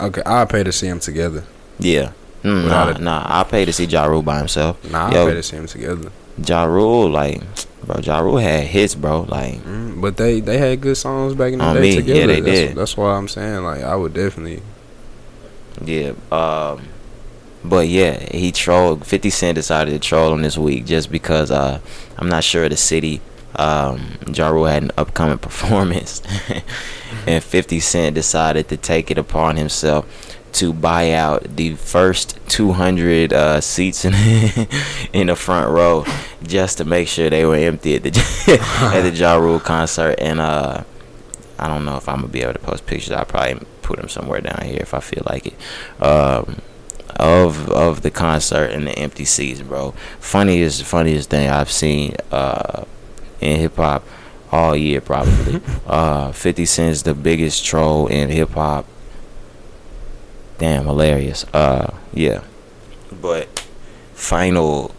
Okay, 0.00 0.22
I'll 0.26 0.46
pay 0.46 0.62
to 0.62 0.72
see 0.72 0.88
them 0.88 1.00
together. 1.00 1.44
Yeah. 1.78 2.12
Mm, 2.42 2.68
nah, 2.68 2.88
a- 2.90 2.98
nah. 2.98 3.22
I'll 3.26 3.44
pay 3.44 3.64
to 3.64 3.72
see 3.72 3.84
Ja 3.84 4.04
Rule 4.04 4.22
by 4.22 4.38
himself. 4.38 4.76
Nah, 4.90 5.06
I'll 5.06 5.12
Yo. 5.12 5.26
pay 5.28 5.34
to 5.34 5.42
see 5.42 5.56
them 5.56 5.66
together. 5.66 6.10
Ja 6.44 6.64
Rule, 6.64 7.08
like, 7.10 7.40
bro, 7.84 8.00
Ja 8.00 8.18
Rule 8.20 8.38
had 8.38 8.64
hits, 8.64 8.94
bro. 8.94 9.22
Like, 9.22 9.62
Mm, 9.64 10.00
but 10.00 10.16
they 10.16 10.40
they 10.40 10.58
had 10.58 10.80
good 10.80 10.96
songs 10.96 11.34
back 11.34 11.52
in 11.52 11.58
the 11.60 11.72
day 11.74 11.80
me, 11.80 11.90
yeah, 11.90 11.96
together. 12.00 12.26
they 12.26 12.40
that's, 12.40 12.58
did. 12.58 12.76
That's 12.76 12.96
why 12.96 13.12
I'm 13.16 13.28
saying 13.28 13.64
like 13.64 13.82
I 13.82 13.96
would 13.96 14.12
definitely. 14.14 14.62
yeah. 15.84 16.12
Um, 16.30 16.82
but 17.64 17.88
yeah, 17.88 18.18
he 18.30 18.52
trolled. 18.52 19.06
Fifty 19.06 19.30
Cent 19.30 19.54
decided 19.56 19.92
to 19.92 19.98
troll 19.98 20.32
him 20.34 20.42
this 20.42 20.58
week 20.58 20.84
just 20.86 21.10
because 21.10 21.50
uh, 21.50 21.80
I'm 22.18 22.28
not 22.28 22.44
sure 22.44 22.68
the 22.68 22.76
city. 22.76 23.20
Um, 23.56 24.18
Ja 24.32 24.48
Rule 24.48 24.66
had 24.66 24.82
an 24.82 24.90
upcoming 24.96 25.38
performance, 25.48 26.22
and 27.26 27.42
Fifty 27.42 27.80
Cent 27.80 28.14
decided 28.14 28.68
to 28.68 28.76
take 28.76 29.10
it 29.10 29.18
upon 29.18 29.56
himself 29.56 30.06
to 30.54 30.72
buy 30.72 31.10
out 31.10 31.56
the 31.56 31.74
first 31.74 32.38
200 32.48 33.32
uh, 33.32 33.60
seats 33.60 34.04
in 34.04 34.14
in 35.12 35.26
the 35.26 35.36
front 35.36 35.68
row 35.70 36.04
just 36.44 36.78
to 36.78 36.84
make 36.84 37.08
sure 37.08 37.28
they 37.28 37.44
were 37.44 37.56
empty 37.56 37.96
at 37.96 38.04
the 38.04 38.10
at 38.94 39.02
the 39.02 39.10
Ja 39.10 39.34
Rule 39.34 39.58
concert. 39.60 40.14
And 40.18 40.40
uh, 40.40 40.84
I 41.58 41.68
don't 41.68 41.84
know 41.84 41.96
if 41.96 42.08
I'm 42.08 42.20
gonna 42.20 42.28
be 42.28 42.42
able 42.42 42.54
to 42.54 42.58
post 42.60 42.86
pictures. 42.86 43.12
I'll 43.12 43.24
probably 43.24 43.66
put 43.82 43.98
them 43.98 44.08
somewhere 44.08 44.40
down 44.40 44.64
here 44.64 44.78
if 44.80 44.94
I 44.94 45.00
feel 45.00 45.24
like 45.26 45.46
it. 45.46 45.54
Um, 46.00 46.62
of 47.16 47.68
of 47.70 48.02
the 48.02 48.10
concert 48.10 48.70
and 48.70 48.86
the 48.86 48.98
empty 48.98 49.24
seats, 49.24 49.60
bro. 49.60 49.92
Funniest 50.20 50.84
funniest 50.84 51.30
thing 51.30 51.48
I've 51.48 51.70
seen 51.70 52.14
uh, 52.30 52.84
in 53.44 53.60
hip 53.60 53.76
hop 53.76 54.04
all 54.50 54.74
year 54.74 55.00
probably. 55.00 55.60
uh, 55.86 56.32
Fifty 56.32 56.66
Cent's 56.66 57.02
the 57.02 57.14
biggest 57.14 57.64
troll 57.64 58.06
in 58.08 58.30
hip 58.30 58.50
hop. 58.50 58.86
Damn 60.58 60.84
hilarious. 60.84 61.44
Uh, 61.52 61.94
yeah. 62.12 62.42
But 63.20 63.60
final 64.14 64.94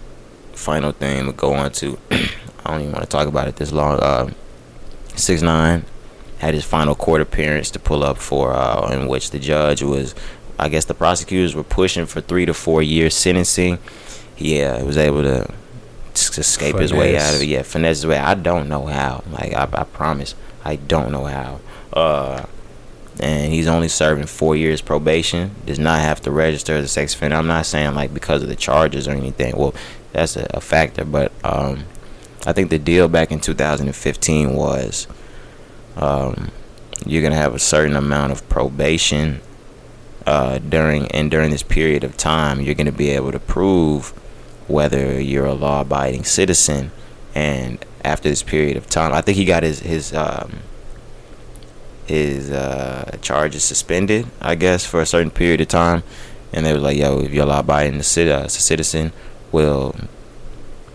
final 0.54 0.92
thing 0.92 1.26
to 1.26 1.32
go 1.34 1.54
on 1.54 1.72
to. 1.74 1.98
I 2.12 2.72
don't 2.72 2.82
even 2.82 2.94
want 2.94 3.04
to 3.04 3.10
talk 3.10 3.28
about 3.28 3.48
it 3.48 3.58
this 3.58 3.72
long. 3.72 4.00
Uh, 4.00 4.30
Six 5.16 5.42
nine 5.42 5.86
had 6.40 6.54
his 6.54 6.66
final 6.66 6.94
court 6.94 7.22
appearance 7.22 7.72
to 7.72 7.80
pull 7.80 8.04
up 8.04 8.18
for, 8.18 8.52
uh, 8.52 8.92
in 8.92 9.08
which 9.08 9.32
the 9.32 9.40
judge 9.40 9.82
was, 9.82 10.14
I 10.60 10.68
guess 10.68 10.86
the 10.86 10.94
prosecutors 10.94 11.56
were 11.56 11.64
pushing 11.64 12.06
for 12.06 12.20
three 12.20 12.46
to 12.46 12.54
four 12.54 12.84
years 12.84 13.16
sentencing. 13.16 13.80
Yeah, 14.38 14.80
he 14.80 14.84
was 14.84 14.98
able 14.98 15.24
to 15.24 15.54
escape 16.38 16.78
his 16.78 16.94
way 16.94 17.18
out 17.18 17.36
of 17.36 17.42
it. 17.42 17.46
Yeah, 17.46 17.62
finesse 17.64 17.98
his 17.98 18.08
way. 18.08 18.18
I 18.18 18.34
don't 18.36 18.70
know 18.70 18.86
how. 18.86 19.24
Like 19.32 19.54
I, 19.54 19.68
I 19.72 19.84
promise, 19.84 20.36
I 20.64 20.76
don't 20.76 21.12
know 21.12 21.26
how. 21.26 21.60
Uh, 21.94 22.46
and 23.20 23.54
he's 23.54 23.68
only 23.68 23.88
serving 23.88 24.26
four 24.26 24.56
years 24.56 24.82
probation. 24.82 25.56
Does 25.66 25.80
not 25.80 26.02
have 26.02 26.22
to 26.22 26.32
register 26.32 26.74
as 26.74 26.86
a 26.86 26.88
sex 26.88 27.14
offender. 27.14 27.36
I'm 27.36 27.48
not 27.48 27.66
saying 27.66 27.96
like 27.96 28.14
because 28.14 28.44
of 28.44 28.50
the 28.50 28.56
charges 28.56 29.08
or 29.08 29.12
anything. 29.12 29.56
Well, 29.56 29.74
that's 30.12 30.36
a, 30.36 30.48
a 30.54 30.62
factor, 30.62 31.06
but 31.06 31.32
um, 31.44 31.86
I 32.46 32.54
think 32.54 32.70
the 32.70 32.80
deal 32.80 33.08
back 33.08 33.32
in 33.32 33.40
2015 33.40 34.54
was 34.54 35.08
um, 35.98 36.52
you're 37.06 37.24
gonna 37.24 37.36
have 37.36 37.56
a 37.56 37.60
certain 37.60 37.96
amount 37.96 38.32
of 38.32 38.48
probation 38.50 39.42
uh, 40.26 40.58
during 40.60 41.08
and 41.12 41.30
during 41.30 41.52
this 41.52 41.64
period 41.64 42.04
of 42.04 42.18
time, 42.18 42.62
you're 42.62 42.76
gonna 42.76 42.92
be 42.92 43.10
able 43.10 43.32
to 43.32 43.40
prove 43.40 44.14
whether 44.68 45.20
you're 45.22 45.46
a 45.46 45.54
law-abiding 45.54 46.24
citizen. 46.24 46.92
And 47.34 47.84
after 48.04 48.30
this 48.30 48.44
period 48.44 48.78
of 48.78 48.88
time, 48.88 49.14
I 49.14 49.22
think 49.22 49.38
he 49.38 49.46
got 49.46 49.64
his 49.64 49.80
his 49.82 50.14
um, 50.14 50.60
his 52.06 52.52
uh, 52.52 53.18
charges 53.22 53.64
suspended, 53.64 54.28
I 54.42 54.56
guess, 54.56 54.86
for 54.86 55.02
a 55.02 55.06
certain 55.06 55.32
period 55.32 55.62
of 55.62 55.68
time. 55.68 56.04
And 56.54 56.66
they 56.66 56.72
were 56.74 56.80
like, 56.80 56.98
"Yo, 56.98 57.20
if 57.20 57.32
you're 57.32 57.44
a 57.44 57.48
law-abiding 57.48 58.02
cit- 58.04 58.30
uh, 58.30 58.48
citizen, 58.48 59.12
we'll 59.52 59.96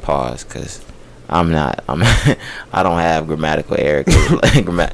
pause 0.03 0.45
because 0.45 0.83
I'm 1.29 1.51
not. 1.53 1.85
I'm. 1.89 2.03
I 2.73 2.83
don't 2.83 2.99
have 2.99 3.27
grammatical 3.27 3.77
error. 3.79 4.05
'cause, 4.05 4.31
like, 4.43 4.64
gramma- 4.64 4.93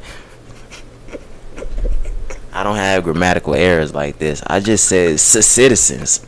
I 2.53 2.63
don't 2.65 2.77
have 2.77 3.05
grammatical 3.05 3.55
errors 3.55 3.95
like 3.95 4.19
this. 4.19 4.43
I 4.47 4.61
just 4.61 4.89
said 4.89 5.21
citizens, 5.21 6.25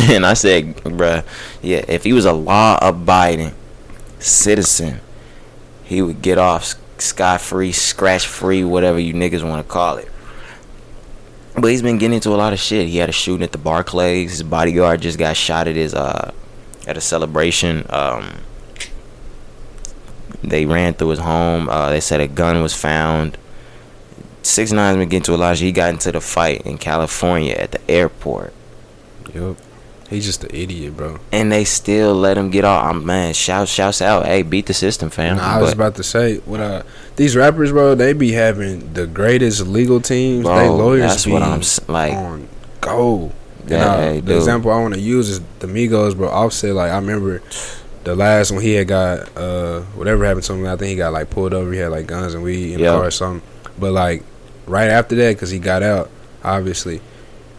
and 0.08 0.24
I 0.24 0.34
said, 0.34 0.76
bruh, 0.76 1.24
yeah. 1.62 1.84
If 1.88 2.04
he 2.04 2.12
was 2.12 2.24
a 2.24 2.32
law-abiding 2.32 3.52
citizen, 4.18 5.00
he 5.84 6.00
would 6.00 6.22
get 6.22 6.38
off 6.38 6.74
sky 6.98 7.36
free, 7.36 7.72
scratch 7.72 8.26
free, 8.26 8.64
whatever 8.64 8.98
you 8.98 9.12
niggas 9.12 9.46
want 9.46 9.66
to 9.66 9.70
call 9.70 9.96
it. 9.98 10.08
But 11.54 11.70
he's 11.70 11.82
been 11.82 11.98
getting 11.98 12.14
into 12.14 12.30
a 12.30 12.36
lot 12.36 12.52
of 12.52 12.58
shit. 12.58 12.88
He 12.88 12.98
had 12.98 13.10
a 13.10 13.12
shooting 13.12 13.42
at 13.42 13.52
the 13.52 13.58
Barclays. 13.58 14.30
His 14.30 14.42
bodyguard 14.42 15.02
just 15.02 15.18
got 15.18 15.36
shot 15.36 15.68
at 15.68 15.76
his 15.76 15.94
uh 15.94 16.32
at 16.86 16.96
a 16.96 17.00
celebration. 17.00 17.84
Um, 17.90 18.38
they 20.42 20.64
ran 20.64 20.94
through 20.94 21.08
his 21.08 21.18
home. 21.18 21.68
Uh, 21.68 21.90
they 21.90 22.00
said 22.00 22.20
a 22.20 22.28
gun 22.28 22.62
was 22.62 22.74
found. 22.74 23.36
Six 24.42 24.72
Nine's 24.72 24.96
been 24.96 25.08
getting 25.08 25.18
into 25.18 25.34
a 25.34 25.36
lot. 25.36 25.58
He 25.58 25.72
got 25.72 25.90
into 25.90 26.12
the 26.12 26.20
fight 26.20 26.62
in 26.62 26.78
California 26.78 27.54
at 27.54 27.72
the 27.72 27.90
airport. 27.90 28.54
Yup. 29.34 29.58
He's 30.10 30.26
just 30.26 30.42
an 30.42 30.50
idiot, 30.52 30.96
bro. 30.96 31.18
And 31.30 31.50
they 31.52 31.64
still 31.64 32.14
let 32.14 32.36
him 32.36 32.50
get 32.50 32.64
off. 32.64 32.84
I'm 32.84 33.06
man, 33.06 33.32
shout 33.32 33.68
shouts 33.68 34.02
out. 34.02 34.26
Hey, 34.26 34.42
beat 34.42 34.66
the 34.66 34.74
system, 34.74 35.08
fam. 35.08 35.36
Nah, 35.36 35.42
I 35.58 35.62
was 35.62 35.72
about 35.72 35.94
to 35.96 36.02
say, 36.02 36.38
what 36.38 36.58
uh, 36.60 36.82
these 37.14 37.36
rappers, 37.36 37.70
bro, 37.70 37.94
they 37.94 38.12
be 38.12 38.32
having 38.32 38.92
the 38.92 39.06
greatest 39.06 39.64
legal 39.68 40.00
teams. 40.00 40.44
Bro, 40.44 40.58
they 40.58 40.68
lawyers 40.68 41.10
that's 41.12 41.24
be 41.26 41.32
what 41.32 41.42
I'm 41.42 41.62
like. 41.86 42.12
on 42.12 42.48
go. 42.80 43.30
And, 43.62 43.70
Yeah, 43.70 43.86
uh, 43.86 44.00
hey, 44.00 44.20
the 44.20 44.36
example 44.36 44.72
I 44.72 44.80
want 44.80 44.94
to 44.94 45.00
use 45.00 45.28
is 45.28 45.40
the 45.60 45.68
Migos, 45.68 46.16
bro. 46.16 46.28
Offset, 46.28 46.74
like 46.74 46.90
I 46.90 46.96
remember 46.96 47.40
the 48.02 48.16
last 48.16 48.50
one 48.50 48.62
he 48.62 48.72
had 48.72 48.88
got 48.88 49.36
uh 49.36 49.82
whatever 49.94 50.24
happened 50.24 50.42
to 50.44 50.54
him. 50.54 50.66
I 50.66 50.74
think 50.74 50.88
he 50.90 50.96
got 50.96 51.12
like 51.12 51.30
pulled 51.30 51.54
over. 51.54 51.70
He 51.70 51.78
had 51.78 51.92
like 51.92 52.08
guns 52.08 52.34
and 52.34 52.42
weed 52.42 52.72
in 52.72 52.80
Yeah. 52.80 52.90
the 52.92 52.96
car 52.96 53.06
or 53.06 53.10
something. 53.12 53.48
But 53.78 53.92
like 53.92 54.24
right 54.66 54.88
after 54.88 55.14
that, 55.16 55.36
because 55.36 55.50
he 55.50 55.60
got 55.60 55.84
out, 55.84 56.10
obviously, 56.42 57.00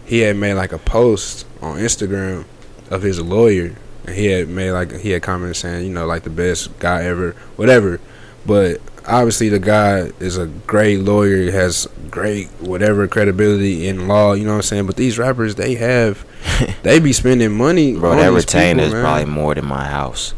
he 0.05 0.19
had 0.19 0.35
made 0.35 0.55
like 0.55 0.71
a 0.71 0.77
post 0.77 1.45
on 1.61 1.77
Instagram 1.77 2.45
of 2.89 3.01
his 3.01 3.19
lawyer, 3.19 3.75
and 4.05 4.15
he 4.15 4.27
had 4.27 4.49
made 4.49 4.71
like 4.71 4.91
he 4.99 5.11
had 5.11 5.21
commented 5.21 5.55
saying, 5.55 5.85
you 5.85 5.93
know, 5.93 6.05
like 6.05 6.23
the 6.23 6.29
best 6.29 6.77
guy 6.79 7.03
ever, 7.03 7.31
whatever. 7.55 7.99
But 8.45 8.81
obviously, 9.07 9.49
the 9.49 9.59
guy 9.59 10.11
is 10.19 10.37
a 10.37 10.47
great 10.47 10.99
lawyer, 10.99 11.51
has 11.51 11.87
great 12.09 12.47
whatever 12.59 13.07
credibility 13.07 13.87
in 13.87 14.07
law. 14.07 14.33
You 14.33 14.43
know 14.43 14.51
what 14.51 14.57
I'm 14.57 14.63
saying? 14.63 14.85
But 14.85 14.97
these 14.97 15.17
rappers, 15.17 15.55
they 15.55 15.75
have, 15.75 16.25
they 16.83 16.99
be 16.99 17.13
spending 17.13 17.51
money. 17.51 17.97
Bro, 17.97 18.11
on 18.11 18.17
that 18.17 18.31
retainer 18.31 18.83
is 18.83 18.93
man. 18.93 19.03
probably 19.03 19.25
more 19.25 19.55
than 19.55 19.65
my 19.65 19.85
house. 19.85 20.33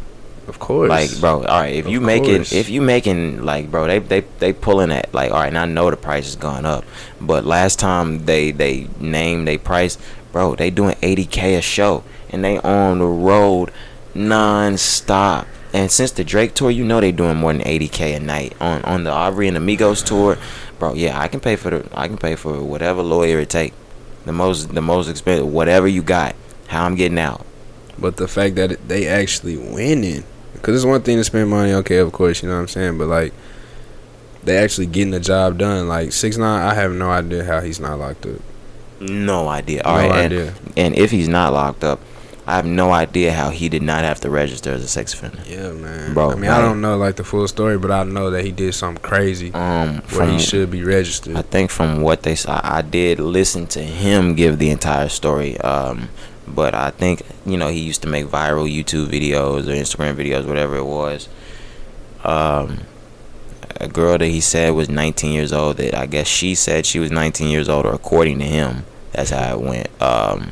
Course, 0.67 0.89
Like, 0.89 1.19
bro, 1.19 1.43
all 1.43 1.61
right, 1.61 1.75
if 1.75 1.85
Of 1.85 1.91
you 1.91 2.01
making, 2.01 2.35
course. 2.37 2.51
if 2.53 2.69
you 2.69 2.81
making, 2.81 3.43
like, 3.43 3.69
bro, 3.69 3.87
they 3.87 3.99
they 3.99 4.21
they 4.39 4.53
pulling 4.53 4.91
at, 4.91 5.13
like, 5.13 5.31
all 5.31 5.39
right, 5.39 5.47
and 5.47 5.57
I 5.57 5.65
know 5.65 5.89
the 5.89 5.97
price 5.97 6.25
has 6.25 6.35
gone 6.35 6.65
up, 6.65 6.83
but 7.21 7.45
last 7.45 7.79
time 7.79 8.25
they 8.25 8.51
they 8.51 8.87
named 8.99 9.47
they 9.47 9.57
price, 9.57 9.97
bro, 10.31 10.55
they 10.55 10.69
doing 10.69 10.95
80k 11.01 11.57
a 11.57 11.61
show, 11.61 12.03
and 12.29 12.43
they 12.43 12.57
on 12.59 12.99
the 12.99 13.05
road 13.05 13.71
non-stop. 14.15 15.47
And 15.73 15.89
since 15.91 16.11
the 16.11 16.23
Drake 16.23 16.53
tour, 16.53 16.69
you 16.69 16.85
know 16.85 17.01
they 17.01 17.11
doing 17.11 17.37
more 17.37 17.51
than 17.51 17.61
80k 17.63 18.15
a 18.17 18.19
night 18.19 18.53
on 18.61 18.83
on 18.83 19.03
the 19.05 19.11
Aubrey 19.11 19.47
and 19.47 19.57
Amigos 19.57 20.03
tour, 20.03 20.37
bro. 20.77 20.93
Yeah, 20.93 21.19
I 21.19 21.27
can 21.27 21.39
pay 21.39 21.55
for 21.55 21.71
the, 21.71 21.85
I 21.93 22.07
can 22.07 22.17
pay 22.17 22.35
for 22.35 22.61
whatever 22.63 23.01
lawyer 23.01 23.39
it 23.39 23.49
take, 23.49 23.73
the 24.25 24.31
most 24.33 24.73
the 24.73 24.81
most 24.81 25.09
expensive, 25.09 25.47
whatever 25.51 25.87
you 25.87 26.03
got. 26.03 26.35
How 26.67 26.85
I'm 26.85 26.95
getting 26.95 27.19
out. 27.19 27.45
But 27.97 28.17
the 28.17 28.27
fact 28.27 28.55
that 28.55 28.87
they 28.87 29.07
actually 29.07 29.57
winning, 29.57 30.23
because 30.63 30.77
it's 30.77 30.85
one 30.85 31.01
thing 31.01 31.17
to 31.17 31.23
spend 31.25 31.49
money. 31.49 31.73
Okay, 31.73 31.97
of 31.97 32.13
course, 32.13 32.41
you 32.41 32.47
know 32.47 32.55
what 32.55 32.61
I'm 32.61 32.67
saying. 32.69 32.97
But 32.97 33.07
like, 33.09 33.33
they 34.45 34.57
actually 34.57 34.87
getting 34.87 35.11
the 35.11 35.19
job 35.19 35.57
done. 35.57 35.89
Like 35.89 36.13
six 36.13 36.37
nine, 36.37 36.61
I 36.65 36.73
have 36.73 36.93
no 36.93 37.09
idea 37.11 37.43
how 37.43 37.59
he's 37.59 37.81
not 37.81 37.99
locked 37.99 38.25
up. 38.25 38.39
No 39.01 39.49
idea. 39.49 39.81
All 39.83 39.97
no 39.97 40.07
right, 40.09 40.11
and- 40.11 40.33
idea. 40.33 40.53
And 40.77 40.95
if 40.95 41.11
he's 41.11 41.27
not 41.27 41.51
locked 41.51 41.83
up, 41.83 41.99
I 42.47 42.55
have 42.55 42.65
no 42.65 42.91
idea 42.91 43.33
how 43.33 43.49
he 43.49 43.67
did 43.67 43.81
not 43.83 44.03
have 44.05 44.19
to 44.21 44.29
register 44.29 44.71
as 44.71 44.83
a 44.83 44.87
sex 44.87 45.13
offender. 45.13 45.41
Yeah, 45.45 45.71
man. 45.73 46.13
Bro, 46.13 46.31
I 46.31 46.35
mean, 46.35 46.49
like- 46.49 46.59
I 46.59 46.61
don't 46.61 46.79
know 46.81 46.97
like 46.97 47.17
the 47.17 47.23
full 47.25 47.47
story, 47.49 47.77
but 47.77 47.91
I 47.91 48.03
know 48.03 48.29
that 48.31 48.45
he 48.45 48.51
did 48.51 48.73
something 48.73 49.01
crazy 49.03 49.53
Um, 49.53 50.01
where 50.13 50.27
he 50.27 50.39
should 50.39 50.71
be 50.71 50.83
registered. 50.83 51.35
I 51.35 51.41
think 51.41 51.71
from 51.71 52.01
what 52.01 52.23
they 52.23 52.35
saw, 52.35 52.61
I 52.63 52.81
did 52.81 53.19
listen 53.19 53.67
to 53.67 53.81
him 53.81 54.35
give 54.35 54.59
the 54.59 54.69
entire 54.71 55.09
story. 55.09 55.57
Um, 55.59 56.07
but 56.47 56.73
I 56.73 56.91
think 56.91 57.23
you 57.45 57.57
know 57.57 57.69
he 57.69 57.79
used 57.79 58.01
to 58.03 58.07
make 58.07 58.25
viral 58.25 58.71
YouTube 58.71 59.07
videos 59.07 59.67
or 59.67 59.71
Instagram 59.71 60.15
videos, 60.15 60.45
whatever 60.45 60.77
it 60.77 60.85
was. 60.85 61.29
Um, 62.23 62.81
a 63.79 63.87
girl 63.87 64.17
that 64.17 64.27
he 64.27 64.41
said 64.41 64.71
was 64.71 64.89
19 64.89 65.33
years 65.33 65.51
old. 65.51 65.77
That 65.77 65.95
I 65.95 66.05
guess 66.05 66.27
she 66.27 66.55
said 66.55 66.85
she 66.85 66.99
was 66.99 67.11
19 67.11 67.49
years 67.49 67.69
old, 67.69 67.85
or 67.85 67.93
according 67.93 68.39
to 68.39 68.45
him, 68.45 68.85
that's 69.11 69.29
how 69.29 69.53
it 69.53 69.61
went. 69.61 70.01
Um, 70.01 70.51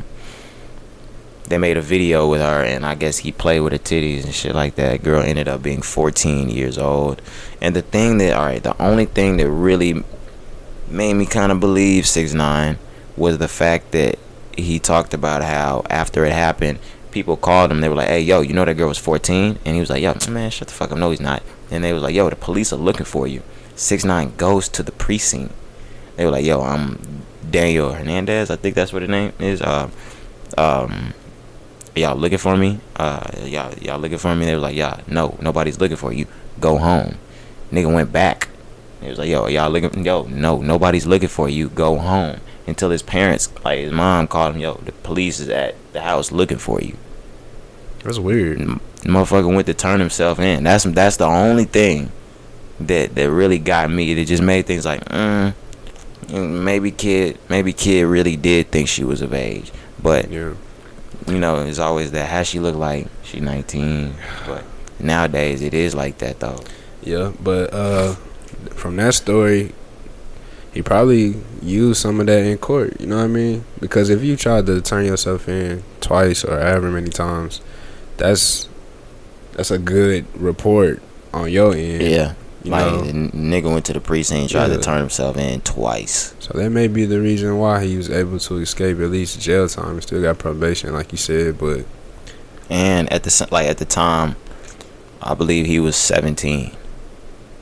they 1.52 1.58
made 1.58 1.76
a 1.78 1.82
video 1.82 2.30
with 2.30 2.42
her, 2.42 2.64
and 2.64 2.86
I 2.86 2.96
guess 2.96 3.20
he 3.20 3.32
played 3.34 3.60
with 3.60 3.74
her 3.74 3.80
titties 3.80 4.24
and 4.24 4.34
shit 4.34 4.56
like 4.56 4.76
that. 4.76 5.04
Girl 5.04 5.22
ended 5.22 5.50
up 5.50 5.62
being 5.62 5.82
14 5.82 6.50
years 6.50 6.78
old. 6.78 7.22
And 7.60 7.76
the 7.76 7.82
thing 7.82 8.20
that, 8.20 8.38
all 8.38 8.46
right, 8.46 8.64
the 8.64 8.82
only 8.82 9.06
thing 9.06 9.36
that 9.38 9.50
really 9.50 10.04
made 10.90 11.14
me 11.14 11.26
kind 11.26 11.52
of 11.52 11.60
believe 11.60 12.08
six 12.08 12.34
nine 12.34 12.78
was 13.18 13.38
the 13.38 13.48
fact 13.50 13.92
that 13.92 14.18
he 14.62 14.80
talked 14.80 15.14
about 15.14 15.44
how 15.44 15.84
after 15.90 16.26
it 16.26 16.34
happened, 16.34 16.80
people 17.12 17.38
called 17.38 17.72
him. 17.72 17.82
They 17.82 17.90
were 17.90 17.96
like, 17.96 18.08
"Hey, 18.08 18.22
yo, 18.22 18.42
you 18.42 18.54
know 18.54 18.66
that 18.66 18.76
girl 18.76 18.88
was 18.88 18.98
14?" 18.98 19.60
And 19.66 19.76
he 19.76 19.80
was 19.80 19.90
like, 19.90 20.02
"Yo, 20.02 20.14
man, 20.30 20.50
shut 20.50 20.68
the 20.68 20.74
fuck 20.74 20.92
up. 20.92 20.98
No, 20.98 21.12
he's 21.12 21.20
not." 21.20 21.44
And 21.70 21.84
they 21.84 21.94
was 21.94 22.04
like, 22.04 22.16
"Yo, 22.16 22.30
the 22.30 22.36
police 22.36 22.74
are 22.74 22.78
looking 22.78 23.06
for 23.06 23.28
you." 23.28 23.42
Six 23.76 24.04
nine 24.04 24.34
goes 24.38 24.70
to 24.70 24.84
the 24.84 24.92
precinct. 24.92 25.54
They 26.16 26.26
were 26.26 26.32
like, 26.32 26.46
"Yo, 26.46 26.62
I'm 26.62 27.24
Daniel 27.50 27.94
Hernandez. 27.94 28.50
I 28.50 28.56
think 28.56 28.76
that's 28.76 28.94
what 28.94 29.02
his 29.02 29.10
name 29.12 29.34
is. 29.40 29.62
Uh, 29.62 29.90
um, 30.58 31.14
y'all 31.96 32.16
looking 32.16 32.38
for 32.38 32.56
me? 32.58 32.80
Uh, 32.96 33.30
y'all 33.44 33.74
y'all 33.82 34.00
looking 34.00 34.18
for 34.18 34.36
me?" 34.36 34.46
They 34.46 34.56
were 34.56 34.62
like, 34.62 34.76
"Yeah, 34.76 35.02
no, 35.08 35.38
nobody's 35.42 35.80
looking 35.80 35.98
for 35.98 36.14
you. 36.14 36.26
Go 36.60 36.78
home." 36.78 37.18
Nigga 37.72 37.94
went 37.94 38.12
back. 38.12 38.50
He 39.02 39.10
was 39.10 39.18
like, 39.18 39.30
"Yo, 39.30 39.48
y'all 39.48 39.70
looking? 39.70 40.06
Yo, 40.06 40.24
no, 40.24 40.62
nobody's 40.62 41.06
looking 41.06 41.30
for 41.30 41.50
you. 41.50 41.70
Go 41.70 41.98
home." 41.98 42.40
Until 42.68 42.90
his 42.92 43.02
parents, 43.02 43.50
like 43.66 43.80
his 43.80 43.92
mom, 43.92 44.28
called 44.28 44.54
him, 44.56 44.62
"Yo, 44.62 44.76
the 44.86 44.92
police 44.92 45.40
is 45.40 45.50
at 45.50 45.76
the 45.94 46.02
house 46.02 46.32
looking 46.32 46.58
for 46.60 46.80
you." 46.82 46.96
That's 48.04 48.20
weird. 48.20 48.60
The 48.60 48.80
motherfucker 49.10 49.54
went 49.54 49.66
to 49.68 49.74
turn 49.74 50.00
himself 50.00 50.40
in. 50.40 50.64
That's 50.64 50.84
that's 50.86 51.18
the 51.18 51.26
only 51.26 51.66
thing 51.66 52.12
that 52.80 53.16
that 53.16 53.30
really 53.32 53.58
got 53.60 53.90
me. 53.92 54.14
That 54.14 54.26
just 54.26 54.44
made 54.44 54.66
things 54.68 54.86
like, 54.86 55.04
mm, 55.06 55.54
maybe 56.30 56.92
kid, 56.92 57.38
maybe 57.50 57.74
kid 57.74 58.04
really 58.06 58.36
did 58.38 58.72
think 58.72 58.88
she 58.88 59.04
was 59.04 59.22
of 59.22 59.34
age, 59.34 59.72
but 60.02 60.30
Yeah. 60.32 60.52
you 61.28 61.40
know, 61.40 61.64
it's 61.66 61.80
always 61.80 62.12
that. 62.12 62.30
How 62.30 62.44
she 62.44 62.60
look 62.60 62.76
like? 62.76 63.08
She 63.24 63.40
19, 63.40 64.14
but 64.48 64.64
nowadays 65.00 65.62
it 65.62 65.74
is 65.74 65.94
like 65.96 66.20
that 66.20 66.40
though. 66.40 66.60
Yeah, 67.04 67.32
but 67.42 67.74
uh, 67.74 68.16
from 68.76 68.96
that 68.98 69.16
story, 69.16 69.74
he 70.74 70.82
probably 70.82 71.36
used 71.62 72.02
some 72.02 72.20
of 72.20 72.28
that 72.28 72.44
in 72.44 72.58
court. 72.58 73.00
You 73.00 73.08
know 73.08 73.18
what 73.18 73.24
I 73.26 73.28
mean? 73.28 73.66
Because 73.80 74.10
if 74.10 74.24
you 74.24 74.36
tried 74.38 74.66
to 74.68 74.82
turn 74.82 75.06
yourself 75.06 75.48
in 75.50 75.84
twice 76.00 76.44
or 76.44 76.60
however 76.60 76.90
many 76.90 77.10
times, 77.10 77.62
that's 78.18 78.68
that's 79.54 79.72
a 79.72 79.78
good 79.80 80.26
report 80.40 81.02
on 81.34 81.50
your 81.52 81.74
end. 81.76 82.02
Yeah. 82.04 82.34
You 82.64 82.72
like 82.72 82.86
know, 82.86 83.02
the 83.02 83.12
nigga 83.32 83.72
went 83.74 83.86
to 83.86 83.94
the 83.94 84.00
precinct, 84.00 84.52
tried 84.52 84.70
Yeah. 84.70 84.78
to 84.78 84.82
turn 84.84 85.00
himself 85.00 85.36
in 85.36 85.62
twice. 85.62 86.36
so 86.40 86.54
that 86.58 86.70
may 86.70 86.88
be 86.88 87.06
the 87.06 87.20
reason 87.20 87.58
why 87.58 87.84
he 87.84 87.98
was 87.98 88.10
able 88.10 88.38
to 88.38 88.58
escape 88.58 89.00
at 89.00 89.10
least 89.10 89.40
jail 89.42 89.68
time. 89.68 89.96
He 89.96 90.02
still 90.02 90.22
got 90.22 90.38
probation, 90.38 90.94
like 90.94 91.12
you 91.12 91.18
said, 91.18 91.58
but 91.58 91.86
And 92.70 93.12
at 93.12 93.24
the 93.24 93.48
like 93.52 93.68
at 93.68 93.80
the 93.80 93.86
time, 93.86 94.36
I 95.22 95.34
believe 95.34 95.66
he 95.66 95.80
was 95.80 95.96
17. 95.96 96.72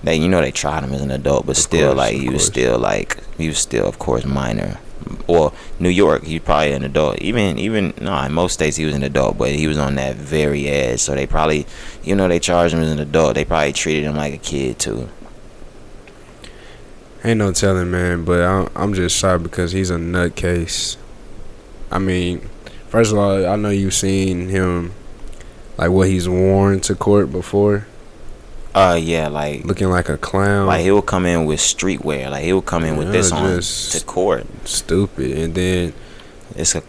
They 0.03 0.15
you 0.15 0.29
know 0.29 0.41
they 0.41 0.51
tried 0.51 0.83
him 0.83 0.93
as 0.93 1.01
an 1.01 1.11
adult, 1.11 1.45
but 1.45 1.57
Of 1.57 1.63
still 1.63 1.87
course, 1.89 1.97
like 1.97 2.15
of 2.15 2.21
he 2.21 2.29
was 2.29 2.45
still 2.45 2.77
like 2.79 3.17
he 3.37 3.47
was 3.47 3.57
still 3.57 3.87
of 3.87 3.99
course 3.99 4.25
minor. 4.25 4.79
Well, 5.27 5.53
New 5.79 5.89
York, 5.89 6.23
he's 6.23 6.41
probably 6.41 6.73
an 6.73 6.83
adult. 6.83 7.19
Even 7.19 7.57
even 7.57 7.93
no, 8.01 8.17
in 8.23 8.33
most 8.33 8.53
states 8.53 8.77
he 8.77 8.85
was 8.85 8.95
an 8.95 9.03
adult, 9.03 9.37
but 9.37 9.51
he 9.51 9.67
was 9.67 9.77
on 9.77 9.95
that 9.95 10.15
very 10.15 10.67
edge. 10.67 10.99
So 10.99 11.15
they 11.15 11.25
probably, 11.27 11.65
you 12.03 12.15
know, 12.15 12.27
they 12.27 12.39
charged 12.39 12.73
him 12.73 12.81
as 12.81 12.91
an 12.91 12.99
adult. 12.99 13.35
They 13.35 13.45
probably 13.45 13.73
treated 13.73 14.03
him 14.03 14.15
like 14.15 14.33
a 14.33 14.37
kid 14.37 14.79
too. 14.79 15.09
Ain't 17.23 17.39
no 17.39 17.51
telling, 17.51 17.91
man. 17.91 18.23
But 18.23 18.41
I'm, 18.41 18.69
I'm 18.75 18.93
just 18.93 19.17
shocked 19.17 19.43
because 19.43 19.71
he's 19.71 19.89
a 19.89 19.95
nutcase. 19.95 20.95
I 21.91 21.99
mean, 21.99 22.47
first 22.87 23.11
of 23.11 23.17
all, 23.17 23.45
I 23.45 23.55
know 23.55 23.69
you've 23.69 23.93
seen 23.93 24.49
him, 24.49 24.93
like 25.77 25.89
what 25.89 26.07
he's 26.07 26.29
worn 26.29 26.79
to 26.81 26.95
court 26.95 27.31
before, 27.31 27.87
Uh, 28.75 28.97
yeah, 29.01 29.27
like 29.27 29.65
looking 29.65 29.89
like 29.89 30.09
a 30.09 30.17
clown, 30.17 30.67
like 30.67 30.81
he 30.81 30.91
would 30.91 31.05
come 31.07 31.25
in 31.25 31.45
with 31.45 31.59
streetwear. 31.59 32.29
Like 32.29 32.43
he 32.43 32.53
would 32.53 32.65
come 32.65 32.83
in 32.83 32.97
with 32.97 33.07
Yeah, 33.07 33.13
this 33.13 33.31
on 33.31 33.61
to 33.99 34.05
court. 34.05 34.45
stupid, 34.65 35.31
and 35.37 35.55
then 35.55 35.93
It's 36.55 36.75
a 36.75 36.81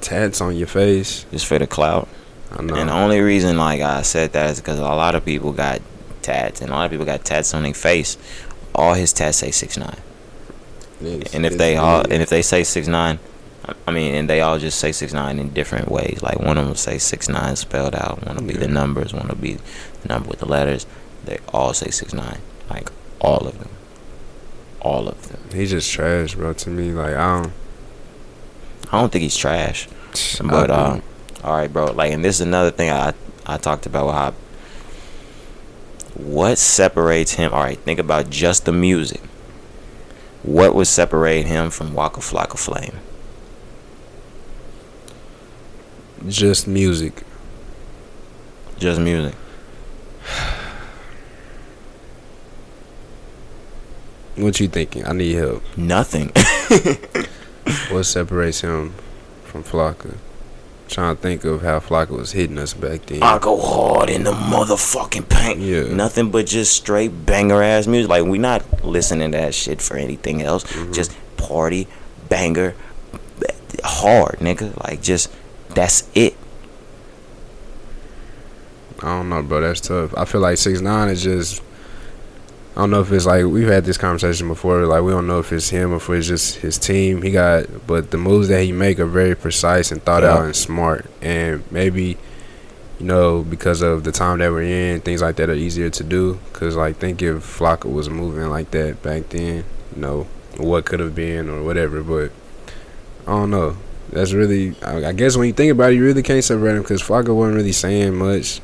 tats 0.00 0.40
on 0.40 0.56
your 0.56 0.66
face. 0.66 1.26
just 1.30 1.46
for 1.46 1.58
the 1.58 1.66
clout. 1.66 2.08
I 2.50 2.62
know. 2.62 2.74
And 2.74 2.88
the 2.88 2.94
only 2.94 3.20
reason 3.20 3.56
like 3.56 3.80
I 3.80 4.02
said 4.02 4.32
that 4.32 4.50
is 4.50 4.60
because 4.60 4.78
a 4.78 4.82
lot 4.82 5.14
of 5.14 5.24
people 5.24 5.52
got 5.52 5.80
tats, 6.22 6.60
and 6.60 6.70
a 6.70 6.72
lot 6.74 6.86
of 6.86 6.90
people 6.90 7.06
got 7.06 7.24
tats 7.24 7.54
on 7.54 7.62
their 7.62 7.74
face. 7.74 8.16
All 8.74 8.94
his 8.94 9.12
tats 9.12 9.38
say 9.38 9.50
six 9.52 9.76
nine, 9.76 9.96
It's- 11.02 11.34
and 11.34 11.46
if 11.46 11.56
they 11.56 11.76
all 11.76 12.00
and 12.00 12.20
if 12.22 12.28
they 12.30 12.42
say 12.42 12.64
six 12.64 12.88
nine, 12.88 13.18
I 13.86 13.90
mean, 13.92 14.14
and 14.14 14.28
they 14.30 14.40
all 14.40 14.58
just 14.58 14.78
say 14.80 14.90
six 14.92 15.12
nine 15.12 15.38
in 15.38 15.50
different 15.50 15.88
ways. 15.90 16.20
Like 16.22 16.40
one 16.40 16.58
of 16.58 16.66
them 16.66 16.74
say 16.76 16.98
six 16.98 17.28
nine 17.28 17.54
spelled 17.56 17.94
out, 17.94 18.24
one 18.26 18.36
will 18.36 18.42
be 18.44 18.54
the 18.54 18.66
numbers, 18.68 19.12
one 19.14 19.28
will 19.28 19.36
be 19.36 19.58
the 20.02 20.08
number 20.08 20.28
with 20.30 20.40
the 20.40 20.46
letters. 20.46 20.86
They 21.28 21.38
all 21.52 21.74
say 21.74 21.90
six 21.90 22.14
nine, 22.14 22.38
like 22.70 22.90
all 23.20 23.46
of 23.46 23.58
them, 23.58 23.68
all 24.80 25.06
of 25.08 25.28
them. 25.28 25.40
he's 25.52 25.70
just 25.70 25.92
trash, 25.92 26.34
bro. 26.34 26.54
To 26.54 26.70
me, 26.70 26.90
like 26.92 27.14
I 27.14 27.42
don't. 27.42 27.52
I 28.90 28.98
don't 28.98 29.12
think 29.12 29.24
he's 29.24 29.36
trash. 29.36 29.88
But 30.42 30.70
uh, 30.70 31.00
all 31.44 31.52
right, 31.52 31.70
bro. 31.70 31.92
Like, 31.92 32.12
and 32.12 32.24
this 32.24 32.36
is 32.36 32.40
another 32.40 32.70
thing 32.70 32.88
I 32.88 33.12
I 33.44 33.58
talked 33.58 33.84
about. 33.84 34.10
How 34.12 34.34
what 36.14 36.56
separates 36.56 37.32
him? 37.32 37.52
All 37.52 37.62
right, 37.62 37.78
think 37.78 38.00
about 38.00 38.30
just 38.30 38.64
the 38.64 38.72
music. 38.72 39.20
What 40.42 40.74
would 40.74 40.86
separate 40.86 41.44
him 41.44 41.68
from 41.68 41.92
Waka 41.92 42.20
Flocka 42.20 42.58
Flame? 42.58 43.00
just 46.26 46.66
music. 46.66 47.22
Just 48.78 48.98
music. 48.98 49.34
What 54.38 54.60
you 54.60 54.68
thinking? 54.68 55.04
I 55.06 55.12
need 55.12 55.34
help. 55.34 55.62
Nothing. 55.76 56.32
What 57.90 58.04
separates 58.04 58.62
him 58.62 58.94
from 59.44 59.62
Flocka? 59.62 60.16
Trying 60.88 61.16
to 61.16 61.20
think 61.20 61.44
of 61.44 61.60
how 61.60 61.80
Flocka 61.80 62.10
was 62.16 62.32
hitting 62.32 62.56
us 62.56 62.72
back 62.72 63.04
then. 63.04 63.22
I 63.22 63.38
go 63.38 63.60
hard 63.60 64.08
in 64.08 64.24
the 64.24 64.32
motherfucking 64.32 65.28
paint. 65.28 65.58
Yeah. 65.60 65.82
Nothing 65.94 66.30
but 66.30 66.46
just 66.46 66.74
straight 66.74 67.26
banger 67.26 67.62
ass 67.62 67.86
music. 67.86 68.08
Like 68.08 68.24
we 68.24 68.38
not 68.38 68.62
listening 68.82 69.32
to 69.32 69.36
that 69.38 69.54
shit 69.54 69.82
for 69.82 69.98
anything 69.98 70.40
else. 70.40 70.64
Mhm. 70.64 70.94
Just 70.94 71.14
party, 71.36 71.88
banger, 72.30 72.74
hard, 73.84 74.38
nigga. 74.38 74.74
Like 74.82 75.02
just 75.02 75.30
that's 75.74 76.08
it. 76.14 76.34
I 79.00 79.08
don't 79.18 79.28
know, 79.28 79.42
bro. 79.42 79.60
That's 79.60 79.82
tough. 79.82 80.14
I 80.16 80.24
feel 80.24 80.40
like 80.40 80.56
six 80.56 80.80
nine 80.80 81.10
is 81.10 81.22
just. 81.22 81.62
I 82.78 82.82
don't 82.82 82.92
know 82.92 83.00
if 83.00 83.10
it's 83.10 83.26
like 83.26 83.44
we've 83.44 83.66
had 83.66 83.84
this 83.84 83.98
conversation 83.98 84.46
before. 84.46 84.86
Like 84.86 85.02
we 85.02 85.10
don't 85.10 85.26
know 85.26 85.40
if 85.40 85.52
it's 85.52 85.68
him 85.68 85.92
or 85.92 85.96
if 85.96 86.08
it's 86.10 86.28
just 86.28 86.58
his 86.58 86.78
team. 86.78 87.22
He 87.22 87.32
got, 87.32 87.66
but 87.88 88.12
the 88.12 88.18
moves 88.18 88.46
that 88.48 88.62
he 88.62 88.70
make 88.70 89.00
are 89.00 89.04
very 89.06 89.34
precise 89.34 89.90
and 89.90 90.00
thought 90.00 90.22
Yeah. 90.22 90.34
out 90.34 90.44
and 90.44 90.54
smart. 90.54 91.06
And 91.20 91.64
maybe, 91.72 92.16
you 93.00 93.06
know, 93.06 93.42
because 93.42 93.82
of 93.82 94.04
the 94.04 94.12
time 94.12 94.38
that 94.38 94.52
we're 94.52 94.62
in, 94.62 95.00
things 95.00 95.22
like 95.22 95.34
that 95.36 95.50
are 95.50 95.54
easier 95.54 95.90
to 95.90 96.04
do. 96.04 96.38
Cause 96.52 96.76
like 96.76 96.98
think 96.98 97.20
if 97.20 97.38
Flocka 97.58 97.92
was 97.92 98.08
moving 98.08 98.48
like 98.48 98.70
that 98.70 99.02
back 99.02 99.28
then, 99.30 99.64
you 99.96 100.00
know, 100.00 100.28
what 100.56 100.84
could 100.84 101.00
have 101.00 101.16
been 101.16 101.48
or 101.48 101.64
whatever. 101.64 102.04
But 102.04 102.30
I 103.26 103.32
don't 103.32 103.50
know. 103.50 103.76
That's 104.10 104.32
really, 104.32 104.76
I, 104.82 105.08
I 105.08 105.12
guess 105.14 105.36
when 105.36 105.48
you 105.48 105.52
think 105.52 105.72
about 105.72 105.90
it, 105.92 105.96
you 105.96 106.04
really 106.04 106.22
can't 106.22 106.44
separate 106.44 106.76
him 106.76 106.82
because 106.82 107.02
Flocka 107.02 107.34
wasn't 107.34 107.56
really 107.56 107.72
saying 107.72 108.16
much 108.16 108.60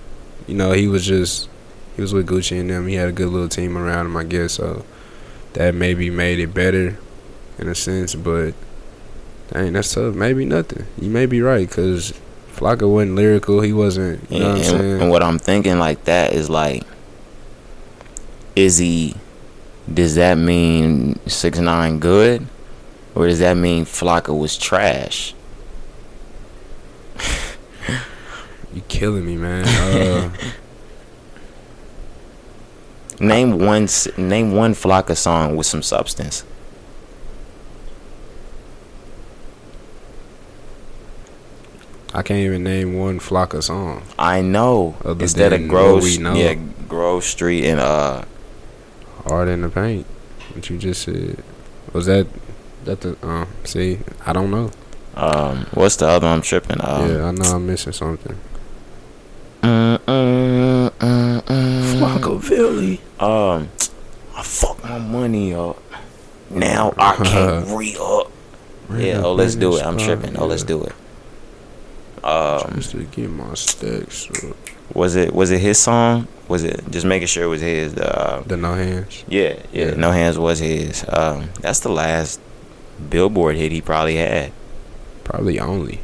you 0.46 0.54
know, 0.54 0.72
he 0.72 0.86
was 0.86 1.04
just 1.04 1.48
he 1.96 2.02
was 2.02 2.12
with 2.12 2.28
Gucci 2.28 2.60
and 2.60 2.70
them. 2.70 2.86
He 2.86 2.94
had 2.94 3.08
a 3.08 3.12
good 3.12 3.28
little 3.28 3.48
team 3.48 3.78
around 3.78 4.06
him, 4.06 4.16
I 4.16 4.24
guess. 4.24 4.54
So 4.54 4.84
that 5.54 5.74
maybe 5.74 6.10
made 6.10 6.38
it 6.38 6.52
better 6.52 6.98
in 7.58 7.68
a 7.68 7.74
sense. 7.74 8.14
But 8.14 8.54
dang, 9.52 9.72
that's 9.72 9.94
tough. 9.94 10.14
Maybe 10.14 10.44
nothing. 10.44 10.86
You 11.00 11.10
may 11.10 11.26
be 11.26 11.40
right 11.40 11.68
because 11.68 12.12
Flocka 12.52 12.90
wasn't 12.90 13.14
lyrical. 13.14 13.60
He 13.60 13.72
wasn't. 13.72 14.30
You 14.30 14.40
know 14.40 14.46
what 14.46 14.50
I'm 14.52 14.56
and, 14.56 14.66
saying? 14.66 15.00
and 15.02 15.10
what 15.10 15.22
I'm 15.22 15.38
thinking 15.38 15.78
like 15.78 16.04
that 16.04 16.32
is 16.32 16.50
like, 16.50 16.82
is 18.56 18.78
he? 18.78 19.14
Does 19.92 20.14
that 20.14 20.38
mean 20.38 21.18
six 21.28 21.58
nine 21.58 21.98
good, 21.98 22.46
or 23.14 23.26
does 23.26 23.40
that 23.40 23.56
mean 23.56 23.84
Flocka 23.84 24.36
was 24.36 24.56
trash? 24.56 25.34
You 28.74 28.82
killing 28.88 29.24
me, 29.24 29.36
man. 29.36 29.64
Uh, 29.94 30.30
Name 33.20 33.58
one. 33.58 33.88
Name 34.16 34.52
one 34.52 34.74
Flocka 34.74 35.16
song 35.16 35.56
with 35.56 35.66
some 35.66 35.82
substance. 35.82 36.44
I 42.12 42.22
can't 42.22 42.40
even 42.40 42.62
name 42.62 42.96
one 42.98 43.18
Flocka 43.18 43.62
song. 43.62 44.02
I 44.18 44.40
know. 44.40 44.96
Other 45.04 45.22
Instead 45.24 45.52
of 45.52 45.66
Grove, 45.68 46.06
yeah, 46.06 46.54
Grove 46.88 47.24
Street 47.24 47.64
and 47.64 47.80
uh, 47.80 48.24
Hard 49.26 49.48
in 49.48 49.62
the 49.62 49.68
paint. 49.68 50.06
What 50.52 50.70
you 50.70 50.78
just 50.78 51.02
said. 51.02 51.42
Was 51.92 52.06
that 52.06 52.26
that 52.84 53.00
the 53.00 53.16
um 53.26 53.48
see, 53.64 53.98
I 54.26 54.32
don't 54.32 54.50
know. 54.50 54.70
um, 55.14 55.66
what's 55.74 55.96
the 55.96 56.06
other? 56.06 56.26
one 56.26 56.36
I'm 56.36 56.42
tripping. 56.42 56.76
Um, 56.80 57.08
yeah, 57.10 57.24
I 57.26 57.30
know 57.32 57.44
I'm 57.56 57.66
missing 57.66 57.92
something. 57.92 58.36
mm, 59.62 59.98
mm, 59.98 59.98
mm, 59.98 60.04
mm. 60.04 60.23
Flockaveli. 62.58 62.98
Um, 63.20 63.68
I 64.36 64.42
fucked 64.42 64.84
my 64.84 64.98
money 64.98 65.54
up. 65.54 65.82
Now 66.50 66.94
I 66.98 67.16
can't 67.16 67.68
re 67.76 67.96
up. 68.00 68.30
Yeah, 68.92 69.22
oh, 69.24 69.32
let's 69.34 69.54
do 69.54 69.76
it. 69.76 69.84
I'm 69.84 69.96
tripping. 69.98 70.36
Oh, 70.36 70.46
let's 70.46 70.62
do 70.62 70.82
it. 70.84 70.92
Um, 72.24 72.72
Just 72.76 72.92
to 72.92 73.04
get 73.04 73.28
my 73.30 73.52
stacks 73.54 74.28
up. 74.44 74.56
was 74.94 75.14
it 75.16 75.34
was 75.34 75.50
it 75.50 75.60
his 75.60 75.78
song? 75.78 76.26
Was 76.48 76.64
it 76.64 76.82
just 76.90 77.04
making 77.06 77.26
sure 77.28 77.44
it 77.44 77.48
was 77.48 77.60
his? 77.60 77.94
Uh, 77.96 78.42
The 78.46 78.56
no 78.56 78.74
hands. 78.74 79.24
yeah, 79.28 79.58
yeah, 79.72 79.86
Yeah. 79.88 79.94
No 79.94 80.10
Hands 80.10 80.38
was 80.38 80.58
his. 80.58 81.04
Um, 81.08 81.50
that's 81.60 81.80
the 81.80 81.88
last 81.90 82.40
Billboard 83.10 83.56
hit 83.56 83.72
he 83.72 83.80
probably 83.80 84.16
had. 84.16 84.52
Probably 85.24 85.58
only. 85.58 86.00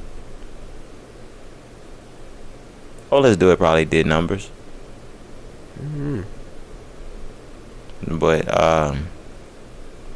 Oh, 3.12 3.20
let's 3.20 3.36
do 3.36 3.50
it. 3.50 3.58
Probably 3.58 3.84
did 3.84 4.06
numbers, 4.06 4.50
Mm. 5.82 6.24
But 8.06 8.46
um, 8.60 9.06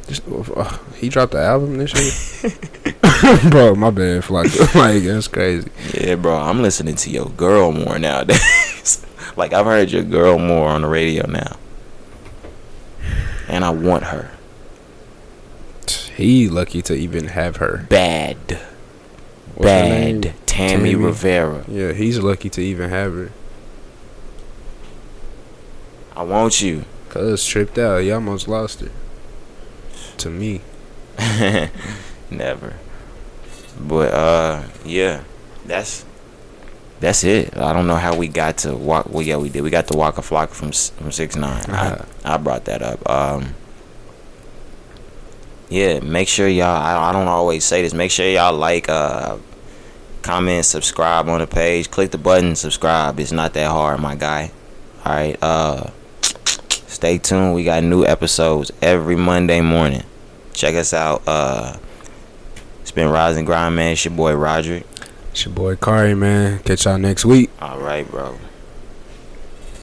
Just, 0.07 0.23
uh, 0.27 0.77
he 0.95 1.09
dropped 1.09 1.33
the 1.33 1.39
album 1.41 1.77
this 1.77 1.93
year. 1.93 2.51
Bro, 3.49 3.75
my 3.75 3.89
bad, 3.91 4.23
Flocka. 4.23 4.73
like 4.75 5.03
that's 5.03 5.27
crazy. 5.27 5.69
yeah, 5.93 6.15
bro, 6.15 6.35
I'm 6.35 6.61
listening 6.61 6.95
to 6.95 7.09
your 7.09 7.29
girl 7.29 7.71
more 7.71 7.97
nowadays. 7.97 9.05
like 9.37 9.53
I've 9.53 9.65
heard 9.65 9.89
your 9.91 10.03
girl 10.03 10.37
more 10.37 10.67
on 10.69 10.81
the 10.83 10.87
radio 10.87 11.25
now, 11.27 11.55
and 13.47 13.63
I 13.63 13.69
want 13.71 14.03
her 14.05 14.29
He 16.15 16.49
lucky 16.49 16.81
to 16.83 16.93
even 16.93 17.29
have 17.29 17.57
her. 17.57 17.85
bad, 17.89 18.37
What's 19.55 19.63
bad. 19.65 20.33
Tammy, 20.45 20.91
Tammy? 20.91 20.95
Rivera. 20.95 21.63
Yeah, 21.67 21.93
he's 21.93 22.19
lucky 22.19 22.49
to 22.51 22.61
even 22.61 22.89
have 22.89 23.13
her. 23.13 23.31
I 26.15 26.23
want 26.23 26.61
you. 26.61 26.85
Cause 27.15 27.47
tripped 27.47 27.77
out, 27.77 28.01
he 28.01 28.11
almost 28.11 28.45
lost 28.45 28.81
it. 28.81 28.91
To 30.17 30.29
me. 30.29 30.59
Never. 32.29 32.73
But 33.79 34.13
uh, 34.13 34.63
yeah, 34.83 35.23
that's 35.65 36.03
that's 36.99 37.23
it. 37.23 37.55
I 37.55 37.71
don't 37.71 37.87
know 37.87 37.95
how 37.95 38.17
we 38.17 38.27
got 38.27 38.57
to 38.59 38.75
walk. 38.75 39.07
Well, 39.09 39.21
yeah, 39.21 39.37
we 39.37 39.47
did. 39.47 39.61
We 39.61 39.69
got 39.69 39.87
to 39.87 39.97
walk 39.97 40.17
a 40.17 40.21
flock 40.21 40.49
from 40.49 40.73
from 40.73 41.13
six 41.13 41.37
nine. 41.37 41.63
Uh-huh. 41.69 42.03
I 42.25 42.33
I 42.33 42.37
brought 42.37 42.65
that 42.65 42.81
up. 42.81 43.09
Um. 43.09 43.55
Yeah, 45.69 46.01
make 46.01 46.27
sure 46.27 46.49
y'all. 46.49 46.65
I, 46.65 47.11
I 47.11 47.13
don't 47.13 47.29
always 47.29 47.63
say 47.63 47.81
this. 47.81 47.93
Make 47.93 48.11
sure 48.11 48.27
y'all 48.27 48.53
like, 48.53 48.89
uh, 48.89 49.37
comment, 50.21 50.65
subscribe 50.65 51.29
on 51.29 51.39
the 51.39 51.47
page. 51.47 51.89
Click 51.89 52.11
the 52.11 52.17
button, 52.17 52.57
subscribe. 52.57 53.21
It's 53.21 53.31
not 53.31 53.53
that 53.53 53.71
hard, 53.71 54.01
my 54.01 54.15
guy. 54.15 54.51
All 55.05 55.13
right. 55.13 55.37
Uh, 55.41 55.91
stay 57.05 57.19
tuned. 57.19 57.53
We 57.53 57.63
got 57.63 57.83
new 57.83 58.03
episodes 58.03 58.71
every 58.81 59.15
Monday 59.15 59.61
morning. 59.61 60.01
Check 60.53 60.73
us 60.73 60.91
out. 60.91 61.21
Uh, 61.27 61.77
it's 62.81 62.89
been 62.89 63.09
Rise 63.09 63.37
and 63.37 63.45
Grind, 63.45 63.75
man. 63.75 63.91
It's 63.91 64.03
your 64.05 64.15
boy 64.15 64.33
Roderick. 64.33 64.87
It's 65.29 65.45
your 65.45 65.53
boy 65.53 65.75
Kari, 65.75 66.15
man. 66.15 66.63
Catch 66.63 66.85
y'all 66.85 66.97
next 66.97 67.23
week. 67.23 67.51
All 67.61 67.77
right, 67.77 68.09
bro. 68.09 68.39